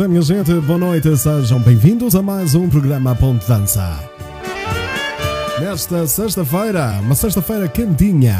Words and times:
É, 0.00 0.06
minha 0.06 0.22
gente, 0.22 0.52
boa 0.60 0.78
noite, 0.78 1.16
sejam 1.16 1.58
bem-vindos 1.58 2.14
a 2.14 2.22
mais 2.22 2.54
um 2.54 2.68
programa 2.68 3.16
Ponte 3.16 3.48
Dança. 3.48 3.98
Nesta 5.60 6.06
sexta-feira, 6.06 7.00
uma 7.00 7.16
sexta-feira 7.16 7.66
quentinha, 7.66 8.36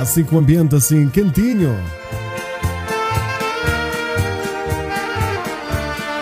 assim 0.00 0.24
com 0.24 0.36
o 0.36 0.38
ambiente 0.38 0.74
assim 0.76 1.08
quentinho. 1.10 1.76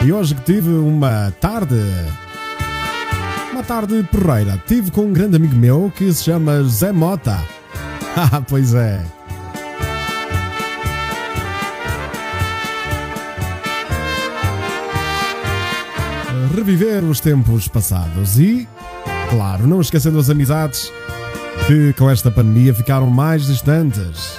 E 0.04 0.12
hoje 0.12 0.34
que 0.34 0.42
tive 0.42 0.70
uma 0.70 1.32
tarde, 1.40 1.80
uma 3.52 3.62
tarde 3.62 4.02
porreira, 4.10 4.60
tive 4.66 4.90
com 4.90 5.02
um 5.02 5.12
grande 5.12 5.36
amigo 5.36 5.54
meu 5.54 5.92
que 5.94 6.12
se 6.12 6.24
chama 6.24 6.62
Zé 6.64 6.90
Mota. 6.92 7.38
Ah, 8.14 8.42
pois 8.46 8.74
é. 8.74 9.02
Reviver 16.52 17.02
os 17.02 17.18
tempos 17.18 17.66
passados 17.66 18.38
e, 18.38 18.68
claro, 19.30 19.66
não 19.66 19.80
esquecendo 19.80 20.18
as 20.18 20.28
amizades 20.28 20.92
que 21.66 21.92
com 21.94 22.10
esta 22.10 22.30
pandemia 22.30 22.74
ficaram 22.74 23.08
mais 23.08 23.46
distantes. 23.46 24.38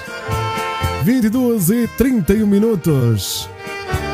22 1.02 1.70
e 1.70 1.88
31 1.88 2.46
minutos. 2.46 3.48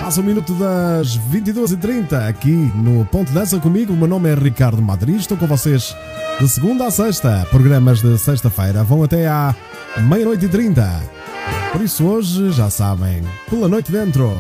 Passa 0.01 0.21
o 0.21 0.25
minuto 0.25 0.55
das 0.55 1.15
22 1.15 1.73
e 1.73 1.77
30 1.77 2.27
aqui 2.27 2.51
no 2.51 3.05
Ponto 3.05 3.31
Dança 3.33 3.61
comigo. 3.61 3.93
O 3.93 3.97
meu 3.97 4.09
nome 4.09 4.31
é 4.31 4.35
Ricardo 4.35 4.83
Madrid. 4.83 5.21
Estou 5.21 5.37
com 5.37 5.47
vocês 5.47 5.95
de 6.41 6.49
segunda 6.49 6.87
a 6.87 6.91
sexta. 6.91 7.47
Programas 7.51 8.01
de 8.01 8.19
sexta-feira 8.19 8.83
vão 8.83 9.05
até 9.05 9.29
à 9.29 9.55
meia-noite 9.99 10.47
e 10.47 10.49
30. 10.49 11.01
Por 11.71 11.83
isso 11.83 12.05
hoje, 12.05 12.51
já 12.51 12.71
sabem, 12.71 13.23
pela 13.49 13.69
noite 13.69 13.93
dentro. 13.93 14.35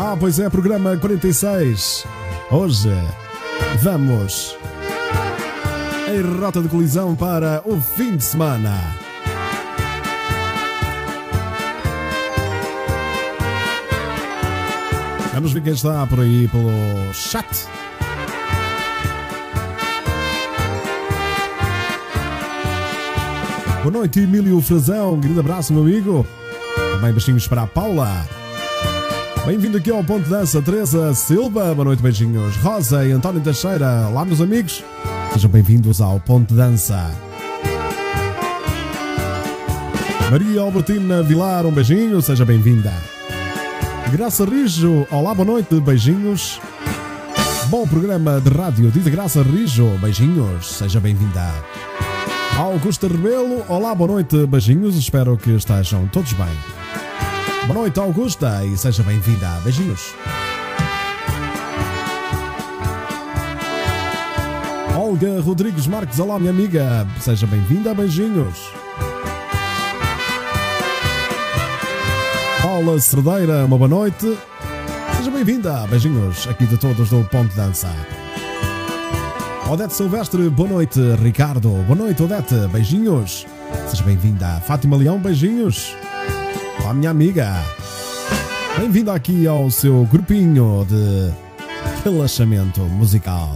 Ah, 0.00 0.16
pois 0.16 0.38
é, 0.38 0.48
programa 0.48 0.96
46. 0.96 2.06
Hoje 2.52 2.88
vamos 3.82 4.56
em 6.08 6.38
rota 6.38 6.62
de 6.62 6.68
colisão 6.68 7.16
para 7.16 7.60
o 7.64 7.80
fim 7.80 8.16
de 8.16 8.22
semana. 8.22 8.80
Vamos 15.34 15.52
ver 15.52 15.62
quem 15.62 15.72
está 15.72 16.06
por 16.06 16.20
aí 16.20 16.46
pelo 16.46 17.12
chat. 17.12 17.66
Boa 23.82 23.90
noite, 23.90 24.20
Emílio 24.20 24.60
Frazão. 24.60 25.14
Um 25.14 25.20
grande 25.20 25.40
abraço, 25.40 25.72
meu 25.72 25.82
amigo. 25.82 26.24
Também 26.92 27.12
beijinhos 27.12 27.48
para 27.48 27.62
a 27.62 27.66
Paula. 27.66 28.38
Bem-vindo 29.48 29.78
aqui 29.78 29.90
ao 29.90 30.04
Ponto 30.04 30.28
Dança, 30.28 30.60
Teresa 30.60 31.14
Silva. 31.14 31.74
Boa 31.74 31.86
noite, 31.86 32.02
beijinhos. 32.02 32.54
Rosa 32.56 33.06
e 33.06 33.12
António 33.12 33.40
Teixeira. 33.40 34.06
Olá, 34.06 34.22
meus 34.22 34.42
amigos. 34.42 34.84
Sejam 35.32 35.50
bem-vindos 35.50 36.02
ao 36.02 36.20
Ponto 36.20 36.52
Dança. 36.52 37.10
Maria 40.30 40.60
Albertina 40.60 41.22
Vilar, 41.22 41.64
um 41.64 41.72
beijinho, 41.72 42.20
seja 42.20 42.44
bem-vinda. 42.44 42.92
Graça 44.12 44.44
Rijo, 44.44 45.06
olá, 45.10 45.32
boa 45.32 45.46
noite, 45.46 45.80
beijinhos. 45.80 46.60
Bom 47.70 47.88
programa 47.88 48.42
de 48.42 48.50
rádio, 48.50 48.90
diz 48.90 49.08
Graça 49.08 49.42
Rijo, 49.42 49.88
beijinhos, 49.98 50.74
seja 50.74 51.00
bem-vinda. 51.00 51.54
Augusta 52.58 53.08
Rebelo, 53.08 53.64
olá, 53.66 53.94
boa 53.94 54.12
noite, 54.12 54.46
beijinhos, 54.46 54.94
espero 54.94 55.38
que 55.38 55.52
estejam 55.52 56.06
todos 56.08 56.34
bem. 56.34 56.87
Boa 57.68 57.80
noite, 57.80 58.00
Augusta, 58.00 58.64
e 58.64 58.78
seja 58.78 59.02
bem-vinda. 59.02 59.46
Beijinhos. 59.62 60.14
Olga 64.96 65.38
Rodrigues 65.42 65.86
Marques, 65.86 66.18
olá, 66.18 66.38
minha 66.38 66.50
amiga. 66.50 67.06
Seja 67.20 67.46
bem-vinda. 67.46 67.92
Beijinhos. 67.92 68.72
Paula 72.62 72.98
Cerdeira, 72.98 73.66
uma 73.66 73.76
boa 73.76 73.86
noite. 73.86 74.38
Seja 75.18 75.30
bem-vinda. 75.30 75.86
Beijinhos 75.88 76.48
aqui 76.48 76.64
de 76.64 76.78
todos 76.78 77.10
do 77.10 77.22
Ponto 77.24 77.54
Dança. 77.54 77.94
Odete 79.70 79.92
Silvestre, 79.92 80.48
boa 80.48 80.70
noite. 80.70 80.98
Ricardo, 81.22 81.68
boa 81.86 81.98
noite, 81.98 82.22
Odete. 82.22 82.66
Beijinhos. 82.72 83.46
Seja 83.88 84.04
bem-vinda. 84.04 84.58
Fátima 84.66 84.96
Leão, 84.96 85.18
beijinhos. 85.18 85.94
Olá, 86.88 86.94
minha 86.94 87.10
amiga. 87.10 87.52
Bem-vindo 88.78 89.10
aqui 89.10 89.46
ao 89.46 89.70
seu 89.70 90.08
grupinho 90.10 90.86
de 90.88 91.30
relaxamento 92.02 92.80
musical. 92.80 93.54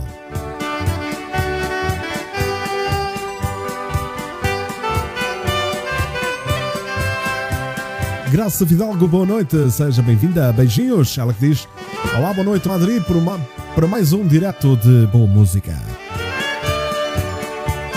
Graça 8.30 8.66
Fidalgo, 8.66 9.08
boa 9.08 9.24
noite, 9.24 9.70
seja 9.70 10.02
bem-vinda, 10.02 10.52
beijinhos. 10.52 11.16
Ela 11.16 11.32
que 11.32 11.48
diz: 11.48 11.66
Olá, 12.14 12.34
boa 12.34 12.44
noite, 12.44 12.68
Madrid, 12.68 13.02
por 13.02 13.16
uma, 13.16 13.38
para 13.74 13.86
mais 13.86 14.12
um 14.12 14.26
direto 14.26 14.76
de 14.76 15.06
boa 15.06 15.26
música. 15.26 15.74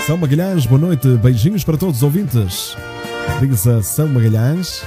São 0.06 0.16
Magalhães, 0.16 0.64
boa 0.64 0.80
noite, 0.80 1.08
beijinhos 1.18 1.62
para 1.62 1.76
todos 1.76 1.96
os 1.96 2.02
ouvintes. 2.02 2.74
Diz 3.38 3.66
a 3.66 3.82
São 3.82 4.08
Magalhães. 4.08 4.82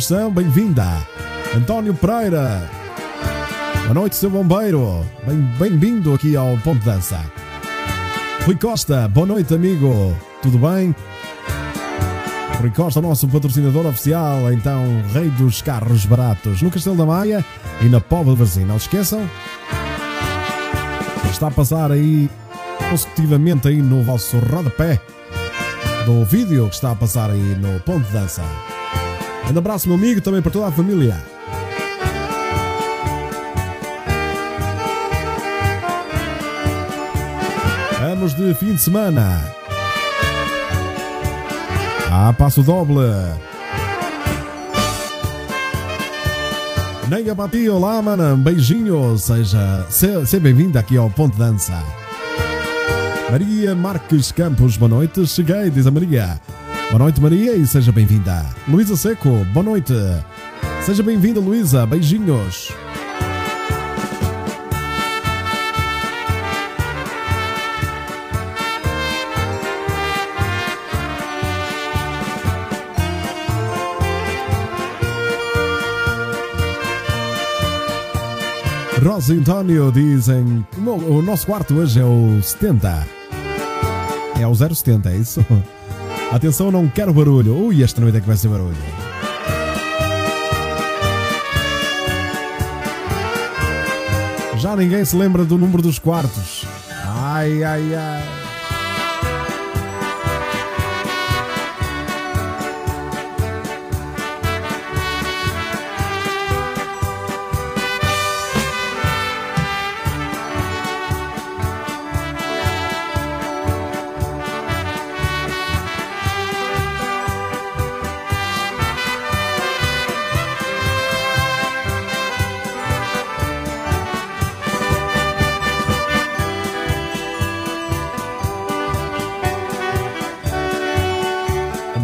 São, 0.00 0.30
bem-vinda. 0.30 0.84
António 1.54 1.92
Pereira. 1.92 2.70
Boa 3.82 3.94
noite, 3.94 4.16
seu 4.16 4.30
bombeiro. 4.30 5.04
Bem-vindo 5.58 6.14
aqui 6.14 6.36
ao 6.36 6.56
Ponto 6.58 6.84
Dança. 6.84 7.20
Rui 8.44 8.56
Costa, 8.56 9.08
boa 9.08 9.26
noite, 9.26 9.54
amigo. 9.54 10.16
Tudo 10.42 10.58
bem? 10.58 10.94
Rui 12.60 12.70
Costa, 12.70 13.00
nosso 13.00 13.26
patrocinador 13.28 13.86
oficial, 13.86 14.52
então, 14.52 14.82
rei 15.12 15.28
dos 15.30 15.60
carros 15.60 16.06
baratos, 16.06 16.62
no 16.62 16.70
Castelo 16.70 16.96
da 16.96 17.04
Maia 17.04 17.44
e 17.82 17.86
na 17.86 18.00
Póvoa 18.00 18.34
de 18.34 18.38
Varzim. 18.38 18.64
Não 18.64 18.78
se 18.78 18.86
esqueçam. 18.86 19.28
Está 21.30 21.48
a 21.48 21.50
passar 21.50 21.90
aí 21.90 22.30
consecutivamente 22.88 23.68
aí 23.68 23.82
no 23.82 24.02
vosso 24.02 24.38
rodapé 24.38 25.00
do 26.04 26.24
vídeo 26.24 26.68
que 26.68 26.74
está 26.74 26.92
a 26.92 26.96
passar 26.96 27.30
aí 27.30 27.56
no 27.56 27.80
Ponto 27.80 28.08
Dança. 28.12 28.42
Um 29.54 29.58
abraço, 29.58 29.88
meu 29.88 29.96
amigo, 29.96 30.20
também 30.20 30.42
para 30.42 30.50
toda 30.50 30.66
a 30.66 30.72
família. 30.72 31.16
Vamos 38.00 38.34
de 38.34 38.54
fim 38.54 38.74
de 38.74 38.82
semana. 38.82 39.40
Ah, 42.10 42.34
passo 42.36 42.62
doble. 42.62 43.02
Nega 47.08 47.36
para 47.36 47.48
ti, 47.48 47.68
olá, 47.68 48.02
mana. 48.02 48.34
Um 48.34 48.38
beijinho. 48.38 49.16
Seja, 49.16 49.86
seja 49.88 50.40
bem-vinda 50.40 50.80
aqui 50.80 50.96
ao 50.96 51.08
Ponto 51.08 51.36
Dança. 51.36 51.82
Maria 53.30 53.74
Marques 53.74 54.32
Campos, 54.32 54.76
boa 54.76 54.88
noite. 54.88 55.26
Cheguei, 55.26 55.70
diz 55.70 55.86
a 55.86 55.90
Maria. 55.90 56.40
Boa 56.88 57.00
noite, 57.00 57.20
Maria, 57.20 57.54
e 57.54 57.66
seja 57.66 57.90
bem-vinda. 57.90 58.46
Luísa 58.68 58.96
Seco, 58.96 59.44
boa 59.52 59.64
noite. 59.64 59.92
Seja 60.82 61.02
bem-vinda, 61.02 61.40
Luísa. 61.40 61.84
Beijinhos. 61.84 62.72
Rosa 79.02 79.34
e 79.34 79.38
António 79.38 79.90
dizem 79.90 80.64
o 80.76 81.22
nosso 81.22 81.46
quarto 81.46 81.74
hoje 81.74 82.00
é 82.00 82.04
o 82.04 82.40
70. 82.40 83.06
É 84.40 84.46
o 84.46 84.54
070, 84.54 85.10
é 85.10 85.16
isso? 85.16 85.44
Atenção, 86.32 86.70
não 86.70 86.88
quero 86.88 87.12
barulho. 87.12 87.56
Ui, 87.56 87.82
esta 87.82 88.00
noite 88.00 88.18
é 88.18 88.20
que 88.20 88.26
vai 88.26 88.36
ser 88.36 88.48
barulho. 88.48 88.76
Já 94.58 94.74
ninguém 94.74 95.04
se 95.04 95.14
lembra 95.14 95.44
do 95.44 95.56
número 95.56 95.82
dos 95.82 95.98
quartos. 95.98 96.64
Ai, 97.04 97.62
ai, 97.62 97.94
ai. 97.94 98.45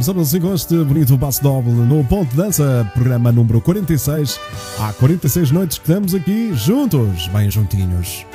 Começamos 0.05 0.37
com 0.37 0.53
este 0.53 0.75
bonito 0.83 1.17
passo 1.17 1.41
doble 1.41 1.71
no 1.71 2.03
Ponto 2.03 2.29
de 2.29 2.37
Dança, 2.37 2.91
programa 2.93 3.31
número 3.31 3.61
46. 3.61 4.37
Há 4.81 4.93
46 4.95 5.53
noites 5.53 5.79
que 5.79 5.85
estamos 5.85 6.13
aqui 6.13 6.53
juntos, 6.57 7.29
bem 7.29 7.49
juntinhos, 7.49 8.27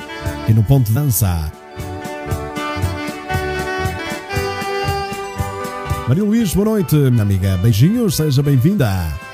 aqui 0.42 0.54
no 0.54 0.62
Ponto 0.62 0.86
de 0.86 0.94
Dança. 0.94 1.52
Maria 6.08 6.24
Luís, 6.24 6.54
boa 6.54 6.70
noite, 6.70 6.96
minha 6.96 7.20
amiga. 7.20 7.58
Beijinhos, 7.58 8.16
seja 8.16 8.42
bem-vinda. 8.42 9.27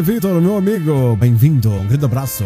Vitor, 0.00 0.40
meu 0.40 0.56
amigo, 0.56 1.14
bem-vindo, 1.16 1.70
um 1.70 1.86
grande 1.86 2.04
abraço. 2.04 2.44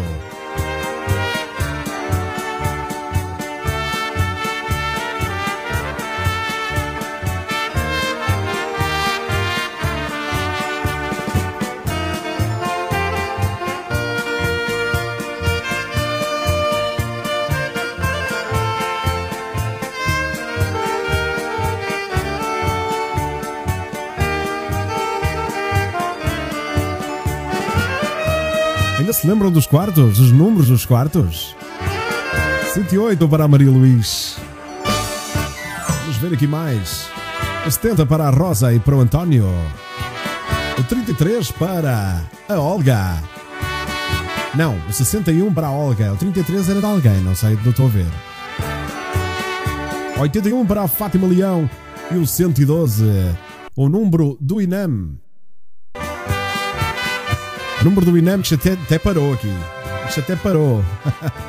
Lembram 29.27 29.51
dos 29.51 29.67
quartos? 29.67 30.19
Os 30.19 30.31
números 30.31 30.69
dos 30.69 30.85
quartos? 30.85 31.53
108 32.73 33.27
para 33.27 33.43
a 33.43 33.47
Maria 33.47 33.69
Luís. 33.69 34.37
Vamos 36.01 36.15
ver 36.15 36.33
aqui 36.33 36.47
mais. 36.47 37.09
O 37.65 37.69
70 37.69 38.05
para 38.05 38.27
a 38.27 38.29
Rosa 38.29 38.73
e 38.73 38.79
para 38.79 38.95
o 38.95 39.01
António. 39.01 39.45
O 40.79 40.83
33 40.83 41.51
para 41.51 42.23
a 42.47 42.57
Olga. 42.57 43.21
Não, 44.55 44.77
o 44.87 44.93
61 44.93 45.53
para 45.53 45.67
a 45.67 45.71
Olga. 45.71 46.13
O 46.13 46.15
33 46.15 46.69
era 46.69 46.79
de 46.79 46.85
alguém, 46.85 47.19
não 47.19 47.35
sei, 47.35 47.59
não 47.61 47.71
estou 47.71 47.87
a 47.87 47.89
ver. 47.89 48.07
81 50.19 50.65
para 50.65 50.83
a 50.83 50.87
Fátima 50.87 51.27
Leão. 51.27 51.69
E 52.09 52.15
o 52.15 52.25
112, 52.25 53.03
o 53.75 53.89
número 53.89 54.37
do 54.39 54.61
INAM. 54.61 55.17
O 57.79 57.83
número 57.83 58.05
do 58.05 58.17
INAM 58.17 58.41
que 58.41 58.55
até, 58.55 58.73
até 58.73 58.97
parou 58.97 59.33
aqui. 59.33 59.51
Isto 60.07 60.21
até 60.21 60.35
parou. 60.35 60.83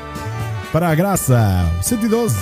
Para 0.71 0.89
a 0.89 0.95
graça, 0.95 1.65
112. 1.81 2.37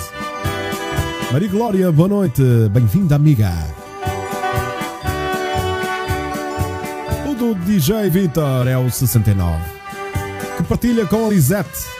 Maria 1.32 1.48
Glória, 1.48 1.90
boa 1.90 2.08
noite. 2.08 2.42
Bem-vinda, 2.70 3.14
amiga. 3.14 3.50
O 7.26 7.34
do 7.34 7.54
DJ 7.54 8.10
Vitor 8.10 8.68
é 8.68 8.76
o 8.76 8.90
69. 8.90 9.58
Que 10.58 10.62
partilha 10.64 11.06
com 11.06 11.26
a 11.26 11.30
Lisette. 11.30 11.97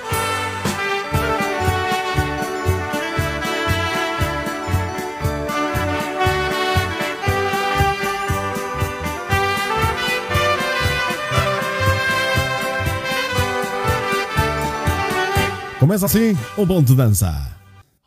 Começa 15.78 16.06
assim 16.06 16.36
o 16.56 16.66
Ponto 16.66 16.86
de 16.88 16.96
Dança. 16.96 17.32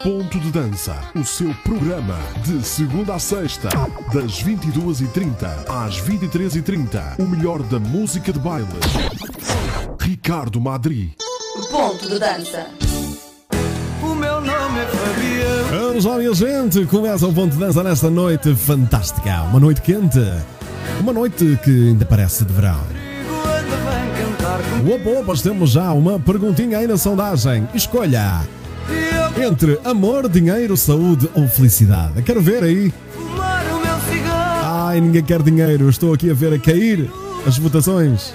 Ponto 0.03 0.37
de 0.37 0.51
Dança, 0.51 0.93
o 1.15 1.23
seu 1.23 1.53
programa 1.63 2.17
de 2.43 2.61
segunda 2.65 3.15
a 3.15 3.19
sexta, 3.19 3.69
das 4.13 4.43
22h30 4.43 5.69
às 5.69 6.01
23h30. 6.01 7.17
O 7.17 7.25
melhor 7.25 7.63
da 7.63 7.79
música 7.79 8.33
de 8.33 8.39
baile. 8.39 8.67
Ricardo 10.01 10.59
Madri. 10.59 11.15
Ponto 11.71 12.09
de 12.09 12.19
dança. 12.19 12.67
O 14.03 14.15
meu 14.15 14.41
nome 14.41 14.79
é 14.79 14.85
Fabiano. 14.87 15.69
Vamos 15.69 16.03
lá, 16.03 16.17
minha 16.17 16.33
gente. 16.33 16.85
Começa 16.87 17.25
o 17.25 17.33
Ponto 17.33 17.53
de 17.53 17.57
Dança 17.59 17.81
nesta 17.81 18.09
noite 18.09 18.53
fantástica. 18.53 19.43
Uma 19.43 19.61
noite 19.61 19.81
quente. 19.81 20.19
Uma 20.99 21.13
noite 21.13 21.57
que 21.63 21.87
ainda 21.87 22.05
parece 22.05 22.43
de 22.43 22.51
verão. 22.51 23.00
Opa, 24.81 25.19
opa, 25.19 25.33
temos 25.41 25.71
já 25.71 25.91
uma 25.93 26.19
perguntinha 26.19 26.77
aí 26.77 26.87
na 26.87 26.97
sondagem. 26.97 27.67
Escolha 27.73 28.41
entre 29.39 29.79
amor, 29.83 30.27
dinheiro, 30.27 30.75
saúde 30.75 31.29
ou 31.33 31.47
felicidade. 31.47 32.21
Quero 32.23 32.41
ver 32.41 32.63
aí. 32.63 32.93
Ai, 34.63 34.99
ninguém 34.99 35.23
quer 35.23 35.41
dinheiro. 35.41 35.89
Estou 35.89 36.13
aqui 36.13 36.29
a 36.29 36.33
ver 36.33 36.53
a 36.53 36.59
cair 36.59 37.09
as 37.45 37.57
votações. 37.57 38.33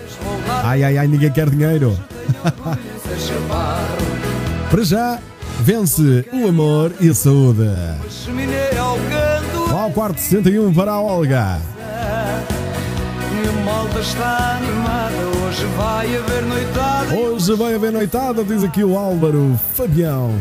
Ai, 0.65 0.83
ai, 0.83 0.99
ai, 0.99 1.07
ninguém 1.07 1.31
quer 1.31 1.51
dinheiro. 1.51 1.99
Para 4.71 4.85
já, 4.85 5.19
vence 5.61 6.25
o 6.33 6.49
amor 6.49 6.93
e 7.01 7.11
a 7.11 7.15
saúde. 7.15 7.69
Ao 9.71 9.91
quarto 9.91 10.19
61 10.19 10.73
para 10.73 10.93
a 10.93 11.01
Olga. 11.01 11.61
Minha 13.37 13.53
malta 13.65 14.01
está 14.01 14.57
animada. 14.57 15.15
Hoje 15.47 15.65
vai 15.77 16.17
haver 16.17 16.43
noitada. 16.43 17.15
Hoje 17.15 17.55
vai 17.55 17.75
haver 17.75 17.93
noitada, 17.93 18.45
diz 18.45 18.65
aqui 18.65 18.83
o 18.83 18.97
Álvaro 18.97 19.59
Fabião. 19.75 20.35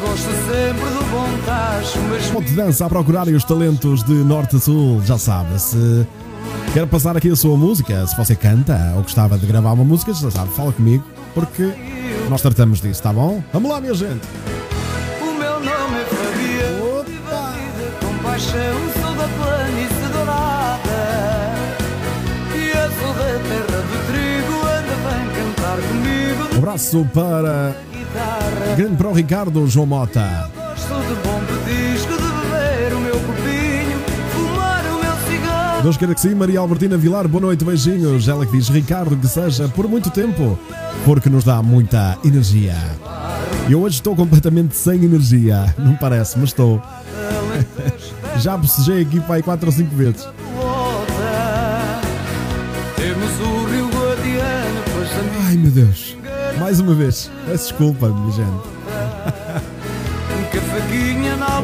Gosto 0.00 0.30
sempre 0.30 0.88
do 0.90 1.10
bom 1.10 1.28
tacho. 1.44 1.98
Mas 2.10 2.26
Ponto 2.26 2.46
de 2.46 2.54
dança 2.54 2.86
a 2.86 2.88
procurarem 2.88 3.34
os 3.34 3.44
talentos 3.44 4.02
de 4.02 4.12
norte 4.12 4.56
a 4.56 4.58
sul. 4.58 5.00
Já 5.04 5.18
sabe, 5.18 5.60
se 5.60 6.06
quer 6.72 6.86
passar 6.86 7.16
aqui 7.16 7.30
a 7.30 7.36
sua 7.36 7.56
música, 7.56 8.06
se 8.06 8.16
você 8.16 8.34
canta 8.34 8.92
ou 8.96 9.02
gostava 9.02 9.38
de 9.38 9.46
gravar 9.46 9.72
uma 9.72 9.84
música, 9.84 10.12
já 10.12 10.30
sabe, 10.30 10.52
fala 10.52 10.72
comigo, 10.72 11.04
porque 11.34 11.72
nós 12.28 12.40
tratamos 12.42 12.80
disso, 12.80 13.02
tá 13.02 13.12
bom? 13.12 13.42
Vamos 13.52 13.70
lá, 13.70 13.80
minha 13.80 13.94
gente. 13.94 14.26
Abraço 26.62 27.04
para 27.12 27.76
grande 28.76 28.94
para 28.94 29.08
o 29.08 29.12
Ricardo 29.12 29.66
João 29.66 29.84
Mota. 29.84 30.48
Gosto 30.54 30.94
de 31.08 31.14
bom 31.16 31.40
petisco, 31.40 32.12
de 32.12 32.22
beber 32.22 32.94
o 32.94 33.00
meu 33.00 33.14
copinho, 33.14 33.98
fumar 34.30 34.84
o 34.84 35.02
meu 35.02 35.12
cigarro. 35.26 35.82
Deus 35.82 35.96
queira 35.96 36.14
que 36.14 36.20
sim, 36.20 36.36
Maria 36.36 36.60
Albertina 36.60 36.96
Vilar, 36.96 37.26
boa 37.26 37.42
noite, 37.42 37.64
beijinhos. 37.64 38.28
Ela 38.28 38.46
que 38.46 38.52
diz, 38.52 38.68
Ricardo, 38.68 39.16
que 39.16 39.26
seja 39.26 39.68
por 39.70 39.88
muito 39.88 40.08
tempo, 40.10 40.56
porque 41.04 41.28
nos 41.28 41.42
dá 41.42 41.60
muita 41.60 42.16
energia. 42.24 42.76
Eu 43.68 43.80
hoje 43.80 43.96
estou 43.96 44.14
completamente 44.14 44.76
sem 44.76 45.04
energia, 45.04 45.74
não 45.76 45.96
parece, 45.96 46.38
mas 46.38 46.50
estou. 46.50 46.80
Já 48.38 48.56
bocejei 48.56 49.02
aqui 49.02 49.18
para 49.18 49.34
aí 49.34 49.42
4 49.42 49.66
ou 49.66 49.72
5 49.72 49.96
vezes. 49.96 50.28
Ai 55.48 55.56
meu 55.56 55.70
Deus, 55.70 56.16
mais 56.62 56.78
uma 56.78 56.94
vez, 56.94 57.28
peço 57.44 57.70
desculpa, 57.70 58.08
minha 58.08 58.30
gente. 58.30 58.62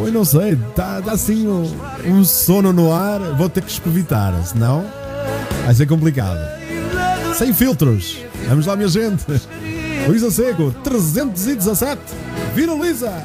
Eu 0.04 0.12
não 0.12 0.24
sei, 0.24 0.54
está 0.54 1.00
tá 1.00 1.12
assim 1.12 1.46
um, 1.46 1.70
um 2.04 2.24
sono 2.24 2.72
no 2.72 2.92
ar, 2.92 3.20
vou 3.36 3.48
ter 3.48 3.62
que 3.62 3.70
escovitar, 3.70 4.34
senão 4.44 4.84
vai 5.64 5.72
ser 5.72 5.86
complicado. 5.86 6.40
Sem 7.36 7.54
filtros, 7.54 8.18
vamos 8.48 8.66
lá, 8.66 8.74
minha 8.74 8.88
gente. 8.88 9.24
Luísa 10.08 10.32
Seco, 10.32 10.74
317, 10.82 12.00
vira 12.56 12.72
Luísa! 12.72 13.22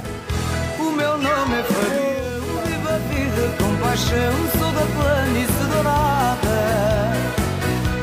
O 0.79 0.91
meu 0.91 1.17
nome 1.17 1.55
é 1.55 1.63
Fabiano, 1.63 2.61
viva 2.67 2.93
a 2.93 2.97
vida 2.99 3.49
com 3.57 3.75
paixão, 3.77 4.33
sou 4.59 4.71
da 4.73 4.85
planície 4.93 5.65
dourada. 5.73 6.53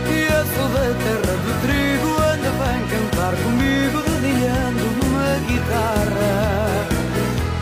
E 0.08 0.24
eu 0.24 0.44
sou 0.56 0.68
da 0.70 0.80
terra 1.04 1.36
do 1.36 1.52
trigo, 1.62 1.79
cantar 3.30 3.36
comigo, 3.42 4.02
dedilhando 4.02 4.84
numa 4.98 5.36
guitarra. 5.46 6.88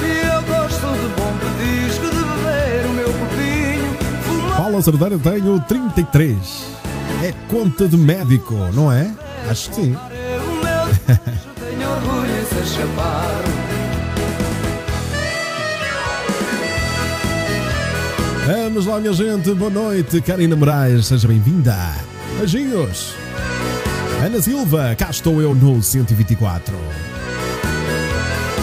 E 0.00 0.26
eu 0.26 0.42
gosto 0.42 0.87
de 0.87 1.08
bom 1.16 1.32
pedisco, 1.38 2.06
de 2.06 2.22
beber 2.25 2.87
o 2.87 2.92
meu 2.92 3.12
copinho, 3.12 3.96
fumar 4.22 4.56
Paula 4.56 4.82
Cerdeira 4.82 5.18
tem 5.18 5.48
o 5.48 5.60
33. 5.60 6.37
É 7.22 7.32
conta 7.48 7.88
de 7.88 7.96
médico, 7.96 8.54
não 8.72 8.92
é? 8.92 9.10
Acho 9.48 9.70
que 9.70 9.76
sim. 9.76 9.96
tenho 11.58 11.90
orgulho 11.90 12.32
a 12.50 12.64
chapar. 12.64 13.44
Vamos 18.46 18.87
lá, 18.87 18.98
minha 18.98 19.12
gente. 19.12 19.52
Boa 19.52 19.70
noite. 19.70 20.22
Karina 20.22 20.56
Moraes, 20.56 21.06
seja 21.06 21.28
bem-vinda. 21.28 21.76
Beijinhos. 22.38 23.27
Ana 24.25 24.42
Silva, 24.42 24.96
cá 24.98 25.10
estou 25.10 25.40
eu 25.40 25.54
no 25.54 25.80
124. 25.80 26.76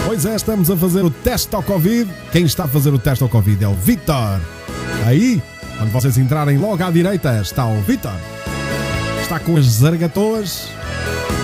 Pois 0.04 0.26
é, 0.26 0.36
estamos 0.36 0.70
a 0.70 0.76
fazer 0.76 1.02
o 1.02 1.10
teste 1.10 1.54
ao 1.54 1.62
Covid. 1.62 2.10
Quem 2.30 2.44
está 2.44 2.64
a 2.64 2.68
fazer 2.68 2.92
o 2.92 2.98
teste 2.98 3.24
ao 3.24 3.28
Covid 3.28 3.64
é 3.64 3.66
o 3.66 3.72
Victor. 3.72 4.40
Aí, 5.06 5.42
quando 5.78 5.90
vocês 5.90 6.18
entrarem 6.18 6.58
logo 6.58 6.84
à 6.84 6.90
direita, 6.90 7.40
está 7.40 7.66
o 7.66 7.80
Victor. 7.80 8.12
Está 9.22 9.40
com 9.40 9.56
as 9.56 9.64
zargatoas. 9.64 10.68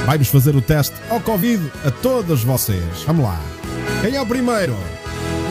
Vai-vos 0.04 0.28
fazer 0.28 0.54
o 0.54 0.60
teste 0.60 0.94
ao 1.08 1.18
Covid 1.20 1.72
a 1.84 1.90
todos 1.90 2.44
vocês. 2.44 3.02
Vamos 3.06 3.24
lá. 3.24 3.40
Quem 4.02 4.14
é 4.14 4.20
o 4.20 4.26
primeiro? 4.26 4.76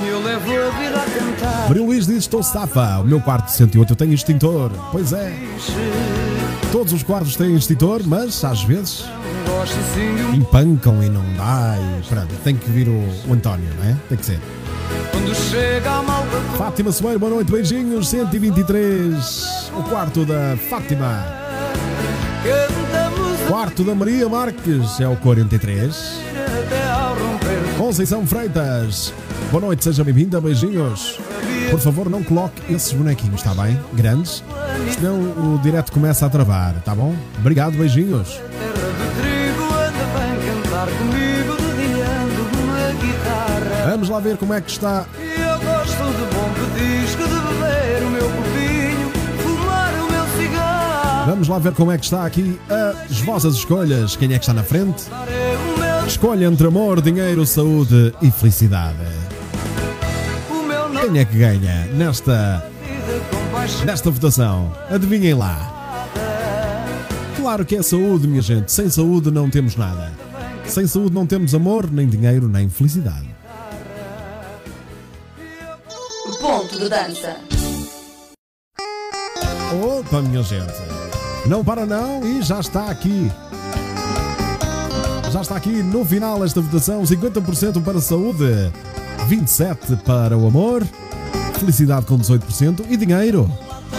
Eu 0.07 0.21
levo 0.21 0.51
a 0.51 0.69
vida 0.79 1.01
a 1.01 1.19
cantar. 1.19 1.67
Maria 1.67 1.83
Luís 1.83 2.05
diz: 2.05 2.17
Estou 2.17 2.43
safa. 2.43 2.99
O 2.99 3.05
meu 3.05 3.19
quarto 3.19 3.45
de 3.45 3.53
108 3.53 3.91
eu 3.91 3.95
tenho 3.95 4.13
extintor. 4.13 4.71
Pois 4.91 5.13
é. 5.13 5.33
Todos 6.71 6.93
os 6.93 7.03
quartos 7.03 7.35
têm 7.35 7.55
extintor, 7.55 8.01
mas 8.05 8.43
às 8.45 8.63
vezes 8.63 9.03
empancam 10.33 11.03
e 11.03 11.09
não 11.09 11.23
dá. 11.35 11.75
E 11.77 12.07
pronto, 12.07 12.33
tem 12.43 12.55
que 12.55 12.69
vir 12.69 12.87
o, 12.87 13.03
o 13.27 13.33
António, 13.33 13.69
não 13.77 13.89
é? 13.89 13.97
Tem 14.07 14.17
que 14.17 14.25
ser. 14.25 14.39
Fátima 16.57 16.91
Soeiro, 16.91 17.19
boa 17.19 17.31
noite, 17.31 17.51
beijinhos. 17.51 18.07
123. 18.09 19.71
O 19.77 19.83
quarto 19.83 20.25
da 20.25 20.57
Fátima. 20.69 21.25
Quarto 23.47 23.83
da 23.83 23.93
Maria 23.93 24.29
Marques 24.29 24.99
é 24.99 25.07
o 25.07 25.15
43. 25.17 26.21
até 26.35 26.89
ao 26.89 27.13
romper. 27.15 27.77
Conceição 27.77 28.25
Freitas, 28.25 29.13
boa 29.51 29.61
noite, 29.61 29.83
seja 29.83 30.01
bem-vinda, 30.01 30.39
beijinhos. 30.39 31.19
Por 31.69 31.79
favor, 31.79 32.09
não 32.09 32.23
coloque 32.23 32.73
esses 32.73 32.93
bonequinhos, 32.93 33.41
está 33.43 33.53
bem? 33.53 33.77
Grandes. 33.93 34.41
Senão 34.93 35.19
o 35.19 35.59
direto 35.61 35.91
começa 35.91 36.25
a 36.25 36.29
travar, 36.29 36.73
tá 36.85 36.95
bom? 36.95 37.13
Obrigado, 37.37 37.77
beijinhos. 37.77 38.39
Vamos 43.89 44.07
lá 44.07 44.19
ver 44.21 44.37
como 44.37 44.53
é 44.53 44.61
que 44.61 44.71
está. 44.71 45.05
Eu 45.19 45.59
gosto 45.59 45.97
de 45.97 46.33
bom 46.33 46.49
pedisco, 46.53 47.23
de 47.23 47.33
beber 47.33 48.07
o 48.07 48.09
meu 48.09 48.29
copinho, 48.29 49.11
fumar 49.43 49.93
o 49.95 50.11
meu 50.11 50.25
cigarro. 50.37 51.25
Vamos 51.29 51.47
lá 51.49 51.59
ver 51.59 51.73
como 51.73 51.91
é 51.91 51.97
que 51.97 52.05
está 52.05 52.25
aqui 52.25 52.57
as 53.09 53.19
vossas 53.19 53.55
escolhas. 53.55 54.15
Quem 54.15 54.33
é 54.33 54.37
que 54.37 54.43
está 54.43 54.53
na 54.53 54.63
frente? 54.63 55.03
Escolha 56.07 56.45
entre 56.45 56.67
amor, 56.67 57.01
dinheiro, 57.01 57.45
saúde 57.45 58.13
e 58.21 58.31
felicidade. 58.31 59.30
É 61.19 61.25
que 61.25 61.37
ganha 61.37 61.85
nesta, 61.87 62.65
nesta 63.85 64.09
votação? 64.09 64.71
Adivinhem 64.89 65.33
lá. 65.33 65.81
Claro 67.35 67.65
que 67.65 67.75
é 67.75 67.81
saúde, 67.81 68.27
minha 68.27 68.41
gente. 68.41 68.71
Sem 68.71 68.89
saúde 68.89 69.31
não 69.31 69.49
temos 69.49 69.75
nada. 69.75 70.11
Sem 70.65 70.87
saúde 70.87 71.13
não 71.13 71.25
temos 71.25 71.55
amor, 71.55 71.89
nem 71.91 72.07
dinheiro, 72.07 72.47
nem 72.47 72.69
felicidade. 72.69 73.29
Ponto 76.39 76.79
de 76.79 76.89
dança. 76.89 77.37
Opa, 79.73 80.21
minha 80.21 80.43
gente. 80.43 80.73
Não 81.45 81.63
para 81.63 81.85
não 81.85 82.25
e 82.25 82.41
já 82.41 82.59
está 82.59 82.89
aqui. 82.89 83.31
Já 85.31 85.41
está 85.41 85.55
aqui 85.55 85.81
no 85.81 86.05
final 86.05 86.43
esta 86.43 86.61
votação. 86.61 87.03
50% 87.03 87.81
para 87.83 88.01
saúde, 88.01 88.71
27% 89.31 90.01
para 90.03 90.37
o 90.37 90.45
amor, 90.45 90.85
felicidade 91.57 92.05
com 92.05 92.19
18% 92.19 92.85
e 92.89 92.97
dinheiro. 92.97 93.49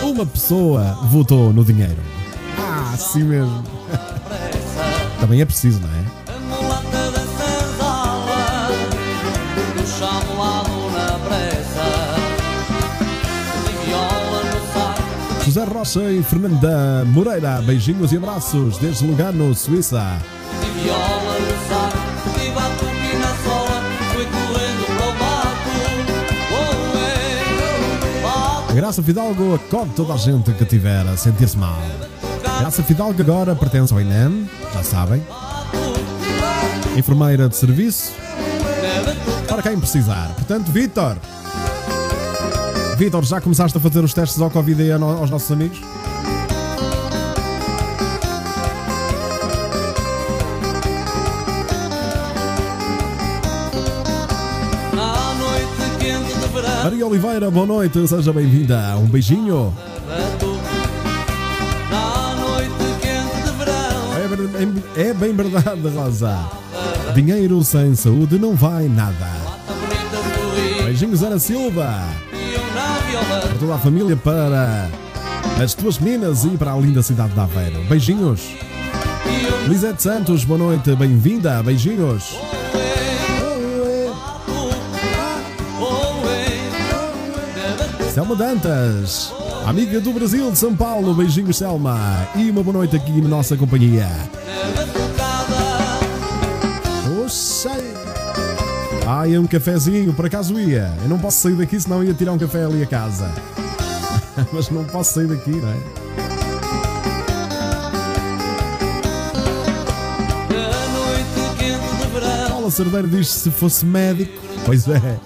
Uma 0.03 0.27
pessoa 0.27 0.99
votou 1.05 1.55
no 1.55 1.65
dinheiro. 1.65 2.03
Ah, 2.59 2.95
sim 2.99 3.23
mesmo. 3.23 3.65
Também 5.19 5.41
é 5.41 5.45
preciso, 5.47 5.81
não 5.81 5.89
é? 5.89 6.03
José 15.45 15.65
Rocha 15.65 16.11
e 16.11 16.23
Fernanda 16.23 17.05
Moreira, 17.07 17.61
beijinhos 17.63 18.13
e 18.13 18.17
abraços 18.17 18.77
desde 18.79 19.07
Lugano, 19.07 19.55
Suíça. 19.55 20.19
Graça 28.83 29.01
Fidalgo 29.01 29.55
acolhe 29.55 29.91
toda 29.91 30.13
a 30.13 30.17
gente 30.17 30.51
que 30.55 30.65
tiver 30.65 31.07
a 31.07 31.17
sentir-se 31.17 31.57
mal. 31.57 31.81
Graça 32.59 32.83
Fidalgo 32.83 33.23
agora 33.23 33.55
pertence 33.55 33.95
ao 33.95 34.01
INEM, 34.01 34.51
já 34.75 34.83
sabem. 34.83 35.23
Enfermeira 36.97 37.49
de 37.49 37.55
serviço, 37.55 38.13
para 39.47 39.63
quem 39.63 39.79
precisar. 39.79 40.33
Portanto, 40.35 40.73
Vitor. 40.73 41.17
Vitor, 42.99 43.23
já 43.23 43.41
começaste 43.41 43.79
a 43.79 43.81
fazer 43.81 44.03
os 44.03 44.13
testes 44.13 44.41
ao 44.41 44.51
Covid 44.51 44.91
aos 44.91 45.31
nossos 45.31 45.53
amigos? 45.53 45.81
Maria 56.83 57.07
Oliveira, 57.07 57.51
boa 57.51 57.67
noite, 57.67 58.07
seja 58.09 58.33
bem-vinda. 58.33 58.97
Um 58.99 59.07
beijinho. 59.07 59.73
É, 64.97 65.03
é- 65.05 65.11
é 65.11 65.15
bem 65.15 65.35
verdade, 65.35 65.89
Rosa. 65.95 66.39
Dinheiro 67.15 67.63
sem 67.63 67.95
saúde 67.95 68.39
não 68.39 68.55
vai 68.55 68.89
nada. 68.89 69.29
Beijinhos, 70.85 71.23
Ana 71.23 71.39
Silva. 71.39 72.01
Para 73.29 73.55
toda 73.59 73.75
a 73.75 73.79
família, 73.79 74.17
para 74.17 74.89
as 75.63 75.75
tuas 75.75 75.99
meninas 75.99 76.45
e 76.45 76.51
para 76.51 76.73
a 76.73 76.77
linda 76.77 77.03
cidade 77.03 77.33
de 77.33 77.41
Aveiro. 77.41 77.83
Beijinhos. 77.89 78.41
Lisete 79.69 80.03
Santos, 80.03 80.45
boa 80.45 80.59
noite, 80.59 80.95
bem-vinda, 80.97 81.63
beijinhos. 81.63 82.37
Selma 88.13 88.37
Dantas, 88.37 89.33
amiga 89.65 89.99
do 89.99 90.13
Brasil 90.13 90.51
de 90.51 90.59
São 90.59 90.77
Paulo, 90.77 91.15
beijinhos, 91.15 91.57
Selma. 91.57 92.29
E 92.37 92.51
uma 92.51 92.63
boa 92.63 92.75
noite 92.75 92.95
aqui 92.95 93.23
na 93.23 93.29
nossa 93.29 93.57
companhia. 93.57 94.07
Oxê. 97.25 97.71
Ai, 99.07 99.35
é 99.35 99.41
um 99.41 99.47
cafezinho, 99.47 100.13
por 100.13 100.27
acaso 100.27 100.61
ia. 100.61 100.95
Eu 101.03 101.09
não 101.09 101.19
posso 101.19 101.39
sair 101.39 101.55
daqui, 101.55 101.81
senão 101.81 102.05
ia 102.05 102.13
tirar 102.13 102.33
um 102.33 102.39
café 102.39 102.67
ali 102.67 102.83
a 102.83 102.87
casa. 102.87 103.33
Mas 104.53 104.69
não 104.69 104.85
posso 104.85 105.15
sair 105.15 105.29
daqui, 105.29 105.53
não 105.53 105.71
é? 105.71 105.77
Paula 112.51 112.71
Cerdeiro 112.71 113.09
diz 113.09 113.29
se 113.29 113.51
fosse 113.51 113.87
médico. 113.87 114.39
Pois 114.67 114.87
é. 114.87 115.19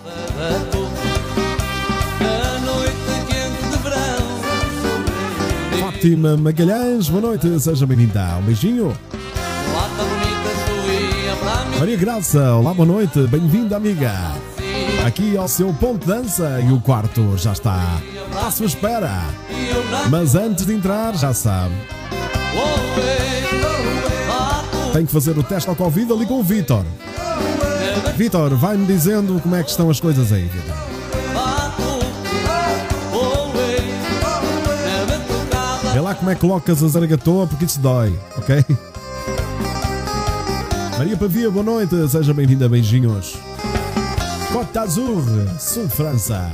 Fátima 6.07 6.37
Magalhães, 6.37 7.09
boa 7.09 7.21
noite, 7.21 7.59
seja 7.59 7.85
bem-vinda. 7.85 8.37
Um 8.39 8.43
beijinho. 8.43 8.97
Maria 11.81 11.97
Graça, 11.97 12.55
olá, 12.55 12.73
boa 12.73 12.87
noite, 12.87 13.27
bem-vinda, 13.27 13.77
amiga. 13.77 14.13
Aqui 15.05 15.37
ao 15.37 15.49
seu 15.49 15.75
ponto 15.75 16.07
de 16.07 16.07
dança 16.07 16.61
e 16.61 16.71
o 16.73 16.81
quarto 16.81 17.37
já 17.37 17.51
está 17.51 18.01
à 18.41 18.49
sua 18.53 18.67
espera. 18.67 19.11
Mas 20.09 20.37
antes 20.37 20.65
de 20.65 20.75
entrar, 20.75 21.17
já 21.17 21.35
sabe, 21.35 21.75
tem 24.93 25.05
que 25.05 25.13
fazer 25.13 25.37
o 25.37 25.43
teste 25.43 25.69
ao 25.69 25.75
Covid 25.75 26.13
ali 26.13 26.25
com 26.25 26.39
o 26.39 26.43
Vitor. 26.45 26.85
Vitor, 28.17 28.55
vai-me 28.55 28.87
dizendo 28.87 29.41
como 29.41 29.57
é 29.57 29.65
que 29.65 29.71
estão 29.71 29.91
as 29.91 29.99
coisas 29.99 30.33
aí, 30.33 30.45
Vitor. 30.45 30.86
Vê 35.97 36.01
lá 36.01 36.15
como 36.15 36.29
é 36.29 36.35
que 36.35 36.43
colocas 36.43 36.83
a 36.83 36.89
zargatoa, 36.89 37.47
porque 37.47 37.65
isso 37.65 37.81
dói, 37.81 38.15
ok? 38.37 38.63
Maria 40.99 41.17
Pavia, 41.17 41.51
boa 41.51 41.65
noite, 41.65 42.07
seja 42.07 42.35
bem-vinda, 42.35 42.69
beijinhos. 42.69 43.39
Côte 44.53 44.77
Azur, 44.77 45.25
Sul 45.59 45.89
França. 45.89 46.51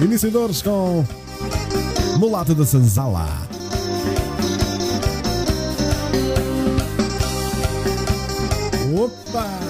Iniciadores 0.00 0.62
com 0.62 1.04
Mulata 2.16 2.54
da 2.54 2.64
Sanzala. 2.64 3.26
Opa! 8.96 9.61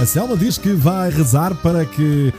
A 0.00 0.06
Selma 0.06 0.36
diz 0.36 0.58
que 0.58 0.72
vai 0.72 1.10
rezar 1.10 1.54
para 1.56 1.84
que 1.84 2.32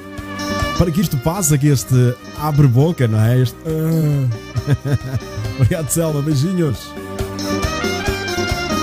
para 0.77 0.89
que 0.89 1.01
isto 1.01 1.17
passe, 1.17 1.57
que 1.57 1.67
este 1.67 2.15
abre 2.37 2.67
boca, 2.67 3.05
não 3.05 3.21
é? 3.21 3.41
Este. 3.41 3.57
Ah. 3.65 5.09
Obrigado, 5.59 5.89
Selma. 5.89 6.21
Beijinhos. 6.21 6.93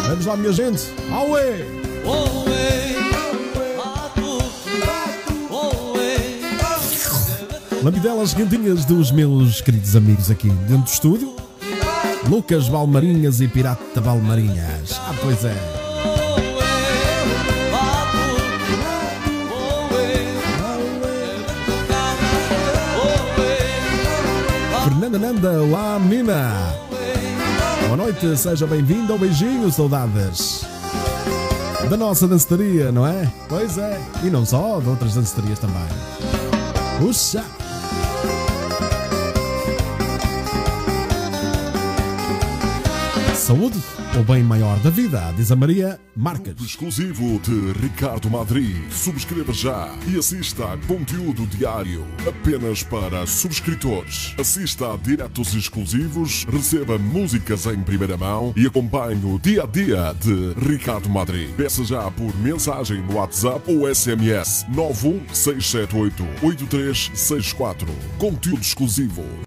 Vamos 0.08 0.26
lá, 0.26 0.36
minha 0.36 0.52
gente. 0.52 0.82
Oe, 1.10 1.76
Lambidelas 7.82 8.34
quentinhas 8.34 8.84
dos 8.84 9.12
meus 9.12 9.60
queridos 9.60 9.94
amigos 9.94 10.30
aqui 10.30 10.48
dentro 10.48 10.78
do 10.78 10.88
estúdio. 10.88 11.36
Lucas 12.28 12.68
Balmarinhas 12.68 13.40
e 13.40 13.46
Pirata 13.46 14.00
Balmarinhas. 14.00 15.00
Ah, 15.00 15.14
pois 15.22 15.44
é. 15.44 15.85
Nanda, 25.18 25.62
olá 25.62 25.98
menina. 25.98 26.52
Boa 27.86 27.96
noite, 27.96 28.36
seja 28.36 28.66
bem-vindo 28.66 29.12
ao 29.14 29.18
beijinho, 29.18 29.70
saudades. 29.72 30.66
Da 31.88 31.96
nossa 31.96 32.28
danceteria, 32.28 32.92
não 32.92 33.06
é? 33.06 33.32
Pois 33.48 33.78
é. 33.78 33.98
E 34.22 34.28
não 34.28 34.44
só, 34.44 34.78
de 34.78 34.88
outras 34.88 35.14
danceterias 35.14 35.58
também. 35.58 35.86
Puxa! 36.98 37.42
Saúde, 43.46 43.78
o 44.18 44.24
bem 44.24 44.42
maior 44.42 44.76
da 44.80 44.90
vida, 44.90 45.32
diz 45.36 45.52
a 45.52 45.54
Maria 45.54 46.00
Marques. 46.16 46.60
Exclusivo 46.60 47.38
de 47.38 47.80
Ricardo 47.80 48.28
Madri. 48.28 48.74
Subscreva 48.90 49.52
já 49.52 49.88
e 50.08 50.18
assista 50.18 50.72
a 50.72 50.76
conteúdo 50.76 51.46
diário 51.46 52.04
apenas 52.26 52.82
para 52.82 53.24
subscritores. 53.24 54.34
Assista 54.36 54.92
a 54.92 54.96
diretos 54.96 55.54
exclusivos, 55.54 56.44
receba 56.50 56.98
músicas 56.98 57.66
em 57.66 57.80
primeira 57.84 58.16
mão 58.16 58.52
e 58.56 58.66
acompanhe 58.66 59.24
o 59.24 59.38
dia 59.38 59.62
a 59.62 59.66
dia 59.66 60.12
de 60.14 60.52
Ricardo 60.68 61.08
Madri. 61.08 61.46
Peça 61.56 61.84
já 61.84 62.10
por 62.10 62.36
mensagem 62.38 63.00
no 63.02 63.14
WhatsApp 63.14 63.72
ou 63.72 63.86
SMS 63.94 64.66
91678 64.70 66.26
8364. 66.42 67.86
Conteúdo 68.18 68.60
exclusivo. 68.60 69.45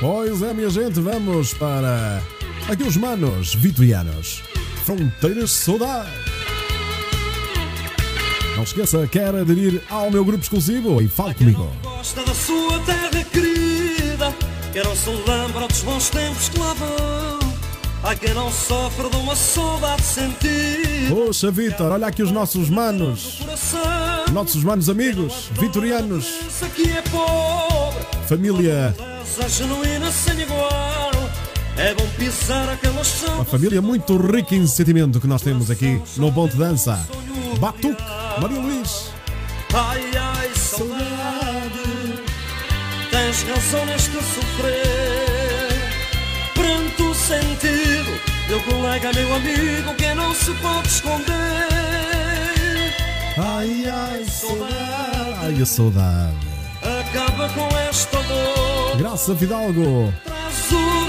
Pois 0.00 0.42
é, 0.42 0.52
minha 0.52 0.68
gente, 0.68 1.00
vamos 1.00 1.54
para 1.54 2.22
aqui 2.68 2.82
os 2.82 2.96
manos 2.96 3.54
vitorianos. 3.54 4.42
Fronteiras 4.84 5.50
Saudade. 5.50 6.10
Não 8.56 8.62
esqueça, 8.62 9.06
quer 9.06 9.34
aderir 9.34 9.82
ao 9.88 10.10
meu 10.10 10.24
grupo 10.24 10.42
exclusivo 10.42 11.00
e 11.00 11.08
fale 11.08 11.34
comigo. 11.34 11.70
Gosta 11.82 12.22
da 12.22 12.34
sua 12.34 12.78
terra 12.80 13.24
querida, 13.24 14.34
que 14.72 14.82
não 14.82 14.94
se 14.94 15.10
lembra 15.10 15.66
dos 15.66 15.82
bons 15.82 16.10
tempos 16.10 16.48
que 16.50 16.58
lá 16.58 16.74
vão. 16.74 17.38
Há 18.02 18.14
quem 18.14 18.34
não 18.34 18.50
sofre 18.52 19.08
de 19.08 19.16
uma 19.16 19.34
saudade 19.34 20.02
sentida. 20.02 21.08
Poxa, 21.08 21.50
Vitor, 21.50 21.90
olha 21.92 22.06
aqui 22.06 22.22
os 22.22 22.30
nossos 22.30 22.68
manos, 22.68 23.40
nossos 24.32 24.62
manos 24.62 24.88
amigos, 24.88 25.50
vitorianos, 25.58 26.26
é 26.62 27.02
pobre, 27.10 28.06
família, 28.28 28.94
beleza 29.26 29.48
genuína 29.48 30.12
sem 30.12 30.40
igual. 30.40 31.10
É 31.76 31.94
bom 31.94 32.06
pisar 32.16 32.70
aquelas 32.70 33.22
uma 33.24 33.44
família 33.44 33.82
muito 33.82 34.16
rica 34.16 34.54
em 34.54 34.66
sentimento 34.66 35.20
que 35.20 35.26
nós 35.26 35.42
temos 35.42 35.70
aqui 35.70 36.00
no 36.16 36.30
Bom 36.30 36.48
de 36.48 36.56
Dança. 36.56 37.06
Batuque, 37.58 38.02
Maria 38.40 38.60
Luís. 38.60 39.10
Ai, 39.74 40.10
ai, 40.18 40.50
saudade, 40.54 42.22
tens 43.10 43.42
razão 43.42 43.84
neste 43.86 44.12
sofrer. 44.12 44.86
Pranto 46.54 47.14
sentido, 47.14 48.20
meu 48.48 48.62
colega, 48.62 49.12
meu 49.12 49.34
amigo, 49.34 49.94
que 49.96 50.14
não 50.14 50.34
se 50.34 50.52
pode 50.54 50.88
esconder. 50.88 51.34
Ai, 53.36 53.84
ai, 53.86 54.24
saudade. 54.24 55.36
Ai, 55.42 55.62
a 55.62 55.66
saudade. 55.66 56.46
Acaba 56.82 57.48
com 57.50 57.68
esta 57.78 58.22
dor, 58.22 58.75
Graça 58.98 59.34
Fidalgo. 59.36 60.12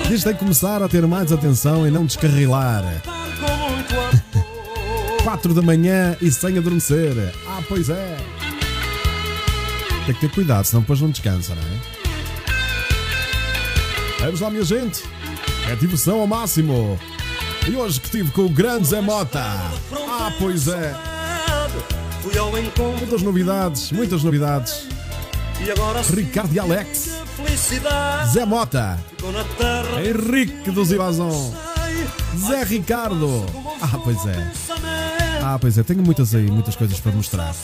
Diz 0.07 0.23
tem 0.23 0.33
que 0.33 0.39
começar 0.39 0.81
a 0.81 0.87
ter 0.87 1.05
mais 1.05 1.31
atenção 1.31 1.85
e 1.87 1.91
não 1.91 2.05
descarrilar. 2.05 2.83
retar 2.83 3.27
com 3.39 3.69
muito 3.69 3.93
amor. 3.93 5.23
4 5.23 5.53
da 5.53 5.61
manhã 5.61 6.15
e 6.21 6.31
sem 6.31 6.57
adormecer. 6.57 7.33
Ah, 7.47 7.61
pois 7.67 7.89
é. 7.89 8.17
Tem 10.05 10.15
que 10.15 10.21
ter 10.21 10.31
cuidado, 10.31 10.63
senão 10.65 10.81
depois 10.81 11.01
não 11.01 11.09
descansa, 11.09 11.53
não 11.53 11.61
é? 11.61 11.97
Vamos 14.21 14.39
lá, 14.41 14.49
minha 14.49 14.63
gente. 14.63 15.03
É 15.69 15.75
diversão 15.75 16.21
ao 16.21 16.27
máximo. 16.27 16.97
E 17.67 17.75
hoje 17.75 17.99
que 17.99 18.05
estive 18.05 18.31
com 18.31 18.43
o 18.43 18.49
grande 18.49 18.87
Zé 18.87 19.01
Mota. 19.01 19.43
Ah, 20.09 20.31
pois 20.39 20.67
é. 20.69 20.95
Fui 22.21 22.37
ao 22.37 22.57
encontro 22.57 22.97
Muitas 22.99 23.21
novidades, 23.21 23.91
muitas 23.91 24.23
novidades. 24.23 24.87
e 25.65 25.69
agora 25.69 26.01
Ricardo 26.01 26.53
e 26.53 26.59
Alex. 26.59 27.09
Felicidade 27.37 28.31
Zé 28.31 28.45
Mota. 28.45 28.99
Henrique 30.03 30.71
dos 30.71 30.91
Ibazon. 30.91 31.53
Zé 32.35 32.63
Ricardo. 32.63 33.45
Ah, 33.79 33.99
pois 34.03 34.25
é. 34.25 34.51
Ah, 35.43 35.57
pois 35.59 35.77
é. 35.77 35.83
Tenho 35.83 36.01
muitas 36.01 36.33
aí, 36.33 36.49
muitas 36.49 36.75
coisas 36.75 36.99
para 36.99 37.11
mostrar. 37.11 37.55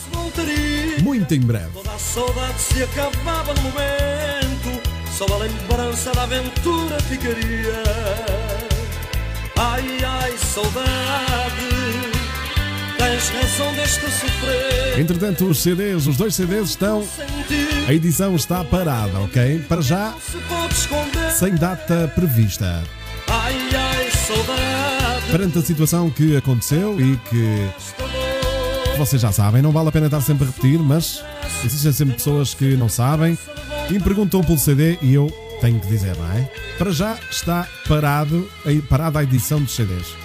Muito 1.02 1.34
em 1.34 1.40
breve. 1.40 1.70
Toda 1.74 1.92
a 1.92 1.98
saudade 1.98 2.60
se 2.60 2.82
acabava 2.82 3.52
no 3.54 3.62
momento, 3.62 4.80
só 5.12 5.26
a 5.26 5.38
lembrança 5.38 6.12
da 6.12 6.22
aventura 6.22 7.00
ficaria. 7.00 7.82
Ai, 9.56 9.98
ai, 10.04 10.34
saudade, 10.38 10.84
tens 12.96 13.28
razão 13.28 13.72
deste 13.74 14.10
sofrer. 14.10 14.98
Entretanto, 14.98 15.46
os 15.46 15.58
CDs, 15.62 16.06
os 16.06 16.16
dois 16.16 16.34
CDs 16.34 16.70
estão. 16.70 17.06
A 17.86 17.92
edição 17.92 18.34
está 18.34 18.64
parada, 18.64 19.20
ok? 19.20 19.58
Para 19.68 19.82
já, 19.82 20.14
sem 21.36 21.54
data 21.54 22.10
prevista. 22.14 22.82
Perante 25.30 25.58
a 25.58 25.62
situação 25.62 26.08
que 26.08 26.34
aconteceu 26.34 26.98
e 26.98 27.16
que 27.28 27.68
vocês 28.96 29.20
já 29.20 29.30
sabem, 29.32 29.60
não 29.60 29.70
vale 29.70 29.90
a 29.90 29.92
pena 29.92 30.06
estar 30.06 30.22
sempre 30.22 30.44
a 30.44 30.46
repetir, 30.46 30.78
mas 30.78 31.22
existem 31.62 31.92
sempre 31.92 32.14
pessoas 32.14 32.54
que 32.54 32.74
não 32.74 32.88
sabem 32.88 33.36
e 33.90 33.92
me 33.92 34.00
perguntam 34.00 34.42
pelo 34.42 34.58
CD 34.58 34.96
e 35.02 35.12
eu 35.12 35.30
tenho 35.60 35.78
que 35.78 35.86
dizer, 35.86 36.16
não 36.16 36.32
é? 36.32 36.50
Para 36.78 36.90
já 36.90 37.18
está 37.30 37.68
parado, 37.86 38.50
parada 38.88 39.18
a 39.18 39.22
edição 39.22 39.60
dos 39.60 39.74
CDs. 39.74 40.23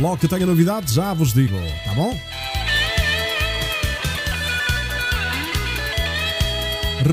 Logo 0.00 0.16
que 0.16 0.26
tenha 0.26 0.46
novidades, 0.46 0.94
já 0.94 1.12
vos 1.12 1.34
digo, 1.34 1.56
tá 1.84 1.92
bom? 1.92 2.18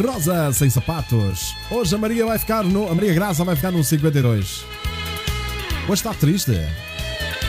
Rosa 0.06 0.54
sem 0.54 0.70
sapatos. 0.70 1.56
Hoje 1.70 1.96
a 1.96 1.98
Maria 1.98 2.26
vai 2.26 2.40
ficar 2.40 2.64
no. 2.64 2.90
A 2.90 2.96
Maria 2.96 3.14
Graça 3.14 3.44
vai 3.44 3.56
ficar 3.56 3.72
no 3.72 3.84
52. 3.84 4.66
Hoje 5.84 5.94
está 5.94 6.14
triste. 6.14 6.54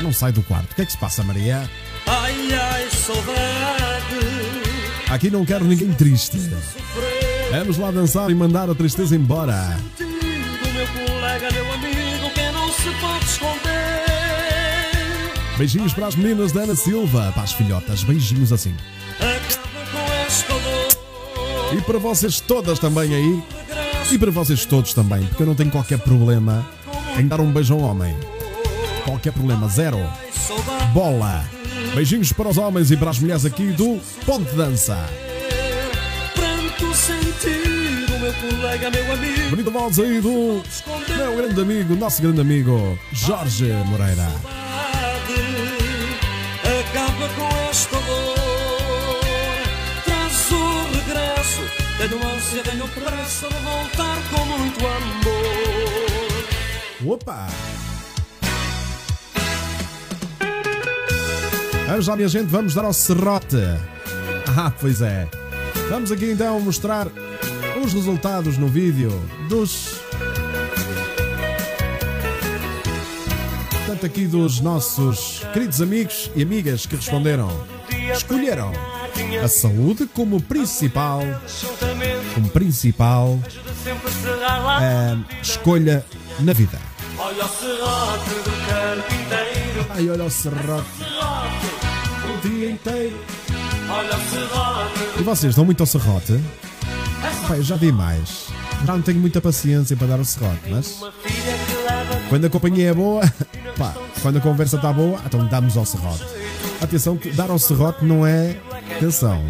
Não 0.02 0.12
sai 0.12 0.32
do 0.32 0.42
quarto. 0.42 0.72
O 0.72 0.74
que 0.74 0.82
é 0.82 0.86
que 0.86 0.92
se 0.92 0.98
passa, 0.98 1.22
Maria? 1.22 1.68
ai, 2.06 2.54
ai, 2.54 2.88
saudade, 2.90 3.32
Aqui 5.10 5.30
não 5.30 5.44
quero 5.44 5.64
ninguém 5.64 5.92
triste. 5.92 6.38
Vamos 7.50 7.78
lá 7.78 7.90
dançar 7.90 8.30
e 8.30 8.34
mandar 8.34 8.68
a 8.70 8.74
tristeza 8.74 9.14
embora. 9.16 9.76
Do 9.98 10.04
meu 10.72 10.86
colega, 10.86 11.48
meu 11.52 11.72
amigo, 11.72 12.30
que 12.34 12.52
não 12.52 12.72
se 12.72 12.90
pode 13.00 13.24
esconder. 13.24 13.67
Beijinhos 15.58 15.92
para 15.92 16.06
as 16.06 16.14
meninas 16.14 16.52
da 16.52 16.60
Ana 16.60 16.76
Silva, 16.76 17.32
para 17.34 17.42
as 17.42 17.52
filhotas. 17.52 18.04
Beijinhos 18.04 18.52
assim. 18.52 18.72
E 21.76 21.80
para 21.82 21.98
vocês 21.98 22.38
todas 22.38 22.78
também 22.78 23.12
aí. 23.12 23.42
E 24.12 24.16
para 24.16 24.30
vocês 24.30 24.64
todos 24.64 24.94
também, 24.94 25.26
porque 25.26 25.42
eu 25.42 25.46
não 25.48 25.56
tenho 25.56 25.70
qualquer 25.70 25.98
problema 25.98 26.64
em 27.18 27.26
dar 27.26 27.40
um 27.40 27.50
beijo 27.50 27.74
a 27.74 27.76
um 27.76 27.82
homem. 27.82 28.16
Qualquer 29.04 29.32
problema, 29.32 29.68
zero. 29.68 29.98
Bola. 30.94 31.44
Beijinhos 31.92 32.32
para 32.32 32.48
os 32.48 32.56
homens 32.56 32.92
e 32.92 32.96
para 32.96 33.10
as 33.10 33.18
mulheres 33.18 33.44
aqui 33.44 33.72
do 33.72 34.00
Ponte 34.24 34.54
Dança. 34.54 34.96
Bonita 39.50 39.70
voz 39.70 39.98
aí 39.98 40.20
do 40.20 40.62
meu 41.16 41.36
grande 41.36 41.60
amigo, 41.60 41.96
nosso 41.96 42.22
grande 42.22 42.40
amigo, 42.40 42.96
Jorge 43.12 43.72
Moreira. 43.86 44.57
Tenho 51.98 52.24
ânsia, 52.28 52.62
tenho 52.62 52.86
pressa 52.86 53.48
voltar 53.48 54.18
com 54.30 54.44
muito 54.44 54.86
amor. 54.86 55.98
Opa! 57.14 57.48
Vamos 61.88 62.06
lá, 62.06 62.14
minha 62.14 62.28
gente, 62.28 62.46
vamos 62.46 62.72
dar 62.74 62.84
ao 62.84 62.92
serrote. 62.92 63.56
Ah, 64.56 64.70
pois 64.80 65.02
é. 65.02 65.26
Vamos 65.90 66.12
aqui 66.12 66.30
então 66.30 66.60
mostrar 66.60 67.08
os 67.82 67.92
resultados 67.92 68.56
no 68.56 68.68
vídeo 68.68 69.10
dos. 69.48 70.00
Portanto, 73.70 74.06
aqui 74.06 74.28
dos 74.28 74.60
nossos 74.60 75.44
queridos 75.52 75.82
amigos 75.82 76.30
e 76.36 76.44
amigas 76.44 76.86
que 76.86 76.94
responderam. 76.94 77.50
Escolheram 78.14 78.70
a 79.42 79.48
saúde 79.48 80.06
como 80.14 80.40
principal, 80.40 81.20
como 82.34 82.48
principal 82.50 83.38
eh, 84.80 85.16
escolha 85.42 86.04
na 86.40 86.52
vida. 86.52 86.78
Olha 87.18 87.44
o 87.44 87.48
serrote 87.48 88.30
do 88.44 88.66
carpinteiro, 88.68 89.86
Ai, 89.90 90.10
olha 90.10 90.24
o 90.24 90.30
serrote 90.30 90.86
o 92.32 92.48
dia 92.48 92.70
inteiro. 92.70 93.18
olha 93.90 94.16
o 94.16 94.20
serrote 94.30 95.20
E 95.20 95.22
vocês 95.22 95.54
dão 95.56 95.64
muito 95.64 95.80
ao 95.80 95.86
serrote? 95.86 96.40
Eu 97.50 97.62
já 97.62 97.76
vi 97.76 97.90
mais. 97.90 98.46
Já 98.86 98.92
não 98.92 99.02
tenho 99.02 99.18
muita 99.18 99.40
paciência 99.40 99.96
para 99.96 100.06
dar 100.06 100.20
o 100.20 100.24
serrote, 100.24 100.60
mas 100.70 101.00
quando 102.28 102.44
a 102.44 102.50
companhia 102.50 102.90
é 102.90 102.94
boa, 102.94 103.22
pá, 103.76 103.94
quando 104.22 104.36
a 104.38 104.40
conversa 104.40 104.76
está 104.76 104.92
boa, 104.92 105.20
então 105.26 105.44
damos 105.48 105.76
ao 105.76 105.84
serrote. 105.84 106.24
Atenção, 106.80 107.16
que 107.16 107.30
dar 107.30 107.50
ao 107.50 107.58
serrote 107.58 108.04
não 108.04 108.26
é. 108.26 108.56
Atenção, 108.96 109.42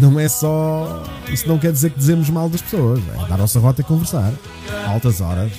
não 0.00 0.18
é 0.18 0.28
só. 0.28 1.02
Isso 1.28 1.46
não 1.48 1.58
quer 1.58 1.72
dizer 1.72 1.90
que 1.90 1.98
dizemos 1.98 2.30
mal 2.30 2.48
das 2.48 2.62
pessoas. 2.62 3.00
É, 3.14 3.28
dar 3.28 3.40
ao 3.40 3.48
serrote 3.48 3.80
é 3.80 3.84
conversar. 3.84 4.32
Altas 4.86 5.20
horas. 5.20 5.52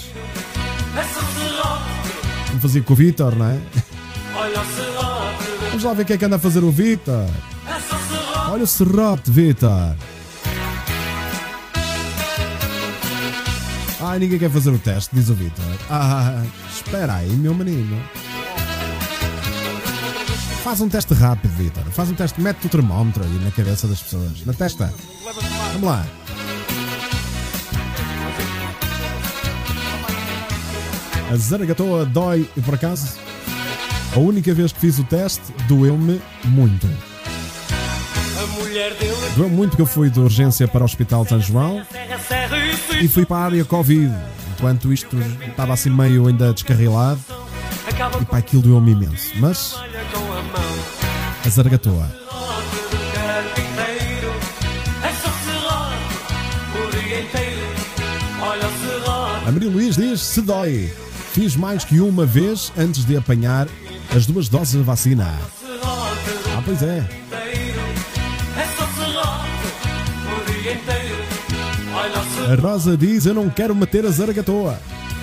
Como 2.47 2.59
fazia 2.61 2.81
com 2.81 2.93
o 2.93 2.95
Vitor, 2.95 3.35
não 3.35 3.45
é? 3.45 3.59
Vamos 5.69 5.83
lá 5.83 5.93
ver 5.93 6.03
o 6.03 6.05
que 6.05 6.13
é 6.13 6.17
que 6.17 6.25
anda 6.25 6.37
a 6.37 6.39
fazer 6.39 6.63
o 6.63 6.71
Vitor. 6.71 7.25
Olha 8.49 8.63
o 8.63 8.67
serrote, 8.67 9.29
Vitor. 9.29 9.95
Ai, 13.99 14.19
ninguém 14.19 14.39
quer 14.39 14.49
fazer 14.49 14.69
o 14.69 14.79
teste, 14.79 15.13
diz 15.13 15.29
o 15.29 15.35
Vitor. 15.35 15.65
Ah, 15.89 16.41
espera 16.71 17.15
aí, 17.15 17.29
meu 17.29 17.53
menino. 17.53 18.01
Faz 20.67 20.81
um 20.81 20.89
teste 20.89 21.13
rápido, 21.13 21.49
Vitor. 21.51 21.81
Faz 21.91 22.09
um 22.09 22.13
teste, 22.13 22.41
mete 22.41 22.65
o 22.65 22.69
termómetro 22.69 23.23
aí 23.23 23.39
na 23.39 23.51
cabeça 23.51 23.87
das 23.87 24.01
pessoas, 24.01 24.45
na 24.45 24.51
testa. 24.51 24.93
Vamos 25.71 25.89
lá. 25.89 26.05
A 31.31 31.35
zaragatoa 31.37 32.03
dói 32.03 32.49
por 32.65 32.75
acaso, 32.75 33.17
a 34.13 34.19
única 34.19 34.53
vez 34.53 34.73
que 34.73 34.81
fiz 34.81 34.99
o 34.99 35.05
teste, 35.05 35.53
doeu-me 35.69 36.21
muito. 36.43 36.85
Doeu 39.37 39.49
muito 39.49 39.69
porque 39.69 39.83
eu 39.83 39.85
fui 39.85 40.09
de 40.09 40.19
urgência 40.19 40.67
para 40.67 40.81
o 40.81 40.85
Hospital 40.85 41.23
de 41.23 41.29
São 41.29 41.39
João 41.39 41.81
e 43.01 43.07
fui 43.07 43.25
para 43.25 43.37
a 43.37 43.45
área 43.45 43.63
Covid. 43.63 44.13
Enquanto 44.57 44.91
isto 44.91 45.17
estava 45.47 45.73
assim 45.73 45.89
meio 45.89 46.27
ainda 46.27 46.51
descarrilado, 46.51 47.21
e 48.21 48.25
pá, 48.25 48.37
aquilo 48.37 48.61
doeu-me 48.61 48.91
imenso. 48.91 49.31
Mas 49.37 49.73
a 49.75 49.87
mão. 50.43 50.61
a 51.45 51.49
zaragatoa. 51.49 52.07
Serrote 52.09 52.77
do 52.91 52.97
carpinteiro, 53.13 54.31
essa 55.03 55.29
serrote, 55.45 56.13
o 56.75 56.77
dia 56.91 57.19
inteiro. 57.21 57.67
Olha 58.41 58.67
o 58.67 58.71
serrote, 58.79 59.47
A 59.47 59.51
Maria 59.51 59.69
Luís 59.69 59.95
diz: 59.95 60.21
se 60.21 60.41
dói. 60.41 60.91
Fiz 61.31 61.55
mais 61.55 61.85
que 61.85 61.99
uma 61.99 62.25
vez 62.25 62.71
antes 62.77 63.05
de 63.05 63.15
apanhar 63.15 63.67
as 64.15 64.25
duas 64.25 64.49
doses 64.49 64.73
de 64.73 64.81
vacina. 64.83 65.33
Ah, 66.57 66.61
pois 66.65 66.81
é. 66.81 67.07
serrote, 68.95 69.47
A 72.51 72.55
Rosa 72.61 72.97
diz: 72.97 73.25
eu 73.25 73.33
não 73.33 73.49
quero 73.49 73.75
meter 73.75 74.05
a 74.05 74.11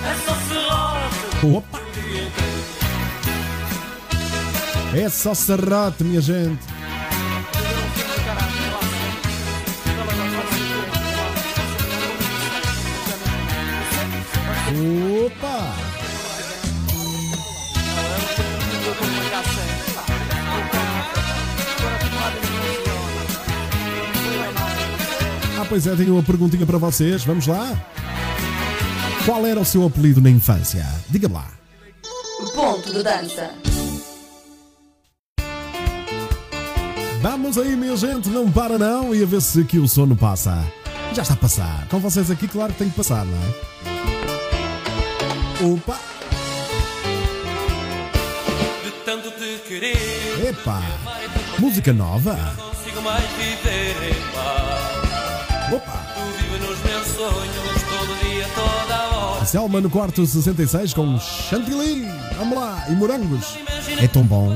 essa 0.03 0.35
serrote, 0.47 1.45
Opa! 1.57 1.84
É 4.97 5.09
só 5.09 5.33
serrote, 5.33 6.05
minha 6.05 6.21
gente. 6.21 6.63
Opa! 15.25 15.75
Ah, 25.59 25.65
pois 25.67 25.85
é, 25.87 25.95
tenho 25.97 26.13
uma 26.13 26.23
perguntinha 26.23 26.65
para 26.65 26.77
vocês. 26.77 27.25
Vamos 27.25 27.47
lá? 27.47 27.77
Qual 29.25 29.45
era 29.45 29.59
o 29.59 29.65
seu 29.65 29.85
apelido 29.85 30.21
na 30.21 30.29
infância? 30.29 30.85
Diga 31.09 31.29
lá. 31.29 31.51
Ponto 32.55 32.93
de 32.93 33.03
dança. 33.03 33.74
Vamos 37.27 37.57
aí, 37.57 37.75
minha 37.75 37.97
gente, 37.97 38.29
não 38.29 38.51
para 38.51 38.77
não 38.77 39.15
e 39.15 39.23
a 39.23 39.25
ver 39.25 39.41
se 39.41 39.61
aqui 39.61 39.79
o 39.79 39.87
sono 39.87 40.15
passa. 40.15 40.63
Já 41.11 41.23
está 41.23 41.33
a 41.33 41.37
passar. 41.37 41.87
Com 41.89 41.97
vocês 41.99 42.29
aqui, 42.29 42.47
claro 42.47 42.71
que 42.71 42.77
tem 42.77 42.87
que 42.87 42.95
passar, 42.95 43.25
não 43.25 43.35
é? 43.35 43.47
Opa! 45.73 45.99
De 48.83 48.91
tanto 49.03 49.31
te 49.31 49.59
querer, 49.67 50.49
Epa! 50.49 50.83
Música 51.57 51.91
nova? 51.91 52.35
consigo 52.55 53.01
mais 53.01 53.25
viver. 53.31 54.11
Epá. 54.11 55.75
Opa! 55.75 56.05
Tu 56.13 56.59
nos 56.63 56.79
meus 56.83 57.07
sonhos, 57.07 57.83
todo 57.89 58.19
dia, 58.21 58.47
toda 58.53 59.17
hora. 59.17 59.45
Selma 59.45 59.81
no 59.81 59.89
quarto 59.89 60.23
66 60.27 60.93
com 60.93 61.19
chantilly. 61.19 62.05
Vamos 62.37 62.55
lá, 62.55 62.85
e 62.87 62.91
morangos. 62.91 63.57
É 63.99 64.07
tão 64.07 64.21
bom. 64.21 64.55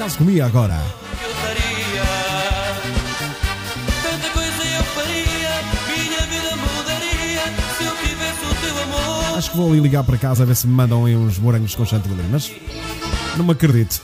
Acaso 0.00 0.16
comia 0.16 0.46
agora. 0.46 0.80
Acho 9.36 9.50
que 9.50 9.56
vou 9.56 9.70
ali 9.70 9.80
ligar 9.80 10.02
para 10.04 10.16
casa 10.16 10.42
a 10.42 10.46
ver 10.46 10.56
se 10.56 10.66
me 10.66 10.72
mandam 10.72 11.04
aí 11.04 11.14
uns 11.14 11.38
morangos 11.38 11.74
com 11.74 11.84
chantilly, 11.84 12.22
mas 12.30 12.50
não 13.36 13.44
me 13.44 13.52
acredito. 13.52 14.00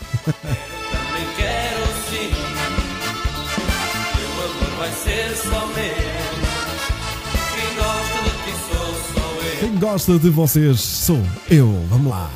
Quem 9.60 9.78
gosta 9.78 10.18
de 10.18 10.28
vocês 10.28 10.78
sou 10.78 11.22
eu. 11.50 11.86
Vamos 11.88 12.10
lá. 12.10 12.30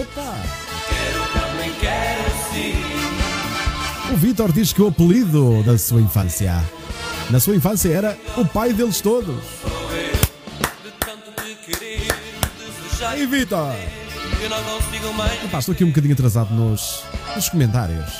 Opa! 0.00 0.61
O 4.12 4.16
Vitor 4.16 4.52
diz 4.52 4.74
que 4.74 4.82
o 4.82 4.88
apelido 4.88 5.62
da 5.62 5.78
sua 5.78 5.98
infância. 5.98 6.52
Na 7.30 7.40
sua 7.40 7.56
infância 7.56 7.88
era 7.88 8.18
o 8.36 8.44
pai 8.44 8.74
deles 8.74 9.00
todos. 9.00 9.42
Aí, 13.06 13.24
Vitor! 13.24 13.74
Epá, 15.44 15.58
estou 15.58 15.72
aqui 15.72 15.82
um 15.82 15.88
bocadinho 15.88 16.12
atrasado 16.12 16.52
nos, 16.52 17.04
nos 17.34 17.48
comentários. 17.48 18.12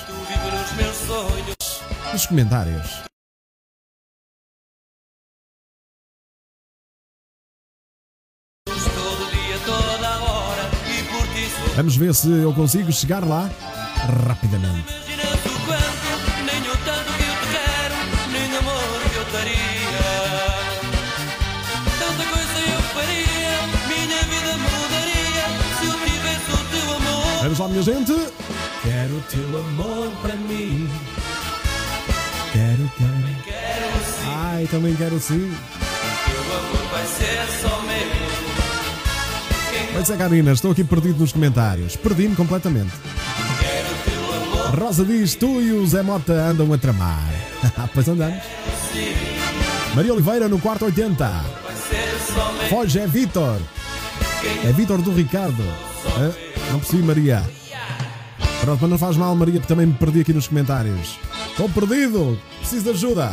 Nos 2.11 2.27
comentários. 2.27 3.03
E. 11.37 11.77
Vamos 11.77 11.97
ver 11.97 12.15
se 12.15 12.31
eu 12.31 12.55
consigo 12.55 12.91
chegar 12.91 13.23
lá 13.23 13.51
rapidamente. 14.27 15.12
Vamos 27.43 27.59
lá, 27.59 27.67
minha 27.67 27.83
gente. 27.83 28.13
Quero 28.85 29.17
o 29.17 29.21
teu 29.23 29.59
amor 29.59 30.13
para 30.23 30.37
mim. 30.37 30.89
Quero, 32.53 32.93
quero. 32.97 33.43
Quero 33.45 34.05
sim, 34.05 34.29
Ai, 34.29 34.69
também 34.71 34.95
quero 34.95 35.19
sim. 35.19 35.53
teu 36.25 36.41
amor 36.41 36.91
vai 36.93 37.05
ser 37.05 37.61
só 37.61 37.83
meu. 37.83 37.97
Pois 39.93 40.09
é, 40.09 40.17
Karina, 40.17 40.53
estou 40.53 40.71
aqui 40.71 40.85
perdido 40.85 41.19
nos 41.19 41.33
comentários. 41.33 41.97
Perdi-me 41.97 42.37
completamente. 42.37 42.93
Rosa 44.79 45.05
diz: 45.05 45.35
Tu 45.35 45.63
e 45.63 45.73
o 45.73 45.85
Zé 45.85 46.03
Mota 46.03 46.33
andam 46.33 46.73
a 46.73 46.79
tramar. 46.79 47.29
pois 47.93 48.07
andamos. 48.07 48.41
Maria 49.97 50.13
Oliveira 50.13 50.49
no 50.49 50.61
quarto 50.61 50.85
80. 50.85 51.29
Foge 52.71 53.01
é 53.01 53.07
Vitor. 53.09 53.59
É 54.65 54.73
Vitor 54.73 55.03
do 55.03 55.13
Ricardo. 55.13 55.65
Não 56.73 56.81
percebi, 56.81 57.03
Maria. 57.03 57.45
Pronto, 58.63 58.79
mas 58.81 58.91
não 58.91 58.99
faz 58.99 59.17
mal, 59.17 59.35
Maria, 59.37 59.55
porque 59.61 59.69
também 59.69 59.87
me 59.87 59.93
perdi 59.93 60.21
aqui 60.23 60.33
nos 60.33 60.49
comentários. 60.49 61.19
Estou 61.51 61.69
perdido. 61.69 62.41
Preciso 62.61 62.85
de 62.85 62.91
ajuda. 62.91 63.31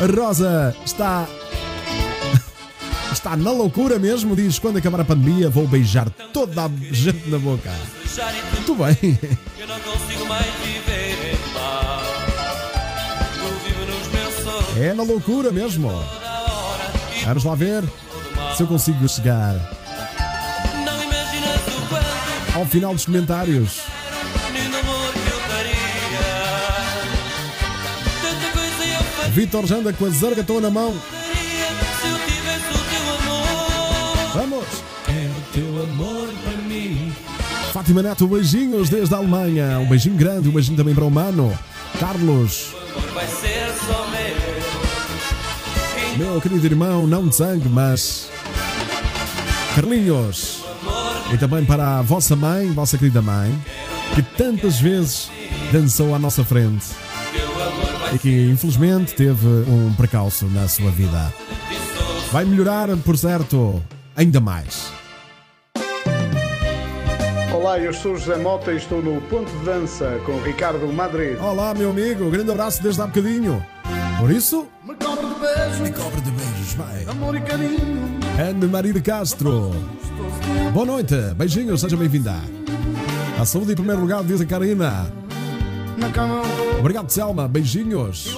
A 0.00 0.06
Rosa 0.14 0.76
está. 0.84 1.26
Está 3.12 3.36
na 3.36 3.50
loucura 3.50 3.98
mesmo. 3.98 4.36
Diz: 4.36 4.58
quando 4.58 4.76
acabar 4.76 5.00
a 5.00 5.04
pandemia, 5.04 5.48
vou 5.48 5.66
beijar 5.66 6.10
toda 6.10 6.64
a 6.64 6.70
gente 6.90 7.30
na 7.30 7.38
boca. 7.38 7.70
Muito 8.52 8.74
bem. 8.74 9.18
Eu 9.58 9.66
não 9.66 9.80
consigo 9.80 10.26
mais 10.26 10.52
viver 10.56 11.32
em 11.32 11.54
paz. 11.54 12.02
É 14.78 14.92
na 14.92 15.02
loucura 15.02 15.50
mesmo. 15.50 15.90
Vamos 17.24 17.44
lá 17.44 17.54
ver 17.54 17.84
se 18.56 18.62
eu 18.62 18.66
consigo 18.66 19.08
chegar 19.08 19.54
ao 22.54 22.66
final 22.66 22.94
dos 22.94 23.04
comentários. 23.06 23.80
Vitor 29.30 29.66
já 29.66 29.76
anda 29.76 29.92
com 29.92 30.04
a 30.04 30.10
zargatona 30.10 30.60
na 30.62 30.70
mão. 30.70 30.94
Vamos! 34.34 34.66
É 35.08 35.30
teu 35.54 35.82
amor 35.82 36.28
para 36.44 36.56
mim. 36.68 37.12
Fátima 37.72 38.02
Neto, 38.02 38.26
beijinhos 38.26 38.90
desde 38.90 39.14
a 39.14 39.18
Alemanha. 39.18 39.78
Um 39.78 39.88
beijinho 39.88 40.16
grande, 40.16 40.48
um 40.48 40.52
beijinho 40.52 40.76
também 40.76 40.94
para 40.94 41.04
o 41.04 41.10
Mano. 41.10 41.58
Carlos, 41.98 42.74
meu 46.18 46.40
querido 46.40 46.66
irmão, 46.66 47.06
não 47.06 47.28
de 47.28 47.36
sangue, 47.36 47.68
mas. 47.68 48.28
Carlinhos. 49.74 50.71
E 51.32 51.38
também 51.38 51.64
para 51.64 51.98
a 51.98 52.02
vossa 52.02 52.36
mãe, 52.36 52.70
vossa 52.72 52.98
querida 52.98 53.22
mãe, 53.22 53.58
que 54.14 54.22
tantas 54.22 54.78
vezes 54.78 55.30
dançou 55.72 56.14
à 56.14 56.18
nossa 56.18 56.44
frente 56.44 56.84
e 58.14 58.18
que 58.18 58.50
infelizmente 58.50 59.14
teve 59.14 59.46
um 59.46 59.92
precalço 59.94 60.46
na 60.46 60.68
sua 60.68 60.90
vida. 60.90 61.32
Vai 62.30 62.44
melhorar, 62.44 62.88
por 62.98 63.16
certo, 63.16 63.82
ainda 64.14 64.40
mais. 64.40 64.92
Olá, 67.54 67.78
eu 67.78 67.94
sou 67.94 68.16
José 68.16 68.36
Mota 68.36 68.72
e 68.72 68.76
estou 68.76 69.02
no 69.02 69.20
Ponto 69.22 69.50
de 69.50 69.64
Dança 69.64 70.20
com 70.26 70.38
Ricardo 70.42 70.86
Madrid. 70.92 71.38
Olá, 71.40 71.72
meu 71.72 71.90
amigo, 71.90 72.30
grande 72.30 72.50
abraço 72.50 72.82
desde 72.82 73.00
há 73.00 73.06
bocadinho. 73.06 73.64
Por 74.18 74.30
isso, 74.30 74.66
Me 74.84 74.94
cobra 74.96 75.26
de 75.26 75.34
beijos, 75.40 76.02
cobra 76.02 76.20
de 76.20 76.30
beijos, 76.30 76.74
vai. 76.74 77.04
amor 77.08 77.36
e 77.36 77.40
carinho. 77.40 78.21
Ana 78.38 78.66
Maria 78.66 78.92
de 78.92 79.00
Castro. 79.00 79.70
Boa 80.72 80.86
noite, 80.86 81.14
beijinhos, 81.36 81.80
seja 81.80 81.96
bem-vinda. 81.96 82.34
A 83.38 83.44
saúde 83.44 83.72
em 83.72 83.74
primeiro 83.74 84.00
lugar, 84.00 84.24
diz 84.24 84.40
a 84.40 84.46
Karina. 84.46 85.12
Obrigado, 86.78 87.10
Selma, 87.10 87.46
beijinhos. 87.46 88.36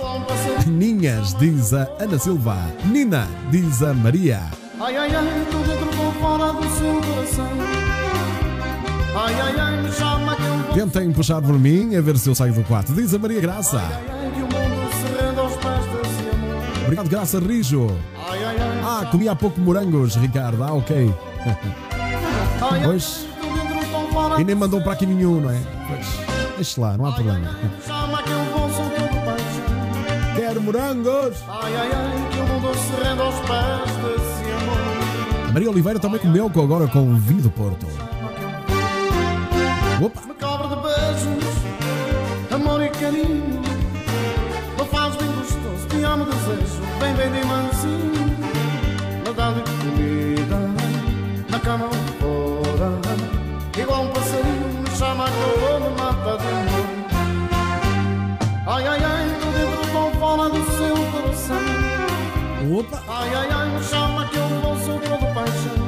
Ninhas, 0.67 1.35
diz 1.35 1.73
a 1.73 1.89
Ana 2.01 2.19
Silva. 2.19 2.57
Nina, 2.85 3.29
diz 3.51 3.83
a 3.83 3.95
Maria. 3.95 4.41
Ai, 4.81 4.97
ai, 4.97 5.15
ai, 5.15 5.47
tô 5.51 5.59
dentro 5.59 6.03
ou 6.05 6.13
fora 6.15 6.53
do 6.53 6.63
seu 6.77 7.01
coração. 7.01 7.49
Ai, 9.17 9.35
ai, 9.41 9.61
ai, 9.61 9.83
me 9.83 9.93
chama 9.93 10.37
que 10.37 10.43
eu 10.43 10.59
vou. 10.59 10.75
Tentem 10.75 11.13
puxar 11.13 11.41
por 11.41 11.59
mim 11.59 11.95
a 11.95 12.01
ver 12.01 12.19
se 12.19 12.29
eu 12.29 12.35
saio 12.35 12.53
do 12.53 12.65
quarto, 12.65 12.93
diz 12.93 13.15
a 13.15 13.19
Maria 13.19 13.41
Graça. 13.41 13.79
Ai, 13.79 13.95
ai, 13.95 14.21
que 14.21 14.24
Obrigado, 16.95 17.09
Graça 17.09 17.39
Rijo. 17.41 17.89
Ah, 18.85 19.07
comi 19.11 19.29
há 19.29 19.35
pouco 19.35 19.61
morangos, 19.61 20.15
Ricardo. 20.17 20.63
Ah, 20.63 20.73
ok. 20.73 21.13
Pois, 22.85 23.27
e 24.39 24.45
nem 24.45 24.55
do 24.55 24.61
mandou 24.61 24.81
para 24.81 24.93
aqui 24.93 25.05
nenhum, 25.05 25.41
não 25.41 25.51
é? 25.51 25.61
Pois, 25.87 26.07
deixe 26.57 26.81
lá, 26.81 26.97
não 26.97 27.05
há 27.07 27.13
problema. 27.13 27.55
Quero 30.35 30.63
morangos! 30.63 31.37
Ai, 31.49 31.77
ai, 31.77 31.91
ai, 31.93 32.29
que 32.31 32.39
o 32.39 32.47
mundo 32.47 32.75
se 32.75 33.03
rende 33.07 33.21
aos 33.21 33.35
pés 33.41 33.97
desse 33.97 34.51
amor. 34.53 35.49
A 35.49 35.53
Maria 35.53 35.71
Oliveira 35.71 35.99
também 35.99 36.21
comeu 36.21 36.49
com- 36.49 36.63
agora 36.63 36.87
com 36.89 37.15
vinho 37.17 37.43
do 37.43 37.51
Porto. 37.51 37.87
Opa! 40.03 40.21
Me 40.27 40.35
cobra 40.35 40.69
de 40.69 40.77
beijos, 40.83 41.45
amor 42.53 42.83
e 42.83 42.89
carinho. 42.89 43.74
Amo, 46.15 46.27
desejo. 46.27 46.81
Vem, 47.01 47.13
vem 47.17 47.33
de 47.33 47.45
mansinho. 47.45 48.13
Me 49.27 49.33
dá-lhe 49.35 49.63
comida, 49.81 50.61
na 51.51 51.59
cama 51.59 51.89
fora. 52.21 52.93
Igual 53.77 54.05
um 54.05 54.09
passarinho, 54.11 54.79
me 54.81 54.97
chama 54.97 55.25
que 55.25 55.41
eu 55.43 55.59
vou, 55.59 55.81
me 55.81 55.91
mata 55.99 56.39
de 56.39 56.47
amor. 56.47 56.87
Ai, 58.65 58.87
ai, 58.87 59.01
ai, 59.03 59.29
tô 59.41 59.47
dentro, 59.59 59.83
tô 59.93 60.19
fora 60.21 60.49
do 60.51 60.63
seu 60.77 60.95
coração. 61.11 61.65
Opa! 62.79 63.03
Ai, 63.09 63.35
ai, 63.35 63.49
ai, 63.51 63.69
me 63.77 63.83
chama 63.83 64.29
que 64.29 64.37
eu 64.37 64.49
vou, 64.61 64.77
sou 64.85 65.01
todo 65.01 65.35
paixão. 65.35 65.79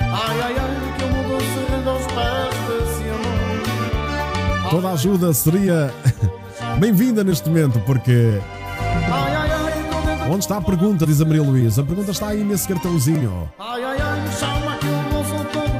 Ai, 0.00 0.40
ai, 0.42 0.54
ai, 0.56 0.94
que 0.96 1.04
o 1.04 1.08
mundo 1.08 1.42
se 1.42 1.72
rende 1.72 1.88
aos 1.88 2.06
pés 2.06 2.54
desse 2.68 3.02
amor. 3.10 4.70
Toda 4.70 4.88
a 4.90 4.92
ajuda 4.92 5.34
seria 5.34 5.92
bem-vinda 6.78 7.24
neste 7.24 7.48
momento, 7.48 7.80
porque 7.80 8.40
onde 10.30 10.44
está 10.44 10.56
a 10.56 10.60
pergunta, 10.62 11.04
diz 11.04 11.20
a 11.20 11.24
Maria 11.24 11.42
Luísa? 11.42 11.82
A 11.82 11.84
pergunta 11.84 12.10
está 12.10 12.28
aí 12.28 12.44
nesse 12.44 12.68
cartãozinho. 12.68 13.50
Ai, 13.58 13.82
ai, 13.82 13.98
ai, 14.00 14.32
chama 14.38 14.76
que 14.76 14.86
eu 14.86 15.24
sou 15.24 15.44
todo. 15.46 15.70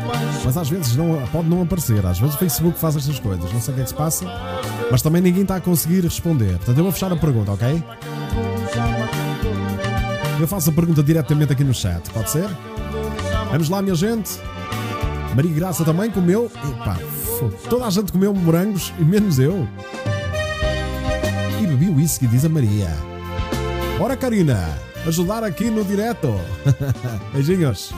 Mas 0.44 0.56
às 0.56 0.68
vezes 0.68 0.96
não, 0.96 1.22
pode 1.30 1.48
não 1.48 1.62
aparecer, 1.62 2.04
às 2.04 2.18
vezes 2.18 2.34
o 2.34 2.38
Facebook 2.38 2.78
faz 2.78 2.96
estas 2.96 3.18
coisas, 3.20 3.52
não 3.52 3.60
sei 3.60 3.72
o 3.72 3.74
que 3.76 3.80
é 3.82 3.84
que 3.84 3.90
se 3.90 3.94
passa, 3.94 4.26
mas 4.90 5.02
também 5.02 5.20
ninguém 5.20 5.42
está 5.42 5.56
a 5.56 5.60
conseguir 5.60 6.00
responder. 6.00 6.56
Portanto, 6.56 6.78
eu 6.78 6.82
vou 6.82 6.92
fechar 6.92 7.12
a 7.12 7.16
pergunta, 7.16 7.52
ok? 7.52 7.84
Eu 10.40 10.48
faço 10.48 10.70
a 10.70 10.72
pergunta 10.72 11.02
diretamente 11.02 11.52
aqui 11.52 11.62
no 11.62 11.74
chat, 11.74 12.08
pode 12.10 12.30
ser? 12.30 12.48
Vamos 13.50 13.68
lá, 13.68 13.82
minha 13.82 13.94
gente. 13.94 14.30
Maria 15.36 15.52
Graça 15.52 15.84
também 15.84 16.10
comeu. 16.10 16.50
Epá, 16.80 16.98
toda 17.68 17.86
a 17.86 17.90
gente 17.90 18.10
comeu 18.10 18.34
morangos 18.34 18.92
e 18.98 19.04
menos 19.04 19.38
eu. 19.38 19.68
E 21.60 21.66
bebi 21.66 21.90
whisky, 21.90 22.26
diz 22.26 22.44
a 22.44 22.48
Maria. 22.48 23.09
Ora, 24.00 24.16
Karina, 24.16 24.58
ajudar 25.06 25.44
aqui 25.44 25.70
no 25.70 25.84
direto. 25.84 26.34
Beijinhos. 27.34 27.92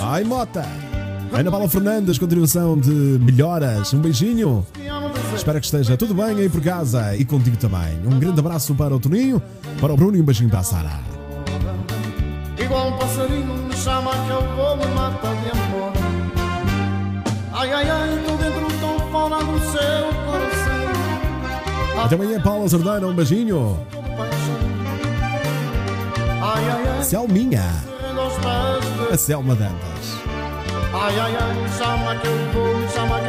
Ai, 0.00 0.22
Mota. 0.22 0.64
Ana 1.32 1.50
Paula 1.50 1.68
Fernandes, 1.68 2.16
continuação 2.16 2.78
de 2.78 2.90
melhoras. 2.90 3.92
Um 3.92 3.98
beijinho. 3.98 4.64
Espero 5.34 5.58
que 5.58 5.66
esteja 5.66 5.96
tudo 5.96 6.14
bem 6.14 6.38
aí 6.38 6.48
por 6.48 6.60
casa 6.62 7.16
e 7.16 7.24
contigo 7.24 7.56
também. 7.56 7.98
Um 8.06 8.20
grande 8.20 8.38
abraço 8.38 8.72
para 8.76 8.94
o 8.94 9.00
Toninho, 9.00 9.42
para 9.80 9.92
o 9.92 9.96
Bruno 9.96 10.16
e 10.16 10.20
um 10.20 10.24
beijinho 10.24 10.48
para 10.48 10.60
a 10.60 10.62
Sara. 10.62 11.00
Igual 12.56 12.90
um 12.90 12.96
passarinho, 12.96 13.52
me 13.64 13.74
chama 13.74 14.12
que 14.12 14.30
eu 14.30 14.56
vou, 14.56 14.76
me 14.76 14.86
mata 14.94 15.28
de 15.28 15.50
amor. 15.50 15.92
Ai, 17.52 17.72
ai, 17.72 17.90
ai, 17.90 18.24
tô 18.24 18.36
dentro, 18.36 18.66
tô 18.80 19.10
fora 19.10 19.38
do 19.42 19.58
seu 19.58 20.06
coração. 20.24 22.04
Até 22.04 22.14
amanhã, 22.14 22.40
Paula 22.40 22.68
Zardana, 22.68 23.08
um 23.08 23.14
beijinho. 23.14 23.76
Ai, 26.44 26.68
ai, 26.68 26.88
ai, 26.88 27.02
Selminha, 27.02 27.64
a 29.10 29.16
Selma 29.16 29.54
Dantas. 29.54 30.18
Vou, 32.52 32.74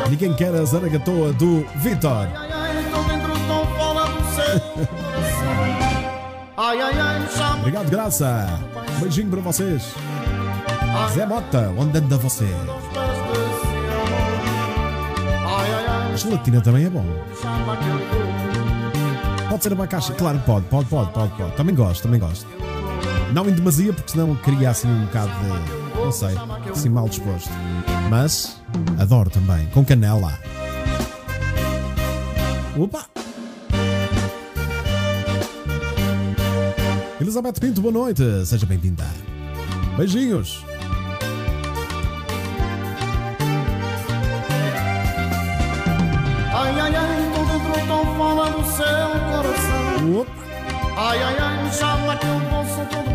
Ninguém 0.10 0.34
quer 0.34 0.54
a 0.54 0.66
zaragatoa 0.66 1.32
do 1.32 1.66
Vitor. 1.76 2.28
Obrigado, 7.60 7.90
Graça. 7.90 8.60
Um 8.98 9.00
beijinho 9.00 9.30
para 9.30 9.40
vocês. 9.40 9.94
Zé 11.14 11.26
Mota, 11.26 11.74
onde 11.78 11.98
anda 11.98 12.18
você? 12.18 12.50
gelatina 16.18 16.60
também 16.60 16.86
é 16.86 16.90
bom. 16.90 17.06
Pode 19.50 19.64
ser 19.64 19.72
abacaxi? 19.72 20.12
Claro, 20.14 20.40
pode, 20.46 20.66
pode, 20.66 20.90
pode, 20.90 21.12
pode, 21.12 21.32
pode. 21.38 21.54
Também 21.54 21.74
gosto, 21.74 22.04
também 22.04 22.20
gosto. 22.20 22.55
Não 23.36 23.50
em 23.50 23.52
demasia, 23.52 23.92
porque 23.92 24.12
senão 24.12 24.34
cria 24.38 24.70
assim 24.70 24.88
um 24.88 25.08
bocado 25.08 25.30
de. 25.30 26.00
não 26.00 26.10
sei, 26.10 26.38
assim 26.72 26.88
mal 26.88 27.10
disposto. 27.10 27.50
Mas 28.10 28.62
adoro 28.98 29.30
também, 29.30 29.68
com 29.74 29.84
canela. 29.84 30.40
Opa! 32.78 33.06
Elizabeth 37.20 37.60
Pinto, 37.60 37.82
boa 37.82 37.92
noite, 37.92 38.24
seja 38.46 38.66
bem-vinda. 38.66 39.04
Beijinhos! 39.98 40.64
Ai, 46.54 46.80
ai, 46.80 46.96
ai, 46.96 47.32
todo 47.36 47.74
trotão 47.74 48.18
fala 48.18 48.50
do 48.52 48.64
seu 48.64 48.86
coração. 49.30 50.22
Opa. 50.22 50.46
Ai, 50.98 51.22
ai, 51.22 51.36
ai, 51.38 51.72
já 51.74 52.18
que 52.18 52.26
eu 52.26 52.40
posso 52.50 52.86
todo 52.90 53.15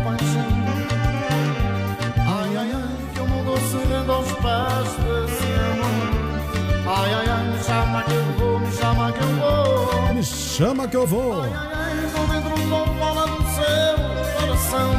pés 4.41 4.89
desse 5.03 5.49
amor. 5.71 6.93
Ai, 6.93 7.13
ai, 7.13 7.29
ai, 7.29 7.43
me 7.51 7.63
chama 7.63 8.03
que 8.03 8.13
eu 8.13 8.23
vou, 8.37 8.59
me 8.59 8.71
chama 8.71 9.11
que 9.11 9.21
eu 9.21 9.27
vou. 9.27 10.13
Me 10.13 10.23
chama 10.23 10.87
que 10.87 10.97
eu 10.97 11.07
vou. 11.07 11.41
Ai, 11.43 11.51
ai, 11.53 11.69
ai, 11.73 12.05
estou 12.05 12.27
dentro 12.27 12.55
do 12.55 12.85
bola 12.99 13.27
do 13.27 13.43
seu 13.43 14.39
coração. 14.39 14.91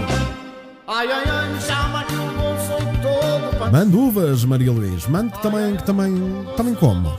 Ai, 0.87 1.11
ai, 1.11 1.25
ai, 1.29 1.49
me 1.53 1.61
chama 1.61 2.05
que 2.05 2.15
eu 2.15 2.27
vou, 2.27 2.57
sou 2.67 2.79
todo 3.03 3.59
paixão. 3.59 3.73
Mande 3.73 3.97
uvas, 3.97 4.45
Maria 4.45 4.73
Luís. 4.73 5.07
Mande 5.07 5.33
que 5.33 5.43
também, 5.43 5.77
que 5.77 5.85
também, 5.85 6.47
também 6.57 6.75
como. 6.75 7.13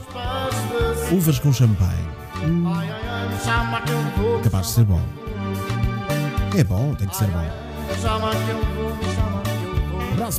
Uvas 1.12 1.38
com 1.38 1.52
champanhe. 1.52 2.14
Vou. 4.16 4.40
Capaz 4.40 4.66
de 4.68 4.72
ser 4.72 4.84
bom. 4.84 5.00
É 6.56 6.64
bom, 6.64 6.94
tem 6.94 7.08
que 7.08 7.16
ser 7.16 7.26
bom. 7.26 7.44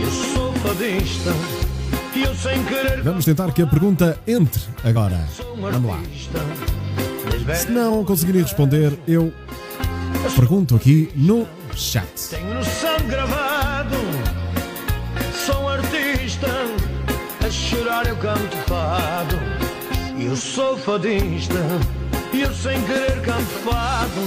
Eu 0.00 0.10
sou 0.10 0.47
Vamos 3.02 3.24
tentar 3.24 3.52
que 3.52 3.62
a 3.62 3.66
pergunta 3.66 4.18
entre 4.26 4.62
agora. 4.84 5.26
Vamos 5.60 5.90
lá. 5.90 6.00
Se 7.54 7.70
não 7.70 8.04
conseguirem 8.04 8.42
responder, 8.42 8.98
eu 9.06 9.32
pergunto 10.36 10.76
aqui 10.76 11.10
no 11.14 11.46
chat. 11.74 12.08
Tenho 12.30 12.54
no 12.54 12.64
sangue 12.64 13.08
gravado, 13.08 13.96
sou 15.46 15.62
um 15.62 15.68
artista. 15.68 16.48
A 17.44 17.50
chorar 17.50 18.06
eu 18.06 18.16
canto 18.16 18.56
fado. 18.66 19.36
Eu 20.18 20.36
sou 20.36 20.76
fadista 20.76 21.54
eu 22.40 22.54
sem 22.54 22.80
querer 22.82 23.20
canto 23.22 23.46
fado. 23.64 24.20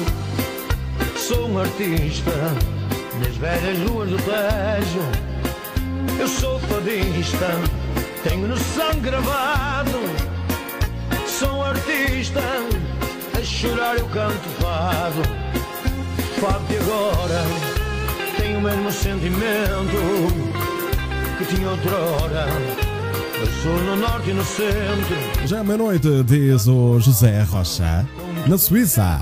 Sou 1.18 1.50
um 1.50 1.60
artista 1.60 2.32
nas 3.20 3.36
velhas 3.38 3.90
ruas 3.90 4.10
do 4.10 4.18
Tejo. 4.18 5.31
Eu 6.20 6.28
sou 6.28 6.60
fadista, 6.60 7.48
tenho 8.24 8.48
no 8.48 8.58
sangue 8.58 9.02
gravado. 9.02 10.00
Sou 11.28 11.64
artista, 11.64 12.42
a 13.38 13.44
chorar 13.44 13.98
eu 13.98 14.06
canto 14.08 14.50
fado. 14.60 15.22
Fado 16.40 16.66
de 16.68 16.78
agora 16.78 17.44
tem 18.38 18.56
o 18.58 18.62
mesmo 18.62 18.92
sentimento 18.92 20.52
que 21.38 21.56
tinha 21.56 21.70
outrora. 21.70 22.48
Eu 23.40 23.48
sou 23.64 23.78
no 23.84 23.96
norte 23.96 24.30
e 24.30 24.34
no 24.34 24.44
centro, 24.44 25.48
Já 25.48 25.60
é 25.60 25.64
meia-noite, 25.64 26.24
diz 26.24 26.68
o 26.68 27.00
José 27.00 27.42
Rocha. 27.44 28.06
Na 28.48 28.58
Suíça. 28.58 29.22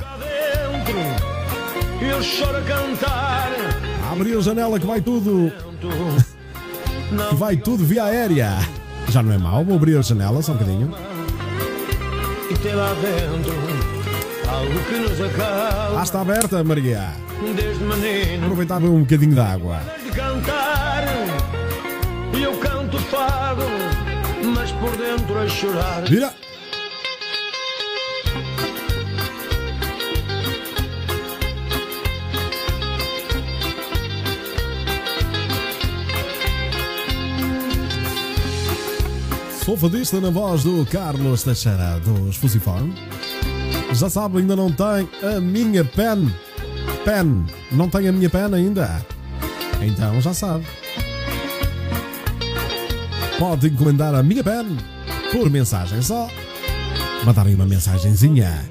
eu 2.02 2.22
choro 2.22 2.58
a 2.58 2.62
cantar. 2.62 3.52
Abrir 4.12 4.38
a 4.38 4.42
janela 4.42 4.80
que 4.80 4.86
vai 4.86 5.00
tudo. 5.00 5.52
Que 7.30 7.36
vai 7.36 7.58
tudo 7.58 7.84
via 7.84 8.04
aérea. 8.06 8.58
Já 9.10 9.24
não 9.24 9.34
é 9.34 9.38
mau, 9.38 9.63
vou 9.65 9.76
abrir 9.76 9.98
a 9.98 10.02
janela 10.02 10.41
só 10.41 10.52
um 10.52 10.56
bocadinho. 10.56 10.93
E 12.50 12.54
tem 12.56 12.73
lá 12.75 12.94
dentro 12.94 13.54
algo 14.48 14.79
que 14.88 14.96
nos 14.98 15.19
Ah, 15.98 16.02
está 16.04 16.21
aberta, 16.21 16.63
Maria. 16.63 17.10
Desde 17.56 17.84
menino 17.84 18.44
Aproveitava 18.44 18.86
um 18.86 19.00
bocadinho 19.02 19.34
de 19.34 19.40
água. 19.40 19.79
de 20.04 20.12
cantar. 20.12 21.04
E 22.38 22.44
eu 22.44 22.54
canto 22.58 22.98
fado, 23.00 23.63
mas 24.54 24.71
por 24.73 24.96
dentro 24.98 25.40
a 25.40 25.48
chorar. 25.48 26.02
Vira! 26.08 26.34
Sou 39.70 39.78
fadista 39.78 40.20
na 40.20 40.32
voz 40.32 40.63
do 40.63 40.84
Carlos 40.88 41.44
Teixeira 41.44 42.00
dos 42.00 42.38
Fusiform. 42.38 42.90
Já 43.94 44.10
sabe, 44.10 44.40
ainda 44.40 44.56
não 44.56 44.72
tem 44.72 45.08
a 45.22 45.40
minha 45.40 45.86
pen. 45.86 46.34
Pen. 47.06 47.46
Não 47.72 47.88
tem 47.88 48.08
a 48.08 48.12
minha 48.12 48.32
pen 48.32 48.52
ainda? 48.52 49.06
Então 49.80 50.20
já 50.22 50.34
sabe. 50.34 50.65
Pode 53.38 53.67
encomendar 53.67 54.15
a 54.15 54.24
minha 54.24 54.44
pen 54.44 54.76
por 55.32 55.52
mensagem 55.52 56.02
só. 56.02 56.28
Mandarem 57.24 57.54
uma 57.54 57.67
mensagenzinha. 57.67 58.67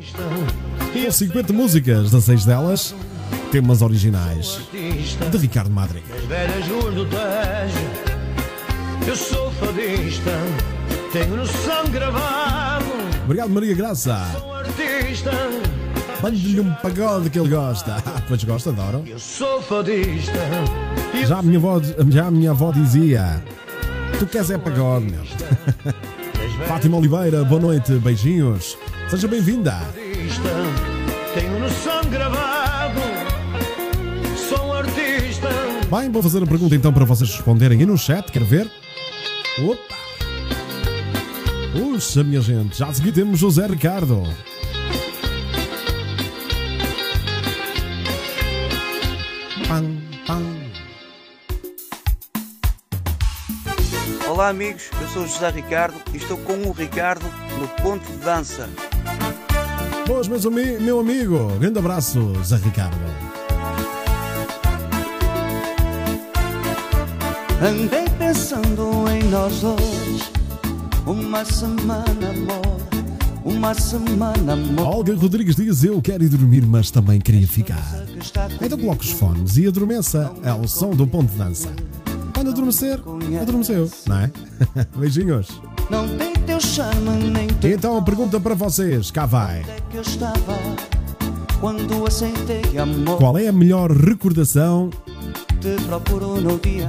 Com 0.93 1.13
50 1.13 1.53
músicas, 1.53 2.11
16 2.11 2.45
delas, 2.45 2.93
temas 3.53 3.83
originais 3.83 4.63
de 5.31 5.39
Ricardo 5.39 5.71
Madri. 5.71 6.03
Eu 9.07 9.17
sou 9.17 9.49
fadista 9.53 10.33
Tenho 11.13 11.37
no 11.37 11.47
sangue 11.47 11.93
gravado 11.93 12.85
Obrigado, 13.25 13.51
Maria 13.51 13.75
Graça. 13.75 14.27
Sou 14.39 14.55
artista 14.55 15.31
Mande-lhe 16.23 16.61
um 16.61 16.75
pagode 16.75 17.31
que 17.31 17.39
ele 17.39 17.49
gosta. 17.49 17.97
Ah, 18.05 18.23
pois 18.27 18.43
gosta, 18.45 18.71
adoro. 18.71 19.05
Eu 19.07 19.19
sou 19.19 19.63
fadista 19.63 20.33
Já 21.27 21.39
a 21.39 21.43
minha 21.43 21.59
avó, 21.59 21.81
já 22.11 22.27
a 22.27 22.31
minha 22.31 22.51
avó 22.51 22.73
dizia: 22.73 23.43
Tu 24.19 24.27
queres 24.27 24.51
é 24.51 24.59
pagode, 24.59 25.07
meu. 25.07 25.25
Fátima 26.67 26.97
Oliveira, 26.97 27.45
boa 27.45 27.61
noite, 27.61 27.93
beijinhos. 27.95 28.77
Seja 29.09 29.29
bem-vinda. 29.29 29.77
Tenho 31.35 31.59
no 31.61 31.71
sangue 31.71 32.11
gravado 32.11 33.01
Sou 34.37 34.73
artista 34.75 35.49
Bem, 35.91 36.11
vou 36.11 36.23
fazer 36.23 36.43
a 36.43 36.47
pergunta 36.47 36.75
então 36.75 36.93
para 36.93 37.05
vocês 37.05 37.31
responderem 37.31 37.79
aí 37.79 37.87
no 37.87 37.97
chat, 37.97 38.31
quero 38.33 38.45
ver. 38.45 38.71
Opa! 39.63 39.98
Puxa, 41.73 42.25
minha 42.25 42.41
gente, 42.41 42.79
já 42.79 42.87
a 42.87 42.95
seguir 42.95 43.13
temos 43.13 43.39
José 43.39 43.67
Ricardo. 43.67 44.23
Pam, 49.67 49.97
pam. 50.27 50.45
Olá 54.29 54.49
amigos, 54.49 54.91
eu 55.01 55.09
sou 55.09 55.23
o 55.25 55.27
José 55.27 55.51
Ricardo 55.51 56.01
e 56.15 56.17
estou 56.17 56.39
com 56.39 56.55
o 56.55 56.73
Ricardo 56.73 57.27
no 57.59 57.69
Ponto 57.83 58.11
de 58.11 58.19
Dança. 58.19 58.69
Boas, 60.07 60.27
meus 60.27 60.47
ami 60.47 60.79
meu 60.79 61.01
amigo. 61.01 61.49
Grande 61.59 61.79
abraço, 61.79 62.33
Zé 62.43 62.57
Ricardo. 62.57 62.97
Andei 67.61 68.09
pensando 68.19 69.11
em 69.11 69.25
nós 69.25 69.61
dois. 69.61 70.38
Uma 71.09 71.43
semana, 71.43 72.05
amor. 72.05 72.77
Uma 73.43 73.73
semana. 73.73 74.59
Olga 74.83 75.17
Rodrigues 75.17 75.57
diz: 75.57 75.83
Eu 75.83 76.03
quero 76.03 76.23
ir 76.23 76.29
dormir, 76.29 76.67
mas 76.67 76.91
também 76.91 77.19
queria 77.19 77.49
ficar. 77.49 77.83
Então 78.61 78.77
coloque 78.77 79.07
os 79.07 79.13
fones 79.13 79.57
e 79.57 79.67
adormeça. 79.67 80.31
É 80.43 80.53
o 80.53 80.69
som 80.69 80.91
do 80.91 81.07
ponto 81.07 81.31
de 81.31 81.39
dança. 81.39 81.71
Quando 82.35 82.51
adormecer, 82.51 83.01
adormeceu, 83.41 83.91
não 84.07 84.19
é? 84.19 84.31
Beijinhos. 84.99 85.63
Não 85.89 86.07
tem 86.19 86.35
teu 86.35 86.61
charme 86.61 87.31
nem 87.31 87.49
teu 87.49 87.71
Então 87.71 87.97
a 87.97 88.03
pergunta 88.03 88.39
para 88.39 88.55
vocês: 88.55 89.11
cá 89.11 89.25
vai. 89.25 89.61
é. 89.61 89.65
Qual 93.17 93.39
é 93.39 93.49
a 93.49 93.53
melhor 93.53 93.91
recordação 93.91 94.91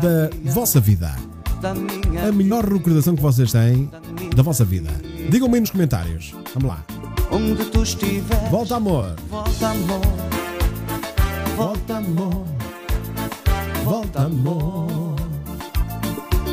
da 0.02 0.30
vossa 0.52 0.82
vida? 0.82 1.29
A 1.68 2.32
melhor 2.32 2.66
recordação 2.66 3.16
que 3.16 3.22
vocês 3.22 3.52
têm 3.52 3.90
da 4.36 4.42
vossa 4.44 4.64
vida? 4.64 4.90
Digam-me 5.30 5.56
aí 5.56 5.60
nos 5.62 5.72
comentários. 5.72 6.34
Vamos 6.54 6.70
lá. 6.70 6.84
Onde 7.32 7.66
tu 7.66 7.84
estiveres, 7.84 8.50
Volta, 8.50 8.76
amor. 8.78 9.16
volta 9.30 9.68
amor, 9.70 10.02
Volta, 11.56 11.98
amor. 11.98 12.46
Volta, 13.84 14.22
amor. 14.24 15.16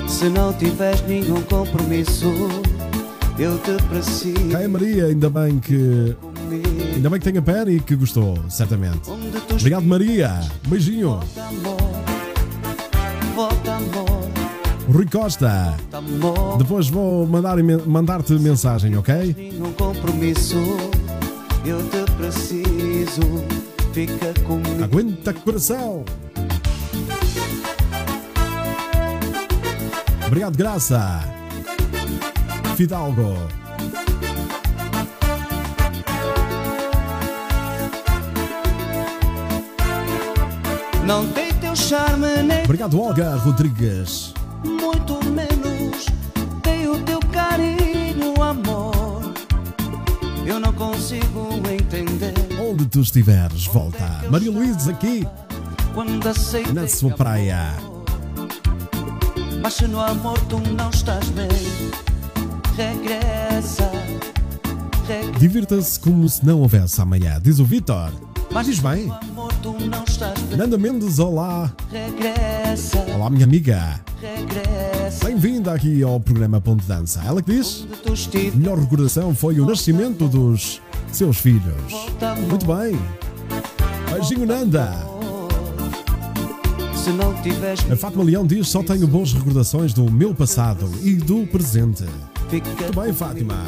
Se 0.09 0.29
não 0.29 0.53
tiveres 0.53 1.01
nenhum 1.07 1.41
compromisso, 1.43 2.27
eu 3.39 3.59
te 3.59 3.83
preciso 3.85 4.49
Caia 4.51 4.69
Maria, 4.69 5.07
ainda 5.07 5.31
bem 5.31 5.59
que. 5.59 6.17
Ainda 6.95 7.11
bem 7.11 7.19
que 7.19 7.25
tenha 7.31 7.43
pena 7.43 7.71
e 7.71 7.81
que 7.81 7.95
gostou, 7.97 8.39
certamente. 8.49 9.11
Obrigado, 9.51 9.85
Maria. 9.85 10.41
Beijinho. 10.69 11.21
Rui 14.97 15.05
Costa. 15.05 15.77
Depois 16.57 16.89
vou 16.89 17.27
mandar, 17.27 17.63
mandar-te 17.87 18.33
mensagem, 18.33 18.97
ok? 18.97 19.35
Nenhum 19.37 19.71
compromisso, 19.75 20.57
eu 21.67 21.87
te 21.91 22.11
preciso. 22.13 23.21
Fica 23.93 24.33
comigo. 24.47 24.83
Aguenta 24.83 25.35
coração. 25.35 26.03
Obrigado, 30.27 30.57
Graça. 30.57 31.25
Fidalgo. 32.75 33.37
Não 41.05 41.27
tem 41.33 41.53
teu 41.53 41.77
charme 41.77 42.43
nem 42.43 42.65
Obrigado, 42.65 42.99
Olga 42.99 43.37
Rodrigues. 43.37 44.33
Muito 44.65 45.25
menos 45.31 46.07
tem 46.63 46.89
o 46.89 47.01
teu 47.03 47.21
carinho, 47.33 48.43
amor. 48.43 49.35
Eu 50.47 50.61
não 50.61 50.73
consigo 50.73 51.49
entender 51.71 52.35
Onde 52.61 52.87
tu 52.87 53.01
estiveres, 53.01 53.67
volta. 53.67 54.25
Maria 54.31 54.51
Luísa 54.51 54.91
aqui 54.91 55.27
na 56.75 56.89
sua 56.89 57.11
praia. 57.13 57.75
Mas 59.63 59.75
se 59.75 59.87
no 59.87 60.01
amor 60.01 60.39
tu 60.49 60.59
não 60.59 60.91
estás 60.91 61.29
bem, 61.31 61.49
regressa, 62.77 63.91
regressa. 65.07 65.39
Divirta-se 65.39 65.99
como 66.01 66.29
se 66.29 66.45
não 66.45 66.61
houvesse 66.61 67.01
amanhã, 67.01 67.41
diz 67.41 67.59
o 67.59 67.65
Vitor. 67.65 68.13
Mas 68.51 68.67
Diz 68.67 68.79
bem. 68.79 69.13
Nanda 70.57 70.79
Mendes, 70.79 71.19
olá. 71.19 71.73
regressa, 71.91 72.99
Olá, 73.17 73.29
minha 73.29 73.45
amiga. 73.45 74.01
regressa. 74.21 75.25
Bem-vinda 75.27 75.73
aqui 75.75 76.05
ao 76.05 76.21
programa 76.21 76.61
Ponto 76.61 76.85
Dança. 76.87 77.21
Ela 77.27 77.43
que 77.43 77.51
diz: 77.53 77.85
a 78.53 78.57
melhor 78.57 78.79
recordação 78.79 79.35
foi 79.35 79.59
o 79.59 79.67
nascimento 79.67 80.29
dos 80.29 80.81
seus 81.11 81.39
filhos. 81.39 81.65
Muito 82.49 82.65
bem. 82.65 82.97
Beijinho, 84.13 84.47
Nanda. 84.47 84.89
A 87.91 87.97
Fátima 87.97 88.23
Leão 88.23 88.47
diz: 88.47 88.69
só 88.69 88.85
tenho 88.85 89.09
boas 89.09 89.33
recordações 89.33 89.93
do 89.93 90.11
meu 90.11 90.33
passado 90.33 90.89
e 91.03 91.15
do 91.15 91.45
presente. 91.49 92.05
Muito 92.51 93.01
bem, 93.01 93.13
Fátima. 93.13 93.65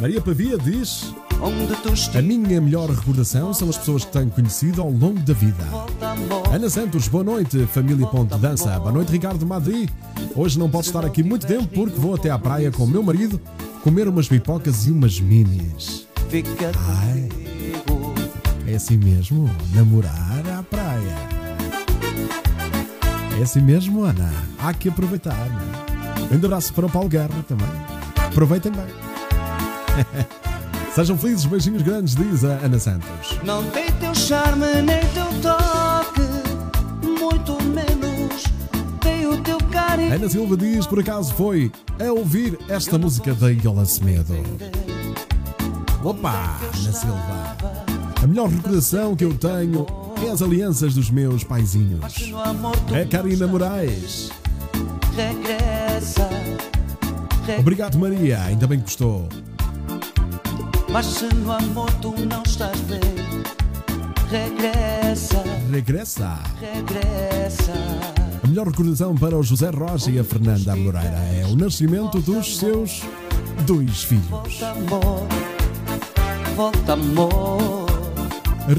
Maria 0.00 0.20
Pavia 0.20 0.56
diz: 0.56 1.12
a 1.40 2.22
minha 2.22 2.60
melhor 2.60 2.90
recordação 2.90 3.54
são 3.54 3.68
as 3.68 3.78
pessoas 3.78 4.04
que 4.04 4.12
tenho 4.12 4.30
conhecido 4.30 4.82
ao 4.82 4.90
longo 4.90 5.20
da 5.20 5.32
vida. 5.32 5.64
Ana 6.52 6.68
Santos, 6.68 7.06
boa 7.06 7.22
noite, 7.22 7.64
família 7.66 8.06
Ponte 8.08 8.36
Dança. 8.38 8.78
Boa 8.80 8.90
noite, 8.90 9.12
Ricardo 9.12 9.46
Madri. 9.46 9.88
Hoje 10.34 10.58
não 10.58 10.68
posso 10.68 10.88
estar 10.88 11.04
aqui 11.04 11.22
muito 11.22 11.46
tempo 11.46 11.68
porque 11.68 11.98
vou 11.98 12.14
até 12.16 12.30
à 12.30 12.38
praia 12.38 12.72
com 12.72 12.84
o 12.84 12.88
meu 12.88 13.02
marido 13.02 13.40
comer 13.84 14.08
umas 14.08 14.28
pipocas 14.28 14.86
e 14.86 14.90
umas 14.90 15.20
minis. 15.20 16.08
Ai. 16.88 17.28
É 18.66 18.74
assim 18.74 18.98
mesmo? 18.98 19.48
Namorar 19.72 20.42
à 20.58 20.62
praia. 20.64 21.16
É 23.38 23.42
assim 23.42 23.60
mesmo, 23.60 24.02
Ana? 24.02 24.30
Há 24.58 24.74
que 24.74 24.88
aproveitar. 24.88 25.36
é? 25.36 26.34
Um 26.34 26.44
abraço 26.44 26.74
para 26.74 26.86
o 26.86 26.90
Paulo 26.90 27.08
Guerra 27.08 27.44
também. 27.46 27.68
Aproveitem 28.26 28.72
bem. 28.72 28.86
Sejam 30.94 31.16
felizes, 31.16 31.44
beijinhos 31.46 31.82
grandes, 31.82 32.14
diz 32.14 32.44
a 32.44 32.54
Ana 32.64 32.78
Santos. 32.78 33.38
Não 33.44 33.62
tem 33.70 33.86
teu 33.92 34.14
charme 34.14 34.66
nem 34.82 35.00
teu 35.14 35.26
toque, 35.40 37.18
muito 37.20 37.62
menos 37.62 38.44
tem 39.00 39.26
o 39.26 39.40
teu 39.42 39.58
carinho. 39.70 40.12
Ana 40.14 40.28
Silva 40.28 40.56
diz, 40.56 40.86
por 40.86 40.98
acaso 40.98 41.32
foi 41.34 41.70
a 42.00 42.12
ouvir 42.12 42.58
esta 42.68 42.98
música 42.98 43.32
da 43.34 43.48
Iola 43.52 43.84
Semedo. 43.84 44.34
Opa, 46.02 46.58
Ana 46.62 46.92
Silva. 46.92 47.56
A 48.22 48.26
melhor 48.26 48.48
recordação 48.48 49.14
que 49.14 49.24
eu 49.24 49.32
tenho 49.34 49.86
é 50.26 50.30
as 50.30 50.42
alianças 50.42 50.94
dos 50.94 51.10
meus 51.10 51.44
paizinhos. 51.44 52.00
É 52.92 53.04
Karina 53.04 53.46
Moraes. 53.46 54.30
regressa, 55.14 56.28
re- 57.46 57.56
Obrigado, 57.60 57.96
Maria. 57.98 58.42
Ainda 58.42 58.66
bem 58.66 58.78
que 58.78 58.84
gostou. 58.86 59.28
Mas 60.90 61.06
se 61.06 61.26
no 61.34 61.52
amor 61.52 61.90
tu 62.00 62.14
não 62.26 62.42
estás 62.42 62.78
bem, 62.82 63.00
regressa, 64.30 65.42
Regressa. 65.70 66.38
regressa. 66.60 67.72
A 68.42 68.46
melhor 68.46 68.66
recordação 68.68 69.14
para 69.14 69.36
o 69.36 69.42
José 69.42 69.70
Rocha 69.70 70.10
e 70.10 70.18
a 70.18 70.24
Fernanda 70.24 70.74
Moreira 70.74 71.18
é 71.34 71.46
o 71.46 71.56
nascimento 71.56 72.20
dos 72.20 72.56
seus 72.58 73.02
dois 73.66 74.04
filhos. 74.04 74.26
Volta 74.28 74.70
amor, 74.70 75.26
volta 76.56 76.92
amor. 76.92 77.88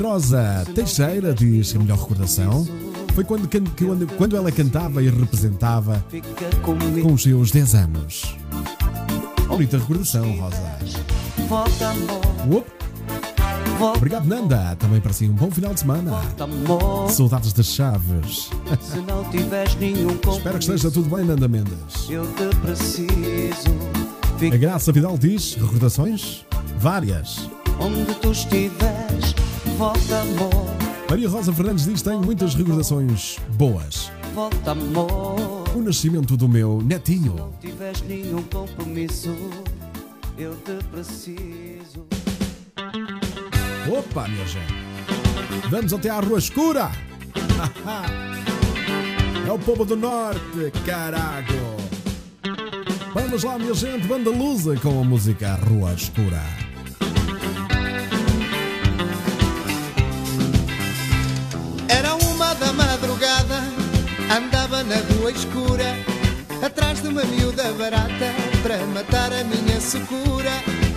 Rosa 0.02 0.66
Teixeira 0.76 1.34
diz 1.34 1.72
que 1.72 1.78
a 1.78 1.82
melhor 1.82 1.98
recordação 1.98 2.68
foi 3.16 3.24
quando, 3.24 3.50
quando, 3.50 4.08
quando 4.16 4.36
ela 4.38 4.52
cantava 4.52 5.02
e 5.02 5.10
representava 5.10 6.04
com 7.02 7.14
os 7.14 7.24
seus 7.24 7.52
10 7.52 7.76
anos. 7.76 8.36
Bonita 9.48 9.78
recordação, 9.80 10.32
Rosa. 10.38 11.09
Volta 11.50 11.90
amor, 11.90 12.66
volta, 13.78 13.98
Obrigado, 13.98 14.26
Nanda. 14.28 14.76
Também 14.78 15.02
para 15.02 15.14
si 15.14 15.28
um 15.28 15.34
bom 15.34 15.50
final 15.50 15.74
de 15.74 15.80
semana. 15.82 16.12
volta 16.12 16.44
amor. 16.44 17.10
Saudades 17.12 17.54
das 17.54 17.68
chaves. 17.68 18.50
Se 18.82 19.00
não 19.00 19.24
tiveres 19.30 19.76
nenhum 19.76 20.10
compromisso, 20.18 20.38
Espero 20.38 20.58
que 20.60 20.64
esteja 20.66 20.92
tudo 20.92 21.16
bem, 21.16 21.26
Nanda 21.26 21.48
Mendes. 21.48 22.10
eu 22.10 22.26
te 22.34 22.56
preciso. 22.58 23.70
A 24.36 24.40
Fica 24.40 24.58
Graça 24.58 24.92
Vidal 24.92 25.18
diz 25.18 25.56
recordações? 25.56 26.46
Várias. 26.78 27.50
onde 27.80 28.14
tu 28.16 28.32
estiveres, 28.32 29.34
volta 29.78 30.22
amor, 30.22 30.70
Maria 31.10 31.28
Rosa 31.28 31.52
Fernandes 31.52 31.86
diz 31.86 32.02
tenho 32.02 32.22
muitas 32.22 32.54
recordações 32.56 33.38
boas. 33.58 34.12
volta 34.36 34.72
amor. 34.72 35.64
O 35.76 35.82
nascimento 35.82 36.38
do 36.38 36.48
meu 36.48 36.82
netinho. 36.82 37.36
Não 37.36 37.52
tiveres 37.60 38.02
nenhum 38.04 38.42
compromisso, 38.44 39.36
eu 40.40 40.56
te 40.56 40.82
preciso. 40.86 42.08
Opa, 43.92 44.28
minha 44.28 44.46
gente. 44.48 44.74
Vamos 45.70 45.94
até 45.94 46.10
à 46.10 46.20
Rua 46.20 46.40
Escura. 46.40 46.92
É 49.48 49.52
o 49.52 49.58
povo 49.58 49.84
do 49.84 49.96
Norte, 49.96 50.72
carago. 50.86 51.48
Vamos 53.16 53.44
lá, 53.44 53.58
minha 53.58 53.74
gente, 53.74 54.06
banda 54.06 54.30
lusa 54.30 54.76
com 54.78 55.02
a 55.02 55.04
música 55.04 55.56
Rua 55.56 55.92
Escura. 55.94 56.44
Era 61.88 62.14
uma 62.14 62.54
da 62.54 62.72
madrugada, 62.74 63.60
andava 64.38 64.84
na 64.84 64.98
rua 64.98 65.32
escura, 65.32 65.96
atrás 66.64 67.02
de 67.02 67.08
uma 67.08 67.24
miúda 67.24 67.74
barata, 67.74 68.49
para 68.62 68.86
matar 68.88 69.32
a 69.34 69.44
minha 69.44 69.80
secura. 69.80 70.52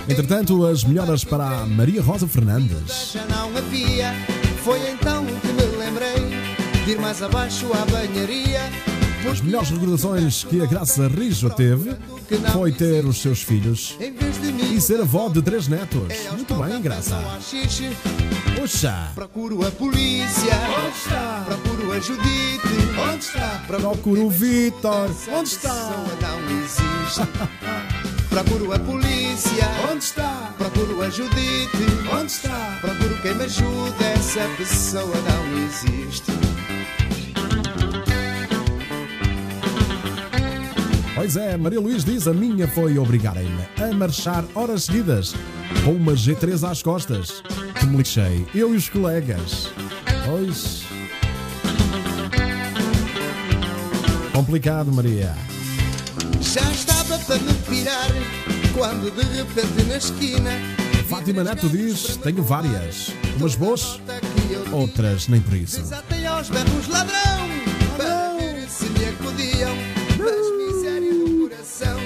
Entretanto, 0.09 0.67
as 0.67 0.85
melhoras 0.85 1.25
para 1.25 1.61
a 1.61 1.67
Maria 1.67 2.03
Rosa 2.03 2.27
Fernandes. 2.27 3.13
Já 3.13 3.25
não 3.27 3.57
havia, 3.57 4.13
foi 4.65 4.79
então 4.91 5.25
que 5.25 5.47
me 5.49 5.77
lembrei 5.77 6.15
de 6.85 6.91
ir 6.93 6.99
mais 7.01 7.23
abaixo 7.23 7.67
à 7.73 7.85
banharia. 7.87 8.61
As 9.31 9.41
melhores 9.41 9.71
recordações 9.71 10.43
que 10.43 10.61
a 10.61 10.67
Graça 10.67 11.07
Rijo 11.07 11.49
teve 11.51 11.95
foi 12.53 12.73
ter 12.73 13.05
os 13.05 13.23
seus 13.23 13.41
filhos 13.43 13.97
e 14.73 14.81
ser 14.81 15.01
avó 15.01 15.29
de 15.29 15.41
três 15.41 15.69
netos. 15.69 16.11
é 16.11 16.33
Muito 16.33 16.55
bem, 16.55 16.83
Graça. 16.83 17.17
Puxa! 18.59 19.11
Procuro 19.15 19.65
a 19.65 19.71
polícia, 19.71 20.53
Onde 20.85 20.97
está? 20.97 21.45
procuro 21.47 21.93
a 21.93 22.01
Judite, 22.01 22.69
Onde 23.13 23.25
está? 23.25 23.63
Procuro 23.67 24.27
o 24.27 24.31
Vitor. 24.31 25.09
Onde 25.33 25.49
está? 25.49 25.91
Procuro 28.31 28.73
a 28.73 28.79
polícia, 28.79 29.67
Onde 29.91 30.05
está? 30.05 30.55
procuro 30.57 31.03
a 31.03 31.11
Judite, 31.11 31.87
Onde 32.13 32.33
está? 32.33 32.79
procuro 32.81 33.15
quem 33.21 33.35
me 33.35 33.45
ajude, 33.45 34.05
essa 34.15 34.41
pessoa 34.57 35.15
não 35.17 35.65
existe. 35.65 36.33
Pois 41.15 41.37
é, 41.37 41.57
Maria 41.57 41.81
Luís 41.81 42.05
diz: 42.05 42.27
a 42.27 42.33
minha 42.33 42.67
foi 42.67 42.99
obrigarem-me 42.99 43.63
a 43.83 43.95
marchar 43.95 44.45
horas 44.55 44.85
seguidas 44.85 45.35
com 45.85 45.93
uma 45.93 46.13
G3 46.15 46.69
às 46.69 46.83
costas. 46.83 47.43
Que 47.79 47.87
me 47.87 47.99
lixei, 47.99 48.47
eu 48.55 48.73
e 48.75 48.77
os 48.77 48.89
colegas. 48.89 49.69
Pois. 50.27 50.83
Complicado, 54.33 54.91
Maria. 54.91 55.35
Já 56.43 56.71
estava 56.71 57.19
para 57.21 57.39
me 57.39 57.55
pirar 57.69 58.11
quando 58.75 59.11
de 59.11 59.23
repente 59.37 59.85
na 59.89 59.97
esquina 59.97 60.51
Fátima 61.13 61.45
Neto 61.45 61.69
diz: 61.69 62.17
tenho 62.17 62.43
várias. 62.43 63.11
Umas 63.37 63.55
boas, 63.55 64.01
outras 64.73 65.29
nem 65.29 65.43
por 65.43 65.53
isso. 65.55 65.79
desatei 65.79 66.25
aos 66.25 66.49
berros 66.49 66.89
ladrão 66.89 67.49
para 67.99 68.35
ver 68.39 68.67
se 68.67 68.87
me 68.87 69.05
acudiam. 69.05 69.77
Mas 70.19 70.75
miséria 70.75 71.13
no 71.13 71.49
coração 71.49 71.99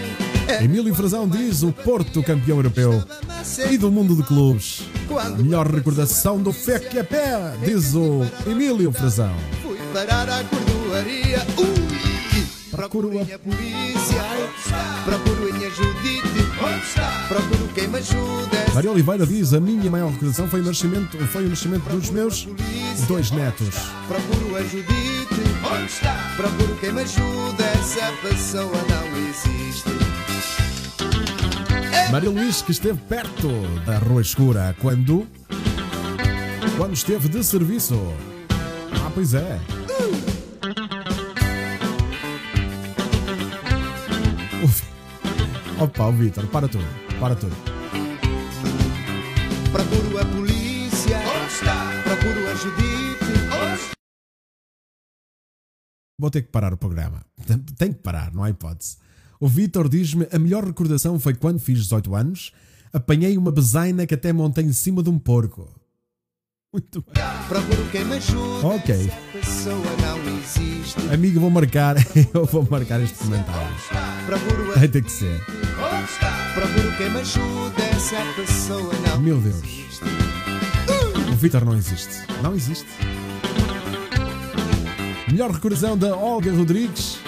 é 0.49 0.65
Emílio 0.65 0.93
Frazão 0.93 1.29
diz: 1.29 1.63
o 1.63 1.73
Porto 1.73 2.21
campeão 2.21 2.59
europeu 2.59 3.01
e 3.71 3.79
do 3.79 3.93
mundo 3.93 4.17
de 4.17 4.25
clubes. 4.25 4.83
Melhor 5.39 5.73
recordação 5.73 6.43
do 6.43 6.53
FEC 6.53 6.99
a 6.99 7.05
pé, 7.05 7.55
diz 7.65 7.95
o 7.95 8.23
Emílio 8.45 8.91
Frazão. 8.91 9.37
Fui 9.63 9.79
parar 9.93 10.29
à 10.29 10.43
cordoaria. 10.43 11.47
Procuro 12.77 13.09
a- 13.21 13.25
minha 13.25 13.39
polícia. 13.39 14.23
Procuro 15.05 15.53
minha 15.55 15.71
Judite. 15.71 16.47
Procuro 17.29 17.69
quem 17.75 17.89
me 17.89 17.99
ajuda. 17.99 18.57
Maria 18.75 18.91
Oliveira 18.91 19.27
diz: 19.27 19.53
a 19.55 19.61
minha 19.61 19.91
maior 19.91 20.11
recordação 20.11 20.49
foi 20.49 20.61
o 20.61 20.65
nascimento, 20.65 21.19
foi 21.29 21.47
o 21.47 21.49
nascimento 21.49 21.85
dos 21.89 22.11
meus 22.11 22.47
dois 23.09 23.31
netos. 23.31 23.75
Procuro 24.09 24.57
a 24.57 24.63
Judite. 24.63 24.87
Procuro 26.37 26.77
quem 26.81 26.93
me 26.93 27.03
ajuda. 27.03 27.65
Essa 27.81 28.13
pessoa 28.23 28.73
não 28.89 29.17
existe. 29.29 29.89
Maria 32.13 32.31
Luís 32.31 32.63
que 32.63 32.71
esteve 32.71 32.99
perto 33.09 33.49
da 33.85 33.99
Rua 33.99 34.21
Escura 34.23 34.77
quando 34.81 35.27
quando 36.77 36.93
esteve 36.95 37.29
de 37.29 37.43
serviço. 37.43 37.95
Ah, 39.05 39.11
pois 39.15 39.35
é. 39.35 39.59
O 39.89 40.26
Opa, 45.79 46.07
o 46.07 46.13
Vitor, 46.13 46.47
para 46.49 46.69
tudo, 46.69 46.85
para 47.21 47.35
tudo. 47.35 47.55
Procuro 49.73 50.19
a 50.19 50.25
polícia. 50.25 51.19
Procuro 52.05 52.49
a 52.51 52.55
Judite. 52.55 53.97
Vou 56.19 56.31
ter 56.31 56.43
que 56.43 56.49
parar 56.49 56.73
o 56.73 56.79
programa. 56.79 57.25
Tem- 57.47 57.59
Tem 57.59 57.93
que 57.93 57.99
parar, 58.01 58.33
não 58.33 58.43
há 58.43 58.51
hipótese. 58.51 58.97
O 59.39 59.47
Vitor 59.49 59.89
diz-me: 59.89 60.27
a 60.33 60.39
melhor 60.39 60.65
recordação 60.65 61.19
foi 61.21 61.35
quando 61.35 61.59
fiz 61.61 61.79
18 61.81 62.15
anos, 62.15 62.53
apanhei 62.93 63.37
uma 63.37 63.53
bezaina 63.53 64.07
que 64.07 64.15
até 64.15 64.33
montei 64.33 64.65
em 64.65 64.73
cima 64.73 65.03
de 65.03 65.11
um 65.11 65.19
porco. 65.19 65.69
Muito 66.73 67.03
bem. 67.03 67.23
Procuro 67.49 67.87
quem 67.91 68.05
me 68.05 68.17
ajuda. 68.17 68.67
Ok. 68.67 68.95
Essa 68.95 69.17
pessoa 69.33 69.97
não 70.01 70.39
existe. 70.39 71.01
Amigo, 71.13 71.39
vou 71.41 71.51
marcar, 71.51 71.97
eu 72.35 72.47
vou 72.47 72.67
marcar 72.71 73.01
este 73.03 73.19
comentário. 73.19 73.77
Ter 74.91 75.03
que 75.05 75.13
ser. 75.13 75.56
Procuro 76.55 76.97
quem 76.97 77.11
me 77.11 77.21
ajuda. 77.21 77.83
Essa 77.83 78.17
pessoa 78.35 78.93
não 79.09 79.21
Meu 79.21 79.37
Deus. 79.39 79.57
existe. 79.57 80.05
O 81.31 81.37
Vitor 81.37 81.65
não 81.65 81.77
existe. 81.77 82.23
Não 82.43 82.55
existe. 82.55 82.87
Melhor 85.31 85.51
recordação 85.51 85.99
da 85.99 86.17
Olga 86.17 86.51
Rodrigues 86.53 87.19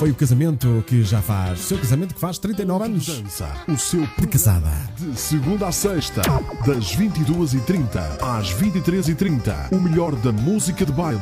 foi 0.00 0.10
o 0.10 0.14
casamento 0.14 0.82
que 0.86 1.04
já 1.04 1.22
faz. 1.22 1.60
O 1.60 1.62
seu 1.62 1.78
casamento 1.78 2.14
que 2.14 2.20
faz 2.20 2.38
39 2.38 2.84
anos. 2.86 3.06
Dança, 3.06 3.48
o 3.68 3.76
seu 3.78 4.08
De 4.18 4.26
casada. 4.26 4.70
de 4.98 5.18
segunda 5.18 5.68
a 5.68 5.72
sexta, 5.72 6.22
das 6.66 6.96
22h30 6.96 8.00
às 8.20 8.52
23h30. 8.54 9.72
O 9.72 9.80
melhor 9.80 10.16
da 10.16 10.32
música 10.32 10.84
de 10.84 10.92
baile. 10.92 11.20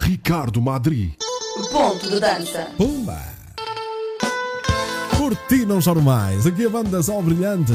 Ricardo 0.00 0.60
Madri. 0.62 1.16
Ponto 1.72 2.08
de 2.08 2.20
dança. 2.20 2.68
Pumba! 2.76 3.37
Por 5.28 5.36
ti 5.46 5.66
não 5.66 5.78
choro 5.78 6.00
mais. 6.00 6.46
Aqui 6.46 6.64
a 6.64 6.70
banda 6.70 7.02
Sol 7.02 7.22
Brilhante. 7.22 7.74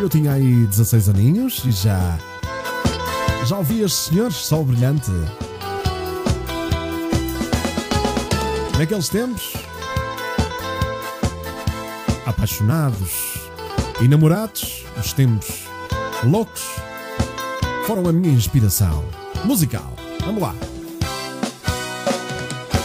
Eu 0.00 0.08
tinha 0.08 0.32
aí 0.32 0.64
16 0.64 1.10
aninhos 1.10 1.62
e 1.66 1.70
já. 1.70 2.18
Já 3.44 3.58
ouvi 3.58 3.82
estes 3.82 4.06
senhores 4.06 4.36
Sol 4.36 4.64
Brilhante. 4.64 5.10
Naqueles 8.78 9.10
tempos. 9.10 9.52
Apaixonados 12.24 13.50
e 14.00 14.08
namorados, 14.08 14.86
os 14.98 15.12
tempos 15.12 15.64
loucos 16.24 16.62
foram 17.86 18.08
a 18.08 18.12
minha 18.12 18.32
inspiração 18.32 19.04
musical. 19.44 19.92
Vamos 20.24 20.40
lá. 20.40 20.54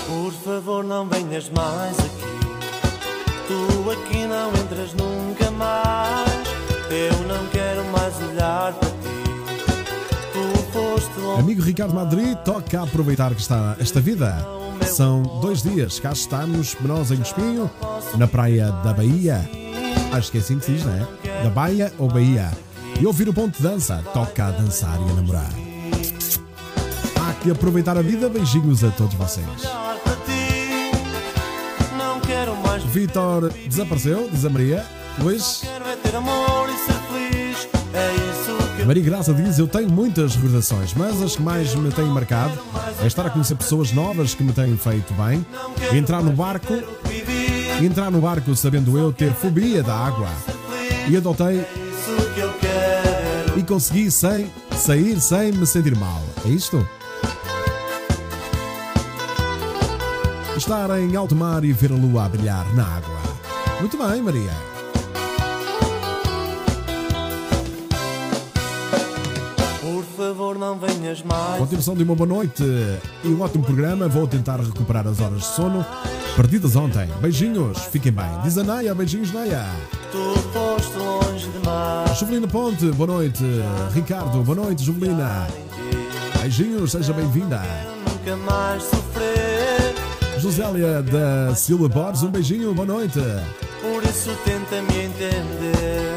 Por 0.06 0.34
favor, 0.44 0.84
não 0.84 1.08
venhas 1.08 1.50
mais 1.50 1.98
aqui. 1.98 2.21
Não 4.42 4.50
entras 4.60 4.92
nunca 4.96 5.52
mais. 5.52 6.32
Eu 6.90 7.14
não 7.28 7.46
quero 7.52 7.86
mais 7.92 8.20
olhar 8.22 8.74
para 8.74 8.90
ti. 8.90 8.96
Amigo 11.38 11.62
Ricardo 11.62 11.94
Madrid, 11.94 12.36
toca 12.40 12.82
aproveitar 12.82 13.36
que 13.36 13.42
está 13.42 13.76
esta 13.80 14.02
vida. 14.02 14.36
São 14.84 15.22
dois 15.42 15.62
dias, 15.62 16.00
cá 16.00 16.12
estamos, 16.12 16.76
nós 16.82 17.12
em 17.12 17.22
Espinho, 17.22 17.70
na 18.18 18.28
praia 18.28 18.72
da 18.84 18.92
Bahia. 18.94 19.48
Acho 20.12 20.32
que 20.32 20.40
é 20.40 20.42
assim 20.42 20.58
que 20.58 20.66
se 20.66 20.72
diz, 20.72 20.86
não 20.86 20.94
é? 20.94 21.44
Da 21.44 21.52
Baia 21.52 21.94
ou 22.00 22.08
Bahia. 22.08 22.52
E 23.00 23.06
ouvir 23.06 23.30
o 23.30 23.34
ponto 23.34 23.58
de 23.58 23.62
dança, 23.62 24.04
toca 24.12 24.48
a 24.48 24.52
dançar 24.52 25.00
e 25.08 25.12
a 25.12 25.14
namorar. 25.14 25.52
Há 27.30 27.34
que 27.34 27.52
aproveitar 27.52 27.96
a 27.96 28.02
vida, 28.02 28.28
beijinhos 28.28 28.84
a 28.84 28.90
todos 28.90 29.14
vocês. 29.14 29.46
Vitor 32.92 33.50
desapareceu, 33.68 34.30
diz 34.30 34.44
a 34.44 34.50
Maria. 34.50 34.86
Luís, 35.20 35.64
a 38.82 38.86
Maria 38.86 39.04
Graça 39.04 39.34
diz: 39.34 39.58
Eu 39.58 39.68
tenho 39.68 39.90
muitas 39.90 40.36
recordações, 40.36 40.94
mas 40.94 41.22
as 41.22 41.36
que 41.38 41.42
mais 41.42 41.74
me 41.74 41.90
têm 41.92 42.06
marcado 42.06 42.54
é 43.02 43.08
estar 43.08 43.26
a 43.26 43.30
conhecer 43.30 43.56
pessoas 43.56 43.94
novas 43.94 44.36
que 44.36 44.44
me 44.44 44.52
têm 44.52 44.76
feito 44.76 45.14
bem, 45.14 45.46
entrar 45.98 46.22
no 46.22 46.32
barco 46.32 46.74
entrar 47.86 48.12
no 48.12 48.22
barco 48.22 48.56
sabendo 48.56 48.98
eu 48.98 49.12
ter 49.12 49.34
fobia 49.34 49.82
da 49.82 49.96
água 49.96 50.30
e 51.10 51.18
adotei 51.18 51.66
e 53.58 53.64
consegui 53.64 54.12
sem 54.12 54.52
sair 54.78 55.20
sem 55.20 55.52
me 55.52 55.66
sentir 55.66 55.96
mal. 55.96 56.22
É 56.46 56.50
isto? 56.50 56.88
Estar 60.62 60.92
em 61.00 61.16
alto 61.16 61.36
mar 61.36 61.64
e 61.64 61.74
ver 61.74 61.92
a 61.92 61.96
lua 61.96 62.26
a 62.26 62.30
brilhar 62.30 62.72
na 62.76 62.86
água. 62.86 63.18
Muito 63.80 63.98
bem, 63.98 64.22
Maria. 64.22 64.52
Por 69.82 70.04
favor, 70.16 70.60
não 70.60 70.78
venhas 70.78 71.24
mais. 71.24 71.58
Continuação 71.58 71.96
de 71.96 72.04
uma 72.04 72.14
boa 72.14 72.28
noite 72.30 72.64
e 73.24 73.28
um 73.28 73.42
ótimo 73.42 73.64
programa. 73.64 74.08
Vou 74.08 74.28
tentar 74.28 74.58
recuperar 74.58 75.08
as 75.08 75.20
horas 75.20 75.40
de 75.40 75.46
sono 75.46 75.84
perdidas 76.36 76.76
ontem. 76.76 77.10
Beijinhos, 77.20 77.80
fiquem 77.86 78.12
bem. 78.12 78.30
Diz 78.44 78.56
a 78.60 78.64
Naya, 78.64 78.94
beijinhos, 78.94 79.34
Naya. 79.34 79.66
Tu 80.12 80.40
foste 80.54 80.96
longe 80.96 81.50
demais. 81.50 82.20
Juvelina 82.20 82.48
Ponte, 82.48 82.86
boa 82.92 83.08
noite. 83.08 83.44
Ricardo, 83.96 84.44
boa 84.44 84.56
noite, 84.56 84.84
Juvelina. 84.84 85.48
Beijinhos, 86.40 86.92
seja 86.92 87.14
bem-vinda. 87.14 87.64
Nunca 88.06 88.36
mais 88.38 88.84
sofrer. 88.84 89.51
Josélia 90.42 91.04
da 91.04 91.54
Silva 91.54 91.88
Borges, 91.88 92.24
um 92.24 92.32
beijinho, 92.32 92.74
boa 92.74 92.88
noite. 92.88 93.20
Por 93.80 94.04
isso 94.04 94.36
tenta-me 94.44 95.06
entender. 95.06 96.16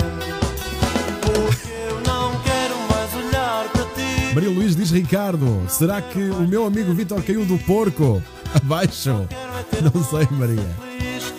Porque 1.20 1.68
eu 1.90 2.00
não 2.06 2.32
quero 2.40 2.74
mais 2.88 3.14
olhar 3.14 3.68
para 3.68 3.84
ti. 3.84 4.34
Maria 4.34 4.48
Luís 4.48 4.74
diz 4.74 4.90
Ricardo, 4.90 5.66
será 5.68 6.00
que 6.00 6.18
o 6.18 6.48
meu 6.48 6.64
amigo 6.64 6.94
Vitor 6.94 7.22
caiu 7.22 7.44
do 7.44 7.58
porco? 7.58 8.22
Abaixo? 8.54 9.28
Não 9.92 10.02
sei, 10.02 10.26
Maria. 10.30 10.76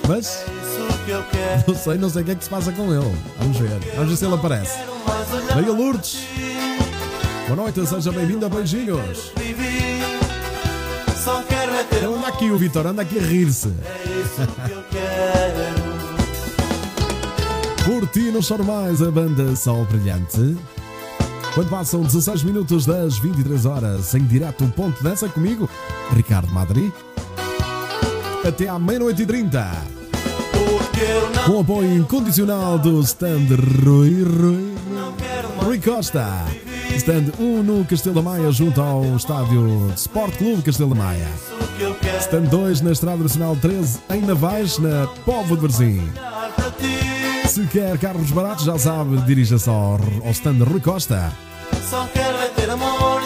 Mas 0.08 0.46
não 1.68 1.76
sei, 1.76 1.98
não 1.98 2.10
sei 2.10 2.22
o 2.22 2.26
que 2.26 2.32
é 2.32 2.36
que 2.36 2.44
se 2.44 2.50
passa 2.52 2.72
com 2.72 2.94
ele. 2.94 3.16
Vamos 3.40 3.58
ver, 3.58 3.80
vamos 3.96 4.12
ver 4.12 4.16
se 4.16 4.26
ele 4.26 4.36
aparece. 4.36 4.78
Maria 5.56 5.72
Lourdes, 5.72 6.20
boa 7.48 7.56
noite, 7.56 7.84
seja 7.88 8.12
bem-vinda, 8.12 8.48
beijinhos. 8.48 9.32
Só 11.24 11.42
quero 11.42 11.74
é 11.74 11.84
ter 11.86 12.08
aqui, 12.36 12.52
o 12.52 12.58
Vitor, 12.58 12.86
anda 12.86 13.02
aqui 13.02 13.18
a 13.18 13.22
rir-se. 13.22 13.70
isso 13.70 14.46
que 14.66 14.72
eu 14.72 14.84
quero. 14.92 15.76
Por 17.86 18.08
ti 18.10 18.32
não 18.32 18.42
choro 18.42 18.66
mais 18.66 19.02
a 19.02 19.10
banda 19.10 19.56
Sol 19.56 19.86
Brilhante. 19.86 20.58
Quando 21.54 21.70
passam 21.70 22.02
16 22.02 22.44
minutos 22.44 22.86
das 22.86 23.18
23 23.18 23.66
horas, 23.66 24.14
em 24.14 24.26
direto 24.26 24.68
ponto 24.76 25.02
dança 25.02 25.30
comigo, 25.30 25.70
Ricardo 26.14 26.52
Madri. 26.52 26.92
até 28.46 28.68
à 28.68 28.78
meia-noite 28.78 29.22
e 29.22 29.26
trinta. 29.26 29.72
Porque 30.52 31.02
eu 31.02 31.30
não 31.32 31.44
Com 31.44 31.62
apoio 31.62 31.96
incondicional 31.96 32.78
do 32.78 33.00
stand 33.02 33.48
Rui 33.84 34.24
Rui 34.24 34.76
Rui 35.64 35.80
Costa. 35.80 36.46
Stand 36.96 37.32
1 37.40 37.64
no 37.64 37.86
Castelo 37.86 38.16
da 38.16 38.22
Maia, 38.22 38.52
junto 38.52 38.82
ao 38.82 39.04
estádio 39.16 39.92
Sport 39.96 40.38
Clube 40.38 40.62
Castelo 40.62 40.90
da 40.90 40.96
Maia. 40.96 41.28
Que 42.16 42.22
Stand 42.22 42.44
2 42.44 42.82
na 42.82 42.92
Estrada 42.92 43.22
Nacional 43.22 43.56
13, 43.58 44.00
em 44.12 44.22
Navais, 44.22 44.78
na 44.78 45.08
Povo 45.26 45.58
de 45.58 45.68
ti. 45.68 46.02
Se 47.48 47.66
quer 47.68 47.98
carros 47.98 48.32
baratos, 48.32 48.64
já 48.66 48.78
sabe, 48.78 49.18
dirija-se 49.22 49.70
ao, 49.70 50.00
ao 50.24 50.32
stand 50.32 50.64
Rui 50.64 50.80
Costa. 50.80 51.32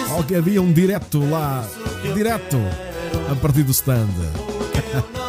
Qualquer 0.08 0.42
dia 0.42 0.62
um 0.62 0.74
direto 0.74 1.20
lá, 1.30 1.64
direto, 2.14 2.58
a 3.32 3.36
partir 3.36 3.64
do 3.64 3.72
stand. 3.72 4.10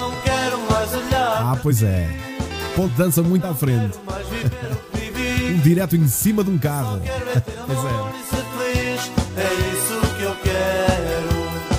Ah, 1.43 1.57
pois 1.61 1.83
é. 1.83 2.07
Ponto 2.77 2.91
de 2.91 2.99
dança 2.99 3.23
muito 3.23 3.47
à 3.47 3.55
frente. 3.55 3.99
Que. 3.99 5.51
Um 5.53 5.59
direto 5.59 5.97
em 5.97 6.07
cima 6.07 6.45
de 6.45 6.51
um 6.51 6.59
carro. 6.59 7.01
Pois 7.67 7.79
é. 7.79 8.40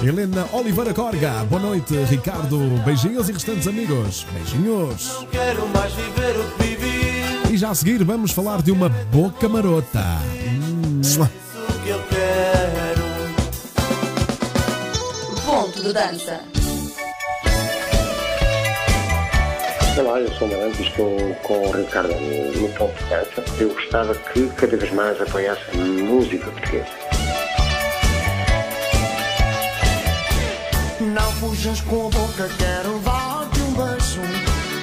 Helena 0.04 0.48
Oliveira 0.52 0.94
Corga, 0.94 1.44
boa 1.48 1.62
noite. 1.62 1.94
Ricardo, 2.06 2.58
beijinhos 2.84 3.30
e 3.30 3.34
restantes 3.34 3.68
amigos. 3.68 4.26
Beijinhos. 4.34 5.14
Não 5.14 5.26
quero 5.28 5.68
mais 5.70 5.94
viver 5.94 6.38
o 6.40 6.52
que 6.52 6.64
vivi. 6.64 7.54
E 7.54 7.58
já 7.58 7.70
a 7.70 7.76
seguir 7.76 8.04
vamos 8.04 8.32
falar 8.32 8.62
de 8.64 8.72
uma 8.72 8.90
boca 8.90 9.48
marota. 9.48 10.04
Hum, 10.48 11.02
Isso 11.02 11.20
que 11.84 11.90
eu 11.90 12.02
quero. 12.10 13.02
Ponto 15.46 15.84
de 15.84 15.94
dança. 15.94 16.42
Olá, 20.00 20.20
eu 20.20 20.32
sou 20.38 20.48
o 20.48 20.52
Marante 20.52 20.82
e 20.82 20.88
estou 20.88 21.36
com 21.44 21.68
o 21.68 21.72
Ricardo 21.74 22.14
no 22.60 22.70
ponto 22.70 22.94
de 23.04 23.10
dança. 23.10 23.44
Eu 23.60 23.70
gostava 23.74 24.16
que 24.16 24.48
cada 24.58 24.78
vez 24.78 24.92
mais 24.94 25.22
apoiasse 25.22 25.62
a 25.74 25.78
música 25.78 26.50
portuguesa. 26.50 27.01
Fujas 31.42 31.82
com 31.82 32.06
a 32.06 32.10
boca, 32.12 32.48
quero 32.60 33.00
dar-te 33.00 33.62
um 33.62 33.74
beijo. 33.74 34.22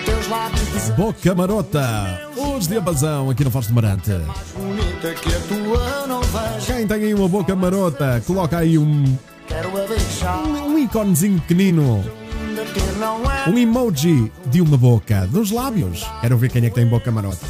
Teus 0.04 0.28
lábios 0.28 0.90
boca 0.96 1.32
marota. 1.32 2.20
Os 2.36 2.66
diapasão 2.66 3.30
aqui 3.30 3.44
no 3.44 3.50
de 3.52 3.72
Marante. 3.72 4.10
Quem 6.66 6.86
tem 6.88 6.96
aí 6.96 7.14
uma 7.14 7.28
boca 7.28 7.54
marota, 7.54 8.20
coloca 8.26 8.58
aí 8.58 8.76
um, 8.76 9.04
beijar, 9.88 10.42
um 10.44 10.76
íconezinho 10.76 11.40
pequenino. 11.42 12.04
é 13.46 13.48
Um 13.48 13.56
emoji 13.56 14.32
de 14.46 14.60
uma 14.60 14.76
boca, 14.76 15.28
dos 15.28 15.52
lábios. 15.52 16.04
Quero 16.20 16.36
ver 16.36 16.50
quem 16.50 16.64
é 16.64 16.68
que 16.68 16.74
tem 16.74 16.86
boca 16.86 17.12
marota. 17.12 17.46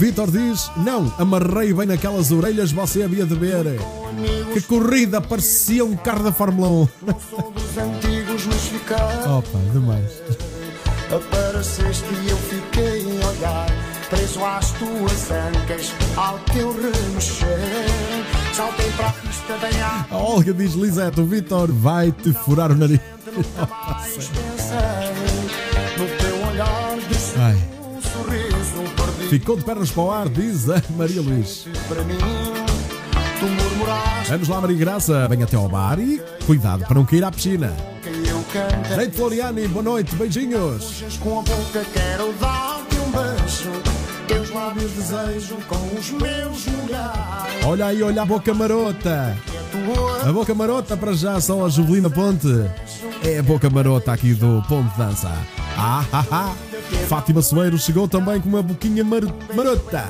Vitor 0.00 0.30
diz: 0.30 0.70
Não, 0.78 1.12
amarrei 1.18 1.74
bem 1.74 1.84
naquelas 1.84 2.32
orelhas, 2.32 2.72
você 2.72 3.02
havia 3.02 3.26
de 3.26 3.34
ver. 3.34 3.78
Que 4.54 4.62
corrida, 4.62 5.20
parecia 5.20 5.84
um 5.84 5.94
carro 5.94 6.24
da 6.24 6.32
Fórmula 6.32 6.68
1. 6.68 6.88
Sou 7.28 7.52
dos 7.52 7.76
antigos, 7.76 8.46
mas 8.46 8.62
ficar. 8.62 9.28
Opa, 9.28 9.58
demais. 9.74 10.22
Apareceste 11.14 12.06
e 12.24 12.30
eu 12.30 12.36
fiquei 12.38 13.20
a 13.20 13.26
olhar 13.28 13.66
Preso 14.08 14.44
às 14.44 14.70
tuas 14.70 15.30
ancas 15.32 15.92
Ao 16.16 16.38
teu 16.38 16.72
remexer 16.72 17.48
Saltei 18.54 18.92
para 18.92 19.08
a 19.08 19.12
pista 19.12 19.58
bem 19.58 19.82
à 19.82 20.06
A 20.08 20.16
Olga 20.16 20.54
diz: 20.54 20.74
Lisete, 20.74 21.20
o 21.20 21.26
Vitor 21.26 21.72
vai-te 21.72 22.32
furar 22.32 22.70
o 22.70 22.76
nariz. 22.76 23.00
Nunca 23.26 23.66
Ficou 29.30 29.56
de 29.56 29.62
pernas 29.62 29.92
para 29.92 30.02
o 30.02 30.10
ar, 30.10 30.28
diz 30.28 30.68
a 30.68 30.82
Maria 30.98 31.22
Luís. 31.22 31.64
Para 31.88 32.02
mim 32.02 32.18
Tu 32.18 33.46
murmuraste 33.46 34.28
Vamos 34.28 34.48
lá, 34.48 34.60
Maria 34.60 34.76
Graça, 34.76 35.28
venha 35.28 35.44
até 35.44 35.56
ao 35.56 35.68
bar 35.68 36.00
e 36.00 36.20
cuidado 36.44 36.84
para 36.84 36.96
não 36.96 37.04
cair 37.04 37.22
à 37.22 37.30
piscina. 37.30 37.72
cantei 38.52 38.96
Neide 38.96 39.16
Floriani, 39.16 39.68
boa 39.68 39.84
noite, 39.84 40.16
beijinhos. 40.16 41.04
Com 41.20 41.38
a 41.38 41.42
boca, 41.42 41.86
quero 41.92 42.32
dar-te 42.40 42.96
um 42.96 43.10
beijo 43.12 43.70
Teus 44.26 44.50
lábios 44.50 44.92
com 45.68 45.96
os 45.96 46.10
meus 46.10 46.66
Olha 47.64 47.86
aí, 47.86 48.02
olha 48.02 48.22
a 48.22 48.26
boca 48.26 48.52
marota. 48.52 49.38
A 50.26 50.32
boca 50.32 50.52
marota 50.56 50.96
para 50.96 51.12
já 51.12 51.40
só 51.40 51.64
a 51.64 51.68
Juvelina 51.68 52.10
Ponte. 52.10 52.48
É 53.24 53.38
a 53.38 53.42
boca 53.44 53.70
marota 53.70 54.10
aqui 54.10 54.34
do 54.34 54.60
Ponto 54.68 54.90
de 54.90 54.98
Dança. 54.98 55.30
Ah, 55.76 56.04
ah, 56.12 56.24
ah. 56.32 56.69
Fátima 57.08 57.42
Soeiro 57.42 57.78
chegou 57.78 58.06
também 58.06 58.40
com 58.40 58.48
uma 58.48 58.62
boquinha 58.62 59.04
mar 59.04 59.22
marota. 59.54 60.04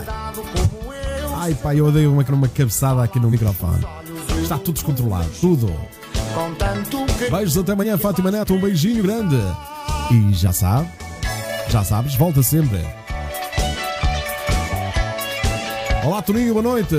Ai 1.37 1.55
pai, 1.55 1.81
eu 1.81 1.87
odeio 1.87 2.13
uma, 2.13 2.23
uma 2.23 2.49
cabeçada 2.49 3.03
aqui 3.03 3.19
no 3.19 3.31
microfone. 3.31 3.85
Está 4.43 4.59
tudo 4.59 4.75
descontrolado, 4.75 5.29
tudo. 5.41 5.73
Beijos 7.31 7.57
até 7.57 7.73
amanhã, 7.73 7.97
Fátima 7.97 8.31
Neto, 8.31 8.55
um 8.55 8.61
beijinho 8.61 9.03
grande. 9.03 9.37
E 10.11 10.35
já 10.35 10.53
sabe, 10.53 10.89
já 11.69 11.83
sabes, 11.83 12.15
volta 12.15 12.43
sempre. 12.43 12.81
Olá 16.05 16.23
Toninho, 16.23 16.53
boa 16.53 16.63
noite. 16.63 16.97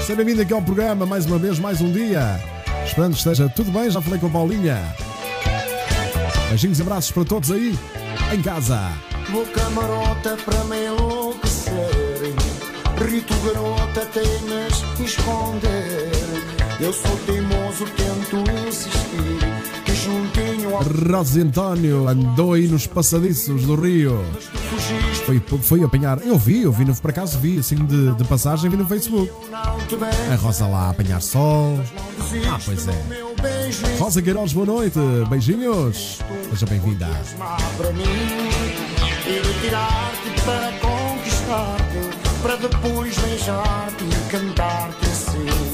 Seja 0.00 0.16
bem-vindo 0.16 0.42
aqui 0.42 0.52
ao 0.52 0.62
programa 0.62 1.06
mais 1.06 1.26
uma 1.26 1.38
vez, 1.38 1.58
mais 1.58 1.80
um 1.80 1.90
dia. 1.90 2.40
Esperando 2.84 3.12
que 3.12 3.18
esteja 3.18 3.48
tudo 3.48 3.70
bem, 3.70 3.90
já 3.90 4.00
falei 4.00 4.18
com 4.18 4.26
a 4.26 4.30
Paulinha. 4.30 4.80
Beijinhos 6.54 6.78
e 6.78 6.82
abraços 6.82 7.10
para 7.10 7.24
todos 7.24 7.50
aí, 7.50 7.76
em 8.32 8.40
casa. 8.40 8.92
boca 9.28 9.70
marota 9.70 10.36
para 10.44 10.62
me 10.64 10.86
enlouquecer 10.86 11.74
Rito 12.96 13.34
garota, 13.44 14.06
teimas 14.06 14.84
esconder 15.00 16.12
Eu 16.78 16.92
sou 16.92 17.16
teimoso, 17.26 17.84
tento 17.96 18.68
insistir 18.68 19.84
Que 19.84 19.96
juntinho 19.96 20.76
ao 20.76 20.84
Rosy 20.84 21.40
António 21.40 22.06
andou 22.06 22.52
aí 22.52 22.68
nos 22.68 22.86
passadiços 22.86 23.64
do 23.64 23.74
Rio. 23.74 24.24
fugiste 24.70 25.13
Foi, 25.24 25.42
foi 25.62 25.82
apanhar. 25.82 26.20
Eu 26.22 26.38
vi, 26.38 26.62
eu 26.62 26.72
vi, 26.72 26.84
por 27.00 27.10
acaso 27.10 27.38
vi, 27.38 27.58
assim 27.58 27.76
de, 27.76 28.14
de 28.14 28.24
passagem, 28.24 28.70
vi 28.70 28.76
no 28.76 28.86
Facebook. 28.86 29.32
A 30.30 30.36
Rosa 30.36 30.66
lá 30.66 30.86
a 30.86 30.90
apanhar 30.90 31.20
sol. 31.22 31.80
Ah, 32.46 32.58
pois 32.64 32.86
é. 32.86 33.98
Rosa 33.98 34.20
Queiroz, 34.20 34.52
boa 34.52 34.66
noite. 34.66 34.98
Beijinhos. 35.28 36.20
Seja 36.50 36.66
bem-vinda. 36.66 37.08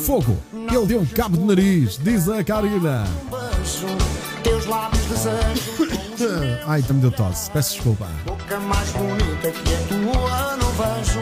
Fogo. 0.05 0.39
Ele 0.53 0.87
deu 0.87 1.01
um 1.01 1.07
cabo 1.07 1.37
de 1.37 1.45
nariz, 1.45 1.99
diz 1.99 2.29
a 2.29 2.45
Karina. 2.45 3.05
Teus 4.45 4.67
lábios 4.67 5.05
desejo 5.07 6.01
Ai, 6.67 6.83
também 6.83 7.03
deu 7.03 7.11
tosse. 7.11 7.51
Peço 7.51 7.75
desculpa. 7.75 8.07
Boca 8.25 8.59
mais 8.61 8.91
bonita 8.91 9.51
que 9.51 9.75
a 9.75 9.79
tua 9.89 10.57
não 10.57 10.71
vejo 10.73 11.21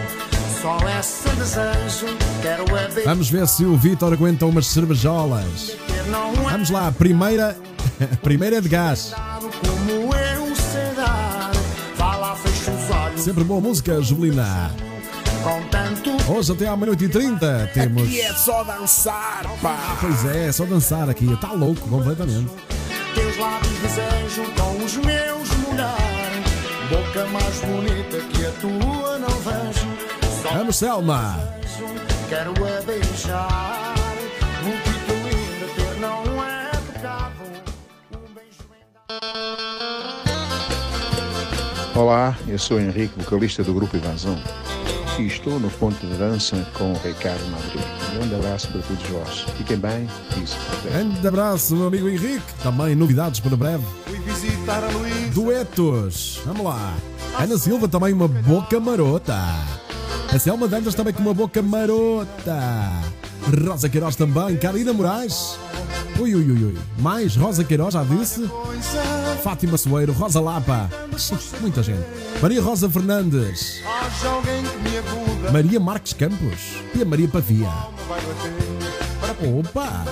Só 0.60 0.78
esse 0.98 1.28
desejo 1.30 2.16
Quero 2.42 2.76
é 2.76 2.88
beijar 2.88 3.04
Vamos 3.10 3.30
ver 3.30 3.46
se 3.46 3.64
o 3.64 3.76
Vitor 3.76 4.12
aguenta 4.12 4.46
umas 4.46 4.66
cervejolas. 4.66 5.76
É 5.88 6.50
Vamos 6.50 6.70
lá, 6.70 6.90
primeira. 6.92 7.56
Primeira 8.22 8.56
é 8.56 8.60
de 8.60 8.68
gás. 8.68 9.12
Sempre 13.16 13.44
boa 13.44 13.60
música, 13.60 14.00
Juvelina. 14.00 14.70
Hoje 16.28 16.52
até 16.52 16.66
à 16.66 16.76
meia-noite 16.76 17.04
e 17.04 17.08
trinta 17.08 17.70
temos. 17.72 18.16
é 18.16 18.32
só 18.34 18.64
dançar 18.64 19.44
pá. 19.62 19.96
Pois 20.00 20.24
é, 20.24 20.46
é 20.46 20.52
só 20.52 20.64
dançar 20.64 21.08
aqui. 21.08 21.30
Está 21.32 21.52
louco 21.52 21.88
completamente. 21.88 22.50
Lábios 23.38 23.78
desejo 23.78 24.42
com 24.54 24.84
os 24.84 24.96
meus 24.96 25.48
molhar 25.58 25.96
Boca 26.90 27.24
mais 27.26 27.60
bonita 27.60 28.18
que 28.32 28.46
a 28.46 28.50
tua 28.60 29.18
não 29.18 29.28
vejo. 29.28 29.86
Só 30.42 30.48
Vamos, 30.54 30.76
Selma. 30.76 31.38
quero 32.28 32.50
a 32.50 32.80
beijar. 32.82 33.94
Muito 34.64 35.12
linda 35.12 35.66
ter 35.76 36.00
não 36.00 36.24
é 36.42 36.70
pecado. 36.92 37.44
Um 38.12 38.34
beijo 38.34 38.64
dado 41.94 42.00
Olá, 42.00 42.36
eu 42.48 42.58
sou 42.58 42.80
Henrique, 42.80 43.20
vocalista 43.22 43.62
do 43.62 43.72
grupo 43.74 43.96
Ivanzão 43.96 44.42
e 45.18 45.26
estou 45.26 45.58
no 45.58 45.68
ponto 45.70 46.06
de 46.06 46.14
dança 46.16 46.56
com 46.74 46.92
o 46.92 46.98
Ricardo 46.98 47.44
Madrid. 47.50 47.82
Um 48.12 48.18
grande 48.18 48.34
abraço 48.36 48.68
para 48.68 48.82
todos 48.82 49.02
vós. 49.08 49.40
Fiquem 49.56 49.76
bem 49.76 50.08
e 50.30 50.46
se 50.46 50.56
puderem. 50.56 51.10
Grande 51.10 51.28
abraço, 51.28 51.76
meu 51.76 51.88
amigo 51.88 52.08
Henrique. 52.08 52.42
Também 52.62 52.94
novidades 52.94 53.40
para 53.40 53.56
breve. 53.56 53.84
Fui 54.06 54.18
visitar 54.18 54.84
a 54.84 54.88
Luísa 54.88 55.30
Duetos. 55.32 56.40
Vamos 56.44 56.64
lá. 56.64 56.94
Ana 57.38 57.58
Silva 57.58 57.88
também 57.88 58.12
uma 58.12 58.28
boca 58.28 58.78
marota. 58.78 59.36
A 60.32 60.38
Selma 60.38 60.68
Dantas 60.68 60.94
também 60.94 61.12
com 61.12 61.22
uma 61.22 61.34
boca 61.34 61.60
marota. 61.62 62.58
Rosa 63.66 63.88
Queiroz 63.88 64.14
também. 64.14 64.56
Karina 64.56 64.92
Moraes. 64.92 65.58
Ui, 66.18 66.34
ui, 66.34 66.50
ui, 66.50 66.64
ui. 66.64 66.78
Mais 66.98 67.36
Rosa 67.36 67.64
Queiroz, 67.64 67.94
já 67.94 68.02
disse. 68.02 68.48
Fátima 69.42 69.78
Soeiro, 69.78 70.12
Rosa 70.12 70.40
Lapa. 70.40 70.90
Muita 71.60 71.82
gente. 71.82 72.04
Maria 72.42 72.60
Rosa 72.60 72.90
Fernandes. 72.90 73.80
Haja 73.86 74.28
alguém 74.28 74.62
que 74.64 74.76
me 74.78 74.97
acuda. 74.97 74.97
Maria 75.52 75.80
Marques 75.80 76.12
Campos. 76.12 76.82
E 76.94 77.02
a 77.02 77.04
Maria 77.06 77.26
Pavia. 77.28 77.68
Opa! 79.40 80.04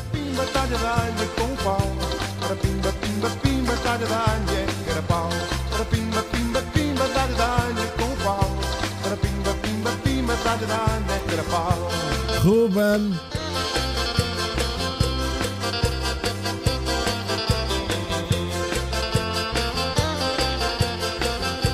Ruben. 12.43 13.21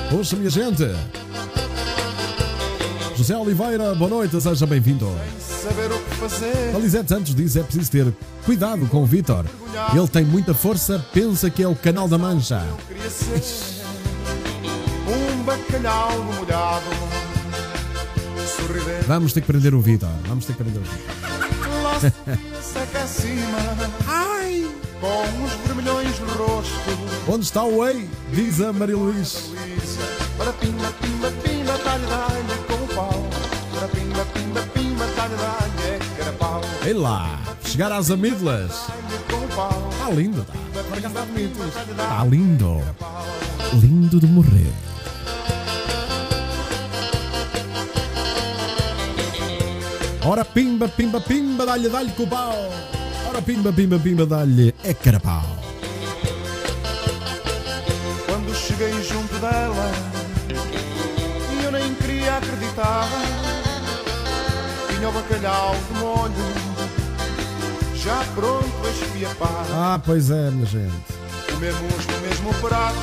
Poxa, 0.09 0.35
minha 0.35 0.49
gente. 0.49 1.22
José 3.15 3.37
Oliveira, 3.37 3.93
boa 3.93 4.09
noite, 4.09 4.41
seja 4.41 4.65
bem-vindo. 4.65 5.07
Saber 5.39 5.91
o 5.91 5.99
que 5.99 6.15
fazer. 6.15 6.75
A 6.75 6.79
Lisete 6.79 7.09
Santos 7.09 7.35
diz 7.35 7.55
é 7.55 7.61
preciso 7.61 7.91
ter 7.91 8.13
cuidado 8.43 8.87
com 8.87 9.03
o 9.03 9.05
Vitor. 9.05 9.45
Ele 9.93 10.07
tem 10.07 10.25
muita 10.25 10.53
força, 10.53 11.05
pensa 11.13 11.49
que 11.49 11.61
é 11.61 11.67
o 11.67 11.75
canal 11.75 12.07
da 12.07 12.17
Mancha. 12.17 12.65
Um 15.07 15.43
bacalhau 15.43 16.23
molhado. 16.23 16.85
Vamos 19.07 19.33
ter 19.33 19.41
que 19.41 19.47
prender 19.47 19.75
o 19.75 19.81
Vitor. 19.81 20.09
Vamos 20.27 20.45
ter 20.45 20.53
que 20.53 20.63
prender 20.63 20.81
o 20.81 20.85
Vitor. 20.85 22.37
Ai! 24.07 24.67
Com 24.99 25.43
os 25.43 25.51
vermelhões 25.67 26.19
no 26.19 26.27
rosto. 26.27 26.73
Onde 27.27 27.45
está 27.45 27.63
o 27.63 27.85
Ei? 27.85 28.09
Diz 28.31 28.59
a 28.61 28.73
Maria 28.73 28.95
Luís. 28.95 29.51
Para 30.37 30.53
pimba, 30.53 30.91
pimba, 31.01 31.31
pimba, 31.43 31.77
talha, 31.79 32.42
Ei 36.85 36.93
lá, 36.93 37.39
chegar 37.65 37.91
às 37.91 38.11
amígdalas. 38.11 38.71
Está 38.71 40.09
lindo, 40.09 40.43
tá? 40.43 40.53
Está 41.91 42.25
lindo. 42.25 42.81
Lindo 43.73 44.19
de 44.19 44.27
morrer. 44.27 44.73
Ora 50.25 50.45
pimba, 50.45 50.87
pimba, 50.87 51.19
pimba, 51.19 51.65
dá-lhe, 51.65 51.89
dá-lhe 51.89 52.11
com 52.11 52.23
o 52.23 52.27
pau. 52.27 52.53
Ora 53.29 53.41
pimba, 53.41 53.73
pimba, 53.73 53.99
pimba, 53.99 54.25
dá-lhe, 54.25 54.73
é 54.83 54.93
carapau. 54.93 55.43
Quando 58.25 58.55
cheguei 58.55 58.91
junto 59.03 59.35
dela 59.39 59.91
eu 61.63 61.71
nem 61.71 61.93
queria 61.95 62.37
acreditar 62.37 63.07
Tinha 65.03 65.09
o 65.09 65.15
bacalhau 65.15 65.75
de 65.75 65.99
molho. 65.99 66.33
Já 67.93 68.23
pronto 68.33 68.87
a 68.87 68.89
esfiapar 68.89 69.65
Ah, 69.73 70.01
pois 70.05 70.31
é, 70.31 70.49
minha 70.49 70.65
gente. 70.65 70.95
Comemos 71.51 72.07
no 72.07 72.19
mesmo 72.21 72.53
prato 72.61 72.95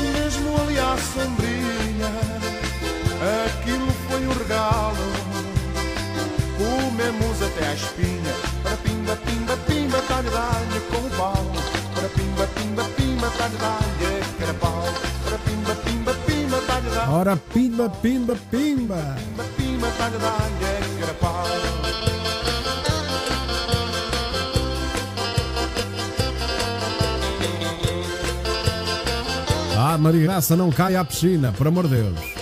Mesmo 0.00 0.62
ali 0.62 0.78
à 0.78 0.96
sombrinha. 0.96 2.10
Aquilo 3.44 3.86
foi 4.08 4.26
um 4.26 4.32
regalo. 4.32 4.96
Comemos 6.56 7.42
até 7.42 7.68
à 7.68 7.74
espinha. 7.74 8.34
Para 8.62 8.76
pimba, 8.78 9.16
pimba, 9.16 9.56
pimba 9.66 10.02
Talha, 10.08 10.30
talha 10.30 10.80
com 10.90 11.06
o 11.06 11.10
pau. 11.18 11.46
Para 11.94 12.08
pimba, 12.08 12.46
pimba, 12.46 12.84
pimba 12.96 13.30
Talha, 13.36 13.58
talha, 13.58 14.24
que 14.38 14.42
era 14.42 14.54
pau. 14.54 14.84
Para 15.22 15.36
pimba, 15.36 15.74
pimba, 15.84 16.14
pimba 16.26 16.62
Talha, 16.66 16.90
talha 16.90 17.10
Ora 17.10 17.36
pimba, 17.36 17.90
pimba, 17.90 18.36
pimba. 18.50 18.96
Pimba, 19.18 19.44
pimba 19.44 19.59
Ah, 29.82 29.98
Maria 29.98 30.22
Graça, 30.22 30.54
não 30.54 30.70
caia 30.70 31.00
à 31.00 31.04
piscina, 31.04 31.52
por 31.52 31.66
amor 31.66 31.88
de 31.88 31.96
Deus. 31.96 32.39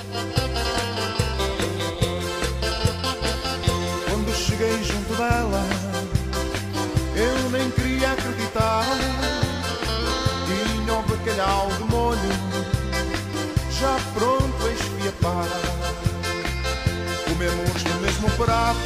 Mesmo 18.18 18.30
prato, 18.36 18.78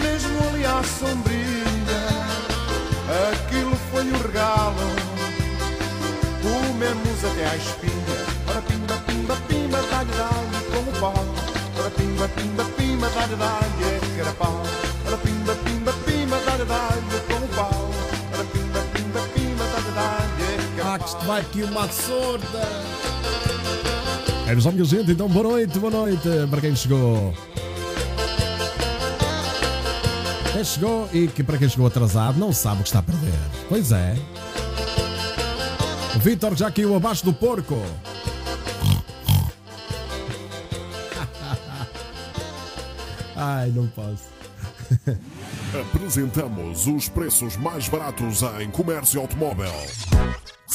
mesmo 0.00 0.48
ali 0.48 0.64
à 0.64 0.82
sombrinha. 0.84 1.56
Aquilo 3.32 3.76
foi 3.90 4.04
um 4.04 4.18
regalo, 4.22 4.76
comemos 6.42 7.24
até 7.24 7.46
à 7.46 7.56
espinha. 7.56 8.26
Para 8.46 8.62
pimba, 8.62 8.94
pimba, 9.06 9.36
pimba, 9.48 9.82
dá-lhe, 9.90 10.12
dá-lhe 10.12 10.64
com 10.70 10.90
o 10.90 11.00
pau. 11.00 11.24
Para 11.76 11.90
pimba, 11.90 12.28
pimba, 12.28 12.64
pimba, 12.76 13.10
dá-lhe, 13.10 13.36
dá-lhe, 13.36 14.14
que 14.14 14.20
era 14.20 14.32
pau. 14.32 14.62
Para 15.04 15.16
pimba, 15.16 15.54
pimba, 15.56 15.92
pimba, 16.04 16.40
dá-lhe, 16.46 16.64
dá-lhe 16.64 17.20
com 17.26 17.44
o 17.44 17.48
pau. 17.48 17.90
Para 18.30 18.44
pimba, 18.44 18.80
pimba, 18.94 19.20
pimba, 19.34 19.64
dá-lhe, 19.64 19.90
dá-lhe, 19.92 20.74
que 20.74 20.80
era 20.80 20.94
Ah, 20.94 20.98
que 20.98 21.26
vai 21.26 21.40
aqui 21.40 21.62
uma 21.64 21.88
sorda. 21.88 23.15
É 24.48 24.60
só 24.60 24.70
minha 24.70 24.84
gente, 24.84 25.10
então 25.10 25.28
boa 25.28 25.48
noite, 25.48 25.76
boa 25.76 25.90
noite 25.90 26.28
para 26.48 26.60
quem 26.60 26.76
chegou. 26.76 27.34
Quem 30.52 30.64
chegou 30.64 31.08
e 31.12 31.26
que 31.26 31.42
para 31.42 31.58
quem 31.58 31.68
chegou 31.68 31.88
atrasado 31.88 32.38
não 32.38 32.52
sabe 32.52 32.78
o 32.80 32.84
que 32.84 32.88
está 32.88 33.00
a 33.00 33.02
perder. 33.02 33.34
Pois 33.68 33.90
é. 33.90 34.14
O 36.14 36.20
Vitor 36.20 36.56
já 36.56 36.70
caiu 36.70 36.94
abaixo 36.94 37.24
do 37.24 37.32
porco. 37.32 37.74
Ai, 43.34 43.72
não 43.74 43.88
posso. 43.88 44.26
Apresentamos 45.92 46.86
os 46.86 47.08
preços 47.08 47.56
mais 47.56 47.88
baratos 47.88 48.42
em 48.60 48.70
comércio 48.70 49.20
automóvel. 49.20 49.72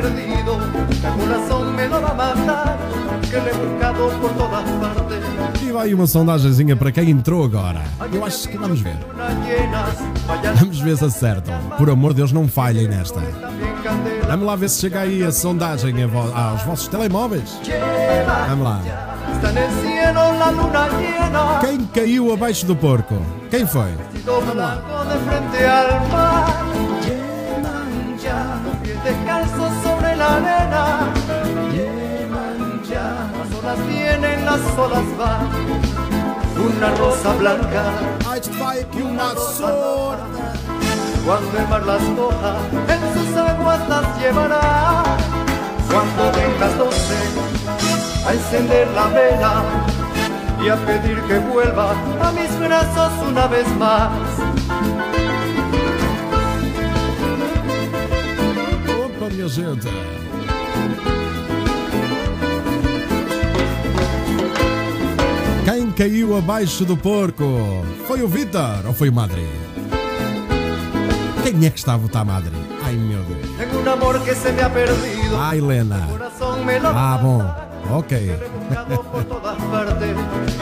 perdido, 0.00 0.58
el 1.04 1.12
corazón 1.20 1.74
me 1.74 1.84
a 1.84 2.00
matar, 2.00 2.78
que 3.22 3.40
le 3.40 3.50
he 3.50 3.54
buscado 3.54 4.08
por 4.20 4.30
todas 4.32 4.64
partes. 4.80 5.62
E 5.62 5.72
vai 5.72 5.92
uma 5.92 6.06
sondagenzinha 6.06 6.76
para 6.76 6.92
quem 6.92 7.10
entrou 7.10 7.44
agora. 7.44 7.82
Eu 8.12 8.24
acho 8.24 8.48
que 8.48 8.56
vamos 8.56 8.80
ver. 8.80 8.96
Vamos 10.56 10.80
ver 10.80 10.96
se 10.96 11.04
acertam. 11.04 11.54
Por 11.76 11.90
amor 11.90 12.12
de 12.12 12.18
Deus, 12.18 12.32
não 12.32 12.48
falhem 12.48 12.88
nesta. 12.88 13.20
Vamos 14.26 14.46
lá 14.46 14.56
ver 14.56 14.70
se 14.70 14.80
chega 14.80 15.00
aí 15.00 15.22
a 15.22 15.32
sondagem 15.32 15.94
aos 16.34 16.62
vossos 16.62 16.88
telemóveis. 16.88 17.60
Vamos 18.48 18.64
lá. 18.64 18.80
Quem 21.60 21.84
caiu 21.86 22.32
abaixo 22.32 22.66
do 22.66 22.76
porco? 22.76 23.20
Quem 23.50 23.66
foi? 23.66 23.90
vestido 24.28 24.40
blanco 24.52 24.98
ya 32.88 33.08
las 33.38 33.50
olas 33.58 33.86
vienen, 33.86 34.44
las 34.44 34.60
olas 34.78 35.08
van. 35.18 35.48
Una 36.58 36.88
rosa 36.96 37.32
blanca. 37.34 37.84
Aqui 38.32 39.02
uma 39.02 39.34
sorda. 39.36 40.52
Cuando 41.24 41.58
el 41.58 41.68
mar 41.68 41.84
las 41.84 42.02
coja, 42.16 42.56
en 42.94 43.00
sus 43.14 43.36
aguas 43.36 43.88
las 43.88 44.06
llevará. 44.18 45.18
cuando 45.90 46.30
den 46.32 46.60
las 46.60 46.78
doce 46.78 47.16
a 48.26 48.32
encender 48.32 48.88
la 48.88 49.06
vela 49.06 49.62
y 50.62 50.68
a 50.68 50.76
pedir 50.76 51.20
que 51.22 51.38
vuelva 51.38 51.92
a 52.22 52.32
mis 52.32 52.58
brazos 52.60 53.12
una 53.26 53.46
vez 53.46 53.66
más. 53.76 54.10
Opa, 59.28 59.34
minha 59.34 59.48
gente. 59.48 59.86
Quem 65.64 65.90
caiu 65.92 66.36
abaixo 66.36 66.84
do 66.84 66.96
porco? 66.96 67.84
Foi 68.06 68.22
o 68.22 68.28
Vitor 68.28 68.86
ou 68.86 68.94
foi 68.94 69.10
o 69.10 69.12
Madre? 69.12 69.46
Quem 71.42 71.66
é 71.66 71.70
que 71.70 71.78
está 71.78 71.94
a 71.94 71.96
votar 71.96 72.24
Madre? 72.24 72.52
Ai 72.82 72.94
meu 72.94 73.22
Deus. 73.22 73.56
Tengo 73.58 73.78
un 73.78 73.88
amor 73.88 74.18
que 74.20 74.34
se 74.34 74.50
me 74.52 74.62
ha 74.62 74.70
perdido. 74.70 75.36
Ah, 75.38 75.56
Helena. 75.56 76.08
Ah, 76.84 77.18
bom. 77.22 77.42
Ok. 77.90 78.32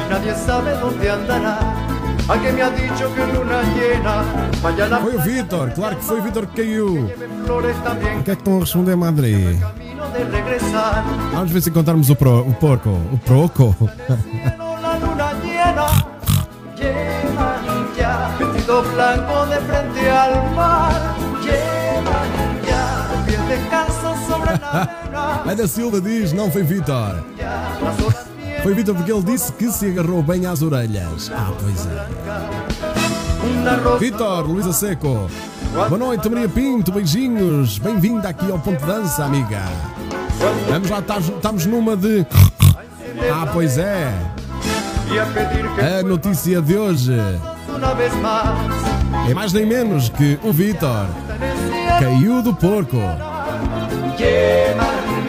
nadie 0.09 0.35
sabe 0.35 0.71
dónde 0.81 1.09
andará. 1.09 1.96
A 2.29 2.39
que 2.39 2.53
me 2.53 2.63
ha 2.63 2.71
dicho 2.71 3.15
que 3.15 3.25
luna 3.33 3.63
llena 3.75 4.25
vaya 4.61 4.85
a 4.87 4.89
la 4.89 4.99
Foi 4.99 5.15
o 5.15 5.21
Vitor, 5.21 5.71
claro 5.73 5.97
que 5.97 6.03
foi 6.03 6.19
o 6.19 6.23
Vitor 6.23 6.47
que 6.49 6.63
caiu. 6.63 7.05
O 7.05 8.23
que 8.25 8.31
é 8.31 8.35
que 8.35 8.41
estão 8.41 8.57
a 8.57 8.61
responder, 8.61 8.97
Madre? 8.97 9.61
Vamos 11.33 11.53
ver 11.53 11.63
se 11.63 11.71
encontramos 11.71 12.11
o, 12.11 12.17
pro, 12.17 12.41
o 12.41 12.53
porco. 12.55 12.91
O 13.13 13.19
proco. 13.19 13.77
Vestido 18.39 18.83
blanco 18.83 19.47
de 19.47 19.57
frente 19.61 20.11
al 20.11 20.51
mar. 20.55 21.17
Llevan 21.43 22.29
ya 22.67 23.09
los 23.13 23.23
pies 23.27 23.49
descalzos 23.49 24.19
sobre 24.29 24.59
la 24.59 24.83
arena. 24.83 25.43
A 25.51 25.55
da 25.55 25.69
Silva 25.69 26.01
diz: 26.01 26.33
não 26.33 26.51
foi 26.51 26.63
Vitor. 26.65 27.25
Foi 28.67 28.75
Vitor 28.75 28.97
porque 28.97 29.13
ele 29.13 29.23
disse 29.23 29.53
que 29.53 29.71
se 29.71 29.87
agarrou 29.87 30.21
bem 30.25 30.45
às 30.45 30.61
orelhas. 30.61 31.31
Ah, 31.33 31.53
pois 31.57 31.87
é. 31.87 32.09
Vitor, 34.01 34.45
Luísa 34.45 34.73
Seco. 34.73 35.31
Boa 35.73 35.97
noite, 35.97 36.29
Maria 36.29 36.49
Pinto, 36.49 36.91
beijinhos. 36.91 37.79
Bem-vinda 37.79 38.29
aqui 38.29 38.51
ao 38.51 38.59
Ponto 38.59 38.81
de 38.81 38.87
Dança, 38.87 39.25
amiga. 39.25 39.63
Vamos 40.69 40.91
lá, 40.91 40.99
estamos 40.99 41.65
numa 41.65 41.97
de. 41.97 42.27
Ah, 43.33 43.47
pois 43.53 43.79
é. 43.79 44.13
a 46.01 46.03
notícia 46.03 46.61
de 46.61 46.77
hoje 46.77 47.15
é 49.31 49.33
mais 49.33 49.53
nem 49.53 49.65
menos 49.65 50.09
que 50.09 50.41
o 50.43 50.53
Vitor 50.53 51.07
caiu 52.01 52.43
do 52.43 52.53
porco. 52.53 52.99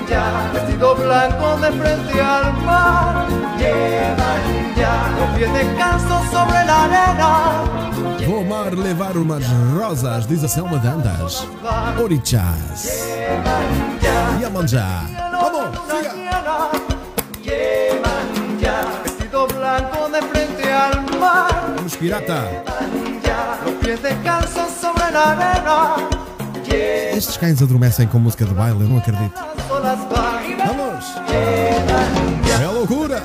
Llevan 0.07 0.51
ya 0.51 0.51
vestido 0.53 0.95
blanco 0.95 1.57
de 1.57 1.71
frente 1.71 2.21
al 2.21 2.53
mar. 2.63 3.27
Llevan 3.57 4.75
ya 4.75 5.09
los 5.19 5.37
pies 5.37 5.53
descalzos 5.53 6.25
sobre 6.31 6.65
la 6.65 6.83
arena. 6.83 7.87
Vou 8.25 8.41
amar 8.41 8.73
levar 8.73 9.17
umas 9.17 9.43
rosas, 9.73 10.27
diz 10.27 10.43
a 10.43 10.47
Selma 10.47 10.77
Dantas. 10.77 11.47
Orichas. 12.01 13.07
Yamanjá. 14.41 15.07
Vamos, 15.31 15.79
siga. 15.87 16.71
Llevan 17.43 18.59
ya 18.59 18.81
vestido 19.03 19.47
blanco 19.47 20.09
de 20.09 20.21
frente 20.21 20.73
al 20.73 21.19
mar. 21.19 21.73
Vamos, 21.75 21.95
pirata. 21.97 22.63
Ya 23.23 23.59
los 23.65 23.73
pies 23.75 24.01
descalzos 24.01 24.69
sobre 24.81 25.11
la 25.11 25.31
arena. 25.31 26.26
Estes 27.15 27.37
cães 27.37 27.61
adormecem 27.61 28.07
com 28.07 28.19
música 28.19 28.45
de 28.45 28.53
baile, 28.53 28.81
eu 28.81 28.87
não 28.87 28.97
acredito. 28.97 29.33
Vamos! 30.67 31.05
É 32.61 32.67
loucura! 32.67 33.23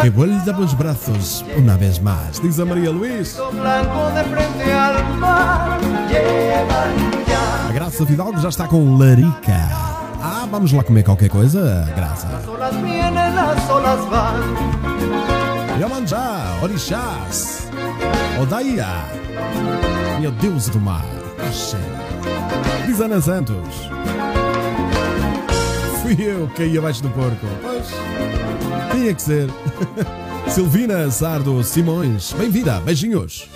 Que 0.00 0.10
vuelta 0.10 0.56
os 0.56 0.74
braços 0.74 1.44
uma 1.56 1.76
vez 1.76 1.98
mais, 1.98 2.40
diz 2.40 2.58
a 2.60 2.64
Maria 2.64 2.90
Luís. 2.90 3.36
A 7.68 7.72
Graça 7.72 8.06
Fidalgo 8.06 8.40
já 8.40 8.48
está 8.48 8.66
com 8.66 8.96
larica. 8.96 9.56
Ah, 10.20 10.46
vamos 10.50 10.72
lá 10.72 10.82
comer 10.82 11.02
qualquer 11.04 11.28
coisa, 11.28 11.92
Graça. 11.94 12.28
Yamanjá, 15.78 16.58
Orixás, 16.62 17.68
Odaia, 18.40 18.86
meu 20.20 20.32
Deus 20.32 20.68
do 20.68 20.80
mar. 20.80 21.04
Axé. 21.46 22.07
Diz 22.86 23.00
Ana 23.00 23.20
Santos. 23.20 23.56
Fui 26.02 26.16
eu 26.22 26.48
que 26.48 26.54
caí 26.56 26.78
abaixo 26.78 27.02
do 27.02 27.10
porco. 27.10 27.46
Pois, 27.62 27.86
tinha 28.92 29.14
que 29.14 29.22
ser. 29.22 29.48
Silvina 30.48 31.10
Sardo 31.10 31.62
Simões, 31.62 32.32
bem-vinda, 32.32 32.80
beijinhos. 32.80 33.48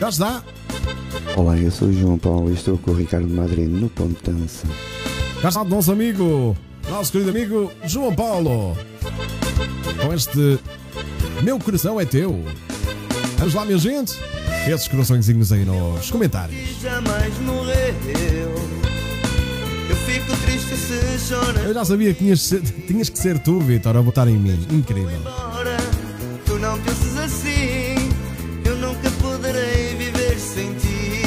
Já 0.00 0.08
está. 0.08 0.42
Olá, 1.36 1.56
eu 1.56 1.70
sou 1.70 1.88
o 1.88 1.92
João 1.92 2.18
Paulo 2.18 2.50
e 2.50 2.54
estou 2.54 2.76
com 2.76 2.90
o 2.90 2.94
Ricardo 2.94 3.28
Madrid 3.28 3.68
no 3.68 3.88
Ponto 3.88 4.22
de 4.22 4.32
Dança. 4.32 4.66
Já 5.40 5.48
está 5.48 5.62
o 5.62 5.64
nosso 5.64 5.92
amigo, 5.92 6.56
nosso 6.90 7.12
querido 7.12 7.30
amigo 7.30 7.70
João 7.84 8.14
Paulo. 8.14 8.76
Com 10.00 10.12
este 10.12 10.58
Meu 11.42 11.58
Coração 11.58 12.00
é 12.00 12.04
Teu. 12.04 12.44
Vamos 13.38 13.54
lá, 13.54 13.64
minha 13.64 13.78
gente. 13.78 14.14
Esses 14.66 14.88
coraçõezinhos 14.88 15.52
aí 15.52 15.64
nos 15.64 16.10
comentários. 16.10 16.58
jamais 16.80 17.36
morreu. 17.40 18.54
Eu 19.90 19.96
fico 20.06 20.36
triste 20.44 20.76
se 20.76 21.18
choras 21.28 21.64
Eu 21.64 21.74
já 21.74 21.84
sabia 21.84 22.12
que 22.14 22.20
tinhas, 22.20 22.40
ser- 22.40 22.62
tinhas 22.86 23.08
que 23.08 23.18
ser 23.18 23.38
tu, 23.38 23.58
Vitor, 23.60 23.96
a 23.96 24.00
votar 24.00 24.28
em 24.28 24.36
mim. 24.38 24.66
Incrível. 24.70 25.20
Tu 26.46 26.58
não 26.58 26.78
penses 26.80 27.16
assim, 27.18 27.94
eu 28.64 28.76
nunca 28.76 29.10
poderei 29.20 29.94
viver 29.96 30.38
sem 30.38 30.72
ti. 30.74 31.22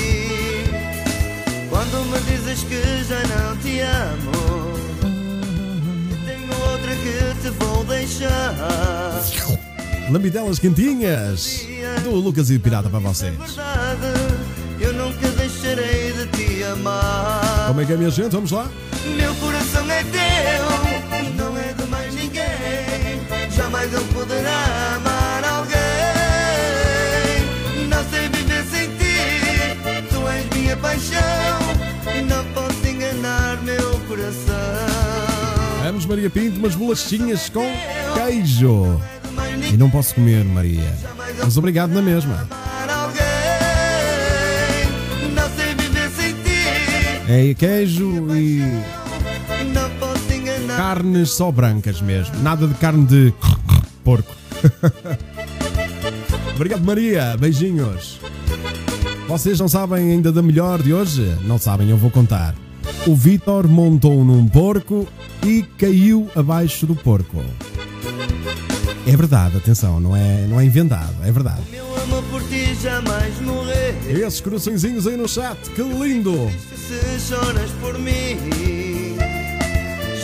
Quando 1.70 2.06
me 2.10 2.20
dizes 2.22 2.64
que 2.64 3.04
já 3.08 3.22
não 3.36 3.58
te 3.58 3.80
amo, 3.82 4.74
tenho 6.26 6.72
outra 6.72 6.96
que 6.96 7.42
te 7.42 7.50
vou 7.60 7.84
deixar. 7.84 8.56
Lambidelas 10.10 10.60
quentinhas 10.60 11.66
do 12.04 12.12
Lucas 12.12 12.50
e 12.50 12.60
Pirata 12.60 12.90
para 12.90 13.00
vocês. 13.00 13.36
Eu 14.80 14.94
nunca 14.94 15.28
deixarei 15.30 16.14
de 16.14 16.28
te 16.28 16.64
amar. 16.64 17.68
Como 17.68 17.82
é 17.82 17.86
que 17.86 17.94
é, 17.94 17.98
minha 17.98 18.10
gente? 18.10 18.32
Vamos 18.32 18.52
lá? 18.52 18.70
Meu 19.16 19.34
coração 19.36 19.90
é 19.90 20.04
teu, 20.04 21.34
não 21.36 21.58
é 21.58 21.74
de 21.74 21.84
mais 21.90 22.14
ninguém. 22.14 23.22
Jamais 23.56 23.94
eu 23.94 24.02
poderá 24.06 24.96
amar 24.96 25.44
alguém. 25.44 25.76
Não 27.88 28.04
sei 28.10 28.28
viver 28.30 28.66
sem 28.66 28.90
ti, 28.98 29.78
tu 30.10 30.28
és 30.28 30.46
minha 30.56 30.76
paixão. 30.78 31.60
E 32.16 32.22
não 32.22 32.44
posso 32.54 32.88
enganar 32.88 33.62
meu 33.64 34.00
coração. 34.08 34.56
Vamos, 35.84 36.06
Maria 36.06 36.30
Pinto, 36.30 36.60
umas 36.60 36.76
bolachinhas 36.76 37.50
com 37.50 37.66
queijo. 38.16 39.00
E 39.72 39.78
não 39.78 39.90
posso 39.90 40.16
comer, 40.16 40.44
Maria. 40.44 40.94
Mas 41.46 41.58
obrigado 41.58 41.92
na 41.92 42.02
mesma. 42.02 42.48
Ti, 46.44 47.32
É 47.32 47.54
queijo 47.54 48.36
e 48.36 48.64
carnes 50.76 51.30
só 51.30 51.52
brancas 51.52 52.02
mesmo. 52.02 52.36
Nada 52.40 52.68
de 52.68 52.74
carne 52.74 53.06
de 53.06 53.34
porco. 54.04 54.36
Obrigado, 56.56 56.84
Maria. 56.84 57.38
Beijinhos. 57.38 58.20
Vocês 59.28 59.60
não 59.60 59.68
sabem 59.68 60.14
ainda 60.14 60.32
da 60.32 60.42
melhor 60.42 60.82
de 60.82 60.96
hoje? 60.96 61.38
Não 61.44 61.60
sabem, 61.60 61.92
eu 61.92 61.98
vou 61.98 62.10
contar. 62.10 62.56
O 63.06 63.16
Vitor 63.16 63.68
montou 63.68 64.26
num 64.26 64.48
porco 64.48 65.08
e 65.44 65.62
caiu 65.78 66.28
abaixo 66.36 66.88
do 66.88 66.96
porco. 66.96 67.44
É 69.08 69.16
verdade, 69.16 69.58
atenção, 69.58 70.00
não 70.00 70.16
é, 70.16 70.48
não 70.48 70.60
é 70.60 70.66
inventado, 70.66 71.14
é 71.24 71.32
verdade. 71.32 71.62
Meu 71.70 71.86
amor 72.04 72.24
por 72.24 72.42
ti 72.44 72.74
jamais 72.82 73.40
morreu. 73.40 73.96
Esses 74.08 74.42
coraçõezinhos 74.42 75.06
aí 75.06 75.16
no 75.16 75.28
chat, 75.30 75.58
que 75.76 75.82
lindo! 75.84 76.50
Se 76.76 77.20
choras 77.20 77.70
por 77.82 78.00
mim, 78.00 78.38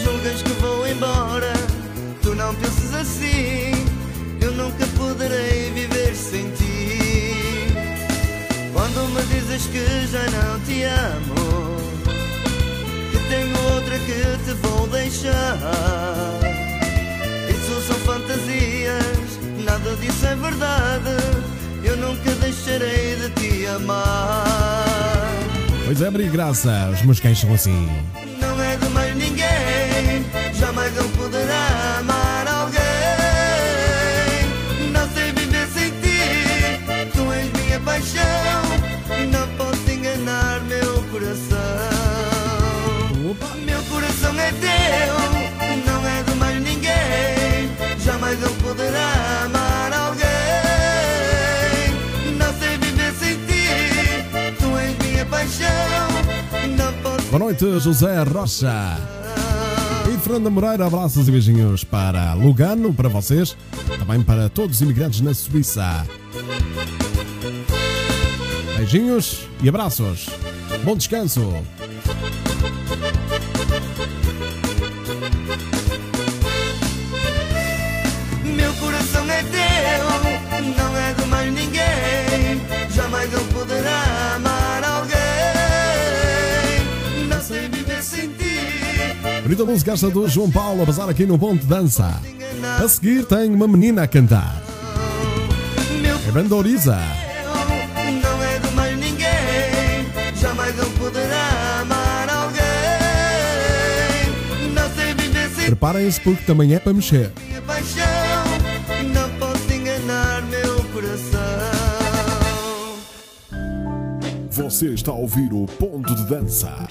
julgas 0.04 0.42
que 0.42 0.50
vou 0.60 0.88
embora. 0.88 1.54
Tu 2.24 2.34
não 2.34 2.56
penses 2.56 2.94
assim, 2.96 3.72
eu 4.42 4.52
nunca 4.54 4.88
poderei 4.98 5.72
viver 5.72 6.16
sem 6.16 6.50
ti. 6.52 7.74
Quando 8.74 9.10
me 9.14 9.22
dizes 9.24 9.68
que 9.68 9.86
já 10.12 10.24
não 10.32 10.60
te 10.62 10.84
amo, 10.84 11.78
que 13.12 13.18
tenho 13.30 13.74
outra 13.76 14.00
que 14.00 14.44
te 14.44 14.54
vou 14.62 14.88
deixar 14.88 16.51
são 17.82 17.96
fantasias, 17.98 19.40
nada 19.64 19.96
disso 19.96 20.26
é 20.26 20.36
verdade. 20.36 21.18
Eu 21.84 21.98
nunca 21.98 22.32
deixarei 22.36 23.16
de 23.16 23.30
te 23.32 23.66
amar. 23.68 24.46
Pois 25.86 26.02
é, 26.02 26.10
Maria 26.10 26.30
Graça, 26.30 26.90
os 26.94 27.02
meus 27.02 27.20
cães 27.20 27.40
são 27.40 27.54
assim. 27.54 27.90
Não 28.40 28.62
é 28.62 28.76
de 28.78 28.90
mais 28.90 29.16
ninguém, 29.16 30.26
jamais 30.54 30.96
não 30.96 31.10
poderá. 31.10 31.70
Boa 57.32 57.40
noite, 57.40 57.80
José 57.80 58.24
Rocha. 58.24 58.98
E 60.14 60.18
Fernanda 60.20 60.50
Moreira, 60.50 60.86
abraços 60.86 61.30
e 61.30 61.32
beijinhos 61.32 61.82
para 61.82 62.34
Lugano, 62.34 62.94
para 62.94 63.08
vocês, 63.08 63.56
também 63.98 64.22
para 64.22 64.50
todos 64.50 64.76
os 64.76 64.82
imigrantes 64.82 65.22
na 65.22 65.34
Suíça. 65.34 66.06
Beijinhos 68.76 69.48
e 69.64 69.70
abraços. 69.70 70.28
Bom 70.84 70.98
descanso. 70.98 71.54
Bonita 89.52 89.66
música 89.70 89.91
esta 89.91 90.10
do 90.10 90.30
João 90.30 90.49
Paulo 90.49 90.82
a 90.82 90.86
bazar 90.86 91.10
aqui 91.10 91.26
no 91.26 91.38
Ponto 91.38 91.60
de 91.60 91.68
Dança. 91.68 92.22
A 92.82 92.88
seguir 92.88 93.26
tem 93.26 93.54
uma 93.54 93.68
menina 93.68 94.04
a 94.04 94.08
cantar. 94.08 94.64
É 96.26 96.32
banda 96.32 96.56
Oriza. 96.56 96.97
Não 98.24 98.43
é 98.43 98.60
de 98.60 98.74
mais 98.74 98.97
ninguém. 98.97 100.08
Jamais 100.39 100.78
eu 100.78 100.89
poderá 100.91 101.82
amar 101.82 102.30
alguém. 102.30 102.62
Não 104.74 104.89
sei 104.95 105.14
viver 105.16 105.49
sem 105.49 105.66
Preparem-se 105.66 106.22
porque 106.22 106.45
também 106.45 106.74
é 106.74 106.80
para 106.80 106.93
mexer. 106.93 107.34
minha 107.45 107.62
paixão. 107.64 108.06
Não 109.14 109.30
posso 109.32 109.74
enganar 109.74 110.43
meu 110.43 110.82
coração. 110.93 111.41
Você 114.49 114.93
está 114.93 115.12
a 115.12 115.16
ouvir 115.16 115.52
o 115.52 115.66
Ponto 115.66 116.16
de 116.16 116.24
Dança. 116.24 116.88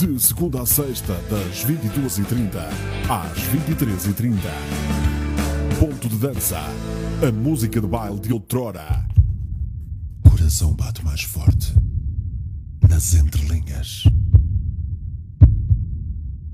De 0.00 0.18
segunda 0.18 0.62
a 0.62 0.64
sexta, 0.64 1.12
das 1.28 1.62
22h30 1.66 2.56
às 3.06 3.38
23h30. 3.52 4.34
Ponto 5.78 6.08
de 6.08 6.16
Dança. 6.16 6.58
A 7.22 7.30
música 7.30 7.78
de 7.78 7.86
baile 7.86 8.18
de 8.18 8.32
outrora. 8.32 9.06
Coração 10.26 10.72
bate 10.72 11.04
mais 11.04 11.20
forte. 11.24 11.74
Nas 12.88 13.12
entrelinhas. 13.12 14.04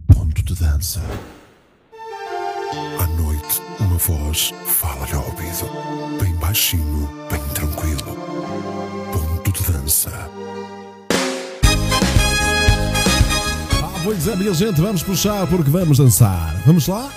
Ponto 0.08 0.42
de 0.42 0.54
Dança. 0.56 1.00
À 2.98 3.06
noite, 3.22 3.62
uma 3.78 3.96
voz 3.96 4.52
fala-lhe 4.66 5.12
ao 5.14 5.24
ouvido. 5.24 6.18
Bem 6.20 6.34
baixinho, 6.34 7.08
bem 7.30 7.40
tranquilo. 7.54 8.16
Ponto 9.12 9.52
de 9.52 9.72
Dança. 9.72 10.35
Pois 14.06 14.28
é, 14.28 14.36
minha 14.36 14.54
gente, 14.54 14.80
vamos 14.80 15.02
puxar 15.02 15.48
porque 15.48 15.68
vamos 15.68 15.98
dançar. 15.98 16.54
Vamos 16.64 16.86
lá? 16.86 17.10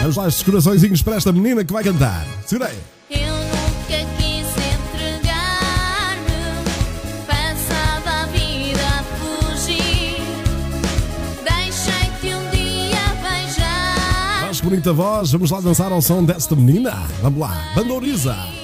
Vamos 0.00 0.16
lá, 0.16 0.26
estes 0.26 0.42
coraçõezinhos 0.42 1.02
para 1.02 1.16
esta 1.16 1.30
menina 1.30 1.62
que 1.62 1.70
vai 1.72 1.84
cantar. 1.84 2.24
Segura 2.46 2.70
aí. 2.70 2.78
Um. 3.28 3.48
Mas 14.46 14.60
bonita 14.62 14.92
voz, 14.94 15.30
vamos 15.30 15.50
lá 15.50 15.60
dançar 15.60 15.92
ao 15.92 16.00
som 16.00 16.24
desta 16.24 16.56
menina. 16.56 16.92
Vamos 17.22 17.38
lá, 17.38 17.70
Bandoriza. 17.76 18.57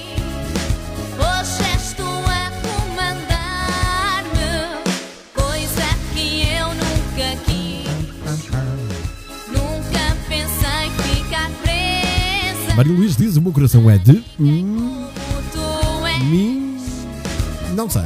Maria 12.75 12.93
Luís 12.93 13.15
diz: 13.15 13.37
o 13.37 13.41
meu 13.41 13.53
coração 13.53 13.89
é 13.89 13.97
de. 13.97 14.21
Hum, 14.37 15.07
mim. 16.25 16.77
Não 17.73 17.89
sei. 17.89 18.03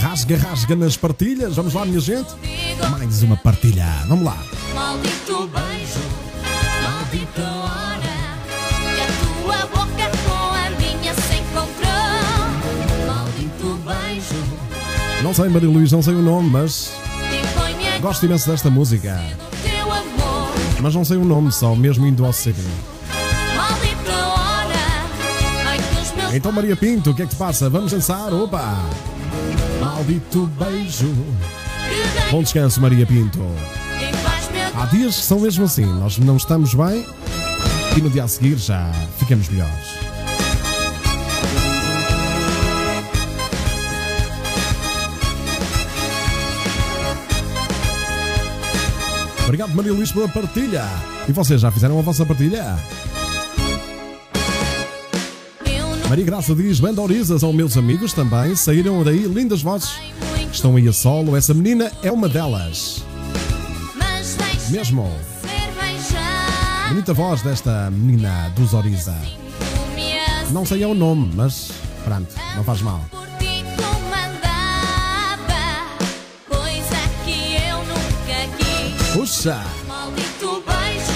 Rasga, 0.00 0.36
rasga 0.36 0.76
nas 0.76 0.96
partilhas. 0.96 1.56
Vamos 1.56 1.72
lá, 1.72 1.84
minha 1.86 2.00
gente. 2.00 2.30
Mais 2.90 3.22
uma 3.22 3.36
partilha. 3.38 3.86
Vamos 4.06 4.24
lá. 4.24 4.38
Não 15.22 15.32
sei, 15.32 15.48
Maria 15.48 15.68
Luís, 15.68 15.92
não 15.92 16.02
sei 16.02 16.14
o 16.14 16.22
nome, 16.22 16.50
mas 16.50 16.92
gosto 18.00 18.26
imenso 18.26 18.50
desta 18.50 18.68
música. 18.68 19.20
Mas 20.80 20.94
não 20.94 21.04
sei 21.04 21.16
o 21.16 21.24
nome 21.24 21.52
só, 21.52 21.76
mesmo 21.76 22.04
indo 22.06 22.24
ao 22.24 22.32
CD. 22.32 22.60
Então, 26.34 26.50
Maria 26.50 26.74
Pinto, 26.74 27.10
o 27.10 27.14
que 27.14 27.22
é 27.22 27.26
que 27.26 27.34
te 27.34 27.36
passa? 27.36 27.70
Vamos 27.70 27.92
dançar? 27.92 28.32
Opa! 28.32 28.78
Maldito 29.80 30.50
beijo. 30.58 31.14
Bom 32.30 32.42
descanso, 32.42 32.80
Maria 32.80 33.06
Pinto. 33.06 33.38
Há 34.74 34.86
dias 34.86 35.16
que 35.16 35.22
são 35.22 35.38
mesmo 35.38 35.64
assim, 35.64 35.84
nós 35.84 36.18
não 36.18 36.36
estamos 36.36 36.74
bem 36.74 37.06
e 37.96 38.00
no 38.00 38.10
dia 38.10 38.24
a 38.24 38.28
seguir 38.28 38.56
já 38.56 38.90
ficamos 39.18 39.48
melhores. 39.50 39.91
Obrigado, 49.52 49.74
Maria 49.74 49.92
Luís, 49.92 50.10
pela 50.10 50.26
partilha. 50.26 50.82
E 51.28 51.32
vocês 51.32 51.60
já 51.60 51.70
fizeram 51.70 51.98
a 51.98 52.00
vossa 52.00 52.24
partilha? 52.24 52.74
Maria 56.08 56.24
Graça 56.24 56.54
diz: 56.54 56.80
Banda 56.80 57.02
Oriza 57.02 57.38
são 57.38 57.52
meus 57.52 57.76
amigos 57.76 58.14
também. 58.14 58.56
Saíram 58.56 59.04
daí 59.04 59.24
lindas 59.24 59.60
vozes. 59.60 59.90
Estão 60.50 60.74
aí 60.76 60.88
a 60.88 60.92
solo. 60.94 61.36
Essa 61.36 61.52
menina 61.52 61.92
é 62.02 62.10
uma 62.10 62.30
delas. 62.30 63.04
Mesmo. 64.70 65.12
Bonita 66.88 67.12
voz 67.12 67.42
desta 67.42 67.90
menina 67.90 68.50
dos 68.56 68.72
Oriza. 68.72 69.14
Não 70.50 70.64
sei 70.64 70.82
é 70.82 70.86
o 70.86 70.94
nome, 70.94 71.30
mas 71.34 71.70
pronto, 72.06 72.34
não 72.56 72.64
faz 72.64 72.80
mal. 72.80 73.04
Puxa! 79.12 79.60
Maldito 79.86 80.62
beijo, 80.66 81.12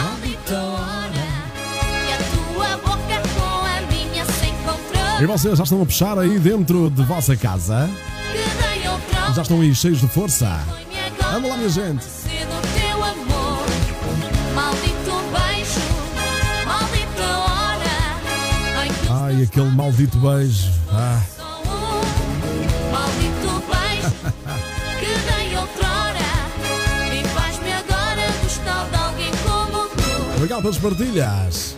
maldita 0.00 0.58
hora 0.60 1.26
que 2.06 2.12
a 2.12 2.18
tua 2.54 2.76
boca 2.76 3.22
com 3.34 3.66
a 3.66 3.80
minha 3.90 4.24
se 4.24 4.46
encontrou. 4.46 5.20
E 5.20 5.26
vocês 5.26 5.58
já 5.58 5.64
estão 5.64 5.82
a 5.82 5.86
puxar 5.86 6.18
aí 6.18 6.38
dentro 6.38 6.88
de 6.88 7.02
vossa 7.02 7.36
casa? 7.36 7.90
Já 9.34 9.42
estão 9.42 9.60
aí 9.60 9.74
cheios 9.74 10.00
de 10.00 10.08
força? 10.08 10.60
Vamos 11.32 11.50
lá, 11.50 11.56
minha 11.56 11.68
gente! 11.68 12.04
Ai, 19.12 19.42
aquele 19.42 19.70
maldito 19.70 20.18
beijo. 20.18 20.70
Ah, 20.92 21.20
Obrigado 30.40 30.62
pelas 30.62 30.78
partilhas. 30.78 31.76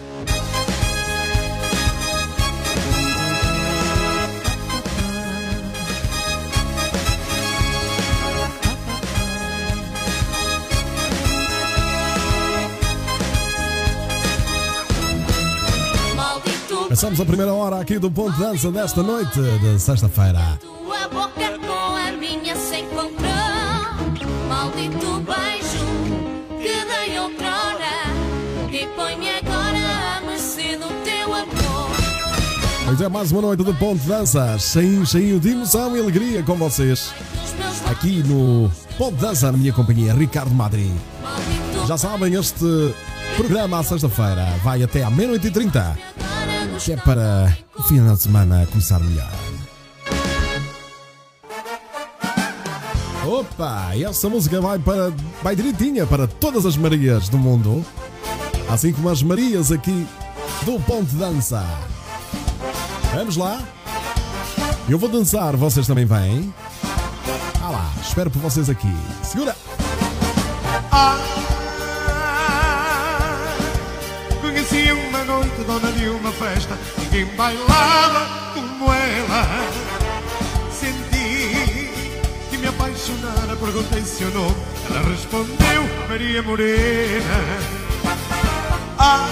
Começamos 16.84 17.20
a 17.20 17.24
primeira 17.24 17.52
hora 17.52 17.80
aqui 17.80 17.98
do 17.98 18.12
Ponto 18.12 18.30
de 18.30 18.38
Dança 18.38 18.70
desta 18.70 19.02
noite 19.02 19.40
de 19.40 19.80
sexta-feira. 19.80 20.71
Pois 32.84 33.00
é, 33.00 33.08
mais 33.08 33.30
uma 33.30 33.40
noite 33.40 33.62
do 33.62 33.72
Ponto 33.74 34.00
de 34.00 34.08
Dança, 34.08 34.58
cheio, 34.58 35.06
cheio 35.06 35.38
de 35.38 35.50
emoção 35.50 35.96
e 35.96 36.00
alegria 36.00 36.42
com 36.42 36.56
vocês. 36.56 37.12
Aqui 37.88 38.22
no 38.24 38.70
Ponto 38.98 39.14
de 39.14 39.22
Dança, 39.22 39.52
na 39.52 39.56
minha 39.56 39.72
companhia, 39.72 40.12
Ricardo 40.12 40.52
Madri. 40.52 40.92
Já 41.86 41.96
sabem, 41.96 42.34
este 42.34 42.94
programa 43.36 43.78
à 43.78 43.82
sexta-feira 43.82 44.46
vai 44.64 44.82
até 44.82 45.04
à 45.04 45.10
meia-noite 45.10 45.46
e 45.46 45.50
trinta, 45.50 45.96
que 46.78 46.92
é 46.92 46.96
para 46.96 47.56
o 47.78 47.82
final 47.84 48.14
de 48.14 48.22
semana 48.22 48.66
começar 48.70 48.98
melhor. 48.98 49.30
Opa, 53.24 53.96
essa 53.96 54.28
música 54.28 54.60
vai, 54.60 54.78
para, 54.78 55.12
vai 55.42 55.54
direitinha 55.54 56.04
para 56.04 56.26
todas 56.26 56.66
as 56.66 56.76
Marias 56.76 57.28
do 57.28 57.38
mundo, 57.38 57.84
assim 58.68 58.92
como 58.92 59.08
as 59.08 59.22
Marias 59.22 59.70
aqui 59.70 60.06
do 60.64 60.78
Ponto 60.80 61.06
de 61.06 61.16
Dança. 61.16 61.64
Vamos 63.14 63.36
lá? 63.36 63.60
Eu 64.88 64.98
vou 64.98 65.08
dançar, 65.08 65.56
vocês 65.56 65.86
também 65.86 66.04
vêm? 66.04 66.52
Ah 67.62 67.70
lá, 67.70 67.92
espero 68.00 68.30
por 68.30 68.40
vocês 68.40 68.68
aqui. 68.68 68.92
Segura! 69.22 69.54
Conheci 74.40 74.92
uma 74.92 75.24
noite 75.24 75.62
dona 75.66 75.92
de 75.92 76.08
uma 76.08 76.32
festa 76.32 76.76
Ninguém 76.98 77.24
bailava 77.36 78.26
como 78.54 78.92
ela 78.92 79.46
Senti 80.70 81.90
que 82.50 82.58
me 82.58 82.66
apaixonara 82.66 83.56
Perguntei 83.56 84.02
seu 84.02 84.30
nome 84.30 84.56
Ela 84.90 85.00
respondeu 85.08 86.08
Maria 86.08 86.42
Morena 86.42 87.40
Ah, 88.98 89.28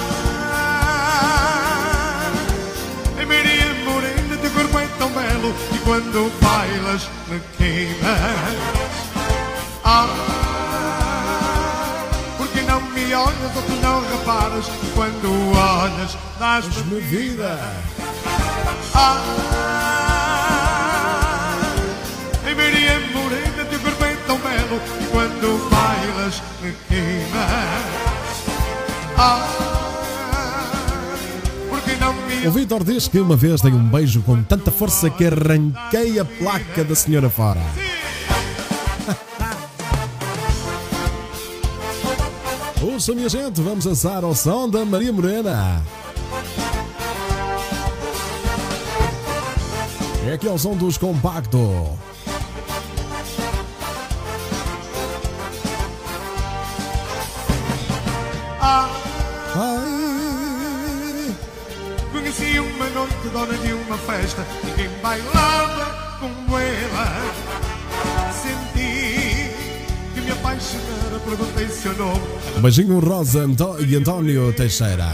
quando 5.85 6.31
bailas 6.41 7.09
me 7.29 7.41
queimas 7.57 8.57
Ah, 9.85 10.07
porque 12.37 12.61
não 12.63 12.81
me 12.81 13.15
olhas 13.15 13.57
ou 13.57 13.63
tu 13.63 13.73
não 13.83 14.01
reparas 14.03 14.67
quando 14.95 15.29
olhas 15.57 16.17
dás-me 16.39 17.01
vida 17.01 17.59
Ah, 18.95 19.21
em 22.49 22.55
Maria 22.55 23.01
Morena 23.15 23.65
teu 23.69 23.81
corpo 23.81 24.05
é 24.05 24.17
tão 24.27 24.39
belo 24.39 24.81
E 25.01 25.07
quando 25.11 25.71
bailas 25.71 26.43
me 26.63 26.73
queimas 26.89 27.51
Ah, 29.17 29.70
O 32.47 32.51
Vitor 32.51 32.83
diz 32.83 33.07
que 33.07 33.21
uma 33.21 33.37
vez 33.37 33.61
dei 33.61 33.73
um 33.73 33.87
beijo 33.87 34.23
com 34.23 34.43
tanta 34.43 34.71
força 34.71 35.11
que 35.11 35.27
arranquei 35.27 36.19
a 36.19 36.25
placa 36.25 36.83
da 36.83 36.95
senhora 36.95 37.29
fora. 37.29 37.61
Ouça, 42.83 43.15
minha 43.15 43.29
gente, 43.29 43.61
vamos 43.61 43.85
dançar 43.85 44.25
ao 44.25 44.35
som 44.35 44.69
da 44.69 44.85
Maria 44.85 45.13
Morena. 45.13 45.83
É 50.27 50.33
aqui 50.33 50.49
ao 50.49 50.59
som 50.59 50.75
dos 50.75 50.97
compacto. 50.97 51.59
Um 72.05 72.61
beijinho 72.61 72.99
Rosa 72.99 73.41
Antó- 73.43 73.79
e 73.79 73.95
António 73.97 74.53
Teixeira. 74.53 75.09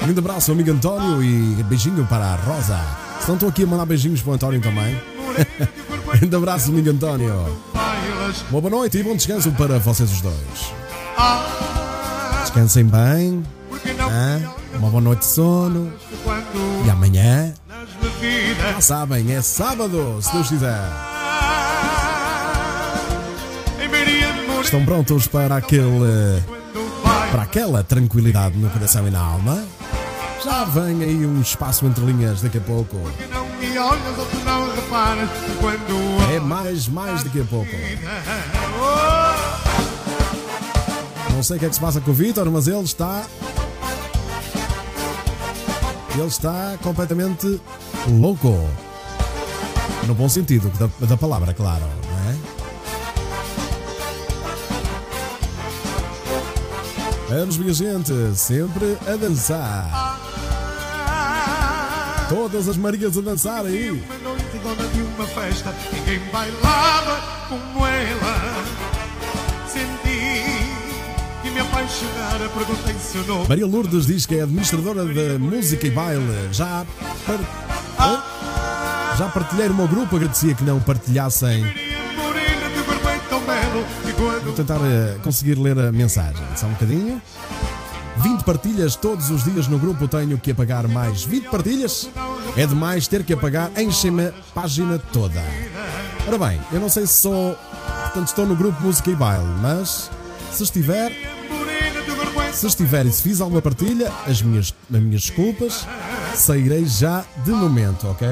Um 0.00 0.04
grande 0.04 0.18
abraço, 0.20 0.52
amigo 0.52 0.70
António, 0.70 1.22
e 1.22 1.62
beijinho 1.64 2.06
para 2.06 2.24
a 2.24 2.36
Rosa. 2.36 2.80
Se 3.20 3.28
não 3.28 3.34
estou 3.34 3.48
aqui 3.48 3.64
a 3.64 3.66
mandar 3.66 3.84
beijinhos 3.86 4.22
para 4.22 4.30
o 4.30 4.34
António 4.34 4.60
também. 4.60 4.96
grande 6.18 6.36
abraço, 6.36 6.70
amigo 6.70 6.90
António. 6.90 7.58
Uma 8.50 8.60
boa 8.60 8.70
noite 8.70 8.98
e 8.98 9.02
bom 9.02 9.14
descanso 9.16 9.50
para 9.52 9.78
vocês 9.78 10.10
os 10.10 10.20
dois. 10.20 10.34
Ah, 11.18 12.38
Descansem 12.42 12.84
bem. 12.84 13.42
hã? 14.10 14.40
Uma 14.78 14.88
boa 14.88 15.00
noite 15.02 15.20
de 15.20 15.26
sono. 15.26 15.92
E 16.86 16.90
amanhã, 16.90 17.52
já 18.72 18.80
sabem, 18.80 19.32
é 19.34 19.42
sábado, 19.42 20.18
se 20.22 20.32
Deus 20.32 20.48
quiser. 20.48 21.09
Estão 24.70 24.84
prontos 24.84 25.26
para 25.26 25.56
aquele. 25.56 26.44
para 27.32 27.42
aquela 27.42 27.82
tranquilidade 27.82 28.56
no 28.56 28.70
coração 28.70 29.04
e 29.08 29.10
na 29.10 29.18
alma? 29.18 29.64
Já 30.44 30.62
vem 30.62 31.02
aí 31.02 31.26
um 31.26 31.40
espaço 31.40 31.84
entre 31.86 32.04
linhas 32.04 32.40
daqui 32.40 32.58
a 32.58 32.60
pouco. 32.60 32.96
É 36.32 36.38
mais, 36.38 36.86
mais 36.86 37.24
daqui 37.24 37.40
a 37.40 37.44
pouco. 37.46 37.72
Não 41.32 41.42
sei 41.42 41.56
o 41.56 41.58
que 41.58 41.66
é 41.66 41.68
que 41.68 41.74
se 41.74 41.80
passa 41.80 42.00
com 42.00 42.12
o 42.12 42.14
Vitor, 42.14 42.48
mas 42.48 42.68
ele 42.68 42.84
está. 42.84 43.24
Ele 46.14 46.28
está 46.28 46.78
completamente 46.80 47.60
louco. 48.08 48.70
No 50.06 50.14
bom 50.14 50.28
sentido 50.28 50.70
da, 50.78 51.06
da 51.08 51.16
palavra, 51.16 51.52
claro, 51.52 51.82
Vamos, 57.30 57.56
minha 57.58 57.72
gente, 57.72 58.12
sempre 58.34 58.98
a 59.06 59.14
dançar. 59.14 60.18
Todas 62.28 62.68
as 62.68 62.76
Marias 62.76 63.16
a 63.16 63.20
dançar 63.20 63.64
aí. 63.64 63.88
Uma 63.88 64.18
noite 64.18 64.58
dona 64.60 64.88
de 64.88 65.00
uma 65.00 65.26
festa 65.26 65.72
Ninguém 65.92 66.20
bailava 66.32 67.20
como 67.48 67.86
ela 67.86 68.64
Senti 69.66 70.44
que 71.42 71.50
me 71.50 71.60
apaixonara 71.60 72.48
Perguntei 72.48 72.94
seu 72.94 73.24
nome 73.24 73.48
Maria 73.48 73.66
Lourdes 73.66 74.06
diz 74.06 74.26
que 74.26 74.36
é 74.36 74.42
administradora 74.42 75.04
de 75.06 75.38
música 75.38 75.86
e 75.86 75.90
baile. 75.90 76.48
Já, 76.52 76.84
par... 77.26 77.38
Hã? 78.00 78.22
já 79.18 79.28
partilhei 79.28 79.68
no 79.68 79.74
meu 79.74 79.86
grupo, 79.86 80.16
agradecia 80.16 80.54
que 80.54 80.64
não 80.64 80.80
partilhassem. 80.80 81.89
Vou 84.44 84.52
tentar 84.52 84.80
eh, 84.84 85.16
conseguir 85.22 85.54
ler 85.54 85.78
a 85.78 85.90
mensagem. 85.90 86.44
Só 86.54 86.66
um 86.66 86.72
bocadinho. 86.72 87.20
20 88.18 88.44
partilhas 88.44 88.94
todos 88.96 89.30
os 89.30 89.44
dias 89.44 89.66
no 89.66 89.78
grupo. 89.78 90.06
Tenho 90.06 90.36
que 90.38 90.50
apagar 90.50 90.86
mais 90.86 91.24
20 91.24 91.48
partilhas. 91.48 92.10
É 92.56 92.66
demais 92.66 93.08
ter 93.08 93.24
que 93.24 93.32
apagar. 93.32 93.70
Enchem-me 93.80 94.26
a 94.26 94.32
página 94.54 94.98
toda. 95.12 95.42
Ora 96.26 96.36
bem, 96.36 96.60
eu 96.70 96.80
não 96.80 96.90
sei 96.90 97.06
se 97.06 97.22
sou. 97.22 97.56
Portanto, 98.02 98.28
estou 98.28 98.46
no 98.46 98.54
grupo 98.54 98.82
Música 98.82 99.10
e 99.10 99.14
Baile, 99.14 99.46
mas 99.62 100.10
se 100.52 100.64
estiver, 100.64 101.12
se 102.52 102.66
estiver 102.66 103.06
e 103.06 103.12
se 103.12 103.22
fiz 103.22 103.40
alguma 103.40 103.62
partilha, 103.62 104.12
as 104.26 104.42
minhas, 104.42 104.74
as 104.92 105.00
minhas 105.00 105.22
desculpas, 105.22 105.86
sairei 106.34 106.84
já 106.84 107.24
de 107.44 107.52
momento, 107.52 108.08
ok? 108.08 108.28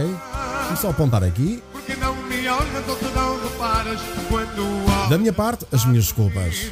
Vamos 0.65 0.81
só 0.81 0.91
apontar 0.91 1.25
aqui. 1.25 1.63
Porque 1.73 1.95
não 1.95 2.15
me 2.15 2.49
olhas 2.49 2.85
Da 5.09 5.17
minha 5.17 5.33
parte, 5.33 5.67
as 5.73 5.85
minhas 5.87 6.05
desculpas. 6.05 6.71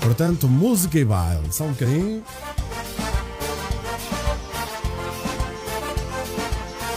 Portanto, 0.00 0.46
música 0.46 0.98
e 0.98 1.04
baile. 1.04 1.52
Só 1.52 1.64
um 1.64 1.72
bocadinho. 1.72 2.22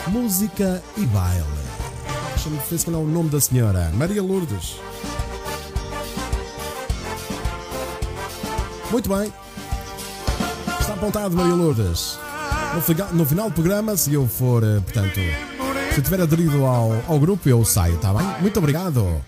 Música 0.08 0.84
e 0.96 1.06
baile. 1.08 1.44
Deixa-me 2.36 2.60
ver 2.70 2.78
se 2.78 2.90
o 2.90 2.92
nome 2.92 3.30
da 3.30 3.42
senhora. 3.42 3.92
Maria 3.96 4.22
Lourdes. 4.22 4.76
Muito 8.92 9.10
bem. 9.10 9.34
Está 10.80 10.94
apontado, 10.94 11.36
Maria 11.36 11.56
Lourdes. 11.56 12.20
No 13.14 13.26
final 13.26 13.50
do 13.50 13.54
programa, 13.54 13.98
se 13.98 14.14
eu 14.14 14.28
for, 14.28 14.64
eh, 14.64 14.80
portanto, 14.80 15.20
se 15.94 16.02
tiver 16.02 16.22
aderido 16.22 16.66
ao, 16.66 17.02
ao 17.08 17.20
grupo, 17.20 17.48
eu 17.50 17.64
saio, 17.66 17.96
está 17.96 18.14
bem? 18.14 18.26
Muito 18.42 18.58
obrigado. 18.60 19.22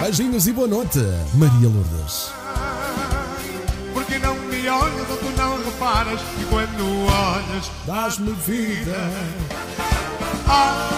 Beijinhos 0.00 0.46
e 0.46 0.52
boa 0.52 0.66
noite, 0.68 0.98
Maria 1.34 1.68
Lourdes. 1.68 2.32
Porque 3.92 4.18
não 4.18 4.34
me 4.34 4.68
olhas 4.68 5.10
ou 5.10 5.16
tu 5.16 5.30
não 5.36 5.58
reparas 5.64 6.20
e 6.40 6.44
quando 6.44 7.06
olhas 7.06 7.70
dás-me 7.86 8.32
vida. 8.32 8.96
Ah, 10.48 10.90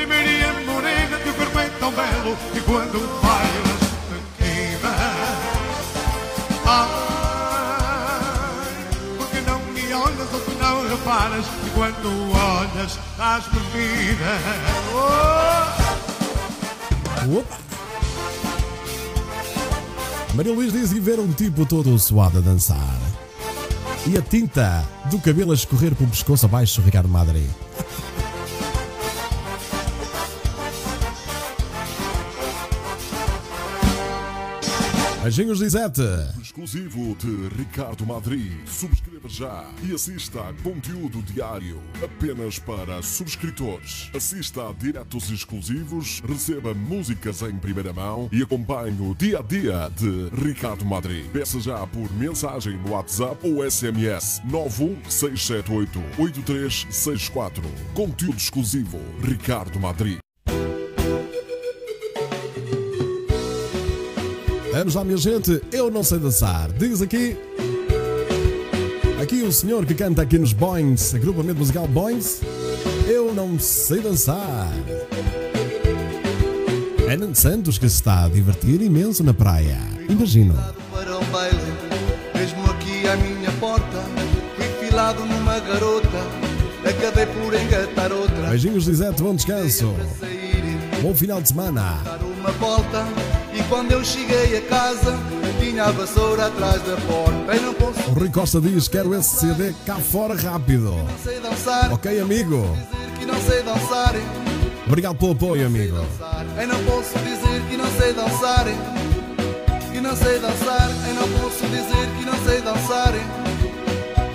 em 0.00 0.06
Maria 0.06 0.52
Morena, 0.66 1.18
teu 1.22 1.34
corpo 1.34 1.58
é 1.58 1.68
tão 1.80 1.92
belo 1.92 2.36
e 2.54 2.60
quando 2.60 3.20
bailas 3.22 3.80
me 4.10 4.20
queima. 4.38 4.94
Ai, 6.66 7.07
reparas 10.98 11.44
e 11.66 11.70
quando 11.70 12.08
olhas 12.32 12.98
dás-me 13.16 13.60
vida. 13.70 14.38
Oh! 14.94 15.78
Opa! 17.38 17.58
Maria 20.34 20.52
Luís 20.52 20.72
diz 20.72 20.92
que 20.92 21.00
ver 21.00 21.18
um 21.18 21.32
tipo 21.32 21.64
todo 21.66 21.98
suado 21.98 22.38
a 22.38 22.40
dançar. 22.40 22.98
E 24.06 24.16
a 24.16 24.22
tinta 24.22 24.84
do 25.10 25.18
cabelo 25.18 25.52
a 25.52 25.54
escorrer 25.54 25.94
pelo 25.94 26.10
pescoço 26.10 26.46
abaixo, 26.46 26.80
Ricardo 26.80 27.08
Madre. 27.08 27.48
Beijinhos, 35.28 35.60
Lisete. 35.60 36.00
Exclusivo 36.40 37.14
de 37.16 37.48
Ricardo 37.54 38.06
Madri. 38.06 38.50
Subscreva 38.64 39.28
já 39.28 39.66
e 39.86 39.92
assista 39.92 40.40
a 40.40 40.54
conteúdo 40.62 41.20
diário 41.20 41.82
apenas 42.02 42.58
para 42.58 43.02
subscritores. 43.02 44.10
Assista 44.14 44.70
a 44.70 44.72
diretos 44.72 45.30
exclusivos, 45.30 46.22
receba 46.26 46.72
músicas 46.72 47.42
em 47.42 47.58
primeira 47.58 47.92
mão 47.92 48.30
e 48.32 48.42
acompanhe 48.42 49.02
o 49.02 49.14
dia 49.14 49.40
a 49.40 49.42
dia 49.42 49.90
de 49.94 50.30
Ricardo 50.46 50.86
Madri. 50.86 51.28
Peça 51.30 51.60
já 51.60 51.86
por 51.86 52.10
mensagem 52.14 52.78
no 52.78 52.92
WhatsApp 52.92 53.46
ou 53.46 53.70
SMS 53.70 54.40
91678 54.46 56.02
8364. 56.18 57.62
Conteúdo 57.92 58.38
exclusivo 58.38 58.98
Ricardo 59.22 59.78
Madri. 59.78 60.18
Vamos 64.78 64.94
lá, 64.94 65.02
minha 65.02 65.16
gente. 65.16 65.60
Eu 65.72 65.90
não 65.90 66.04
sei 66.04 66.20
dançar. 66.20 66.70
Diz 66.70 67.02
aqui. 67.02 67.36
Aqui 69.20 69.42
o 69.42 69.50
senhor 69.50 69.84
que 69.84 69.92
canta 69.92 70.22
aqui 70.22 70.38
nos 70.38 70.52
Boings, 70.52 71.16
agrupamento 71.16 71.58
musical 71.58 71.88
Boings. 71.88 72.40
Eu 73.08 73.34
não 73.34 73.58
sei 73.58 74.00
dançar. 74.00 74.70
Ana 77.10 77.34
Santos 77.34 77.76
que 77.76 77.88
se 77.88 77.96
está 77.96 78.26
a 78.26 78.28
divertir 78.28 78.80
imenso 78.80 79.24
na 79.24 79.34
praia. 79.34 79.78
Imagino. 80.08 80.54
para 80.92 81.18
um 81.18 81.24
baile, 81.24 81.58
mesmo 82.36 82.70
aqui 82.70 83.08
à 83.08 83.16
minha 83.16 83.50
porta. 83.58 83.98
Fui 84.54 84.86
filado 84.86 85.24
numa 85.24 85.58
garota, 85.58 86.18
acabei 86.88 87.26
por 87.26 87.52
engatar 87.52 88.12
outra. 88.12 88.48
Beijinhos, 88.48 88.86
Lisete. 88.86 89.24
Bom 89.24 89.34
descanso. 89.34 89.92
Bom 91.02 91.12
final 91.12 91.42
de 91.42 91.48
semana. 91.48 92.00
Dar 92.04 92.20
uma 92.22 92.50
volta, 92.52 93.04
e 93.58 93.62
quando 93.68 93.92
eu 93.92 94.04
cheguei 94.04 94.56
a 94.58 94.62
casa, 94.62 95.16
tinha 95.60 95.84
a 95.84 95.90
vassoura 95.90 96.46
atrás 96.46 96.80
da 96.82 96.96
porta. 96.96 97.54
Não 97.60 97.74
posso 97.74 98.00
O 98.10 98.12
Rui 98.14 98.30
Costa 98.30 98.60
diz: 98.60 98.88
Quero 98.88 99.14
esse 99.14 99.36
CD 99.40 99.74
cá 99.86 99.96
fora 99.96 100.34
rápido. 100.34 100.94
sei 101.24 101.40
dançar, 101.40 101.92
Ok, 101.92 102.20
amigo. 102.20 102.64
que 103.18 103.24
não 103.26 103.40
sei 103.42 103.62
dançar. 103.62 104.14
Obrigado 104.86 105.16
pelo 105.16 105.32
apoio, 105.32 105.66
amigo. 105.66 105.96
Eu 106.60 106.68
não 106.68 106.82
posso 106.84 107.18
dizer 107.18 107.62
que 107.68 107.76
não 107.76 107.90
sei 107.98 108.12
dançar. 108.14 108.64
Que 109.92 110.00
não 110.00 110.16
sei 110.16 110.38
dançar. 110.38 110.90
Eu 111.08 111.14
não 111.14 111.28
posso 111.40 111.66
dizer 111.66 112.08
que 112.18 112.24
não 112.24 112.44
sei 112.46 112.60
dançar. 112.62 113.12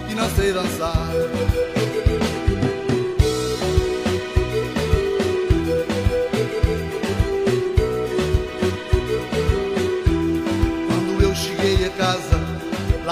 Que 0.08 0.16
não 0.16 0.30
sei 0.36 0.54
dançar. 0.54 1.08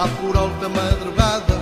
Lá 0.02 0.08
por 0.20 0.36
alta 0.36 0.68
madrugada, 0.68 1.60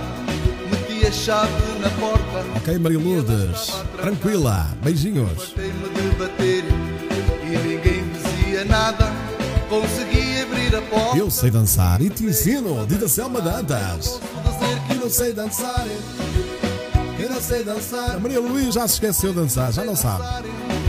meti 0.70 1.06
a 1.06 1.12
chave 1.12 1.52
na 1.82 1.90
porta. 1.90 2.42
Ok, 2.56 2.78
Maria 2.78 2.98
Lourdes. 2.98 3.70
Tranquila. 4.00 4.66
Beijinhos. 4.82 5.54
Bater 6.18 6.64
e 7.44 7.58
ninguém 7.68 8.02
dizia 8.12 8.64
nada. 8.64 9.12
Consegui 9.68 10.40
abrir 10.40 10.74
a 10.74 10.80
porta. 10.82 11.18
Eu 11.18 11.30
sei 11.30 11.50
dançar 11.50 12.00
e 12.00 12.08
te 12.08 12.24
ensino. 12.24 12.86
Dida 12.86 13.08
Selma 13.08 13.42
Dantas. 13.42 14.18
que 14.88 14.94
não 14.94 15.10
sei 15.10 15.32
dançar. 15.34 15.86
Eu 17.18 17.28
não 17.30 17.40
sei 17.42 17.62
dançar. 17.62 18.16
A 18.16 18.18
Maria 18.18 18.40
Luís 18.40 18.72
já 18.74 18.88
se 18.88 18.94
esqueceu 18.94 19.30
de 19.34 19.36
dançar, 19.40 19.70
já 19.72 19.84
não 19.84 19.94
sabe. 19.94 20.24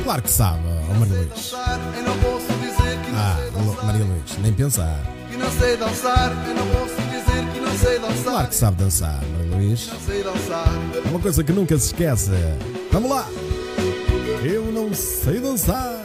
Claro 0.05 0.21
que 0.21 0.31
sabe, 0.31 0.59
oh 0.89 0.93
Maria 0.99 1.15
Luís. 1.17 1.51
Eu 1.51 1.59
Ah, 3.13 3.37
Maria 3.83 4.05
Luís, 4.05 4.37
nem 4.41 4.53
pensar. 4.53 4.99
que 5.29 5.35
não 5.37 5.51
sei 5.51 5.75
dançar. 5.77 6.31
Eu 6.47 6.55
não 6.55 6.65
posso 6.67 6.95
dizer 6.95 7.10
que 7.47 7.59
dançar. 7.99 8.23
Claro 8.23 8.47
que 8.47 8.55
sabe 8.55 8.77
dançar, 8.77 9.21
Maria 9.37 9.55
Luís. 9.55 9.89
Sei 10.05 10.23
dançar. 10.23 10.67
É 11.05 11.09
uma 11.09 11.19
coisa 11.19 11.43
que 11.43 11.51
nunca 11.51 11.77
se 11.77 11.87
esquece. 11.87 12.31
Vamos 12.91 13.09
lá! 13.09 13.27
Eu 14.43 14.65
não 14.71 14.93
sei 14.93 15.39
dançar. 15.39 16.03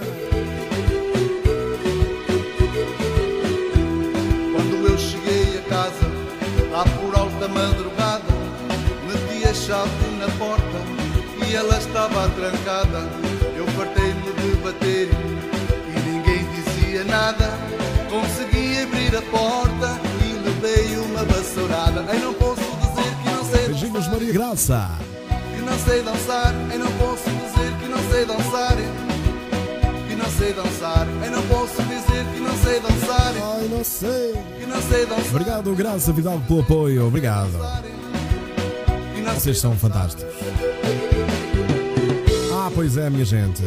Quando 4.53 4.89
eu 4.89 4.99
cheguei 4.99 5.59
a 5.59 5.63
casa, 5.69 6.07
lá 6.71 6.85
por 6.85 7.19
alta 7.19 7.49
madrugada, 7.49 8.25
meti 9.07 9.49
a 9.49 9.55
chave 9.55 9.91
na 10.19 10.29
porta 10.39 11.47
e 11.49 11.55
ela 11.55 11.79
estava 11.79 12.29
trancada. 12.31 13.26
Maria 24.27 24.33
Graça. 24.33 24.91
que 25.55 25.63
não 25.63 25.79
sei 25.79 26.03
dançar. 26.03 26.55
Eu 26.73 26.79
não 26.81 26.93
posso 26.93 27.31
dizer 27.31 27.73
que 27.79 27.89
não 27.89 28.11
sei 28.11 28.25
dançar. 28.25 28.77
Que 30.09 30.17
não 30.17 30.31
sei 30.31 30.53
dançar. 30.53 31.07
Eu 31.25 31.31
não 31.31 31.43
posso 31.43 31.83
dizer 31.83 32.25
que 32.35 32.41
não 32.41 32.57
sei 32.57 32.81
dançar. 32.81 33.35
Ai, 33.57 33.69
não 33.69 33.85
sei. 33.85 34.35
Que 34.59 34.67
não 34.67 34.83
sei 34.83 35.07
dançar. 35.07 35.27
Obrigado, 35.31 35.75
Graça 35.77 36.13
Vidal, 36.13 36.41
pelo 36.41 36.61
apoio. 36.61 37.07
Obrigado. 37.07 37.53
Vocês 39.35 39.59
são 39.59 39.77
fantásticos. 39.77 40.35
Ah, 42.53 42.71
pois 42.75 42.97
é, 42.97 43.09
minha 43.09 43.25
gente. 43.25 43.63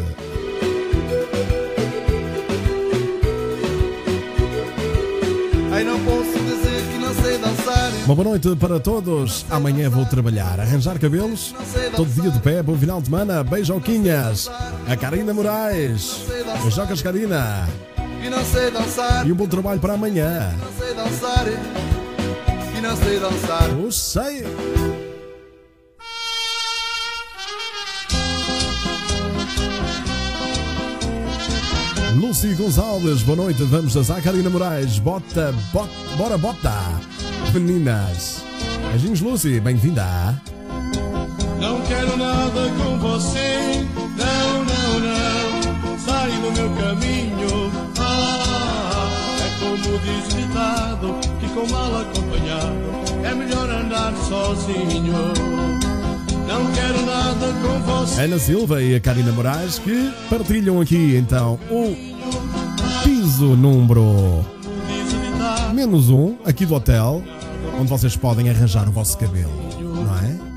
Ai, 5.71 5.83
não 5.85 5.99
posso 6.03 6.48
Uma 8.09 8.15
boa 8.15 8.29
noite 8.29 8.55
para 8.55 8.79
todos. 8.79 9.45
Amanhã 9.51 9.87
vou 9.87 10.03
trabalhar, 10.03 10.59
arranjar 10.59 10.97
cabelos. 10.97 11.53
Todo 11.95 12.09
dia 12.09 12.31
de 12.31 12.39
pé, 12.39 12.63
bom 12.63 12.75
final 12.75 12.99
de 12.99 13.05
semana. 13.05 13.43
Beijouquinhas. 13.43 14.49
A 14.89 14.97
Karina 14.97 15.31
Moraes. 15.31 16.25
Karina. 17.03 17.69
Não 18.27 18.43
sei 18.43 18.71
dançar. 18.71 19.27
E 19.27 19.31
um 19.31 19.35
bom 19.35 19.45
trabalho 19.45 19.79
para 19.79 19.93
amanhã. 19.93 20.51
Não 20.57 20.73
sei 22.97 23.19
dançar. 23.19 23.69
Dançar. 23.69 23.69
Lucy 32.15 32.55
Gonçalves, 32.55 33.21
boa 33.21 33.35
noite. 33.35 33.61
Vamos 33.65 33.95
a 33.95 34.19
Karina 34.19 34.49
Moraes. 34.49 34.97
Bota, 34.97 35.53
bota, 35.71 35.91
bora, 36.17 36.39
bota. 36.39 37.18
Meninas. 37.53 38.43
Beijinhos, 38.91 39.21
Lucy. 39.21 39.59
Bem-vinda. 39.59 40.39
Não 41.59 41.81
quero 41.81 42.15
nada 42.15 42.69
com 42.77 42.99
você, 42.99 43.85
não, 44.17 44.63
não, 44.63 44.99
não. 44.99 45.99
Sai 45.99 46.31
do 46.31 46.51
meu 46.51 46.69
caminho. 46.75 47.71
Ah, 47.97 49.37
é 49.41 49.59
como 49.59 49.99
diz 49.99 50.33
o 50.33 50.37
ditado 50.37 51.15
que 51.39 51.49
com 51.49 51.67
mal 51.71 52.01
acompanhado 52.01 53.25
é 53.25 53.33
melhor 53.33 53.69
andar 53.69 54.13
sozinho. 54.27 55.13
Não 56.47 56.71
quero 56.71 57.05
nada 57.05 57.53
com 57.61 57.79
você. 57.81 58.21
Ana 58.21 58.39
Silva 58.39 58.81
e 58.81 58.95
a 58.95 58.99
Karina 58.99 59.31
Moraes 59.31 59.79
que 59.79 60.11
partilham 60.29 60.79
aqui 60.79 61.15
então 61.15 61.59
o 61.69 61.95
piso 63.03 63.55
número 63.55 64.45
menos 65.79 66.09
um 66.09 66.35
aqui 66.43 66.65
do 66.65 66.75
hotel, 66.75 67.23
onde 67.79 67.89
vocês 67.89 68.15
podem 68.15 68.49
arranjar 68.49 68.87
o 68.89 68.91
vosso 68.91 69.17
cabelo, 69.17 69.51
não 69.79 70.17
é? 70.17 70.49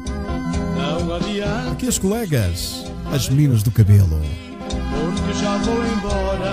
Aqui 1.70 1.86
as 1.86 1.98
colegas, 1.98 2.84
as 3.12 3.28
meninas 3.28 3.62
do 3.62 3.70
cabelo. 3.70 4.20
porque 4.58 5.32
já 5.40 5.56
vou 5.58 5.84
embora. 5.84 6.52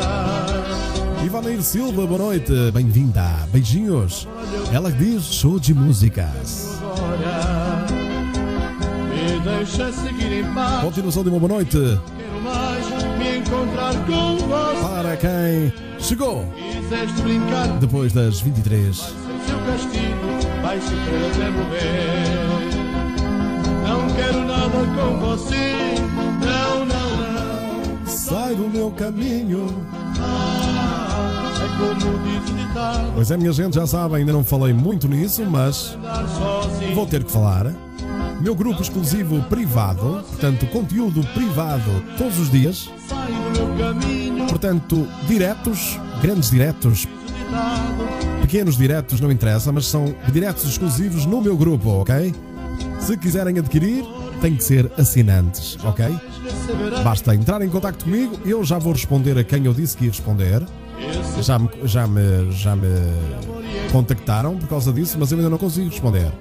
Ivaneir 1.25 1.61
Silva, 1.63 2.05
boa 2.05 2.19
noite, 2.19 2.53
bem-vinda, 2.71 3.47
beijinhos. 3.51 4.27
Ela 4.71 4.91
diz 4.91 5.23
show 5.23 5.59
de 5.59 5.73
músicas. 5.73 6.79
Me 9.09 9.39
deixa 9.39 9.91
seguir 9.91 10.31
em 10.39 10.53
paz. 10.53 10.83
Continuação 10.83 11.23
de 11.23 11.29
uma 11.29 11.39
boa 11.39 11.53
noite 11.53 11.77
para 14.81 15.17
quem 15.17 15.73
chegou 15.99 16.45
depois 17.79 18.13
das 18.13 18.39
23. 18.39 19.13
Vai 20.61 20.79
sofrer 20.81 21.31
até 21.31 21.49
morrer. 21.49 22.49
Não 23.87 24.07
quero 24.15 24.45
nada 24.45 24.77
com 24.95 25.19
você. 25.19 25.95
Não, 26.41 26.85
não, 26.85 27.17
não. 27.17 28.05
Sai 28.05 28.55
do 28.55 28.69
meu 28.69 28.91
caminho. 28.91 29.67
Ah, 30.19 31.53
é 31.63 31.67
como 31.77 31.95
diz 32.23 32.49
o 32.49 32.53
ditado. 32.53 33.11
Pois 33.15 33.31
é, 33.31 33.37
minha 33.37 33.51
gente, 33.53 33.75
já 33.75 33.87
sabem, 33.87 34.17
ainda 34.19 34.33
não 34.33 34.43
falei 34.43 34.73
muito 34.73 35.07
nisso, 35.07 35.43
mas 35.49 35.97
vou 36.93 37.05
ter 37.05 37.23
que 37.23 37.31
falar. 37.31 37.73
Meu 38.41 38.55
grupo 38.55 38.81
exclusivo 38.81 39.41
privado, 39.49 40.23
portanto, 40.29 40.65
conteúdo 40.67 41.21
privado 41.33 42.01
todos 42.17 42.39
os 42.39 42.49
dias, 42.49 42.89
Sai 43.05 43.27
do 43.27 43.67
meu 43.67 43.77
caminho. 43.77 44.47
portanto, 44.47 45.05
diretos, 45.27 45.99
grandes 46.21 46.49
diretos, 46.49 47.05
pequenos 48.49 48.75
diretos, 48.75 49.21
não 49.21 49.31
interessa, 49.31 49.71
mas 49.71 49.85
são 49.85 50.15
diretos 50.33 50.63
exclusivos 50.63 51.23
no 51.23 51.39
meu 51.39 51.55
grupo, 51.55 52.01
ok? 52.01 52.33
Se 52.99 53.15
quiserem 53.15 53.59
adquirir, 53.59 54.03
tem 54.41 54.55
que 54.55 54.63
ser 54.63 54.91
assinantes, 54.97 55.77
ok? 55.83 56.07
Basta 57.03 57.35
entrar 57.35 57.61
em 57.61 57.69
contato 57.69 58.05
comigo, 58.05 58.39
eu 58.43 58.63
já 58.65 58.79
vou 58.79 58.91
responder 58.91 59.37
a 59.37 59.43
quem 59.43 59.67
eu 59.67 59.73
disse 59.73 59.95
que 59.95 60.05
ia 60.05 60.09
responder. 60.09 60.63
Já 61.39 61.59
me, 61.59 61.69
já 61.83 62.07
me, 62.07 62.51
já 62.51 62.75
me 62.75 62.89
contactaram 63.91 64.57
por 64.57 64.67
causa 64.67 64.91
disso, 64.91 65.15
mas 65.19 65.31
eu 65.31 65.37
ainda 65.37 65.49
não 65.51 65.59
consigo 65.59 65.87
responder. 65.87 66.31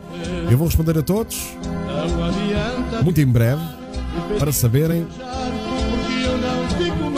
Eu 0.51 0.57
vou 0.57 0.67
responder 0.67 0.97
a 0.97 1.03
todos 1.03 1.59
muito 3.05 3.21
em 3.21 3.27
breve 3.27 3.63
para 4.39 4.51
saberem 4.51 5.07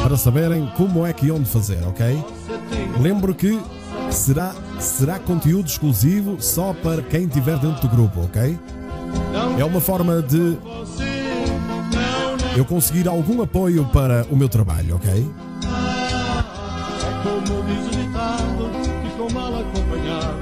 para 0.03 0.17
saberem 0.17 0.67
como 0.77 1.07
é 1.07 1.13
que 1.13 1.27
iam 1.27 1.41
de 1.41 1.49
fazer, 1.49 1.79
ok? 1.87 2.25
Lembro 3.01 3.33
que 3.37 3.57
será 4.11 4.53
será 4.81 5.19
conteúdo 5.19 5.67
exclusivo 5.67 6.41
só 6.41 6.73
para 6.73 7.03
quem 7.03 7.25
estiver 7.25 7.59
dentro 7.59 7.87
do 7.87 7.89
grupo, 7.89 8.23
ok? 8.25 8.59
É 9.59 9.65
uma 9.65 9.81
forma 9.81 10.23
de 10.23 10.57
eu 12.57 12.65
conseguir 12.65 13.07
algum 13.09 13.43
apoio 13.43 13.85
para 13.87 14.27
o 14.31 14.37
meu 14.37 14.49
trabalho, 14.49 14.97
ok? 14.97 15.31
Como 17.23 17.63
diz 17.65 17.87
o 17.87 17.91
ditado. 17.91 18.71
Ficou 19.05 19.31
mal 19.33 19.61
acompanhado. 19.61 20.37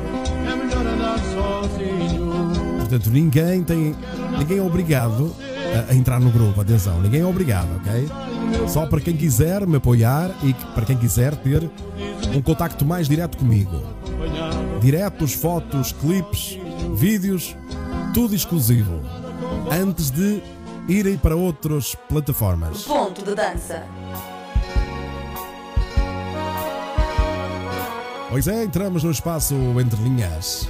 É 0.47 0.56
melhor 0.56 0.86
andar 0.86 1.19
sozinho. 1.19 2.78
Portanto, 2.78 3.10
ninguém 3.10 3.62
tem 3.62 3.94
ninguém 4.39 4.59
é 4.59 4.62
obrigado 4.62 5.35
a, 5.79 5.93
a 5.93 5.95
entrar 5.95 6.21
no 6.21 6.31
grupo, 6.31 6.61
atenção, 6.61 7.01
ninguém 7.01 7.21
é 7.21 7.27
obrigado, 7.27 7.69
ok? 7.77 8.09
Só 8.69 8.87
para 8.87 9.01
quem 9.01 9.17
quiser 9.17 9.67
me 9.67 9.77
apoiar 9.77 10.31
e 10.43 10.53
para 10.75 10.85
quem 10.85 10.97
quiser 10.97 11.37
ter 11.37 11.69
um 12.35 12.43
contacto 12.43 12.85
mais 12.85 13.09
direto 13.09 13.39
comigo. 13.39 13.83
Diretos, 14.81 15.35
fotos, 15.35 15.93
clipes, 15.93 16.59
vídeos, 16.95 17.57
tudo 18.15 18.35
exclusivo. 18.35 19.01
Antes 19.71 20.11
de 20.11 20.43
irem 20.89 21.19
para 21.19 21.37
outras 21.37 21.95
plataformas. 22.09 22.83
Ponto 22.83 23.23
de 23.25 23.35
dança. 23.35 23.85
Pois 28.31 28.47
é, 28.47 28.65
entramos 28.65 29.05
no 29.05 29.11
espaço 29.11 29.55
entre 29.81 30.03
linhas. 30.03 30.69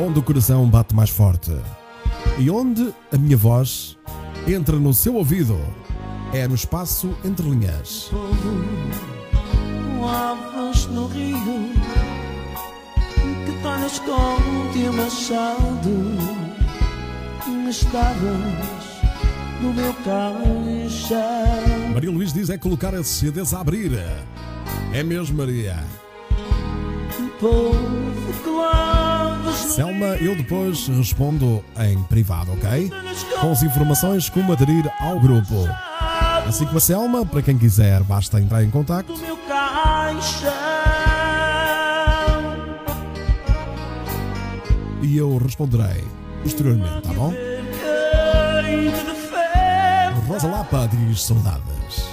Onde 0.00 0.18
o 0.18 0.22
coração 0.22 0.68
bate 0.68 0.94
mais 0.94 1.10
forte. 1.10 1.52
E 2.38 2.50
onde 2.50 2.94
a 3.12 3.18
minha 3.18 3.36
voz 3.36 3.96
entra 4.46 4.76
no 4.76 4.94
seu 4.94 5.14
ouvido. 5.14 5.58
É 6.32 6.46
no 6.46 6.54
espaço 6.54 7.16
entre 7.24 7.48
linhas. 7.48 8.10
com 10.00 10.90
no 10.90 11.06
rio 11.08 11.72
que 13.44 13.62
com 14.00 14.72
teu 14.72 14.92
machado 14.92 16.38
estavas 17.68 18.98
no 19.60 19.74
meu 19.74 19.92
caixão 20.04 21.18
Maria 21.92 22.10
Luís 22.10 22.32
diz 22.32 22.48
é 22.48 22.56
colocar 22.56 22.94
as 22.94 23.06
CDs 23.06 23.52
a 23.52 23.60
abrir. 23.60 23.92
É 24.92 25.02
mesmo, 25.02 25.36
Maria. 25.36 25.84
povo 27.40 28.32
lavas 28.56 29.07
Selma, 29.58 30.16
eu 30.16 30.36
depois 30.36 30.88
respondo 30.88 31.64
em 31.78 32.02
privado, 32.04 32.52
ok? 32.52 32.90
Com 33.40 33.52
as 33.52 33.62
informações 33.62 34.28
como 34.28 34.52
aderir 34.52 34.84
ao 35.00 35.20
grupo. 35.20 35.68
Assim 36.46 36.64
como 36.64 36.78
a 36.78 36.80
Selma, 36.80 37.26
para 37.26 37.42
quem 37.42 37.58
quiser, 37.58 38.02
basta 38.02 38.40
entrar 38.40 38.64
em 38.64 38.70
caixão 38.70 39.04
e 45.08 45.16
eu 45.16 45.38
responderei 45.38 46.04
posteriormente, 46.42 47.02
tá 47.02 47.12
bom? 47.14 47.32
Rosa 50.26 50.46
Lapa 50.46 50.88
diz 50.92 51.22
saudades. 51.22 52.08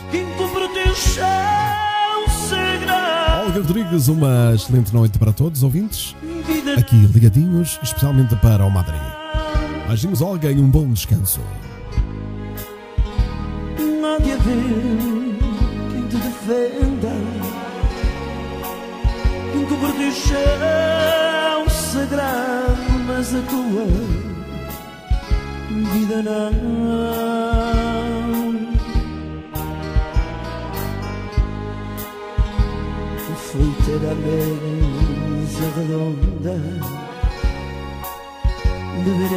Olga 3.46 3.60
Rodrigues, 3.60 4.08
uma 4.08 4.54
excelente 4.56 4.94
noite 4.94 5.20
para 5.20 5.34
todos, 5.34 5.62
ouvintes. 5.62 6.16
Aqui 6.78 6.96
ligadinhos, 7.14 7.80
especialmente 7.82 8.36
para 8.36 8.66
o 8.66 8.70
Madrid. 8.70 9.02
Olga, 10.22 10.52
e 10.52 10.60
um 10.60 10.70
bom 10.70 10.92
descanso. 10.92 11.40
Não 13.80 14.16
haver 14.16 14.38
quem 14.38 16.08
te 16.08 16.18
defenda 16.18 17.14
Quem 19.52 19.66
cobre 19.66 20.06
o 20.06 20.12
chão 20.12 21.70
sagrado 21.70 23.00
Mas 23.08 23.34
a 23.34 23.42
tua 23.42 23.86
vida 25.94 26.22
não 26.24 26.52
Fui 33.36 33.74
ter 33.86 34.02
a 34.08 34.16
mesa 35.60 35.80
redonda 35.80 36.56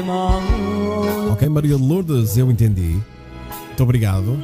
mal 0.05 0.41
Ok, 1.33 1.49
Maria 1.49 1.77
de 1.77 1.83
Lourdes, 1.83 2.37
eu 2.37 2.51
entendi. 2.51 3.01
Muito 3.67 3.83
obrigado. 3.83 4.39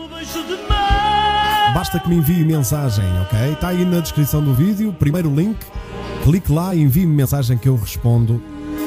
Basta 1.74 1.98
que 1.98 2.08
me 2.08 2.16
envie 2.16 2.44
mensagem, 2.44 3.04
ok? 3.22 3.52
Está 3.52 3.68
aí 3.68 3.84
na 3.84 4.00
descrição 4.00 4.44
do 4.44 4.54
vídeo, 4.54 4.92
primeiro 4.92 5.34
link. 5.34 5.58
Clique 6.22 6.52
lá 6.52 6.74
e 6.74 6.82
envie-me 6.82 7.12
mensagem 7.12 7.58
que 7.58 7.68
eu 7.68 7.76
respondo 7.76 8.40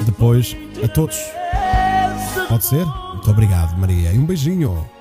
depois 0.05 0.55
a 0.83 0.87
todos. 0.87 1.17
Pode 2.47 2.65
ser? 2.65 2.85
Muito 2.85 3.29
obrigado, 3.29 3.77
Maria. 3.77 4.13
E 4.13 4.17
um 4.17 4.25
beijinho. 4.25 4.96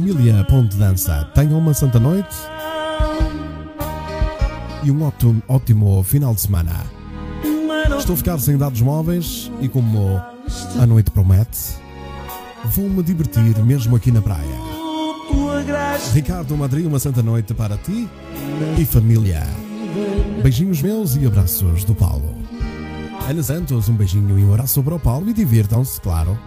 Família 0.00 0.42
Ponte 0.48 0.76
Dança, 0.78 1.28
tenham 1.34 1.58
uma 1.58 1.74
santa 1.74 2.00
noite 2.00 2.34
e 4.82 4.90
um 4.90 5.02
ótimo, 5.02 5.42
ótimo 5.46 6.02
final 6.02 6.34
de 6.34 6.40
semana. 6.40 6.86
Estou 7.98 8.14
a 8.14 8.16
ficar 8.16 8.38
sem 8.38 8.56
dados 8.56 8.80
móveis 8.80 9.52
e 9.60 9.68
como 9.68 10.18
a 10.80 10.86
noite 10.86 11.10
promete, 11.10 11.74
vou-me 12.64 13.02
divertir 13.02 13.62
mesmo 13.62 13.94
aqui 13.94 14.10
na 14.10 14.22
praia. 14.22 14.56
Ricardo 16.14 16.56
Madrid, 16.56 16.86
uma 16.86 16.98
santa 16.98 17.22
noite 17.22 17.52
para 17.52 17.76
ti 17.76 18.08
e 18.78 18.86
família. 18.86 19.46
Beijinhos 20.42 20.80
meus 20.80 21.14
e 21.14 21.26
abraços 21.26 21.84
do 21.84 21.94
Paulo. 21.94 22.38
Ana 23.28 23.42
Santos, 23.42 23.86
um 23.90 23.94
beijinho 23.96 24.38
e 24.38 24.44
um 24.46 24.54
abraço 24.54 24.82
para 24.82 24.94
o 24.94 24.98
Paulo 24.98 25.28
e 25.28 25.34
divirtam-se, 25.34 26.00
claro. 26.00 26.38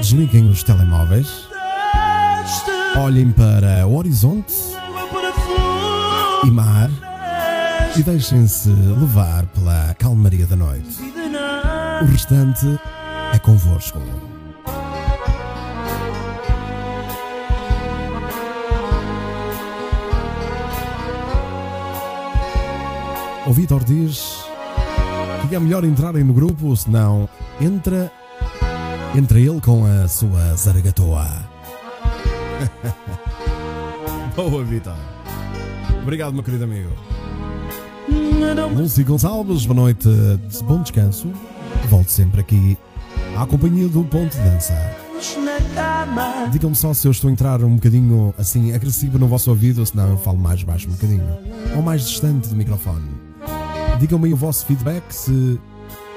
Desliguem 0.00 0.48
os 0.48 0.62
telemóveis, 0.62 1.48
olhem 2.98 3.30
para 3.30 3.86
o 3.86 3.96
horizonte 3.96 4.54
e 6.44 6.50
mar 6.50 6.90
e 7.96 8.02
deixem-se 8.02 8.68
levar 8.68 9.46
pela 9.46 9.94
calmaria 9.98 10.46
da 10.46 10.56
noite. 10.56 11.00
O 12.02 12.04
restante 12.06 12.66
é 13.32 13.38
convosco. 13.38 14.00
O 23.46 23.52
Vitor 23.52 23.84
diz 23.84 24.44
que 25.48 25.54
é 25.54 25.60
melhor 25.60 25.84
entrarem 25.84 26.24
no 26.24 26.32
grupo, 26.32 26.76
senão 26.76 27.28
entra 27.60 28.10
Entre 29.14 29.46
ele 29.46 29.60
com 29.62 29.86
a 29.86 30.06
sua 30.08 30.54
zaragatoa. 30.56 31.55
Boa, 34.34 34.64
Vitor. 34.64 34.96
Obrigado, 36.02 36.34
meu 36.34 36.42
querido 36.42 36.64
amigo. 36.64 36.90
Lúcio 38.76 39.04
Gonçalves, 39.04 39.66
boa 39.66 39.80
noite, 39.80 40.08
bom 40.64 40.80
descanso. 40.82 41.30
Volto 41.88 42.10
sempre 42.10 42.40
aqui 42.40 42.78
à 43.36 43.44
companhia 43.46 43.88
do 43.88 44.04
Ponto 44.04 44.36
de 44.36 44.42
Dança. 44.42 44.74
Digam-me 46.52 46.76
só 46.76 46.94
se 46.94 47.06
eu 47.08 47.10
estou 47.10 47.28
a 47.28 47.32
entrar 47.32 47.62
um 47.64 47.76
bocadinho 47.76 48.34
assim 48.38 48.72
agressivo 48.72 49.18
no 49.18 49.26
vosso 49.26 49.50
ouvido, 49.50 49.80
ou 49.80 49.86
senão 49.86 50.10
eu 50.10 50.18
falo 50.18 50.38
mais 50.38 50.62
baixo 50.62 50.88
um 50.88 50.92
bocadinho. 50.92 51.26
Ou 51.74 51.82
mais 51.82 52.06
distante 52.06 52.48
do 52.48 52.56
microfone. 52.56 53.08
Digam-me 53.98 54.32
o 54.32 54.36
vosso 54.36 54.66
feedback 54.66 55.10
se 55.10 55.58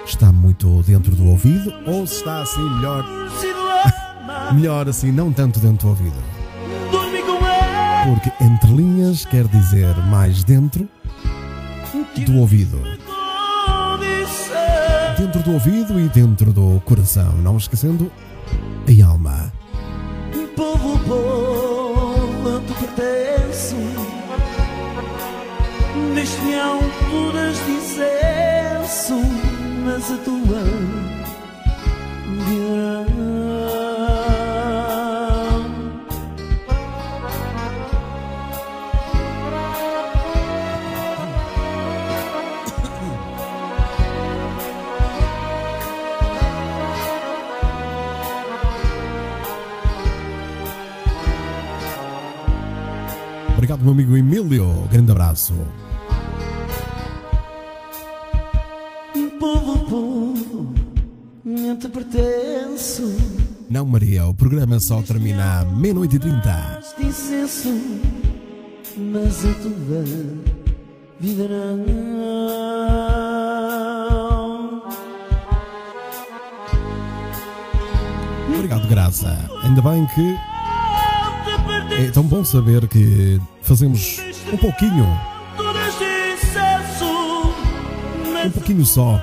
está 0.06 0.32
muito 0.32 0.84
dentro 0.84 1.16
do 1.16 1.26
ouvido 1.26 1.74
ou 1.88 2.06
se 2.06 2.16
está 2.16 2.42
assim 2.42 2.62
melhor. 2.76 3.06
Melhor 4.54 4.88
assim, 4.90 5.12
não 5.12 5.32
tanto 5.32 5.60
dentro 5.60 5.88
do 5.88 5.90
ouvido. 5.90 6.40
Porque 8.06 8.32
entre 8.44 8.72
linhas 8.72 9.26
quer 9.26 9.46
dizer 9.48 9.96
mais 10.06 10.44
dentro 10.44 10.88
do 12.26 12.38
ouvido. 12.38 12.82
Dentro 15.18 15.44
do 15.44 15.54
ouvido 15.54 16.00
e 16.00 16.08
dentro 16.10 16.52
do 16.54 16.82
coração. 16.86 17.34
Não 17.44 17.58
esquecendo 17.58 18.12
a 18.88 19.06
alma. 19.06 19.52
Povo, 20.56 20.98
povo, 21.00 22.62
tu 22.68 22.74
pertenço. 22.74 23.76
Neste 26.14 26.56
alturas 26.56 27.58
de 27.66 27.72
incenso, 27.72 29.22
mas 29.86 30.12
a 30.12 30.18
tua 30.18 30.64
virá. 32.46 32.99
Meu 53.90 53.94
amigo 53.94 54.18
Emílio. 54.18 54.88
Grande 54.92 55.12
abraço. 55.12 55.54
Povo, 59.40 59.80
povo, 59.90 60.74
te 61.80 61.90
pertenço. 61.90 63.16
Não, 63.70 63.86
Maria, 63.86 64.28
o 64.28 64.34
programa 64.34 64.80
só 64.80 65.02
termina 65.02 65.62
à 65.62 65.66
meia-noite 65.66 66.18
e 66.18 66.20
trinta. 66.20 66.82
mas 68.98 69.46
a 69.46 69.54
tua 69.54 70.04
viverá. 71.20 71.76
Obrigado, 78.54 78.88
Graça. 78.88 79.50
Ainda 79.64 79.82
bem 79.82 80.06
que 80.08 80.36
é 82.00 82.12
tão 82.12 82.24
bom 82.24 82.46
saber 82.46 82.88
que 82.88 83.40
fazemos 83.70 84.18
um 84.52 84.58
pouquinho, 84.58 85.06
um 88.44 88.50
pouquinho 88.50 88.84
só 88.84 89.22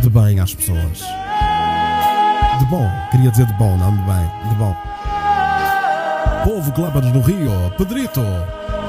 de 0.00 0.08
bem 0.08 0.38
às 0.38 0.54
pessoas. 0.54 1.00
De 2.60 2.64
bom, 2.66 2.88
queria 3.10 3.32
dizer 3.32 3.44
de 3.46 3.52
bom, 3.54 3.76
não 3.76 3.90
de 3.90 4.02
bem, 4.02 4.50
de 4.50 4.54
bom. 4.54 4.76
Povo 6.44 6.70
Clubbers 6.70 7.12
no 7.12 7.20
Rio, 7.22 7.50
Pedrito, 7.76 8.20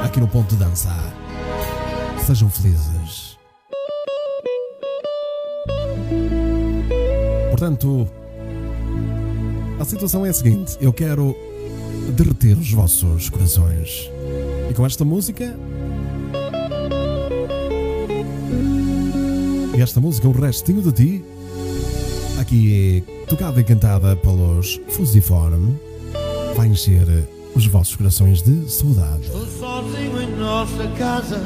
aqui 0.03 0.19
no 0.19 0.27
Ponto 0.27 0.53
de 0.53 0.63
Dança. 0.63 0.91
Sejam 2.23 2.47
felizes. 2.51 3.39
Portanto, 7.49 8.07
a 9.79 9.85
situação 9.85 10.23
é 10.23 10.29
a 10.29 10.33
seguinte: 10.33 10.77
eu 10.79 10.93
quero 10.93 11.35
derreter 12.15 12.55
os 12.59 12.71
vossos 12.71 13.27
corações. 13.31 14.11
E 14.69 14.73
com 14.73 14.85
esta 14.85 15.05
música. 15.05 15.55
E 19.75 19.81
esta 19.81 19.99
música, 19.99 20.27
o 20.27 20.31
restinho 20.31 20.81
de 20.81 20.91
ti, 20.91 21.25
aqui 22.39 23.03
tocada 23.27 23.59
e 23.59 23.63
cantada 23.63 24.15
pelos 24.15 24.79
Fusiform, 24.89 25.73
vai 26.55 26.67
encher 26.67 27.07
os 27.55 27.65
vossos 27.67 27.95
corações 27.95 28.41
de 28.41 28.69
saudade. 28.69 29.23
Estou 29.23 29.45
sozinho 29.47 30.21
em 30.21 30.35
nossa 30.37 30.87
casa, 30.97 31.41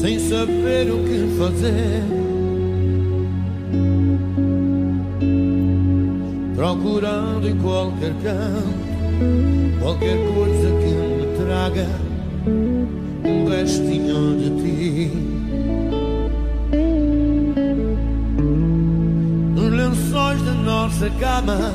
sem 0.00 0.18
saber 0.18 0.90
o 0.90 1.04
que 1.04 1.36
fazer. 1.38 2.29
Procurando 6.60 7.48
em 7.48 7.56
qualquer 7.56 8.12
canto, 8.22 9.80
qualquer 9.80 10.18
coisa 10.34 10.68
que 10.68 10.92
me 10.92 11.38
traga 11.38 11.86
um 13.24 13.48
restinho 13.48 14.36
de 14.36 14.50
ti. 14.60 15.10
Nos 19.54 19.72
lençóis 19.72 20.42
da 20.42 20.52
nossa 20.52 21.08
cama. 21.18 21.74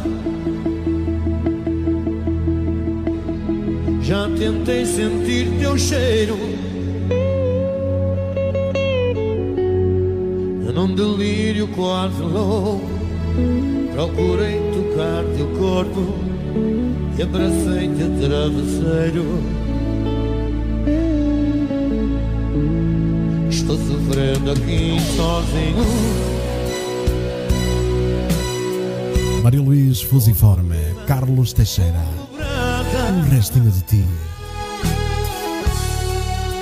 Já 4.03 4.29
tentei 4.37 4.85
sentir 4.85 5.47
teu 5.57 5.75
cheiro. 5.79 6.37
Num 10.75 10.93
delírio 10.93 11.67
quase 11.69 12.21
louco, 12.21 12.85
procurei 13.91 14.74
tocar 14.95 15.23
teu 15.35 15.47
corpo 15.59 16.15
e 17.17 17.21
abracei-te 17.21 18.03
a 18.03 18.27
travesseiro. 18.27 19.25
Estou 23.49 23.77
sofrendo 23.77 24.51
aqui 24.51 24.97
sozinho. 25.15 25.85
Maria 29.43 29.61
Luís 29.61 30.01
Fusiforme, 30.01 30.77
Carlos 31.05 31.51
Teixeira, 31.53 32.01
um 33.13 33.29
restinho 33.29 33.69
de 33.69 33.81
ti. 33.81 34.05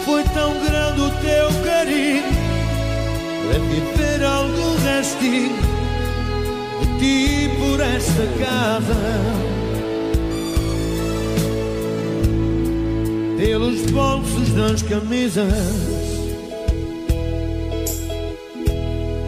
Foi 0.05 0.23
tão 0.23 0.53
grande 0.65 1.01
o 1.01 1.09
teu 1.21 1.63
carinho 1.63 2.23
para 3.47 3.59
viver 3.59 4.25
algum 4.25 4.75
restinho 4.83 5.55
de 6.81 6.99
ti 6.99 7.42
por 7.73 7.81
esta 7.81 8.27
casa. 8.37 8.93
Pelos 13.35 13.81
bolsos 13.89 14.49
das 14.53 14.83
camisas. 14.83 15.51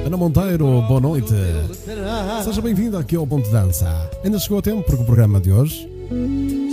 Ana 0.05 0.15
Monteiro, 0.15 0.83
boa 0.83 0.99
noite. 0.99 1.33
Seja 2.43 2.61
bem-vindo 2.61 2.97
aqui 2.99 3.15
ao 3.15 3.25
Ponto 3.25 3.45
de 3.45 3.51
Dança. 3.51 4.11
Ainda 4.23 4.37
chegou 4.37 4.59
a 4.59 4.61
tempo 4.61 4.83
porque 4.83 5.01
o 5.01 5.05
programa 5.05 5.41
de 5.41 5.51
hoje 5.51 5.89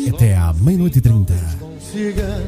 é 0.06 0.10
até 0.10 0.36
à 0.36 0.52
meia-noite 0.52 0.98
e 0.98 1.00
trinta. 1.00 1.32
Consigas 1.58 2.42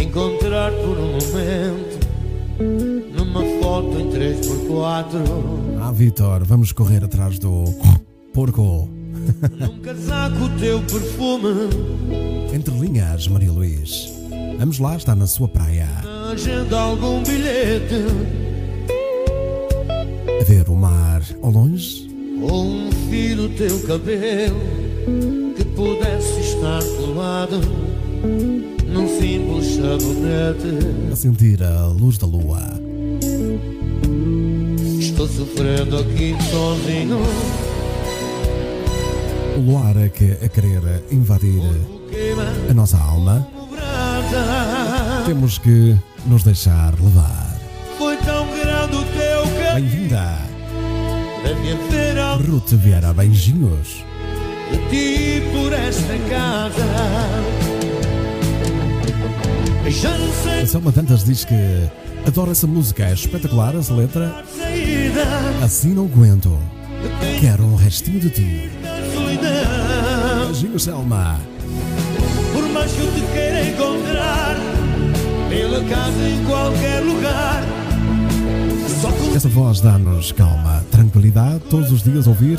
encontrar 0.00 0.70
por 0.74 0.96
um 0.96 1.18
momento 1.18 1.98
numa 3.16 3.42
foto 3.60 3.98
em 3.98 4.10
3x4 4.10 5.80
Ah, 5.80 5.90
Vitor, 5.92 6.44
vamos 6.44 6.70
correr 6.70 7.02
atrás 7.04 7.38
do 7.40 7.64
porco. 8.38 8.88
num 9.58 9.80
casaco 9.80 10.44
o 10.44 10.48
teu 10.60 10.80
perfume 10.82 11.70
Entre 12.54 12.72
linhas, 12.78 13.26
Maria 13.26 13.50
Luís. 13.50 14.12
Vamos 14.60 14.78
lá, 14.78 14.96
está 14.96 15.12
na 15.16 15.26
sua 15.26 15.48
praia. 15.48 15.88
na 16.04 16.30
agenda 16.30 16.78
algum 16.78 17.20
bilhete 17.24 17.96
A 20.40 20.44
ver 20.44 20.68
o 20.68 20.76
mar 20.76 21.20
ao 21.42 21.50
longe. 21.50 22.08
ou 22.40 22.64
um 22.64 22.90
fio 23.10 23.34
do 23.36 23.48
teu 23.56 23.76
cabelo 23.88 24.60
que 25.56 25.64
pudesse 25.64 26.40
estar 26.40 26.82
colado 26.96 27.60
num 28.86 29.08
simples 29.18 29.66
sabonete 29.74 31.12
A 31.12 31.16
sentir 31.16 31.60
a 31.64 31.86
luz 31.88 32.16
da 32.18 32.26
lua. 32.28 32.62
estou 35.00 35.26
sofrendo 35.26 35.98
aqui 35.98 36.36
sozinho 36.52 37.18
O 39.58 39.60
luar 39.60 39.98
a, 39.98 40.08
que, 40.08 40.38
a 40.40 40.48
querer 40.48 41.02
invadir 41.10 41.60
a 42.70 42.72
nossa 42.74 42.96
alma. 42.96 43.44
Temos 45.26 45.58
que 45.58 45.96
nos 46.26 46.44
deixar 46.44 46.94
levar. 47.00 47.58
foi 47.98 48.16
tão 48.18 48.46
grande 48.56 48.94
o 48.94 49.04
teu 49.04 49.74
Bem-vinda. 49.74 50.38
Ruth 52.48 52.72
Vieira, 52.74 53.12
beijinhos. 53.12 54.04
de 54.70 54.78
ti 54.90 55.42
por 55.50 55.72
esta 55.72 56.16
casa. 56.30 56.86
Já 59.90 60.16
não 60.16 60.32
sei 60.34 60.60
A 60.60 60.66
Selma 60.68 60.92
Tantas 60.92 61.24
diz 61.24 61.44
que 61.44 61.54
adora 62.24 62.52
essa 62.52 62.68
música, 62.68 63.06
é 63.06 63.12
espetacular 63.12 63.74
essa 63.74 63.92
letra. 63.92 64.44
Assim 65.64 65.94
não 65.94 66.04
aguento. 66.04 66.56
Quero 67.40 67.64
um 67.64 67.74
restinho 67.74 68.20
de 68.20 68.30
ti. 68.30 68.77
Beijinhos, 70.58 70.82
Selma. 70.82 71.38
Por 72.52 72.68
mais 72.70 72.90
que 72.90 72.98
eu 72.98 73.12
te 73.12 73.20
queira 73.32 73.64
encontrar, 73.64 74.56
pela 75.48 75.84
casa 75.84 76.28
em 76.28 76.44
qualquer 76.44 77.00
lugar. 77.00 77.62
Com 79.00 79.36
Essa 79.36 79.48
voz 79.48 79.80
dá-nos 79.80 80.32
calma, 80.32 80.84
tranquilidade, 80.90 81.60
todos 81.70 81.92
os 81.92 82.02
dias 82.02 82.26
ouvir. 82.26 82.58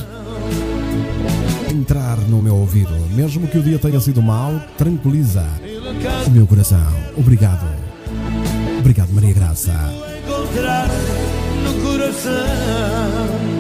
Entrar 1.70 2.18
no 2.30 2.42
meu 2.42 2.56
ouvido, 2.56 2.96
mesmo 3.14 3.46
que 3.48 3.58
o 3.58 3.62
dia 3.62 3.78
tenha 3.78 4.00
sido 4.00 4.22
mau, 4.22 4.58
tranquiliza 4.78 5.46
o 6.26 6.30
meu 6.30 6.48
coração. 6.48 6.80
Obrigado. 7.18 7.68
Obrigado, 8.80 9.10
Maria 9.12 9.34
Graça. 9.34 9.74
encontrar 10.24 10.88
no 11.66 11.74
coração. 11.84 13.59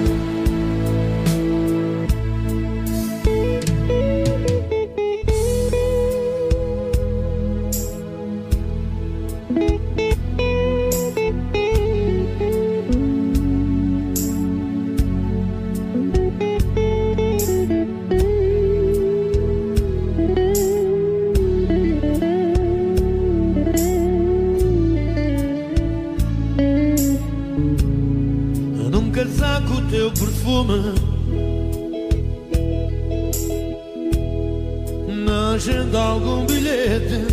Perfume 30.49 30.93
Na 35.25 35.53
agenda 35.53 35.99
algum 35.99 36.45
bilhete 36.45 37.27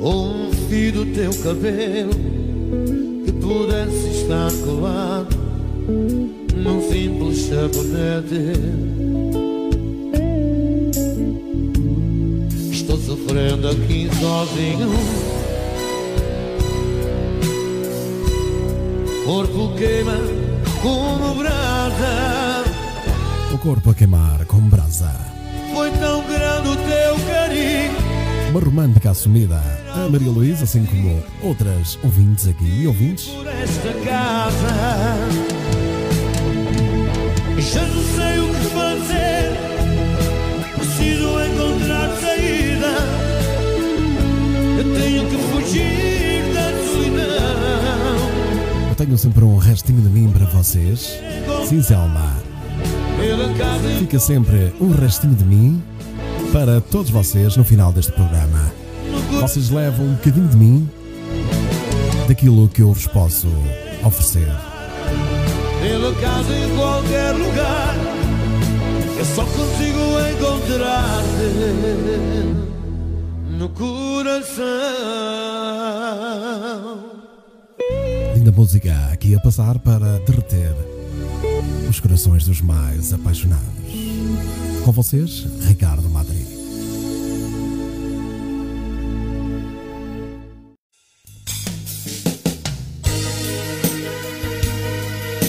Ou 0.00 0.26
um 0.28 0.52
fio 0.68 0.92
do 0.92 1.06
teu 1.06 1.30
cabelo 1.42 2.10
Que 3.24 3.32
pudesse 3.32 4.22
estar 4.22 4.50
colado 4.64 5.36
Num 6.56 6.80
simples 6.90 7.38
sabonete. 7.42 8.52
Estou 12.72 12.96
sofrendo 12.96 13.68
aqui 13.68 14.08
sozinho 14.20 15.35
corpo 19.26 19.74
queima 19.74 20.16
como 20.80 21.34
brasa. 21.34 22.64
O 23.52 23.58
corpo 23.58 23.90
a 23.90 23.94
queimar 23.94 24.44
com 24.46 24.60
brasa. 24.60 25.12
Foi 25.74 25.90
tão 25.90 26.24
grande 26.28 26.68
o 26.68 26.76
teu 26.76 27.26
carinho. 27.26 27.96
Uma 28.50 28.60
romântica 28.60 29.10
assumida. 29.10 29.60
A 29.92 30.08
Maria 30.08 30.30
Luísa, 30.30 30.62
assim 30.62 30.84
como 30.84 31.22
outras 31.42 31.98
ouvintes 32.04 32.46
aqui 32.46 32.82
e 32.82 32.86
ouvintes. 32.86 33.26
por 33.26 33.46
esta 33.48 33.92
casa. 34.04 35.16
Já 37.58 37.82
não 37.82 38.02
sei 38.14 38.38
o 38.38 38.48
que 38.54 38.64
fazer. 38.74 39.52
Preciso 40.76 41.26
encontrar 41.42 42.10
saída. 42.20 42.94
Eu 44.78 44.94
tenho 44.94 45.28
que 45.28 45.36
fugir 45.36 46.25
tenho 49.06 49.16
sempre 49.16 49.44
um 49.44 49.56
restinho 49.56 50.02
de 50.02 50.08
mim 50.08 50.28
para 50.32 50.46
vocês. 50.46 51.16
Sim, 51.68 51.80
Selma. 51.80 52.36
Fica 54.00 54.18
sempre 54.18 54.74
um 54.80 54.90
restinho 54.90 55.34
de 55.34 55.44
mim 55.44 55.80
para 56.52 56.80
todos 56.80 57.10
vocês 57.10 57.56
no 57.56 57.62
final 57.62 57.92
deste 57.92 58.10
programa. 58.10 58.72
Vocês 59.40 59.70
levam 59.70 60.06
um 60.06 60.14
bocadinho 60.14 60.48
de 60.48 60.56
mim, 60.56 60.90
daquilo 62.26 62.68
que 62.68 62.82
eu 62.82 62.92
vos 62.92 63.06
posso 63.06 63.46
oferecer. 64.04 64.48
pela 65.80 66.12
casa 66.16 66.52
em 66.52 66.76
qualquer 66.76 67.32
lugar. 67.32 67.94
Eu 69.18 69.24
só 69.24 69.44
consigo 69.44 70.00
encontrar-te 70.32 71.46
no 73.56 73.68
coração. 73.68 74.64
Música 78.56 79.10
aqui 79.12 79.34
a 79.34 79.40
passar 79.40 79.78
para 79.78 80.18
derreter 80.20 80.74
os 81.90 82.00
corações 82.00 82.46
dos 82.46 82.62
mais 82.62 83.12
apaixonados. 83.12 83.66
Com 84.82 84.92
vocês, 84.92 85.46
Ricardo 85.60 86.08
Madri. 86.08 86.46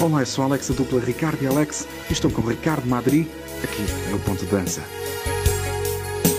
Olá, 0.01 0.19
eu 0.19 0.25
sou 0.25 0.43
Alex, 0.43 0.69
a 0.69 0.73
dupla 0.73 0.99
Ricardo 0.99 1.41
e 1.41 1.47
Alex, 1.47 1.87
e 2.09 2.13
estou 2.13 2.29
com 2.29 2.41
Ricardo 2.41 2.85
Madri, 2.85 3.31
aqui 3.63 4.11
no 4.11 4.19
Ponto 4.19 4.43
de 4.43 4.51
Dança. 4.51 4.81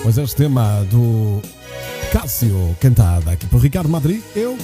Pois 0.03 0.19
este 0.19 0.37
tema 0.37 0.85
do 0.91 1.41
Cássio, 2.13 2.77
cantada 2.79 3.31
aqui 3.31 3.47
por 3.47 3.59
Ricardo 3.63 3.89
Madri, 3.89 4.23
eu 4.37 4.59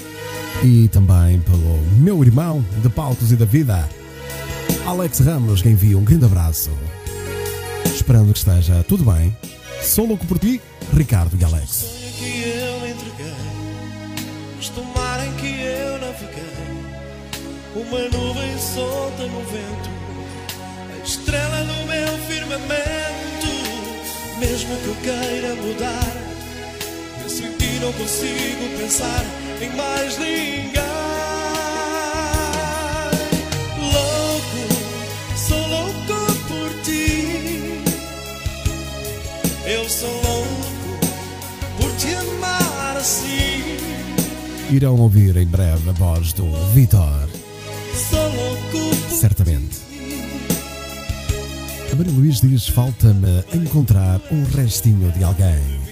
e 0.63 0.89
também 0.89 1.41
pelo 1.41 1.79
meu 1.99 2.23
irmão 2.23 2.65
de 2.83 2.89
palcos 2.89 3.33
e 3.33 3.37
da 3.37 3.45
vida, 3.45 3.89
Alex 4.87 5.21
Ramos, 5.21 5.63
que 5.63 5.69
envia 5.69 5.99
um 5.99 6.05
grande 6.05 6.25
abraço. 6.25 6.71
Esperando 7.87 8.33
que 8.33 8.39
esteja 8.39 8.85
tudo 8.85 9.05
bem. 9.05 9.37
Sou 9.83 10.07
louco 10.07 10.27
por 10.27 10.39
ti, 10.39 10.61
Ricardo 10.93 11.37
e 11.41 11.45
Alex. 11.45 11.87
que 12.19 12.49
eu 12.49 12.89
entreguei, 12.89 13.35
mas 14.57 14.69
tomara 14.71 15.27
em 15.27 15.33
que 15.35 15.61
eu 15.61 15.99
naveguei. 15.99 16.45
Uma 17.77 18.09
nuvem 18.17 18.59
solta 18.59 19.27
no 19.27 19.41
vento, 19.41 19.91
a 20.95 21.05
estrela 21.05 21.65
no 21.65 21.87
meu 21.87 22.19
firmamento. 22.29 22.75
Mesmo 24.39 24.77
que 24.77 24.87
eu 24.87 24.97
queira 24.97 25.55
mudar, 25.57 26.13
penso 27.23 27.43
em 27.45 27.53
ti, 27.57 27.79
não 27.81 27.93
consigo 27.93 28.79
pensar 28.79 29.44
em 29.61 29.77
mais 29.77 30.19
ninguém. 30.19 30.83
Louco, 33.79 35.37
sou 35.37 35.69
louco 35.69 36.39
por 36.49 36.83
ti. 36.83 37.83
Eu 39.67 39.89
sou 39.89 40.11
louco 40.11 40.99
por 41.79 41.91
te 41.97 42.15
amar 42.15 42.97
assim. 42.97 43.79
Irão 44.71 44.97
ouvir 44.97 45.37
em 45.37 45.47
breve 45.47 45.91
a 45.91 45.93
voz 45.93 46.33
do 46.33 46.51
Vitor, 46.73 47.29
Sou 48.11 48.29
louco 48.35 48.97
por 49.07 49.17
certamente. 49.17 49.79
A 51.93 51.97
Maria 51.97 52.13
Luís 52.13 52.41
diz: 52.41 52.67
falta-me 52.67 53.45
encontrar 53.55 54.21
um 54.33 54.43
restinho 54.57 55.13
de 55.13 55.23
alguém. 55.23 55.84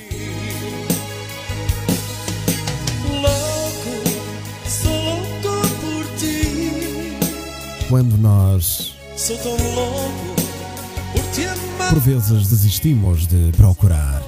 Quando 7.92 8.16
nós, 8.16 8.94
por 11.90 12.00
vezes, 12.00 12.48
desistimos 12.48 13.26
de 13.26 13.52
procurar, 13.54 14.22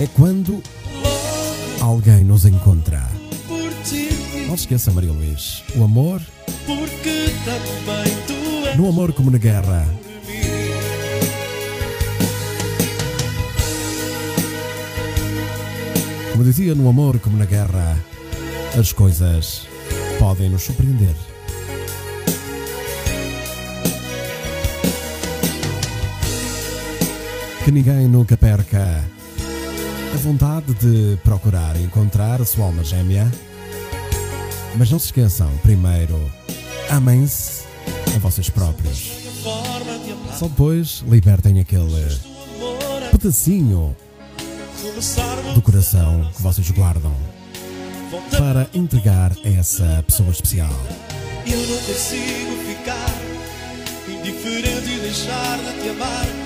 é 0.00 0.08
quando 0.08 0.60
alguém 1.80 2.24
nos 2.24 2.44
encontra. 2.44 3.08
Não 4.48 4.56
se 4.56 4.62
esqueça, 4.62 4.90
Maria 4.90 5.12
Luís, 5.12 5.62
o 5.76 5.84
amor, 5.84 6.20
no 8.76 8.88
amor 8.88 9.12
como 9.12 9.30
na 9.30 9.38
guerra, 9.38 9.86
Como 16.32 16.42
dizia, 16.42 16.74
no 16.74 16.88
amor 16.88 17.20
como 17.20 17.38
na 17.38 17.44
guerra, 17.44 18.04
as 18.76 18.92
coisas 18.92 19.62
podem 20.18 20.50
nos 20.50 20.64
surpreender. 20.64 21.14
Que 27.66 27.72
ninguém 27.72 28.06
nunca 28.06 28.36
perca 28.36 29.04
a 30.14 30.16
vontade 30.18 30.72
de 30.74 31.18
procurar 31.24 31.74
encontrar 31.80 32.40
a 32.40 32.44
sua 32.44 32.66
alma 32.66 32.84
gêmea 32.84 33.28
Mas 34.76 34.88
não 34.88 35.00
se 35.00 35.06
esqueçam, 35.06 35.50
primeiro, 35.64 36.30
amem-se 36.88 37.64
a 38.14 38.20
vocês 38.20 38.48
próprios. 38.48 39.10
Só 40.38 40.46
depois 40.46 41.02
libertem 41.08 41.58
aquele 41.58 42.06
pedacinho 43.10 43.96
do 45.52 45.60
coração 45.60 46.30
que 46.36 46.42
vocês 46.42 46.70
guardam 46.70 47.16
para 48.38 48.70
entregar 48.72 49.32
a 49.44 49.48
essa 49.48 50.04
pessoa 50.06 50.30
especial. 50.30 50.70
Eu 51.44 51.58
não 51.66 51.78
consigo 51.78 52.56
ficar 52.68 53.10
indiferente 54.08 54.88
e 54.88 55.00
deixar 55.00 55.58
de 55.58 55.82
te 55.82 55.88
amar 55.88 56.45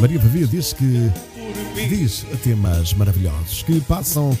Maria 0.00 0.18
Pavia 0.18 0.46
diz 0.46 0.72
que 0.72 1.12
diz 1.88 2.26
temas 2.42 2.92
maravilhosos 2.94 3.62
que 3.62 3.80
passam 3.82 4.36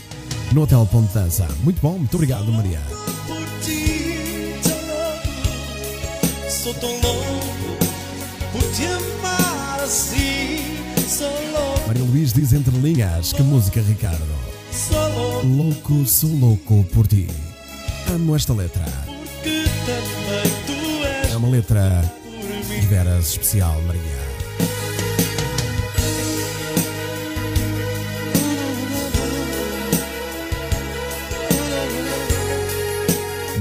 no 0.54 0.62
Hotel 0.62 0.86
Ponte 0.86 1.12
Dança. 1.14 1.48
Muito 1.62 1.80
bom, 1.80 1.98
muito 1.98 2.14
obrigado, 2.14 2.50
Maria. 2.52 2.80
Sou 6.48 6.74
tão 6.74 6.90
louco 6.90 7.76
por 8.52 8.62
te 8.72 8.86
amar 8.86 9.80
assim. 9.82 10.58
Sou 11.08 11.28
louco, 11.28 11.86
Maria 11.88 12.04
Luís 12.04 12.32
diz 12.32 12.52
entre 12.52 12.76
linhas 12.78 13.32
que 13.32 13.42
música, 13.42 13.80
Ricardo. 13.80 14.24
sou 14.70 15.08
louco. 15.14 15.46
Louco, 15.46 16.06
sou 16.06 16.30
louco 16.30 16.84
por 16.92 17.06
ti. 17.06 17.28
Amo 18.14 18.36
esta 18.36 18.52
letra. 18.52 18.84
Que 19.42 19.64
também 19.86 20.52
tu 20.66 21.04
és 21.04 21.32
É 21.32 21.36
uma 21.36 21.48
letra 21.48 22.02
de 22.68 22.86
veras 22.86 23.30
especial, 23.30 23.80
Maria. 23.82 24.21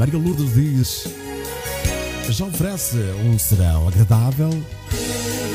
Maria 0.02 0.18
Lourdes 0.18 0.56
diz: 0.56 1.08
já 2.28 2.46
oferece 2.46 2.98
um 3.24 3.38
serão 3.38 3.88
agradável 3.88 4.50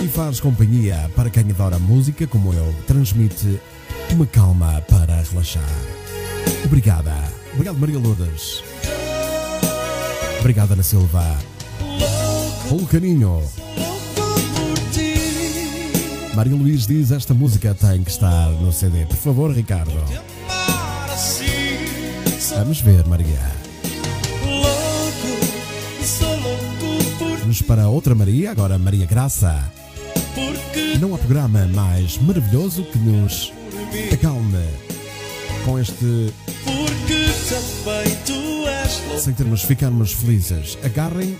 e 0.05 0.06
faz 0.06 0.39
companhia 0.39 1.10
para 1.16 1.28
quem 1.28 1.51
adora 1.51 1.81
música 1.81 2.28
como 2.28 2.55
eu. 2.55 2.73
Transmite 2.86 3.60
uma 4.12 4.24
calma 4.24 4.81
para 4.82 5.20
relaxar. 5.20 5.68
Obrigada. 6.64 7.12
Obrigado, 7.55 7.77
Maria 7.77 7.98
Lourdes. 7.98 8.62
Obrigado, 10.39 10.74
Ana 10.74 10.85
Silva. 10.85 11.24
Pelo 12.68 12.86
carinho. 12.86 13.43
Maria 16.36 16.55
Luís 16.55 16.86
diz: 16.86 17.10
Esta 17.10 17.35
música 17.35 17.74
tem 17.74 18.05
que 18.05 18.12
estar 18.12 18.48
no 18.51 18.73
CD. 18.73 19.06
Por 19.06 19.16
favor, 19.16 19.51
Ricardo. 19.51 19.90
Vamos 22.55 22.81
ver, 22.81 23.05
Maria. 23.09 23.56
Para 27.62 27.89
outra 27.89 28.14
Maria, 28.14 28.51
agora 28.51 28.77
Maria 28.77 29.06
Graça. 29.06 29.73
porque 30.35 30.98
Não 30.98 31.14
há 31.14 31.18
programa 31.18 31.64
mais 31.68 32.18
maravilhoso 32.18 32.82
que 32.85 32.98
nos 32.98 33.52
acalme 34.12 34.64
com 35.64 35.78
este. 35.78 36.32
sem 39.18 39.32
termos 39.32 39.62
ficarmos 39.62 40.12
felizes. 40.12 40.77
Agarrem 40.82 41.36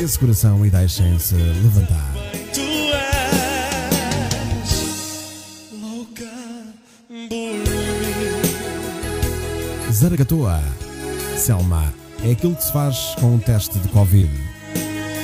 esse 0.00 0.18
coração 0.18 0.64
e 0.64 0.70
deixem-se 0.70 1.34
levantar. 1.34 2.12
Zaragatoa. 9.90 10.60
Selma, 11.36 11.92
é 12.24 12.30
aquilo 12.30 12.54
que 12.54 12.62
se 12.62 12.72
faz 12.72 13.16
com 13.20 13.34
um 13.34 13.38
teste 13.38 13.78
de 13.80 13.88
Covid. 13.88 14.51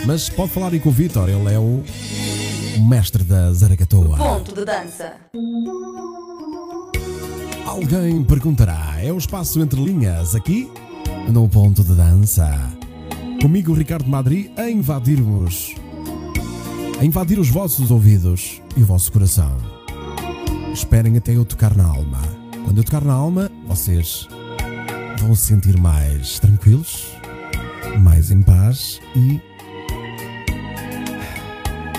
Mas 0.06 0.28
pode 0.28 0.50
falar 0.52 0.72
aí 0.72 0.80
com 0.80 0.88
o 0.88 0.92
Vitor, 0.92 1.28
ele 1.28 1.52
é 1.52 1.58
o, 1.58 1.82
mestre 2.88 3.22
da 3.24 3.52
Zaragatoa. 3.52 4.16
Ponto 4.16 4.54
de 4.54 4.64
dança. 4.64 5.14
Alguém 7.66 8.22
perguntará, 8.24 8.96
é 9.02 9.12
o 9.12 9.18
espaço 9.18 9.60
entre 9.60 9.82
linhas 9.82 10.34
aqui 10.34 10.70
no 11.28 11.48
ponto 11.48 11.84
de 11.84 11.94
dança. 11.94 12.72
Comigo, 13.42 13.72
Ricardo 13.72 14.08
Madri, 14.08 14.50
a 14.56 14.68
invadirmos, 14.68 15.74
a 16.98 17.04
invadir 17.04 17.38
os 17.38 17.50
vossos 17.50 17.90
ouvidos 17.90 18.62
e 18.76 18.82
o 18.82 18.86
vosso 18.86 19.12
coração. 19.12 19.56
Esperem 20.72 21.16
até 21.16 21.36
eu 21.36 21.44
tocar 21.44 21.76
na 21.76 21.84
alma. 21.84 22.20
Quando 22.64 22.78
eu 22.78 22.84
tocar 22.84 23.04
na 23.04 23.12
alma, 23.12 23.50
vocês 23.66 24.26
vão 25.18 25.34
se 25.34 25.46
sentir 25.46 25.78
mais 25.78 26.38
tranquilos, 26.38 27.06
mais 28.00 28.30
em 28.30 28.42
paz 28.42 29.00
e 29.14 29.40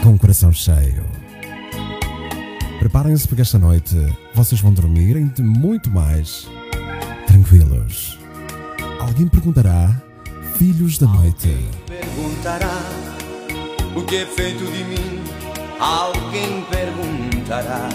com 0.09 0.15
o 0.15 0.17
coração 0.17 0.51
cheio. 0.51 1.05
Preparem-se 2.79 3.27
porque 3.27 3.43
esta 3.43 3.59
noite 3.59 3.95
vocês 4.33 4.59
vão 4.59 4.73
dormir 4.73 5.15
ainda 5.15 5.43
muito 5.43 5.91
mais 5.91 6.47
tranquilos. 7.27 8.17
Alguém 8.99 9.27
perguntará: 9.27 10.01
Filhos 10.55 10.97
da 10.97 11.05
noite, 11.05 11.55
Perguntará 11.85 12.73
o 13.95 14.01
que 14.01 14.15
é 14.15 14.25
feito 14.25 14.65
de 14.65 14.83
mim. 14.85 15.21
Alguém 15.79 16.65
perguntará. 16.71 17.87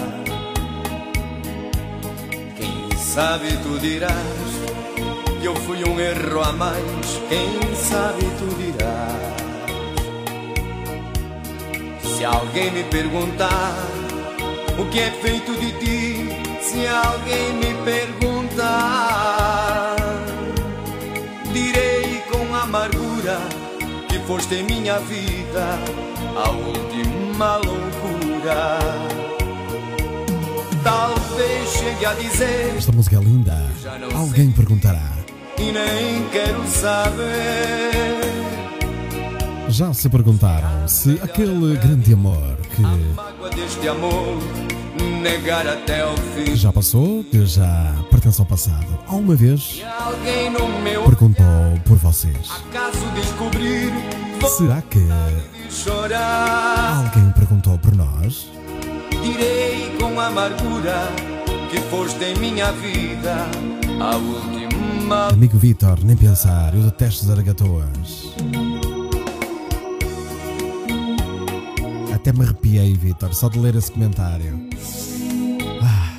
Quem 2.55 2.97
sabe 2.97 3.57
tu 3.61 3.77
dirás 3.77 4.15
que 5.41 5.45
eu 5.45 5.55
fui 5.57 5.83
um 5.83 5.99
erro 5.99 6.41
a 6.41 6.53
mais. 6.53 7.21
Quem 7.27 7.75
sabe 7.75 8.23
tu 8.39 8.55
dirás. 8.55 8.94
Se 12.15 12.23
alguém 12.23 12.71
me 12.71 12.83
perguntar 12.85 13.75
o 14.79 14.85
que 14.85 14.99
é 14.99 15.11
feito 15.11 15.51
de 15.59 15.71
ti, 15.73 16.29
se 16.61 16.87
alguém 16.87 17.53
me 17.55 17.73
perguntar, 17.83 19.17
direi 21.51 22.23
com 22.31 22.55
amargura 22.55 23.37
que 24.07 24.17
foste 24.19 24.55
em 24.55 24.63
minha 24.63 24.97
vida 24.99 25.77
a 26.37 26.49
última 26.51 27.57
loucura. 27.57 28.79
Talvez 30.85 31.69
chegue 31.69 32.05
a 32.05 32.13
dizer 32.13 32.75
esta 32.77 32.93
música 32.93 33.17
é 33.17 33.19
linda. 33.19 33.61
Alguém 34.15 34.53
perguntará: 34.53 35.03
e 35.57 35.69
nem 35.69 36.29
quero 36.29 36.65
saber. 36.65 38.14
Já 39.75 39.93
se 39.93 40.07
perguntaram 40.07 40.87
se 40.87 41.19
aquele 41.21 41.75
grande 41.75 42.13
amor 42.13 42.55
que 42.73 42.81
amor 43.89 44.37
já 46.55 46.71
passou, 46.71 47.25
que 47.25 47.45
já 47.45 47.93
pertence 48.09 48.39
ao 48.39 48.47
passado, 48.47 48.87
alguma 49.05 49.35
vez 49.35 49.81
perguntou 51.03 51.45
por 51.85 51.97
vocês: 51.97 52.47
Será 54.47 54.81
que 54.81 55.05
alguém 56.95 57.29
perguntou 57.33 57.77
por 57.77 57.93
nós? 57.93 58.49
Direi 59.21 59.93
com 59.99 60.17
amargura 60.17 61.09
que 61.69 61.79
foste 61.89 62.23
em 62.23 62.39
minha 62.39 62.71
vida 62.71 63.45
a 63.99 64.15
última. 64.15 65.27
Amigo 65.33 65.57
Vitor, 65.57 65.99
nem 66.01 66.15
pensar, 66.15 66.73
eu 66.73 66.81
detesto 66.83 67.25
zaragatoas. 67.25 68.33
Até 72.25 72.33
me 72.35 72.43
arrepiei, 72.43 72.95
Vitor, 72.95 73.35
só 73.35 73.47
de 73.49 73.59
ler 73.59 73.75
esse 73.75 73.91
comentário. 73.91 74.59
Ah. 75.79 76.17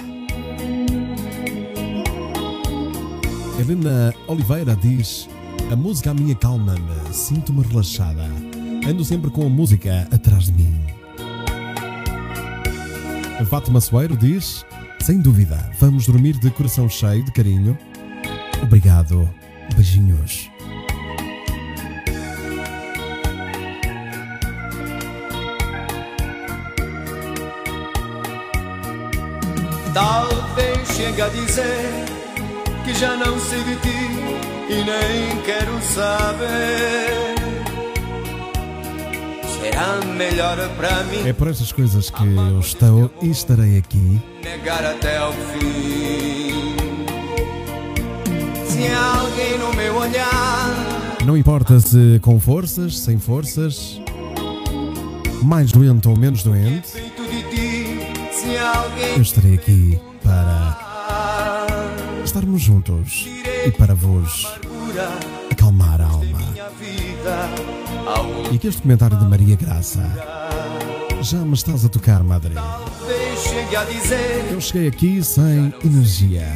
Helena 3.59 4.15
Oliveira 4.29 4.77
diz: 4.77 5.29
A 5.69 5.75
música 5.75 6.13
a 6.13 6.15
minha 6.15 6.37
calma-me, 6.37 7.13
sinto-me 7.13 7.67
relaxada. 7.67 8.23
Ando 8.89 9.05
sempre 9.05 9.33
com 9.33 9.47
a 9.47 9.49
música 9.49 10.07
atrás 10.13 10.45
de 10.45 10.53
mim. 10.53 10.81
A 13.41 13.45
Fátima 13.45 13.81
Soeiro 13.81 14.17
diz: 14.17 14.65
Sem 15.01 15.19
dúvida, 15.19 15.73
vamos 15.81 16.07
dormir 16.07 16.39
de 16.39 16.53
coração 16.53 16.89
cheio 16.89 17.25
de 17.25 17.33
carinho. 17.33 17.77
Obrigado. 18.63 19.29
Beijinhos. 19.75 20.49
Talvez 29.97 30.87
chegue 30.95 31.23
a 31.23 31.29
dizer 31.31 32.05
que 32.85 32.93
já 32.93 33.17
não 33.17 33.41
sei 33.41 33.65
de 33.65 33.77
ti 33.77 33.89
e 34.69 34.85
nem 34.85 35.41
quero 35.43 35.81
saber. 35.81 37.35
Será 39.59 40.05
melhor 40.05 40.59
para 40.77 41.03
mim 41.05 41.27
É 41.27 41.33
por 41.33 41.49
estas 41.49 41.73
coisas 41.73 42.11
que 42.11 42.23
eu 42.23 42.61
estou 42.61 43.11
e 43.23 43.31
estarei 43.31 43.79
aqui. 43.79 44.21
negar 44.45 44.85
até 44.85 45.17
ao 45.17 45.33
fim. 45.33 46.77
Se 48.67 48.87
há 48.89 49.21
alguém 49.21 49.59
no 49.59 49.73
meu 49.73 49.97
olhar 49.97 51.17
Não 51.25 51.39
importa 51.39 51.81
se 51.81 52.21
com 52.21 52.39
forças, 52.39 52.99
sem 52.99 53.19
forças, 53.19 53.99
mais 55.43 55.73
doente 55.73 56.07
ou 56.07 56.15
menos 56.19 56.43
doente, 56.43 56.91
eu 59.17 59.23
estarei 59.23 59.55
aqui 59.55 60.01
para 60.23 60.77
estarmos 62.25 62.63
juntos 62.63 63.27
e 63.67 63.71
para 63.71 63.95
vos 63.95 64.47
acalmar 65.51 66.01
a 66.01 66.07
alma. 66.07 66.41
E 68.51 68.59
que 68.59 68.69
este 68.69 68.83
comentário 68.83 69.17
de 69.17 69.25
Maria 69.25 69.57
Graça 69.57 70.03
já 71.23 71.39
me 71.39 71.55
estás 71.55 71.85
a 71.85 71.89
tocar, 71.89 72.23
Madre. 72.23 72.55
Eu 74.51 74.61
cheguei 74.61 74.89
aqui 74.89 75.23
sem 75.23 75.73
energia 75.85 76.47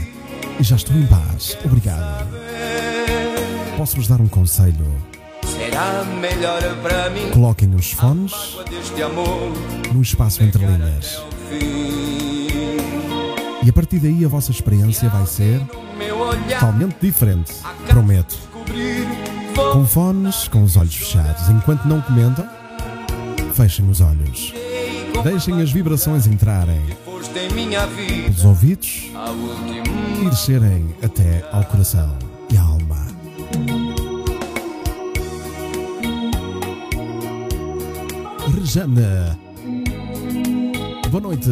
e 0.58 0.62
já 0.62 0.76
estou 0.76 0.96
em 0.96 1.06
paz. 1.06 1.56
Obrigado. 1.64 2.28
Posso-vos 3.76 4.08
dar 4.08 4.20
um 4.20 4.28
conselho? 4.28 4.86
será 5.60 6.04
melhor 6.04 6.62
para 6.82 7.10
mim 7.10 7.30
Coloquem 7.32 7.74
os 7.74 7.92
fones 7.92 8.56
no 9.92 10.02
espaço 10.02 10.42
entre 10.42 10.64
linhas. 10.64 11.22
E 13.62 13.68
a 13.68 13.72
partir 13.72 13.98
daí 13.98 14.24
a 14.24 14.28
vossa 14.28 14.50
experiência 14.50 15.08
vai 15.08 15.26
ser 15.26 15.60
totalmente 16.48 16.96
diferente. 17.00 17.52
Prometo. 17.86 18.38
Com 19.72 19.84
fones, 19.84 20.48
com 20.48 20.62
os 20.62 20.76
olhos 20.76 20.94
fechados. 20.94 21.48
Enquanto 21.48 21.84
não 21.84 22.00
comentam, 22.00 22.48
fechem 23.54 23.88
os 23.88 24.00
olhos. 24.00 24.54
Deixem 25.22 25.60
as 25.60 25.70
vibrações 25.70 26.26
entrarem 26.26 26.80
pelos 28.24 28.44
ouvidos 28.44 29.10
e 30.22 30.30
descerem 30.30 30.94
até 31.02 31.46
ao 31.52 31.64
coração 31.64 32.16
e 32.50 32.56
à 32.56 32.62
alma. 32.62 33.06
Rejana. 38.54 39.49
Boa 41.10 41.22
noite. 41.22 41.50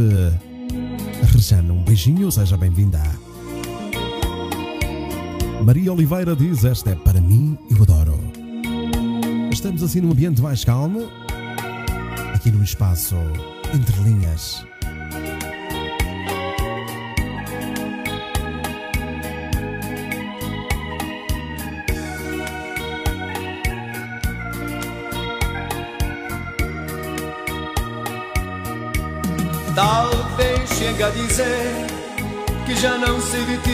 Rejana, 1.32 1.72
um 1.72 1.82
beijinho, 1.82 2.30
seja 2.30 2.56
bem-vinda. 2.56 3.02
Maria 5.64 5.92
Oliveira 5.92 6.36
diz: 6.36 6.62
Esta 6.62 6.90
é 6.90 6.94
para 6.94 7.20
mim, 7.20 7.58
eu 7.68 7.82
adoro. 7.82 8.16
Estamos 9.50 9.82
assim 9.82 10.00
num 10.00 10.12
ambiente 10.12 10.40
mais 10.40 10.64
calmo, 10.64 11.08
aqui 12.32 12.52
no 12.52 12.62
espaço 12.62 13.16
entre 13.74 14.00
linhas. 14.02 14.67
Talvez 29.78 30.68
chegue 30.70 31.04
a 31.04 31.10
dizer 31.10 31.86
que 32.66 32.74
já 32.74 32.98
não 32.98 33.20
sei 33.20 33.44
de 33.44 33.58
ti 33.58 33.70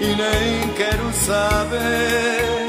e 0.00 0.16
nem 0.16 0.72
quero 0.74 1.12
saber. 1.12 2.66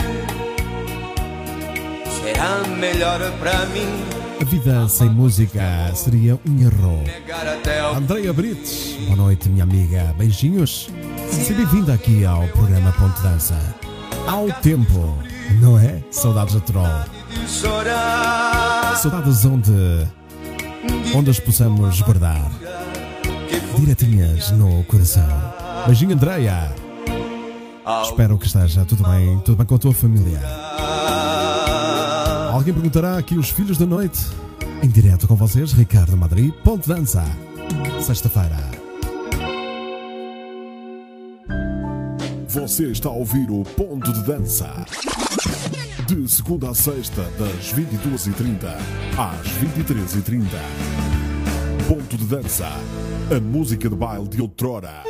Será 2.21 2.67
melhor 2.75 3.21
para 3.39 3.65
mim 3.67 3.87
A 4.41 4.43
vida 4.43 4.89
sem 4.89 5.09
música 5.09 5.61
seria 5.95 6.37
um 6.45 6.61
erro. 6.61 7.01
Andreia 7.95 8.33
Brites, 8.33 8.97
boa 9.05 9.15
noite, 9.15 9.47
minha 9.47 9.63
amiga. 9.63 10.13
Beijinhos. 10.17 10.89
Seja 11.31 11.53
bem-vinda 11.53 11.93
aqui 11.93 12.25
ao 12.25 12.45
programa 12.49 12.91
Ponte 12.91 13.21
Dança. 13.21 13.55
Ao 14.27 14.51
tempo, 14.61 15.17
não 15.61 15.79
é? 15.79 16.03
Saudades 16.11 16.55
da 16.55 16.59
Troll. 16.59 17.05
Saudades 18.97 19.45
onde, 19.45 19.71
onde 21.15 21.29
as 21.29 21.39
possamos 21.39 22.01
guardar. 22.01 22.51
Diretinhas 23.77 24.51
no 24.51 24.83
coração. 24.83 25.27
Beijinho, 25.85 26.13
Andreia. 26.13 26.73
Espero 28.03 28.37
que 28.37 28.45
esteja 28.45 28.85
tudo 28.85 29.03
bem, 29.03 29.39
tudo 29.39 29.57
bem 29.57 29.65
com 29.65 29.75
a 29.75 29.79
tua 29.79 29.93
família. 29.93 30.41
Alguém 32.51 32.73
perguntará 32.73 33.17
aqui 33.17 33.35
os 33.35 33.49
filhos 33.49 33.77
da 33.77 33.85
noite. 33.85 34.19
Em 34.83 34.87
direto 34.87 35.27
com 35.27 35.35
vocês, 35.35 35.71
Ricardo 35.71 36.15
Madrid, 36.15 36.53
Ponte 36.63 36.87
Dança. 36.87 37.23
Sexta-feira. 38.01 38.57
Você 42.47 42.87
está 42.87 43.09
a 43.09 43.13
ouvir 43.13 43.49
o 43.49 43.63
Ponto 43.63 44.11
de 44.11 44.23
Dança. 44.23 44.85
De 46.09 46.27
segunda 46.27 46.71
a 46.71 46.73
sexta, 46.73 47.21
das 47.37 47.71
22h30 47.71 48.65
às 49.15 49.47
23h30. 49.59 50.41
Ponto 51.87 52.17
de 52.17 52.25
Dança. 52.25 52.67
A 53.29 53.39
música 53.39 53.87
de 53.87 53.95
baile 53.95 54.27
de 54.27 54.41
outrora. 54.41 55.03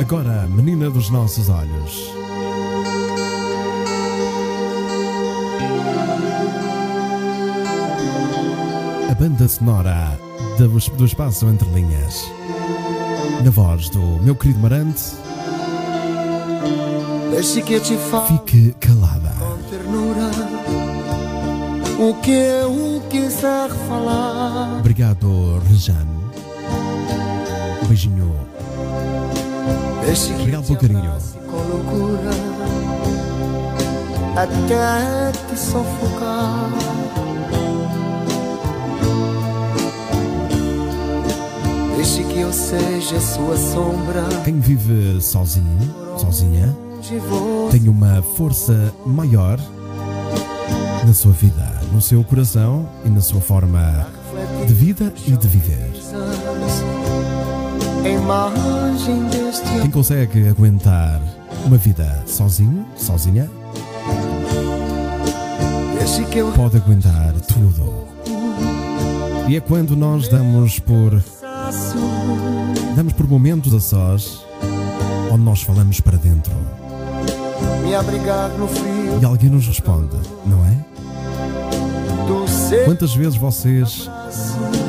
Agora, 0.00 0.48
menina 0.48 0.88
dos 0.88 1.10
nossos 1.10 1.50
olhos. 1.50 2.10
A 9.10 9.14
banda 9.16 9.46
sonora 9.46 10.18
do, 10.56 11.04
espaço 11.04 11.46
entre 11.46 11.68
linhas. 11.68 12.24
Na 13.44 13.50
voz 13.50 13.88
do 13.90 14.00
meu 14.22 14.34
querido 14.34 14.58
Marante, 14.60 15.02
Deixe 17.30 17.60
que 17.62 17.78
te 17.80 17.96
fale 17.96 18.28
fique 18.38 18.74
calada. 18.80 19.30
com 19.38 19.56
ternura 19.68 20.30
o 21.98 22.14
que 22.20 22.30
eu 22.30 23.02
quiser 23.10 23.68
falar. 23.88 24.78
Obrigado, 24.78 25.58
Rejane. 25.68 26.16
Um 27.82 27.86
beijinho. 27.86 28.34
Deixe 30.04 30.28
que 30.32 30.40
Obrigado 30.40 30.64
pelo 30.66 30.78
carinho. 30.78 31.12
com 31.50 31.56
loucura 31.56 32.30
até 34.36 35.32
te 35.32 35.58
sufocar. 35.58 36.70
Deixe 42.06 42.22
que 42.22 42.38
eu 42.38 42.52
seja 42.52 43.20
sua 43.20 43.56
sombra. 43.56 44.22
Quem 44.44 44.60
vive 44.60 45.20
sozinho, 45.20 45.92
sozinha, 46.16 46.72
tem 47.72 47.88
uma 47.88 48.22
força 48.22 48.94
maior 49.04 49.58
na 51.04 51.12
sua 51.12 51.32
vida, 51.32 51.68
no 51.92 52.00
seu 52.00 52.22
coração 52.22 52.88
e 53.04 53.08
na 53.08 53.20
sua 53.20 53.40
forma 53.40 54.06
de 54.68 54.72
vida 54.72 55.12
e 55.26 55.32
de 55.32 55.48
viver. 55.48 55.90
Quem 59.82 59.90
consegue 59.90 60.46
aguentar 60.46 61.20
uma 61.64 61.76
vida 61.76 62.22
sozinho, 62.24 62.86
sozinha, 62.94 63.50
pode 66.54 66.76
aguentar 66.76 67.32
tudo. 67.48 68.06
E 69.48 69.56
é 69.56 69.60
quando 69.60 69.96
nós 69.96 70.28
damos 70.28 70.78
por 70.78 71.20
damos 72.94 73.12
por 73.12 73.28
momentos 73.28 73.74
a 73.74 73.80
sós 73.80 74.44
onde 75.30 75.42
nós 75.42 75.62
falamos 75.62 76.00
para 76.00 76.16
dentro 76.16 76.52
me 77.84 77.94
abrigar 77.94 78.50
no 78.50 78.66
frio 78.66 79.18
e 79.20 79.24
alguém 79.24 79.50
nos 79.50 79.66
responde, 79.66 80.16
não 80.44 80.64
é? 80.66 80.76
Quantas 82.84 83.14
vezes 83.14 83.36
vocês 83.36 84.10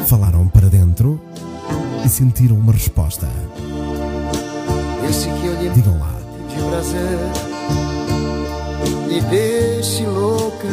falaram 0.07 0.47
para 0.47 0.67
dentro 0.67 1.21
e 2.03 2.09
sentiram 2.09 2.57
uma 2.57 2.73
resposta? 2.73 3.27
Digam 5.73 5.99
lá. 5.99 6.15
de 6.49 6.63
prazer 6.63 7.19
me 9.07 9.21
deixe 9.21 10.05
louca. 10.05 10.67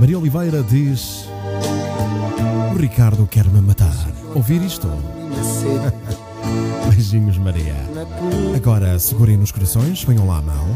Maria 0.00 0.18
Oliveira 0.18 0.62
diz: 0.62 1.23
O 2.74 2.76
Ricardo 2.76 3.24
quer 3.28 3.44
me 3.44 3.60
matar. 3.60 3.94
Ouvir 4.34 4.60
isto? 4.60 4.88
Beijinhos, 6.90 7.38
Maria. 7.38 7.76
Agora 8.56 8.98
segurem 8.98 9.36
nos 9.36 9.52
corações, 9.52 10.02
venham 10.02 10.26
lá 10.26 10.38
a 10.38 10.42
mão. 10.42 10.66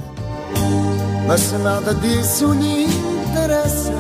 mas 1.27 1.41
se 1.41 1.57
nada 1.57 1.93
disso 1.97 2.53
lhe 2.53 2.85
interessa. 2.85 3.93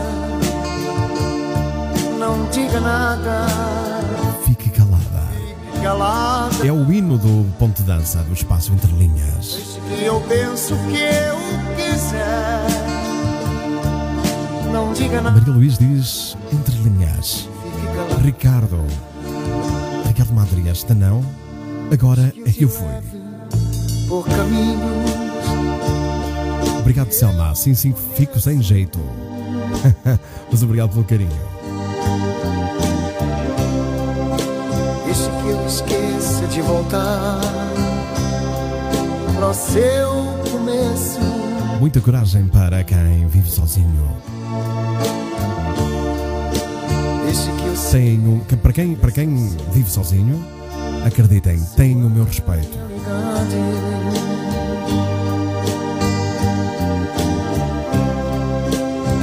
Não 2.20 2.48
diga 2.50 2.78
nada. 2.78 3.46
Fique 4.46 4.70
calada. 4.70 5.02
Calada. 5.82 6.64
É 6.64 6.70
o 6.70 6.92
hino 6.92 7.18
do 7.18 7.52
ponto 7.58 7.78
de 7.78 7.82
dança 7.82 8.22
do 8.22 8.32
espaço 8.32 8.72
entre 8.72 8.92
linhas. 8.92 9.76
E 9.98 10.04
eu 10.04 10.20
penso 10.20 10.76
que 10.88 11.02
eu 11.02 11.74
quiser. 11.74 12.64
Não 14.72 14.92
diga 14.92 15.20
nada. 15.20 15.36
Maria 15.36 15.52
Luís 15.52 15.76
diz 15.76 16.36
entre 16.52 16.76
linhas. 16.76 17.48
Ricardo. 18.22 18.84
Ricardo 20.06 20.32
Madri, 20.32 20.68
esta 20.68 20.94
não. 20.94 21.24
Agora 21.92 22.32
é 22.44 22.50
que 22.50 22.64
eu 22.64 22.68
fui. 22.68 22.86
Obrigado, 26.78 27.12
Selma. 27.12 27.54
Sim, 27.54 27.74
sim, 27.74 27.94
fico 28.14 28.40
sem 28.40 28.62
jeito. 28.62 28.98
Mas 30.50 30.62
obrigado 30.62 30.90
pelo 30.90 31.04
carinho. 31.04 31.30
Deixe 35.04 35.30
que 35.30 35.48
eu 35.48 35.66
esqueça 35.66 36.46
de 36.46 36.60
voltar 36.62 37.40
para 39.34 39.48
o 39.48 39.54
seu 39.54 40.10
começo. 40.50 41.20
Muita 41.78 42.00
coragem 42.00 42.48
para 42.48 42.82
quem 42.82 43.26
vive 43.28 43.50
sozinho. 43.50 44.08
Tenho, 47.90 48.44
que 48.46 48.54
para, 48.54 48.72
quem, 48.72 48.94
para 48.94 49.10
quem 49.10 49.34
vive 49.72 49.90
sozinho, 49.90 50.44
acreditem, 51.06 51.58
tem 51.74 51.96
o 51.96 52.10
meu 52.10 52.24
respeito. 52.24 52.78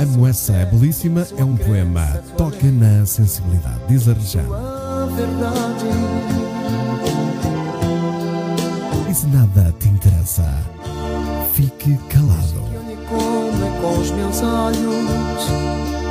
A 0.02 0.18
moça 0.18 0.54
é 0.54 0.66
belíssima, 0.66 1.28
é 1.38 1.44
um 1.44 1.56
poema, 1.56 2.06
toca 2.36 2.72
na 2.72 3.06
sensibilidade, 3.06 3.82
diz 3.88 4.08
a 4.10 4.14
Rejane. 4.14 4.50
E 9.08 9.14
se 9.14 9.28
nada 9.28 9.74
te 9.80 9.88
interessa, 9.90 10.52
fique 11.54 11.96
calado. 12.10 12.66
Com 13.80 14.00
os 14.00 14.10
meus 14.12 14.42
olhos, 14.42 16.05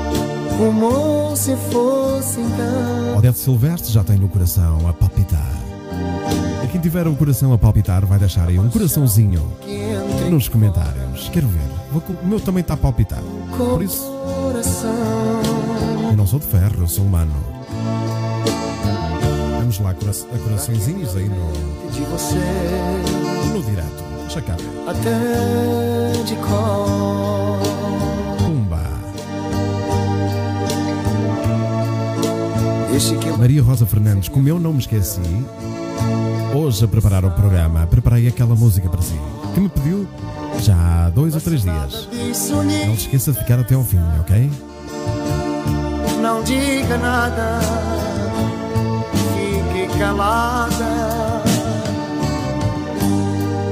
como 0.56 1.36
se 1.36 1.56
fosse 1.56 2.40
então. 2.40 3.18
Odete 3.18 3.38
Silvestre 3.38 3.92
já 3.92 4.04
tem 4.04 4.22
o 4.22 4.28
coração 4.28 4.88
a 4.88 4.92
palpitar. 4.92 5.52
E 6.64 6.68
quem 6.68 6.80
tiver 6.80 7.06
o 7.06 7.14
coração 7.14 7.52
a 7.52 7.58
palpitar 7.58 8.04
vai 8.06 8.18
deixar 8.18 8.48
aí 8.48 8.58
um 8.58 8.68
coraçãozinho 8.68 9.42
nos 10.30 10.48
comentários. 10.48 11.28
Quero 11.32 11.48
ver. 11.48 11.60
O 11.92 12.26
meu 12.26 12.40
também 12.40 12.62
está 12.62 12.74
a 12.74 12.76
palpitar. 12.76 13.22
Por 13.56 13.82
isso, 13.82 14.10
eu 16.10 16.16
não 16.16 16.26
sou 16.26 16.38
de 16.38 16.46
ferro, 16.46 16.80
eu 16.80 16.88
sou 16.88 17.04
humano. 17.04 17.32
Vamos 19.58 19.78
lá, 19.78 19.94
cora 19.94 20.10
a 20.10 20.38
coraçõezinhos 20.38 21.16
aí 21.16 21.28
no, 21.28 21.90
de 21.90 22.00
você 22.02 22.34
no 23.52 23.62
direto. 23.62 24.04
Deixa 24.22 24.40
cá 24.40 24.56
até 24.86 26.22
de 26.24 26.34
cor. 26.36 27.63
Maria 33.36 33.60
Rosa 33.60 33.84
Fernandes, 33.84 34.28
como 34.28 34.48
eu 34.48 34.60
não 34.60 34.72
me 34.72 34.78
esqueci, 34.78 35.20
hoje 36.54 36.84
a 36.84 36.86
preparar 36.86 37.24
o 37.24 37.30
programa, 37.32 37.84
preparei 37.88 38.28
aquela 38.28 38.54
música 38.54 38.88
para 38.88 39.02
si, 39.02 39.18
que 39.52 39.58
me 39.58 39.68
pediu 39.68 40.06
já 40.60 40.76
há 40.76 41.10
dois 41.10 41.34
ou 41.34 41.40
três 41.40 41.62
dias. 41.62 42.08
Não 42.86 42.94
se 42.94 43.06
esqueça 43.06 43.32
de 43.32 43.40
ficar 43.40 43.58
até 43.58 43.74
ao 43.74 43.82
fim, 43.82 43.98
ok? 44.20 44.48
Não 46.22 46.44
diga 46.44 46.96
nada, 46.98 47.58
fique 49.34 49.98
calada. 49.98 51.42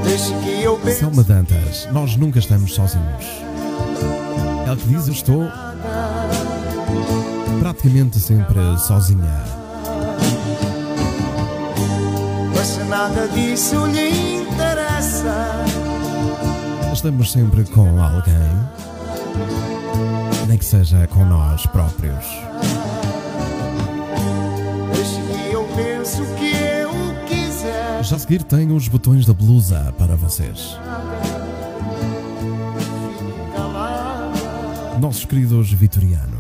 Deixe 0.03 0.35
que 0.35 0.63
eu 0.65 0.77
pense 0.79 0.99
Selma 0.99 1.23
Dantas, 1.23 1.89
nós 1.93 2.17
nunca 2.17 2.41
estamos 2.41 2.75
sozinhos. 2.75 3.25
Ela 4.67 4.75
que 4.75 4.89
diz: 4.89 5.07
Eu 5.07 5.13
estou 5.13 5.49
praticamente 7.63 8.19
sempre 8.19 8.59
sozinha. 8.77 9.45
mas 12.53 12.89
nada 12.89 13.29
disso 13.29 13.87
lhe 13.87 14.41
interessa. 14.41 15.65
Estamos 16.93 17.31
sempre 17.31 17.63
com 17.67 18.03
alguém, 18.03 18.51
nem 20.49 20.59
que 20.59 20.65
seja 20.65 21.07
com 21.07 21.25
nós 21.25 21.65
próprios. 21.67 22.27
Eu 25.53 25.65
que 26.37 26.57
eu 26.57 26.91
quiser. 27.29 28.03
Já 28.03 28.17
a 28.17 28.19
seguir 28.19 28.43
tenho 28.43 28.75
os 28.75 28.89
botões 28.89 29.25
da 29.25 29.33
blusa 29.33 29.95
para 29.97 30.17
vocês. 30.17 30.77
Nossos 35.01 35.25
queridos 35.25 35.73
vitorianos. 35.73 36.32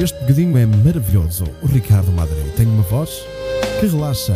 Este 0.00 0.18
bocadinho 0.20 0.56
é 0.58 0.66
maravilhoso. 0.66 1.44
O 1.62 1.66
Ricardo 1.66 2.10
Madre 2.10 2.34
tem 2.56 2.66
uma 2.66 2.82
voz 2.82 3.10
que 3.78 3.86
relaxa. 3.86 4.34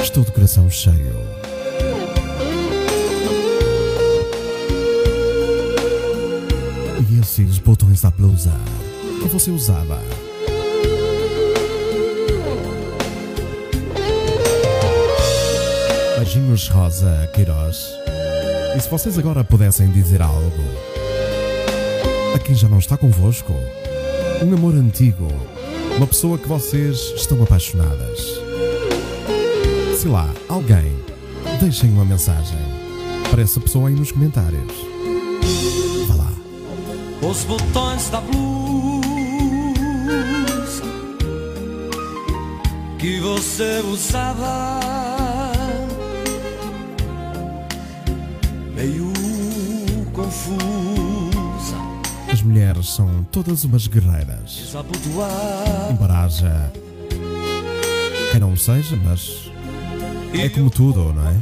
Estou 0.00 0.24
de 0.24 0.30
coração 0.30 0.70
cheio. 0.70 1.14
E 7.10 7.20
esses 7.20 7.58
botões 7.58 8.02
da 8.02 8.10
blusa 8.10 8.52
que 9.20 9.28
você 9.28 9.50
usava? 9.50 10.00
Beijinhos 16.36 16.68
Rosa 16.68 17.30
Queiroz. 17.32 17.88
E 18.76 18.80
se 18.80 18.88
vocês 18.90 19.18
agora 19.18 19.42
pudessem 19.42 19.90
dizer 19.90 20.20
algo 20.20 20.52
a 22.34 22.38
quem 22.38 22.54
já 22.54 22.68
não 22.68 22.78
está 22.78 22.96
convosco, 22.96 23.54
um 24.42 24.54
amor 24.54 24.74
antigo, 24.74 25.26
uma 25.96 26.06
pessoa 26.06 26.36
que 26.38 26.46
vocês 26.48 26.96
estão 27.16 27.42
apaixonadas. 27.42 28.20
Se 29.96 30.08
lá, 30.08 30.28
alguém, 30.48 30.92
deixem 31.60 31.90
uma 31.90 32.04
mensagem 32.04 32.58
para 33.30 33.42
essa 33.42 33.60
pessoa 33.60 33.88
aí 33.88 33.94
nos 33.94 34.12
comentários. 34.12 34.72
Vá 36.06 36.14
lá. 36.14 36.32
Os 37.22 37.44
botões 37.44 38.08
da 38.10 38.20
blusa 38.20 38.36
que 42.98 43.20
você 43.20 43.82
usava 43.90 45.05
mulheres 52.46 52.88
são 52.94 53.26
todas 53.30 53.64
umas 53.64 53.86
guerreiras. 53.86 54.72
haja 56.10 56.72
quem 58.30 58.40
não 58.40 58.56
seja, 58.56 58.96
mas 59.04 59.50
é 60.38 60.48
como 60.48 60.70
tudo, 60.70 61.12
não 61.12 61.28
é? 61.28 61.34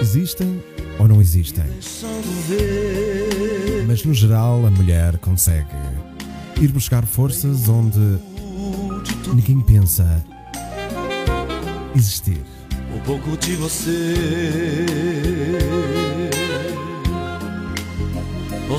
Existem 0.00 0.62
ou 0.98 1.08
não 1.08 1.20
existem? 1.20 1.64
Mas 3.86 4.04
no 4.04 4.14
geral 4.14 4.64
a 4.66 4.70
mulher 4.70 5.18
consegue 5.18 5.76
ir 6.60 6.68
buscar 6.68 7.04
forças 7.04 7.68
onde 7.68 8.18
ninguém 9.34 9.60
pensa 9.60 10.24
existir. 11.94 12.42
um 12.94 13.00
pouco 13.00 13.36
de 13.36 13.56
você 13.56 14.14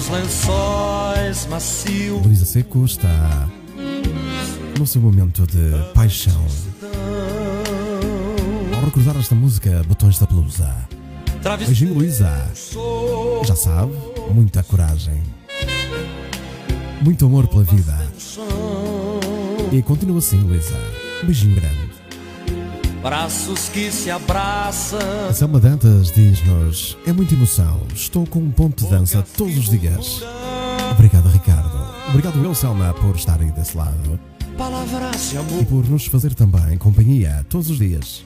Os 0.04 0.10
lençóis 0.10 1.46
macios 1.46 2.26
Luísa 2.26 2.44
Seco 2.44 2.84
está 2.84 3.48
no 4.78 4.86
seu 4.86 5.02
momento 5.02 5.48
de 5.48 5.94
paixão. 5.94 6.46
Ao 8.76 8.84
recordar 8.84 9.16
esta 9.16 9.34
música, 9.34 9.82
Botões 9.88 10.20
da 10.20 10.26
Blusa. 10.26 10.76
Beijinho, 11.58 11.94
Luísa. 11.94 12.52
Já 13.46 13.56
sabe, 13.56 13.94
muita 14.34 14.62
coragem. 14.62 15.24
Muito 17.02 17.26
amor 17.26 17.48
pela 17.48 17.64
vida. 17.64 17.98
E 19.72 19.82
continua 19.84 20.18
assim, 20.18 20.42
Luísa. 20.42 20.76
Beijinho 21.24 21.56
grande. 21.56 21.83
Braços 23.04 23.68
que 23.68 23.92
se 23.92 24.10
abraçam. 24.10 25.00
Selma 25.34 25.60
Dantas 25.60 26.10
diz-nos: 26.12 26.98
É 27.06 27.12
muita 27.12 27.34
emoção. 27.34 27.82
Estou 27.94 28.26
com 28.26 28.40
um 28.40 28.50
ponto 28.50 28.86
de 28.86 28.90
dança 28.90 29.24
todos 29.38 29.58
os 29.58 29.70
dias. 29.70 30.24
Obrigado, 30.92 31.28
Ricardo. 31.28 31.84
Obrigado, 32.10 32.44
eu, 32.44 32.56
Selma, 32.56 32.94
por 32.94 33.16
estar 33.16 33.40
aí 33.40 33.52
desse 33.52 33.76
lado. 33.76 34.20
E 35.60 35.66
por 35.66 35.90
nos 35.90 36.06
fazer 36.06 36.34
também 36.34 36.78
companhia 36.78 37.46
todos 37.50 37.70
os 37.70 37.78
dias. 37.78 38.24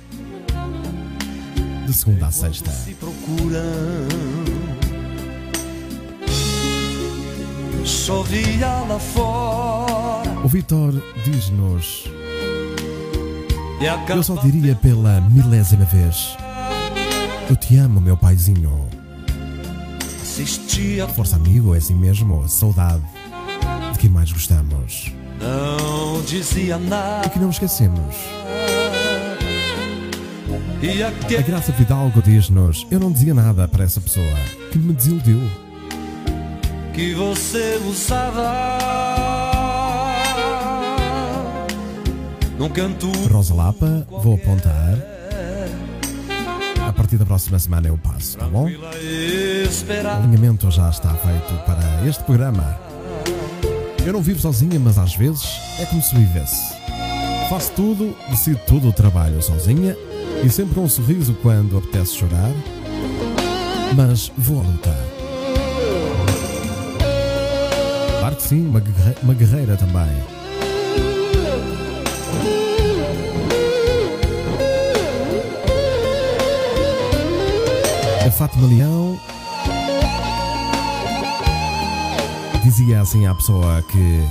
De 1.86 1.94
segunda 1.94 2.28
a 2.28 2.32
sexta. 2.32 2.70
se 2.70 2.94
procuram. 2.94 4.08
Chovia 7.86 8.68
lá 8.90 9.00
fora 9.00 10.30
O 10.44 10.48
Vitor 10.50 10.94
diz-nos: 11.24 12.04
Eu 14.10 14.24
só 14.24 14.36
diria 14.36 14.76
pela 14.76 15.22
milésima 15.22 15.86
vez: 15.86 16.36
Eu 17.50 17.56
te 17.56 17.78
amo, 17.78 18.02
meu 18.02 18.18
paizinho. 18.18 18.88
Força, 21.16 21.36
amigo, 21.36 21.74
é 21.76 21.78
assim 21.78 21.96
mesmo. 21.96 22.48
Saudade 22.48 23.02
de 23.94 24.00
quem 24.00 24.10
mais 24.10 24.32
gostamos. 24.32 25.12
Não 25.42 26.22
dizia 26.24 26.76
E 26.76 26.80
nada. 26.90 27.30
que 27.30 27.40
não 27.40 27.50
esquecemos. 27.50 28.16
E 30.82 31.04
A 31.04 31.42
Graça 31.42 31.72
Fidalgo 31.74 32.22
diz-nos: 32.22 32.86
Eu 32.90 33.00
não 33.00 33.12
dizia 33.12 33.34
nada 33.34 33.68
para 33.68 33.84
essa 33.84 34.02
pessoa 34.02 34.36
que 34.72 34.78
me 34.80 34.94
desiludiu. 34.94 35.42
que 36.94 37.14
você 37.14 37.80
usava. 37.88 39.07
Num 42.58 42.70
canto 42.70 43.12
Rosa 43.32 43.54
Lapa, 43.54 44.08
vou 44.10 44.36
apontar. 44.36 44.98
A 46.88 46.94
partir 46.94 47.18
da 47.18 47.26
próxima 47.26 47.60
semana 47.60 47.88
eu 47.88 47.98
passo, 47.98 48.38
tá 48.38 48.46
bom? 48.46 48.66
O 48.68 50.08
alinhamento 50.24 50.72
já 50.72 50.90
está 50.90 51.10
feito 51.14 51.54
para 51.66 52.08
este 52.08 52.24
programa. 52.24 52.78
Eu 54.06 54.14
não 54.14 54.22
vivo 54.22 54.40
sozinha, 54.40 54.80
mas 54.80 54.98
às 54.98 55.16
vezes 55.16 55.60
é 55.80 55.86
como 55.86 56.02
se 56.02 56.16
vivesse. 56.16 56.74
Faço 57.50 57.72
tudo, 57.74 58.16
decido 58.30 58.60
tudo, 58.66 58.92
trabalho 58.92 59.42
sozinha 59.42 59.96
e 60.44 60.50
sempre 60.50 60.76
com 60.76 60.82
um 60.82 60.90
sorriso 60.90 61.34
quando 61.42 61.78
apetece 61.78 62.16
chorar. 62.16 62.52
Mas 63.96 64.32
vou 64.38 64.62
à 64.62 64.64
luta. 64.64 64.96
Claro 68.20 68.36
que 68.36 68.44
sim, 68.44 68.66
uma 68.68 68.80
guerre- 68.80 69.16
uma 69.24 69.34
guerreira 69.34 69.78
também. 69.78 70.37
A 78.28 78.32
Fátima 78.32 78.68
Leão 78.68 79.18
dizia 82.62 83.00
assim 83.00 83.26
à 83.26 83.34
pessoa 83.34 83.82
que, 83.84 84.22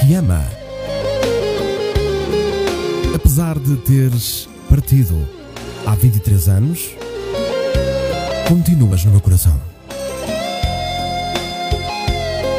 que 0.00 0.14
ama. 0.16 0.44
Apesar 3.14 3.56
de 3.56 3.76
teres 3.76 4.48
partido 4.68 5.28
há 5.86 5.94
23 5.94 6.48
anos, 6.48 6.90
continuas 8.48 9.04
no 9.04 9.12
meu 9.12 9.20
coração. 9.20 9.56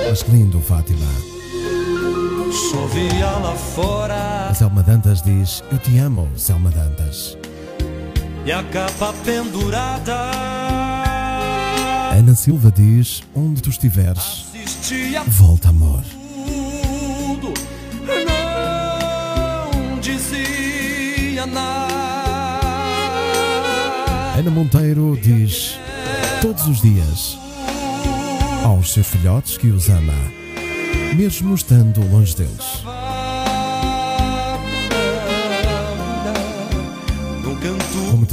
Mas 0.09 0.23
que 0.23 0.31
lindo, 0.31 0.61
Fátima. 0.61 1.05
Chovia 2.71 3.29
lá 3.29 3.55
fora 3.55 4.47
A 4.47 4.53
Selma 4.53 4.83
Dantas 4.83 5.21
diz: 5.21 5.61
Eu 5.69 5.77
te 5.77 5.97
amo, 5.97 6.29
Selma 6.37 6.69
Dantas. 6.71 7.38
E 8.49 8.51
a 8.51 8.63
capa 8.63 9.13
pendurada. 9.23 10.31
Ana 12.17 12.33
Silva 12.33 12.71
diz: 12.71 13.21
Onde 13.35 13.61
tu 13.61 13.69
estiveres, 13.69 14.47
volta, 15.27 15.69
amor. 15.69 16.01
tudo. 17.37 17.53
Não 18.25 19.99
dizia 19.99 21.45
nada. 21.45 21.93
Ana 24.35 24.49
Monteiro 24.49 25.15
diz: 25.21 25.77
Todos 26.41 26.65
os 26.65 26.81
dias, 26.81 27.37
aos 28.65 28.93
seus 28.93 29.05
filhotes 29.05 29.59
que 29.59 29.67
os 29.67 29.89
ama, 29.89 30.17
mesmo 31.15 31.53
estando 31.53 32.01
longe 32.09 32.35
deles. 32.35 32.83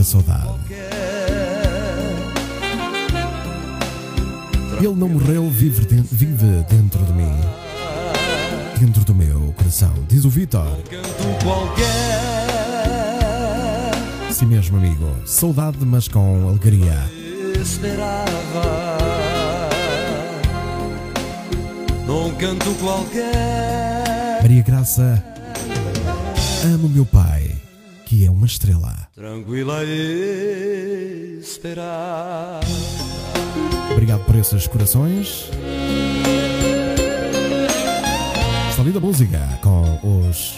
Saudade. 0.07 0.47
Ele 4.79 4.95
não 4.95 5.09
morreu, 5.09 5.51
vive, 5.51 5.85
den- 5.87 6.07
vive 6.13 6.65
dentro 6.71 7.03
de 7.05 7.13
mim. 7.13 7.33
Dentro 8.79 9.05
do 9.05 9.15
meu 9.15 9.53
coração, 9.57 9.93
diz 10.09 10.25
o 10.25 10.31
Vitor. 10.31 10.67
Sim 14.31 14.47
mesmo, 14.47 14.77
amigo. 14.77 15.11
Saudade, 15.25 15.79
mas 15.85 16.07
com 16.09 16.49
alegria. 16.49 16.95
Esperava. 17.61 18.27
Num 22.07 22.33
canto 22.37 22.71
qualquer. 22.75 24.41
Maria 24.43 24.63
Graça, 24.63 25.25
amo 26.65 26.89
meu 26.89 27.05
pai, 27.07 27.51
que 28.05 28.25
é 28.27 28.31
uma 28.31 28.47
estrela. 28.47 29.06
Tranquila 29.17 29.83
esperar. 31.41 32.61
Obrigado 33.93 34.23
por 34.27 34.37
esses 34.37 34.67
corações. 34.67 35.49
Está 38.69 38.83
linda 38.83 39.01
música 39.01 39.59
com 39.63 40.29
os 40.29 40.57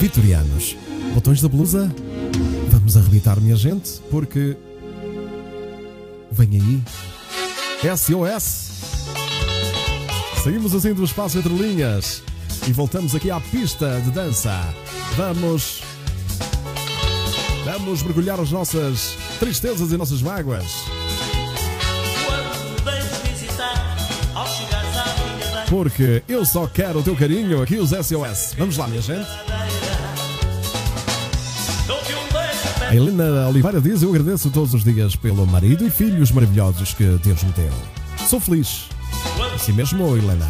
vitorianos. 0.00 0.76
Botões 1.14 1.40
da 1.40 1.48
blusa, 1.48 1.94
vamos 2.72 2.96
arrebitar, 2.96 3.40
minha 3.40 3.54
gente, 3.54 4.00
porque 4.10 4.56
vem 6.32 6.60
aí 6.60 6.82
SOS. 7.96 8.72
Saímos 10.42 10.74
assim 10.74 10.92
do 10.92 11.04
espaço 11.04 11.38
entre 11.38 11.54
linhas 11.54 12.20
e 12.66 12.72
voltamos 12.72 13.14
aqui 13.14 13.30
à 13.30 13.38
pista 13.40 14.00
de 14.00 14.10
dança. 14.10 14.58
Vamos. 15.16 15.91
Vamos 17.64 18.02
mergulhar 18.02 18.40
as 18.40 18.50
nossas 18.50 19.16
tristezas 19.38 19.92
e 19.92 19.96
nossas 19.96 20.20
mágoas. 20.20 20.64
Porque 25.68 26.22
eu 26.28 26.44
só 26.44 26.66
quero 26.66 26.98
o 26.98 27.02
teu 27.02 27.16
carinho 27.16 27.62
aqui, 27.62 27.76
os 27.76 27.90
SOS. 27.90 28.54
Vamos 28.58 28.76
lá, 28.76 28.86
minha 28.88 29.00
gente. 29.00 29.26
A 32.88 32.94
Helena 32.94 33.48
Oliveira 33.48 33.80
diz: 33.80 34.02
Eu 34.02 34.10
agradeço 34.10 34.50
todos 34.50 34.74
os 34.74 34.84
dias 34.84 35.16
pelo 35.16 35.46
marido 35.46 35.86
e 35.86 35.90
filhos 35.90 36.30
maravilhosos 36.30 36.92
que 36.92 37.04
Deus 37.24 37.42
me 37.42 37.52
deu. 37.52 37.72
Sou 38.28 38.38
feliz. 38.38 38.88
Assim 39.54 39.72
mesmo, 39.72 40.14
Helena. 40.14 40.46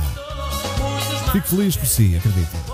Fico 1.30 1.46
feliz 1.46 1.76
por 1.76 1.86
si, 1.86 2.16
acredito. 2.16 2.71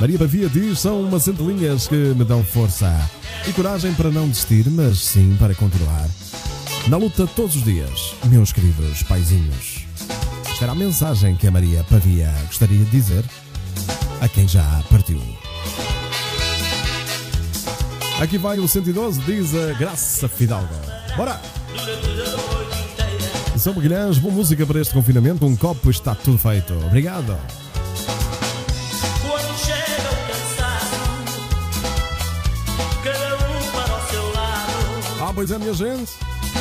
Maria 0.00 0.16
Bavia 0.16 0.48
diz: 0.48 0.80
São 0.80 1.02
umas 1.02 1.28
entrelinhas 1.28 1.86
que 1.86 1.94
me 1.94 2.24
dão 2.24 2.42
força 2.42 2.90
e 3.46 3.52
coragem 3.52 3.92
para 3.92 4.10
não 4.10 4.28
desistir, 4.28 4.68
mas 4.70 4.98
sim 4.98 5.36
para 5.38 5.54
continuar. 5.54 6.08
Na 6.88 6.96
luta 6.96 7.26
todos 7.26 7.54
os 7.54 7.62
dias, 7.62 8.14
meus 8.24 8.50
queridos 8.50 9.02
paizinhos. 9.02 9.84
Esta 10.48 10.64
era 10.64 10.72
a 10.72 10.74
mensagem 10.74 11.36
que 11.36 11.46
a 11.46 11.50
Maria 11.50 11.84
Pavia 11.84 12.32
gostaria 12.46 12.78
de 12.78 12.90
dizer 12.90 13.22
a 14.22 14.28
quem 14.28 14.48
já 14.48 14.82
partiu. 14.90 15.20
Aqui 18.20 18.38
vai 18.38 18.58
o 18.58 18.66
112, 18.66 19.20
diz 19.20 19.54
a 19.54 19.74
Graça 19.74 20.28
Fidalgo. 20.28 20.74
Bora! 21.14 21.38
São 23.58 23.74
Magalhães, 23.74 24.16
boa 24.16 24.32
música 24.32 24.64
para 24.64 24.80
este 24.80 24.94
confinamento. 24.94 25.44
Um 25.44 25.54
copo 25.54 25.90
está 25.90 26.14
tudo 26.14 26.38
feito. 26.38 26.72
Obrigado. 26.86 27.36
Pois 35.40 35.50
é, 35.50 35.58
minha 35.58 35.72
gente. 35.72 36.12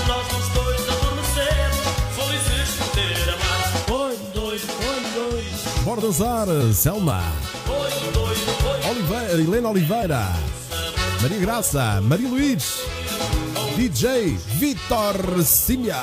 Nós 0.07 0.25
os 0.31 0.47
dois 0.53 0.81
adormecemos, 0.87 1.77
felizes 2.15 2.75
por 2.77 2.87
ter 2.93 3.29
amado. 3.29 3.77
Foi 3.87 4.17
doido, 4.33 4.67
foi 4.67 5.01
doido, 5.13 5.83
Bora 5.83 5.99
dançar, 5.99 6.47
Selma. 6.73 7.21
foi 7.65 8.11
doido, 8.13 8.39
foi 8.61 8.89
Oliveira, 8.89 9.33
Helena 9.33 9.69
Oliveira. 9.69 10.27
Maria 11.21 11.39
Graça, 11.39 11.99
Maria 12.01 12.29
Luiz. 12.29 12.79
DJ 13.75 14.37
Vitor 14.57 15.43
Simia. 15.43 16.01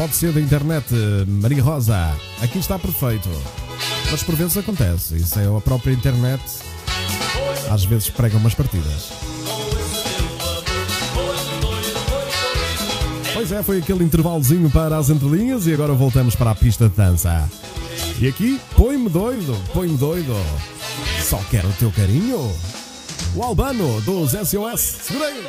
Pode 0.00 0.16
ser 0.16 0.32
da 0.32 0.40
internet, 0.40 0.94
Maria 1.28 1.62
Rosa. 1.62 2.16
Aqui 2.40 2.58
está 2.58 2.78
perfeito. 2.78 3.28
Mas 4.10 4.22
por 4.22 4.34
vezes 4.34 4.56
acontece. 4.56 5.14
Isso 5.16 5.38
é 5.38 5.44
a 5.44 5.60
própria 5.60 5.92
internet. 5.92 6.42
Às 7.70 7.84
vezes 7.84 8.08
prega 8.08 8.38
umas 8.38 8.54
partidas. 8.54 9.10
Pois 13.34 13.52
é, 13.52 13.62
foi 13.62 13.80
aquele 13.80 14.02
intervalozinho 14.02 14.70
para 14.70 14.96
as 14.96 15.10
entrelinhas 15.10 15.66
e 15.66 15.74
agora 15.74 15.92
voltamos 15.92 16.34
para 16.34 16.52
a 16.52 16.54
pista 16.54 16.88
de 16.88 16.96
dança. 16.96 17.46
E 18.18 18.26
aqui, 18.26 18.58
põe-me 18.74 19.10
doido, 19.10 19.54
põe-me 19.74 19.98
doido. 19.98 20.34
Só 21.22 21.36
quero 21.50 21.68
o 21.68 21.72
teu 21.74 21.92
carinho. 21.92 22.50
O 23.36 23.42
Albano 23.42 24.00
dos 24.00 24.30
SOS. 24.30 24.80
Segurei! 24.80 25.44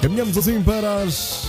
Caminhamos 0.00 0.38
assim 0.38 0.62
para 0.62 1.02
as. 1.02 1.47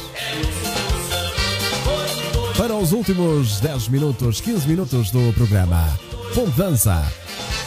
Para 2.60 2.76
os 2.76 2.92
últimos 2.92 3.62
10 3.62 3.88
minutos, 3.88 4.42
15 4.42 4.68
minutos 4.68 5.12
do 5.12 5.32
programa. 5.32 5.98
Dança. 6.58 7.10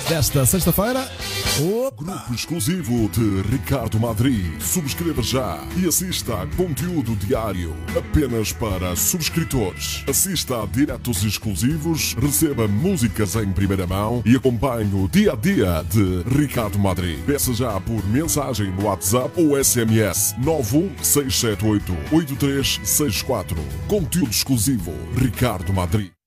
Desta 0.06 0.44
sexta-feira. 0.44 1.08
Grupo 1.54 2.32
exclusivo 2.32 3.10
de 3.10 3.42
Ricardo 3.42 4.00
Madri. 4.00 4.56
Subscreva 4.58 5.22
já 5.22 5.62
e 5.76 5.86
assista 5.86 6.40
a 6.40 6.46
conteúdo 6.46 7.14
diário 7.14 7.76
apenas 7.94 8.52
para 8.52 8.96
subscritores. 8.96 10.02
Assista 10.08 10.62
a 10.62 10.66
diretos 10.66 11.22
exclusivos, 11.22 12.14
receba 12.14 12.66
músicas 12.66 13.36
em 13.36 13.52
primeira 13.52 13.86
mão 13.86 14.22
e 14.24 14.34
acompanhe 14.34 14.94
o 14.94 15.06
dia 15.06 15.32
a 15.32 15.36
dia 15.36 15.84
de 15.90 16.22
Ricardo 16.22 16.78
Madri. 16.78 17.18
Peça 17.26 17.52
já 17.52 17.78
por 17.78 18.02
mensagem 18.06 18.72
no 18.72 18.84
WhatsApp 18.84 19.38
ou 19.38 19.62
SMS 19.62 20.34
91678 20.38 21.92
8364. 22.12 23.58
Conteúdo 23.88 24.30
exclusivo 24.30 24.92
Ricardo 25.14 25.70
Madri. 25.74 26.21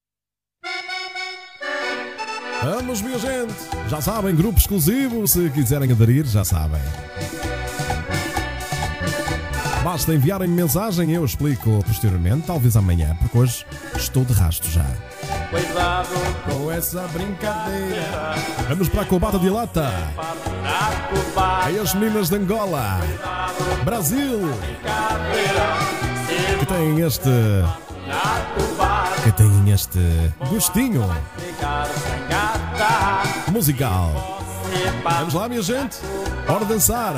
Vamos, 2.68 3.00
minha 3.00 3.16
gente! 3.16 3.54
Já 3.88 4.00
sabem, 4.00 4.34
grupo 4.34 4.58
exclusivo, 4.58 5.24
se 5.28 5.48
quiserem 5.50 5.92
aderir, 5.92 6.26
já 6.26 6.44
sabem. 6.44 6.80
Basta 9.84 10.12
enviarem 10.12 10.48
mensagem, 10.48 11.12
eu 11.12 11.24
explico 11.24 11.80
posteriormente, 11.86 12.44
talvez 12.44 12.76
amanhã, 12.76 13.16
porque 13.20 13.38
hoje 13.38 13.64
estou 13.94 14.24
de 14.24 14.32
rasto 14.32 14.68
já. 14.68 14.84
Cuidado 15.48 16.08
com 16.44 16.72
essa 16.72 17.02
brincadeira. 17.12 18.34
Vamos 18.68 18.88
para 18.88 19.02
a 19.02 19.04
Cobata 19.04 19.38
de 19.38 19.48
Lata. 19.48 19.88
Aí 21.62 21.78
as 21.78 21.94
meninas 21.94 22.30
de 22.30 22.36
Angola, 22.36 22.98
Brasil, 23.84 24.40
que 26.58 26.66
têm 26.66 27.00
este. 27.00 27.30
Que 29.26 29.32
têm 29.32 29.72
este 29.72 29.98
gostinho 30.48 31.04
musical. 33.50 34.12
Vamos 35.18 35.34
lá, 35.34 35.48
minha 35.48 35.62
gente? 35.62 35.96
Hora 36.48 36.60
de 36.60 36.66
dançar. 36.66 37.12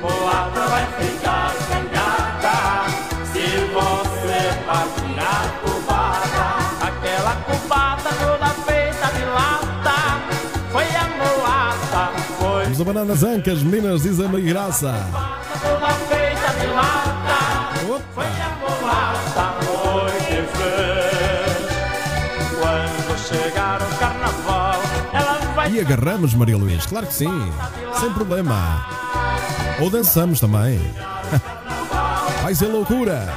Moada 0.00 0.66
vai 0.66 0.86
ficar 0.98 1.54
zangada 1.68 2.90
se 3.32 3.46
você 3.72 4.66
partir 4.66 5.20
a 5.20 5.48
cubada. 5.60 6.88
Aquela 6.88 7.36
cubada 7.36 8.10
toda 8.10 8.48
feita 8.64 9.06
de 9.16 9.24
lata 9.26 10.20
foi 10.72 10.84
a 10.84 11.08
mulata. 11.16 12.12
Foi 12.40 12.64
Vamos 12.64 12.80
a 12.80 12.84
Bananas 12.84 13.22
Ancas, 13.22 13.62
meninas, 13.62 14.02
diz 14.02 14.18
a 14.18 14.26
Maria 14.26 14.52
Graça. 14.52 14.92
toda 15.62 15.92
feita 16.08 16.58
de 16.58 16.66
lata. 16.66 17.16
Foi 18.12 18.26
a 18.26 18.55
E 25.76 25.80
agarramos, 25.80 26.32
Maria 26.32 26.56
Luís, 26.56 26.86
claro 26.86 27.06
que 27.06 27.12
sim, 27.12 27.52
sem 28.00 28.10
problema. 28.14 28.86
Ou 29.78 29.90
dançamos 29.90 30.40
também. 30.40 30.80
Vai 32.42 32.54
ser 32.54 32.68
loucura. 32.68 33.28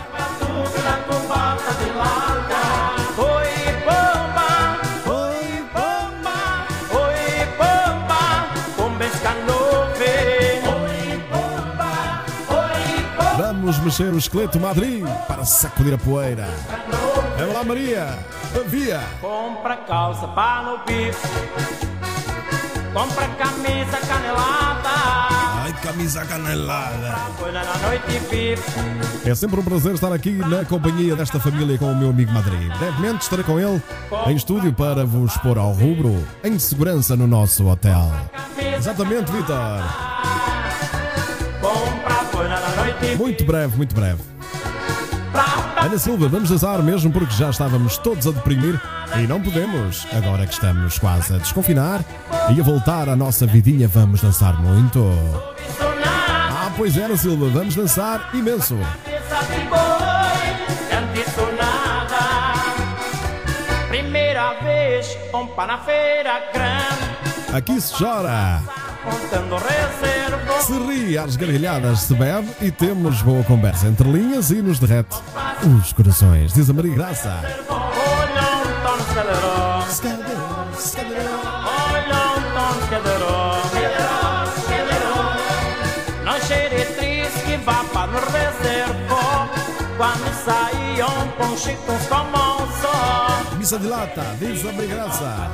Vamos 13.37 13.79
mexer 13.79 14.13
o 14.13 14.17
esqueleto 14.17 14.61
Madrid 14.61 15.05
para 15.27 15.43
sacudir 15.43 15.93
a 15.93 15.97
poeira. 15.97 16.47
Vamos 17.37 17.53
lá, 17.53 17.63
Maria. 17.65 18.17
Via. 18.67 19.01
Compra 19.19 19.75
calça 19.75 20.25
para 20.29 20.63
no 20.63 20.77
bife. 20.85 21.98
Compra 22.93 23.27
camisa 23.37 23.97
canelada. 23.97 24.89
Ai, 25.63 25.73
camisa 25.83 26.25
canelada. 26.25 27.15
É 29.25 29.35
sempre 29.35 29.59
um 29.59 29.63
prazer 29.63 29.93
estar 29.93 30.11
aqui 30.11 30.31
na 30.31 30.65
companhia 30.65 31.15
desta 31.15 31.39
família 31.39 31.77
com 31.77 31.91
o 31.91 31.95
meu 31.95 32.09
amigo 32.09 32.31
Madrid. 32.31 32.71
Brevemente 32.77 33.23
estarei 33.23 33.45
com 33.45 33.59
ele 33.59 33.81
em 34.27 34.35
estúdio 34.35 34.73
para 34.73 35.05
vos 35.05 35.37
pôr 35.37 35.57
ao 35.57 35.71
rubro 35.71 36.25
em 36.43 36.57
segurança 36.57 37.15
no 37.15 37.27
nosso 37.27 37.67
hotel. 37.67 38.11
Exatamente, 38.77 39.31
Vitor. 39.31 39.83
Muito 43.17 43.43
breve, 43.43 43.77
muito 43.77 43.93
breve. 43.93 44.21
Ana 45.81 45.97
Silva, 45.97 46.27
vamos 46.27 46.49
dançar 46.49 46.83
mesmo 46.83 47.11
porque 47.11 47.33
já 47.33 47.49
estávamos 47.49 47.97
todos 47.97 48.27
a 48.27 48.31
deprimir 48.31 48.79
e 49.17 49.25
não 49.25 49.41
podemos. 49.41 50.05
Agora 50.13 50.45
que 50.45 50.53
estamos 50.53 50.99
quase 50.99 51.33
a 51.33 51.37
desconfinar 51.37 52.03
e 52.55 52.59
a 52.59 52.63
voltar 52.63 53.07
à 53.07 53.15
nossa 53.15 53.45
vidinha, 53.47 53.87
vamos 53.87 54.21
dançar 54.21 54.61
muito. 54.61 54.99
Ah, 56.05 56.71
pois 56.75 56.97
é, 56.97 57.05
Ana 57.05 57.17
Silva, 57.17 57.49
vamos 57.49 57.75
dançar 57.75 58.29
imenso. 58.33 58.77
Primeira 63.87 64.53
vez, 64.61 65.17
na 65.65 65.77
feira 65.77 66.41
grande. 66.53 67.55
Aqui 67.55 67.79
se 67.79 67.93
chora. 67.93 68.61
Se 70.61 70.73
ri 70.73 71.17
às 71.17 71.35
gargalhadas, 71.35 72.01
se 72.01 72.13
bebe 72.13 72.49
e 72.61 72.69
temos 72.71 73.21
boa 73.21 73.43
conversa 73.43 73.87
entre 73.87 74.07
linhas 74.07 74.51
e 74.51 74.61
nos 74.61 74.77
derrete 74.79 75.15
os 75.65 75.93
corações. 75.93 76.53
Diz 76.53 76.69
a 76.69 76.73
Maria 76.73 76.93
Graça. 76.93 77.41
Não 86.23 86.39
cheire 86.41 86.85
triste 86.85 87.39
que 87.45 87.57
vá 87.57 87.83
para 87.93 88.11
no 88.11 88.19
reservo. 88.19 89.49
Quando 89.97 90.33
saíam 90.45 91.27
com 91.37 91.57
chicos 91.57 92.07
como 92.07 92.37
um 92.37 92.81
só. 92.81 93.55
Missa 93.57 93.79
de 93.79 93.87
lata, 93.87 94.23
diz 94.39 94.65
a 94.65 94.71
Maria 94.71 94.95
Graça. 94.95 95.51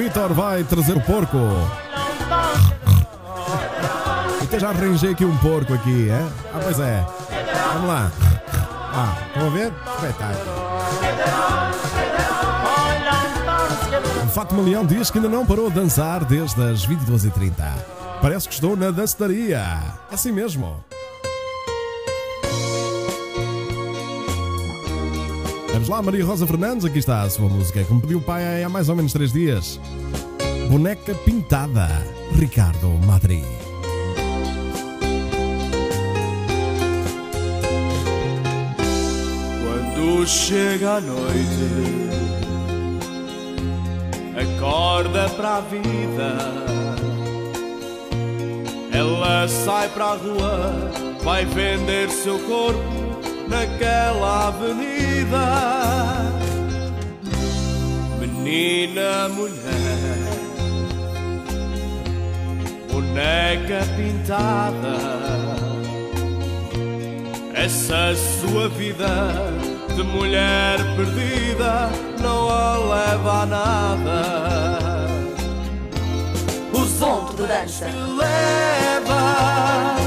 Vitor 0.00 0.32
vai 0.32 0.64
trazer 0.64 0.96
o 0.96 1.00
porco. 1.02 1.36
Até 4.42 4.58
já 4.58 4.70
arranjei 4.70 5.12
aqui 5.12 5.24
um 5.26 5.36
porco 5.36 5.74
aqui, 5.74 6.08
é? 6.08 6.26
Ah, 6.54 6.60
pois 6.62 6.80
é. 6.80 7.06
Vamos 7.74 7.88
lá. 7.88 8.10
Ah, 8.92 9.14
estão 9.28 9.46
a 9.46 9.50
ver? 9.50 9.72
Espetáculo. 9.94 10.60
O 14.24 14.28
Fátima 14.30 14.62
Leão 14.62 14.86
diz 14.86 15.10
que 15.10 15.18
ainda 15.18 15.28
não 15.28 15.44
parou 15.44 15.68
de 15.68 15.76
dançar 15.76 16.24
desde 16.24 16.62
as 16.62 16.86
22h30. 16.86 17.52
Parece 18.22 18.48
que 18.48 18.54
estou 18.54 18.74
na 18.74 18.90
dançaria. 18.90 19.62
Assim 20.10 20.32
mesmo. 20.32 20.82
Vamos 25.80 25.88
lá, 25.88 26.02
Maria 26.02 26.26
Rosa 26.26 26.46
Fernandes, 26.46 26.84
aqui 26.84 26.98
está 26.98 27.22
a 27.22 27.30
sua 27.30 27.48
música, 27.48 27.82
que 27.82 27.94
me 27.94 28.02
pediu 28.02 28.18
o 28.18 28.20
pai 28.20 28.62
há 28.62 28.68
mais 28.68 28.90
ou 28.90 28.96
menos 28.96 29.14
três 29.14 29.32
dias. 29.32 29.80
Boneca 30.68 31.14
Pintada, 31.14 31.88
Ricardo 32.34 32.86
Madri. 33.06 33.42
Quando 39.64 40.26
chega 40.26 40.96
a 40.96 41.00
noite, 41.00 42.10
acorda 44.58 45.30
para 45.30 45.56
a 45.56 45.60
vida. 45.62 46.36
Ela 48.92 49.48
sai 49.48 49.88
para 49.88 50.04
a 50.04 50.14
rua, 50.14 50.90
vai 51.24 51.46
vender 51.46 52.10
seu 52.10 52.38
corpo 52.40 52.99
naquela 53.50 54.48
avenida. 54.48 55.46
Menina, 58.20 59.28
mulher, 59.28 60.18
boneca 62.90 63.80
pintada, 63.96 64.96
essa 67.54 68.14
sua 68.14 68.68
vida 68.68 69.32
de 69.96 70.02
mulher 70.04 70.78
perdida 70.96 71.90
não 72.22 72.48
a 72.48 72.78
leva 72.78 73.42
a 73.42 73.46
nada. 73.46 74.20
Os 76.72 76.90
Ponto 77.00 77.34
de 77.34 77.46
dança. 77.48 77.86
leva 77.86 79.99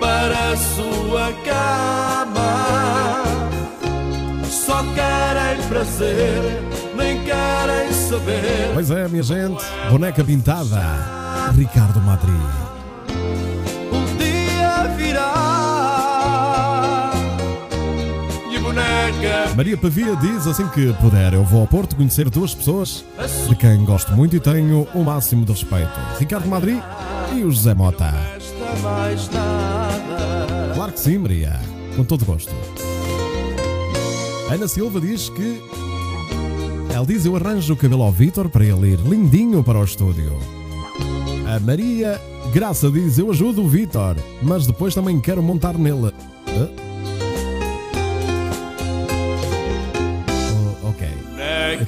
para 0.00 0.52
a 0.52 0.56
sua 0.56 1.32
cama. 1.44 3.22
Só 4.48 4.82
querem 4.94 5.62
prazer, 5.68 6.62
nem 6.96 7.22
querem 7.22 7.92
saber. 7.92 8.70
Pois 8.72 8.90
é, 8.90 9.06
minha 9.08 9.22
gente, 9.22 9.62
boneca 9.90 10.24
pintada, 10.24 11.52
Ricardo 11.54 12.00
Madri. 12.00 12.32
Um 13.92 14.16
dia 14.16 14.88
virá 14.96 15.60
e 18.50 18.58
boneca 18.58 19.54
Maria 19.54 19.76
Pavia 19.76 20.16
diz 20.16 20.46
assim 20.46 20.66
que 20.68 20.92
puder, 20.94 21.34
eu 21.34 21.44
vou 21.44 21.60
ao 21.60 21.66
Porto 21.66 21.94
conhecer 21.94 22.30
duas 22.30 22.54
pessoas 22.54 23.04
de 23.48 23.54
quem 23.54 23.84
gosto 23.84 24.12
muito 24.12 24.34
e 24.34 24.40
tenho 24.40 24.88
o 24.94 25.04
máximo 25.04 25.44
de 25.44 25.52
respeito: 25.52 25.92
Ricardo 26.18 26.48
Madri 26.48 26.80
e 27.36 27.44
o 27.44 27.50
José 27.50 27.74
Mota. 27.74 28.12
Claro 30.74 30.92
que 30.92 31.00
sim, 31.00 31.18
Maria, 31.18 31.60
com 31.96 32.04
todo 32.04 32.24
gosto. 32.24 32.54
Ana 34.50 34.66
Silva 34.66 35.00
diz 35.00 35.28
que. 35.28 35.62
Ela 36.92 37.06
diz: 37.06 37.24
Eu 37.24 37.36
arranjo 37.36 37.74
o 37.74 37.76
cabelo 37.76 38.02
ao 38.02 38.12
Vitor 38.12 38.48
para 38.48 38.64
ele 38.64 38.92
ir 38.92 39.00
lindinho 39.00 39.62
para 39.62 39.78
o 39.78 39.84
estúdio. 39.84 40.36
A 41.46 41.60
Maria 41.60 42.20
Graça 42.52 42.90
diz: 42.90 43.18
Eu 43.18 43.30
ajudo 43.30 43.62
o 43.62 43.68
Vitor, 43.68 44.16
mas 44.42 44.66
depois 44.66 44.94
também 44.94 45.20
quero 45.20 45.42
montar 45.42 45.78
nele. 45.78 46.12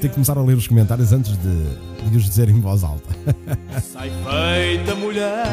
Tenho 0.02 0.10
que 0.10 0.14
começar 0.16 0.36
a 0.36 0.42
ler 0.42 0.56
os 0.56 0.66
comentários 0.66 1.12
antes 1.12 1.36
de, 1.38 2.10
de 2.10 2.16
os 2.16 2.24
dizer 2.24 2.48
em 2.48 2.60
voz 2.60 2.82
alta. 2.82 3.08
Sai 3.80 4.10
feita 4.10 4.96
mulher, 4.96 5.46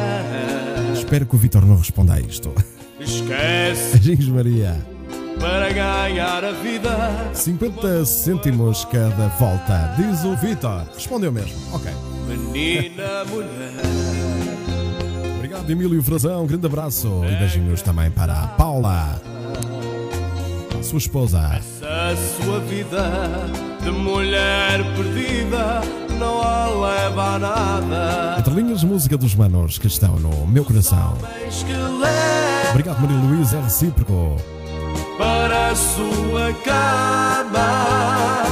Espero 0.92 1.24
que 1.24 1.36
o 1.36 1.38
Vitor 1.38 1.64
não 1.64 1.76
responda 1.76 2.14
a 2.14 2.20
isto. 2.20 2.52
esquece 2.98 3.96
Beijinhos, 3.96 4.28
Maria. 4.28 4.76
para 5.38 5.72
ganhar 5.72 6.44
a 6.44 6.50
vida. 6.50 7.30
50 7.32 8.04
cêntimos 8.04 8.84
cada 8.86 9.28
volta, 9.38 9.94
diz 9.96 10.24
o 10.24 10.34
Vitor. 10.36 10.82
Respondeu 10.96 11.30
mesmo. 11.30 11.54
Ok. 11.72 11.88
Menina, 12.26 13.24
mulher, 13.30 13.72
Obrigado, 15.36 15.70
Emílio 15.70 16.02
Frazão. 16.02 16.44
Grande 16.44 16.66
abraço. 16.66 17.22
E 17.24 17.36
beijinhos 17.36 17.82
também 17.82 18.10
para 18.10 18.32
a 18.34 18.46
Paula, 18.48 19.22
a 20.76 20.82
sua 20.82 20.98
esposa. 20.98 21.38
essa 21.56 22.16
sua 22.42 22.58
vida 22.60 23.69
de 23.82 23.90
mulher 23.90 24.82
perdida 24.94 25.80
não 26.18 26.40
a 26.42 26.66
leva 26.68 27.22
a 27.34 27.38
nada. 27.38 28.36
Entre 28.38 28.54
linhas, 28.54 28.84
música 28.84 29.16
dos 29.16 29.34
manos 29.34 29.78
que 29.78 29.86
estão 29.86 30.16
no 30.16 30.46
meu 30.46 30.64
coração. 30.64 31.16
Obrigado, 32.70 33.00
Maria 33.00 33.16
Luísa. 33.16 33.56
É 33.56 33.62
recíproco. 33.62 34.36
para 35.18 35.68
a 35.70 35.74
sua 35.76 36.52
cama. 36.64 38.44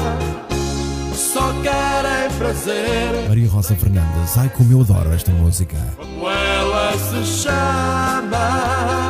Só 1.14 1.52
querem 1.62 2.30
prazer, 2.38 3.28
Maria 3.28 3.48
Rosa 3.48 3.74
Fernandes. 3.74 4.36
Ai, 4.38 4.48
como 4.50 4.72
eu 4.72 4.80
adoro 4.80 5.12
esta 5.12 5.30
música. 5.32 5.76
como 5.96 6.28
ela 6.30 6.92
se 6.96 7.24
chama. 7.42 9.07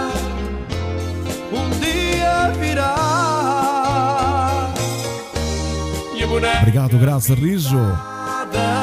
Obrigado, 6.60 6.98
Graça 6.98 7.34
Rijo. 7.34 7.78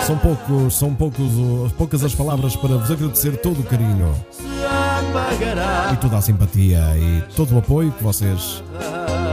São 0.05 0.17
poucos, 0.17 0.77
são 0.77 0.93
poucos, 0.93 1.71
poucas 1.77 2.03
as 2.03 2.13
palavras 2.13 2.55
para 2.55 2.77
vos 2.77 2.91
agradecer 2.91 3.37
todo 3.37 3.61
o 3.61 3.63
carinho 3.63 4.13
e 5.93 5.95
toda 5.97 6.17
a 6.17 6.21
simpatia 6.21 6.79
e 6.97 7.23
todo 7.35 7.55
o 7.55 7.59
apoio 7.59 7.91
que 7.91 8.03
vocês 8.03 8.63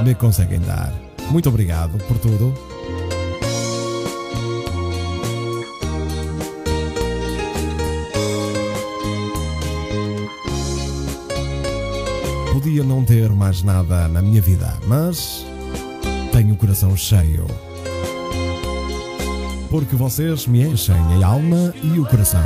me 0.05 0.15
conseguem 0.15 0.61
dar. 0.61 0.93
Muito 1.31 1.49
obrigado 1.49 1.99
por 2.07 2.19
tudo. 2.19 2.55
Podia 12.53 12.85
não 12.85 13.05
ter 13.05 13.29
mais 13.31 13.63
nada 13.63 14.07
na 14.09 14.23
minha 14.23 14.41
vida, 14.41 14.79
mas 14.87 15.45
tenho 16.31 16.55
o 16.55 16.57
coração 16.57 16.97
cheio. 16.97 17.47
Porque 19.73 19.97
vocês 19.97 20.47
me 20.47 20.63
enchem 20.63 20.95
a 21.25 21.27
alma 21.27 21.73
e 21.83 21.99
o 21.99 22.05
coração. 22.05 22.45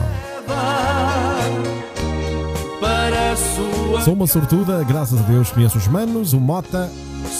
Sou 4.04 4.14
uma 4.14 4.28
sortuda, 4.28 4.84
graças 4.84 5.18
a 5.18 5.22
Deus 5.24 5.50
conheço 5.50 5.76
os 5.76 5.88
manos, 5.88 6.34
o 6.34 6.38
Mota 6.38 6.88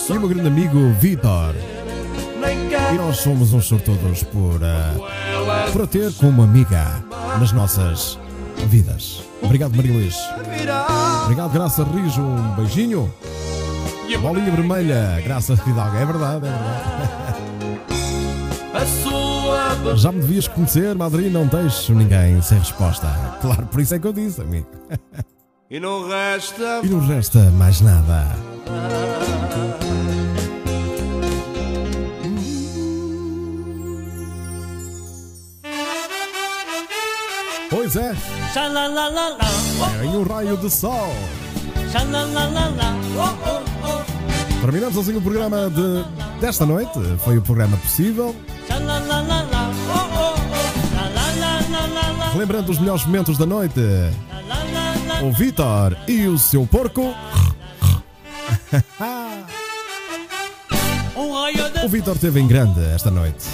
e 0.09 0.13
o 0.13 0.19
meu 0.19 0.29
grande 0.29 0.49
amigo 0.49 0.93
Vitor. 0.99 1.55
E 2.93 2.97
nós 2.97 3.19
somos 3.19 3.53
uns 3.53 3.67
sortudos 3.67 4.25
por, 4.25 4.59
ah, 4.65 5.69
por 5.71 5.83
a 5.83 5.87
ter 5.87 6.13
como 6.15 6.43
amiga 6.43 7.05
nas 7.39 7.53
nossas 7.53 8.19
vidas. 8.67 9.23
Obrigado, 9.41 9.77
Maria 9.77 9.93
Luís. 9.93 10.17
Obrigado, 11.27 11.53
Graça 11.53 11.85
Rijo. 11.85 12.23
Um 12.23 12.57
beijinho. 12.57 13.15
Bolinha 14.21 14.51
vermelha, 14.51 15.23
Graça 15.23 15.57
Fidalgo. 15.57 15.97
É 15.97 16.05
verdade, 16.05 16.45
é 16.45 16.51
verdade. 16.51 16.97
Já 19.97 20.13
me 20.13 20.21
devias 20.21 20.49
conhecer, 20.49 20.95
Madrid. 20.95 21.33
Não 21.33 21.47
deixo 21.47 21.95
ninguém 21.95 22.41
sem 22.43 22.59
resposta. 22.59 23.07
Claro, 23.41 23.67
por 23.67 23.81
isso 23.81 23.95
é 23.95 23.99
que 23.99 24.07
eu 24.07 24.13
disse, 24.13 24.41
amigo. 24.41 24.67
e 25.71 25.79
não 25.79 26.09
resta 26.09 26.81
E 26.83 26.89
não 26.89 27.01
resta 27.01 27.39
mais 27.53 27.81
nada. 27.81 28.27
Pois 37.71 37.97
é, 37.97 38.15
em 40.03 40.17
um 40.17 40.23
raio 40.23 40.57
de 40.57 40.71
sol. 40.71 41.11
Terminamos 44.61 44.97
assim 44.99 45.17
o 45.17 45.21
programa 45.21 45.71
de, 45.71 46.41
desta 46.41 46.67
noite. 46.67 46.99
Foi 47.25 47.39
o 47.39 47.43
programa 47.43 47.77
possível. 47.77 48.35
Xalalalala, 52.37 52.39
Lembrando 52.39 52.71
os 52.71 52.79
melhores 52.79 53.05
momentos 53.05 53.39
da 53.39 53.47
noite. 53.47 53.81
O 55.23 55.33
Vitor 55.33 55.97
e 56.07 56.27
o 56.27 56.39
seu 56.39 56.67
porco. 56.67 57.15
O 61.85 61.89
Vitor 61.89 62.19
teve 62.19 62.41
em 62.41 62.49
grande 62.49 62.81
esta 62.93 63.11
noite. 63.11 63.45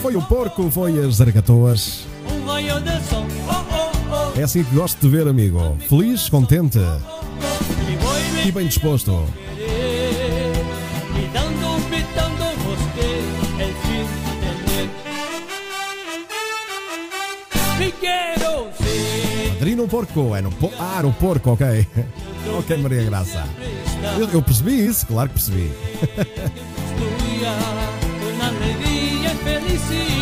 Foi 0.00 0.14
o 0.14 0.22
porco, 0.22 0.70
foi 0.70 1.04
as 1.04 1.18
oh, 1.20 1.26
É 4.38 4.42
assim 4.44 4.62
que 4.62 4.74
gosto 4.74 5.00
de 5.00 5.08
ver, 5.08 5.26
amigo. 5.26 5.76
Feliz, 5.88 6.28
contente 6.28 6.78
e 8.46 8.52
bem 8.52 8.66
disposto. 8.66 9.26
Ser 19.60 19.64
Adrino 19.64 19.86
Porco, 19.86 20.34
é 20.34 20.40
no 20.40 20.50
po 20.50 20.72
Ah, 20.78 21.02
no 21.02 21.12
porco, 21.12 21.50
ok. 21.50 21.86
ok, 22.58 22.76
Maria 22.78 23.04
Graça. 23.04 23.44
Eu, 24.18 24.28
eu 24.30 24.42
percebi 24.42 24.86
isso, 24.86 25.06
claro 25.06 25.28
que 25.28 25.34
percebi. 25.34 25.70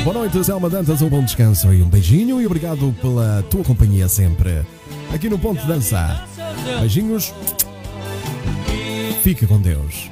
Boa 0.03 0.15
noite, 0.15 0.45
Selma 0.45 0.69
Dantas, 0.69 1.03
um 1.03 1.09
bom 1.09 1.23
descanso 1.23 1.73
e 1.73 1.83
um 1.83 1.89
beijinho 1.89 2.41
e 2.41 2.47
obrigado 2.47 2.95
pela 3.01 3.45
tua 3.51 3.63
companhia 3.63 4.09
sempre. 4.09 4.63
Aqui 5.15 5.29
no 5.29 5.39
Ponto 5.39 5.61
de 5.61 5.69
Dança. 5.69 6.25
Beijinhos. 6.81 7.33
Fica 9.23 9.47
com 9.47 9.61
Deus. 9.61 10.11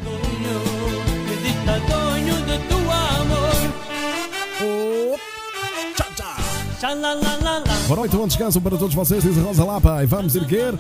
Boa 7.89 7.97
noite, 7.97 8.17
bom 8.17 8.29
descanso 8.29 8.61
para 8.61 8.77
todos 8.77 8.95
vocês, 8.95 9.21
diz 9.21 9.37
Rosa 9.39 9.65
Lapa. 9.65 10.05
E 10.05 10.07
vamos 10.07 10.37
erguer 10.37 10.73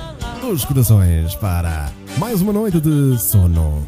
os 0.48 0.64
corações 0.64 1.34
para 1.34 1.90
mais 2.16 2.40
uma 2.40 2.52
noite 2.52 2.80
de 2.80 3.18
sono. 3.18 3.84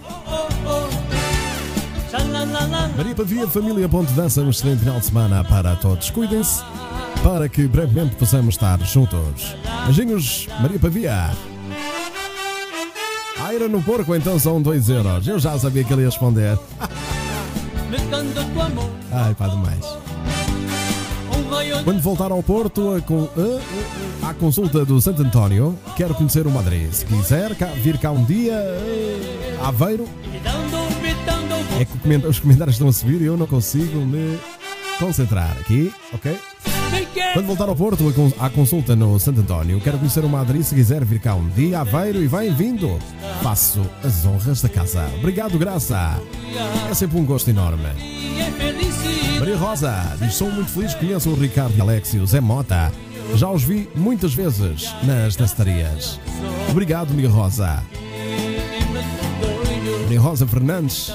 Maria 2.96 3.14
Pavia, 3.14 3.46
família 3.46 3.88
Ponte 3.88 4.12
Dança, 4.14 4.40
um 4.40 4.50
excelente 4.50 4.80
final 4.80 4.98
de 4.98 5.06
semana 5.06 5.44
para 5.44 5.76
todos. 5.76 6.10
Cuidem-se 6.10 6.60
para 7.22 7.48
que 7.48 7.68
brevemente 7.68 8.16
possamos 8.16 8.56
estar 8.56 8.80
juntos. 8.80 9.54
Beijinhos, 9.84 10.48
Maria 10.60 10.78
Pavia. 10.80 11.30
Aira 13.44 13.68
no 13.68 13.80
porco, 13.80 14.12
então 14.16 14.36
são 14.40 14.60
2 14.60 14.88
euros. 14.88 15.28
Eu 15.28 15.38
já 15.38 15.56
sabia 15.56 15.84
que 15.84 15.92
ele 15.92 16.02
ia 16.02 16.08
responder. 16.08 16.58
Ai, 19.12 19.34
pá, 19.34 19.46
demais. 19.46 19.86
Quando 21.84 22.00
voltar 22.00 22.30
ao 22.30 22.42
Porto, 22.42 22.94
a 22.94 23.00
con- 23.00 23.28
a- 23.36 24.26
a- 24.26 24.30
à 24.30 24.34
consulta 24.34 24.84
do 24.84 25.00
Santo 25.00 25.22
António, 25.22 25.78
quero 25.96 26.14
conhecer 26.14 26.46
o 26.46 26.50
Madrid. 26.50 26.90
Se 26.92 27.04
quiser 27.04 27.54
cá- 27.56 27.66
vir 27.82 27.98
cá 27.98 28.10
um 28.10 28.24
dia, 28.24 28.52
eh, 28.52 29.56
Aveiro, 29.62 30.04
é 31.80 31.84
que 31.84 32.26
os 32.26 32.38
comentários 32.40 32.74
estão 32.74 32.88
a 32.88 32.92
subir 32.92 33.20
e 33.22 33.26
eu 33.26 33.36
não 33.36 33.46
consigo 33.46 33.98
me 34.00 34.38
concentrar 34.98 35.56
aqui, 35.60 35.92
ok? 36.12 36.36
Quando 37.32 37.46
voltar 37.46 37.68
ao 37.68 37.76
Porto, 37.76 38.04
à 38.38 38.50
consulta 38.50 38.96
no 38.96 39.18
Santo 39.18 39.40
António, 39.40 39.80
quero 39.80 39.98
conhecer 39.98 40.24
o 40.24 40.28
Madrid. 40.28 40.62
Se 40.62 40.74
quiser 40.74 41.04
vir 41.04 41.20
cá 41.20 41.34
um 41.34 41.48
dia, 41.48 41.80
Aveiro, 41.80 42.22
e 42.22 42.28
bem-vindo. 42.28 42.98
Faço 43.42 43.84
as 44.02 44.24
honras 44.24 44.62
da 44.62 44.68
casa. 44.68 45.08
Obrigado, 45.18 45.58
Graça. 45.58 46.20
É 46.90 46.94
sempre 46.94 47.18
um 47.18 47.24
gosto 47.24 47.50
enorme. 47.50 47.88
Maria 49.38 49.56
Rosa 49.56 50.16
diz: 50.20 50.34
Sou 50.34 50.50
muito 50.50 50.70
feliz 50.70 50.94
conheço 50.94 51.30
o 51.30 51.34
Ricardo 51.34 51.76
e 51.76 51.80
Alex 51.80 52.16
Zé 52.26 52.40
Mota. 52.40 52.92
Já 53.34 53.50
os 53.50 53.62
vi 53.62 53.88
muitas 53.94 54.34
vezes 54.34 54.92
nas 55.04 55.36
testarias. 55.36 56.18
Obrigado, 56.70 57.12
Maria 57.12 57.28
Rosa. 57.28 57.82
Maria 60.02 60.20
Rosa 60.20 60.46
Fernandes, 60.46 61.12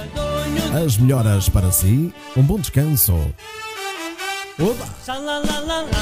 as 0.84 0.96
melhoras 0.96 1.48
para 1.48 1.70
si. 1.72 2.12
Um 2.36 2.42
bom 2.42 2.58
descanso. 2.58 3.14
Opa! 4.58 4.88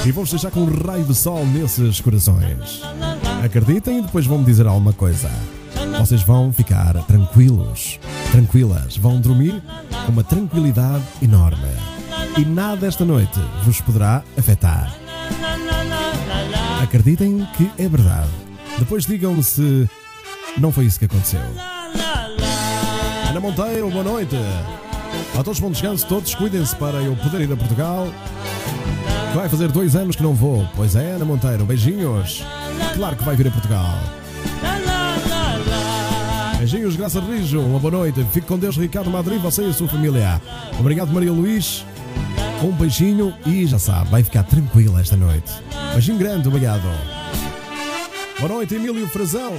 E 0.05 0.13
vamos 0.13 0.31
deixar 0.31 0.51
com 0.51 0.61
um 0.61 0.87
raio 0.87 1.05
de 1.05 1.15
sol 1.15 1.47
nesses 1.47 2.01
corações. 2.01 2.83
Acreditem 3.43 3.99
e 3.99 4.03
depois 4.03 4.27
vão-me 4.27 4.45
dizer 4.45 4.67
alguma 4.67 4.93
coisa. 4.93 5.31
Vocês 5.99 6.23
vão 6.23 6.53
ficar 6.53 6.95
tranquilos, 7.05 7.99
tranquilas, 8.31 8.97
vão 8.97 9.21
dormir 9.21 9.63
com 10.05 10.13
uma 10.13 10.23
tranquilidade 10.23 11.03
enorme. 11.23 11.69
E 12.37 12.45
nada 12.45 12.87
esta 12.87 13.05
noite 13.05 13.41
vos 13.65 13.81
poderá 13.81 14.23
afetar. 14.39 14.95
Acreditem 16.83 17.47
que 17.57 17.71
é 17.79 17.89
verdade. 17.89 18.31
Depois 18.79 19.07
digam-me 19.07 19.43
se 19.43 19.89
não 20.59 20.71
foi 20.71 20.85
isso 20.85 20.99
que 20.99 21.07
aconteceu. 21.07 21.41
Ana 23.29 23.41
Monteiro, 23.41 23.91
boa 23.91 24.05
noite. 24.05 24.37
A 25.39 25.43
todos 25.43 25.61
bom 25.61 25.71
descanso, 25.71 26.07
todos 26.07 26.35
cuidem-se 26.35 26.77
para 26.77 27.01
eu 27.03 27.17
poder 27.17 27.41
ir 27.43 27.53
a 27.53 27.57
Portugal. 27.57 28.09
Vai 29.35 29.49
fazer 29.49 29.69
dois 29.69 29.97
anos 29.97 30.15
que 30.15 30.23
não 30.23 30.35
vou. 30.35 30.67
Pois 30.77 30.95
é, 30.95 31.13
Ana 31.13 31.25
Monteiro, 31.25 31.65
beijinhos. 31.65 32.45
Claro 32.95 33.17
que 33.17 33.25
vai 33.25 33.35
vir 33.35 33.49
a 33.49 33.51
Portugal. 33.51 33.99
Beijinhos, 36.59 36.95
Graça 36.95 37.21
Rijo, 37.21 37.61
uma 37.61 37.79
boa 37.79 37.91
noite. 37.91 38.25
Fique 38.33 38.47
com 38.47 38.59
Deus, 38.59 38.77
Ricardo 38.77 39.11
Madrid, 39.11 39.41
você 39.41 39.63
e 39.63 39.71
a 39.71 39.73
sua 39.73 39.89
família. 39.89 40.41
Obrigado, 40.79 41.13
Maria 41.13 41.33
Luís. 41.33 41.85
Um 42.63 42.71
beijinho 42.73 43.35
e 43.45 43.67
já 43.67 43.79
sabe, 43.79 44.11
vai 44.11 44.23
ficar 44.23 44.45
tranquila 44.45 45.01
esta 45.01 45.17
noite. 45.17 45.51
Beijinho 45.93 46.19
grande, 46.19 46.47
obrigado. 46.47 46.89
Boa 48.39 48.53
noite, 48.53 48.75
Emílio 48.75 49.09
Frazão. 49.09 49.55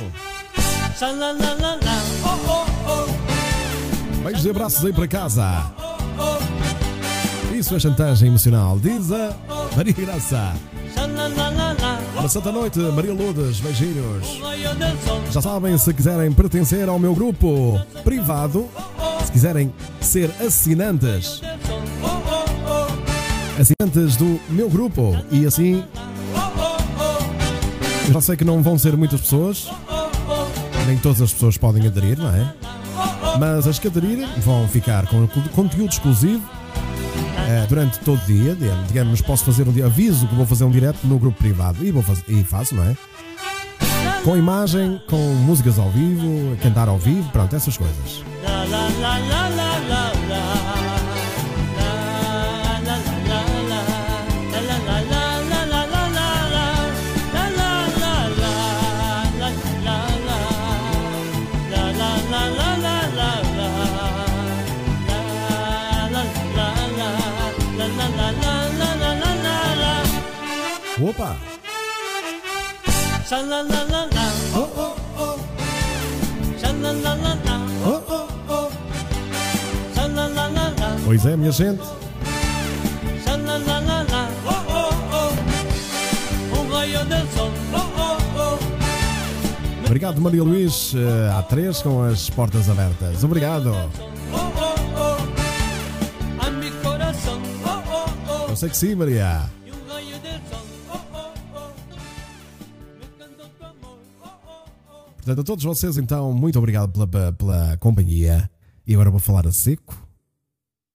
Beijos 4.24 4.46
e 4.46 4.50
abraços 4.50 4.86
aí 4.86 4.94
para 4.94 5.08
casa. 5.08 5.72
Isso 7.54 7.76
é 7.76 7.80
chantagem 7.80 8.30
emocional, 8.30 8.80
diz 8.80 9.12
a 9.12 9.32
Maria 9.78 9.94
Graça. 9.94 10.54
Uma 12.18 12.28
santa 12.28 12.52
noite, 12.52 12.80
Maria 12.80 13.14
Lourdes, 13.14 13.60
beijinhos. 13.60 14.40
Já 15.32 15.40
sabem, 15.40 15.78
se 15.78 15.94
quiserem 15.94 16.34
pertencer 16.34 16.90
ao 16.90 16.98
meu 16.98 17.14
grupo 17.14 17.80
privado, 18.04 18.68
se 19.24 19.32
quiserem 19.32 19.72
ser 20.02 20.32
assinantes, 20.44 21.42
assinantes 23.60 24.16
do 24.16 24.40
meu 24.50 24.68
grupo, 24.68 25.16
e 25.30 25.46
assim, 25.46 25.84
eu 28.08 28.14
já 28.14 28.22
sei 28.22 28.36
que 28.36 28.44
não 28.44 28.64
vão 28.64 28.80
ser 28.80 28.98
muitas 28.98 29.22
pessoas, 29.22 29.70
nem 30.88 30.98
todas 30.98 31.22
as 31.22 31.32
pessoas 31.32 31.56
podem 31.56 31.86
aderir, 31.86 32.18
não 32.18 32.30
é? 32.30 32.52
Mas 33.40 33.68
as 33.68 33.78
que 33.78 33.88
aderirem 33.88 34.28
vão 34.40 34.68
ficar 34.68 35.06
com 35.06 35.28
conteúdo 35.54 35.92
exclusivo 35.92 36.63
eh, 37.54 37.66
durante 37.68 38.00
todo 38.00 38.20
o 38.22 38.26
dia. 38.26 38.58
Digamos, 38.88 39.22
posso 39.22 39.46
fazer 39.46 39.68
um 39.68 39.86
aviso 39.86 40.28
que 40.28 40.36
vou 40.36 40.46
fazer 40.46 40.64
um 40.64 40.72
direto 40.72 41.06
no 41.06 41.20
grupo 41.20 41.38
privado 41.38 41.86
e, 41.86 41.92
vou 41.92 42.02
fazer, 42.02 42.24
e 42.28 42.44
faço, 42.44 42.74
não 42.74 42.84
é? 42.84 42.96
Com 44.24 44.36
imagem, 44.36 45.00
com 45.08 45.18
músicas 45.18 45.78
ao 45.78 45.90
vivo, 45.92 46.58
cantar 46.62 46.88
ao 46.88 46.98
vivo, 46.98 47.30
pronto, 47.32 47.56
essas 47.56 47.78
coisas. 47.78 48.24
Opa! 71.14 71.38
Oh, 74.56 74.70
oh, 74.76 74.96
oh. 75.18 75.38
Oh, 77.86 78.04
oh, 78.10 78.28
oh. 78.50 78.72
Pois 81.06 81.26
é, 81.28 81.38
minha 81.38 81.52
gente. 81.52 81.84
Obrigado, 89.86 90.20
Maria 90.20 90.44
Luís, 90.44 90.96
eh, 90.96 91.32
há 91.38 91.44
três 91.44 91.84
com 91.84 92.02
as 92.02 92.28
portas 92.32 92.68
abertas. 92.70 93.24
Obrigado. 93.24 93.72
Eu 98.50 98.56
sei 98.56 98.70
que 98.70 98.78
sim, 98.78 98.96
Maria. 98.96 99.44
Portanto, 105.24 105.40
a 105.40 105.44
todos 105.46 105.64
vocês, 105.64 105.96
então, 105.96 106.34
muito 106.34 106.60
obrigado 106.60 106.92
pela, 106.92 107.32
pela, 107.32 107.78
companhia. 107.78 108.52
E 108.86 108.94
agora 108.94 109.10
vou 109.10 109.22
falar 109.22 109.48
a 109.48 109.54
seco, 109.54 109.96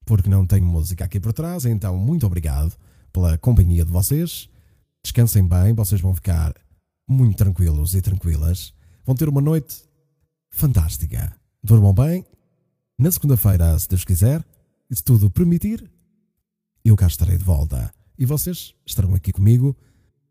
porque 0.04 0.28
não 0.28 0.46
tenho 0.46 0.66
música 0.66 1.02
aqui 1.02 1.18
por 1.18 1.32
trás. 1.32 1.64
Então, 1.64 1.96
muito 1.96 2.26
obrigado 2.26 2.76
pela 3.10 3.38
companhia 3.38 3.86
de 3.86 3.90
vocês. 3.90 4.50
Descansem 5.02 5.48
bem, 5.48 5.72
vocês 5.72 5.98
vão 6.02 6.14
ficar 6.14 6.52
muito 7.08 7.38
tranquilos 7.38 7.94
e 7.94 8.02
tranquilas. 8.02 8.74
Vão 9.02 9.14
ter 9.16 9.30
uma 9.30 9.40
noite 9.40 9.82
fantástica. 10.50 11.34
Dormam 11.64 11.94
bem. 11.94 12.22
Na 12.98 13.10
segunda-feira, 13.10 13.78
se 13.78 13.88
Deus 13.88 14.04
quiser, 14.04 14.44
e 14.90 14.94
se 14.94 15.02
tudo 15.02 15.30
permitir, 15.30 15.90
eu 16.84 16.94
cá 16.96 17.06
estarei 17.06 17.38
de 17.38 17.44
volta. 17.44 17.90
E 18.18 18.26
vocês 18.26 18.74
estarão 18.84 19.14
aqui 19.14 19.32
comigo, 19.32 19.74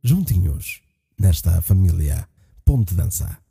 juntinhos, 0.03 0.83
nesta 1.19 1.63
família 1.63 2.29
Ponte 2.63 2.93
Dança. 2.93 3.46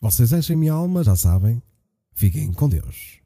Vocês 0.00 0.32
enchem 0.32 0.56
minha 0.56 0.72
alma, 0.72 1.04
já 1.04 1.14
sabem. 1.14 1.62
Fiquem 2.12 2.50
com 2.52 2.68
Deus. 2.68 3.19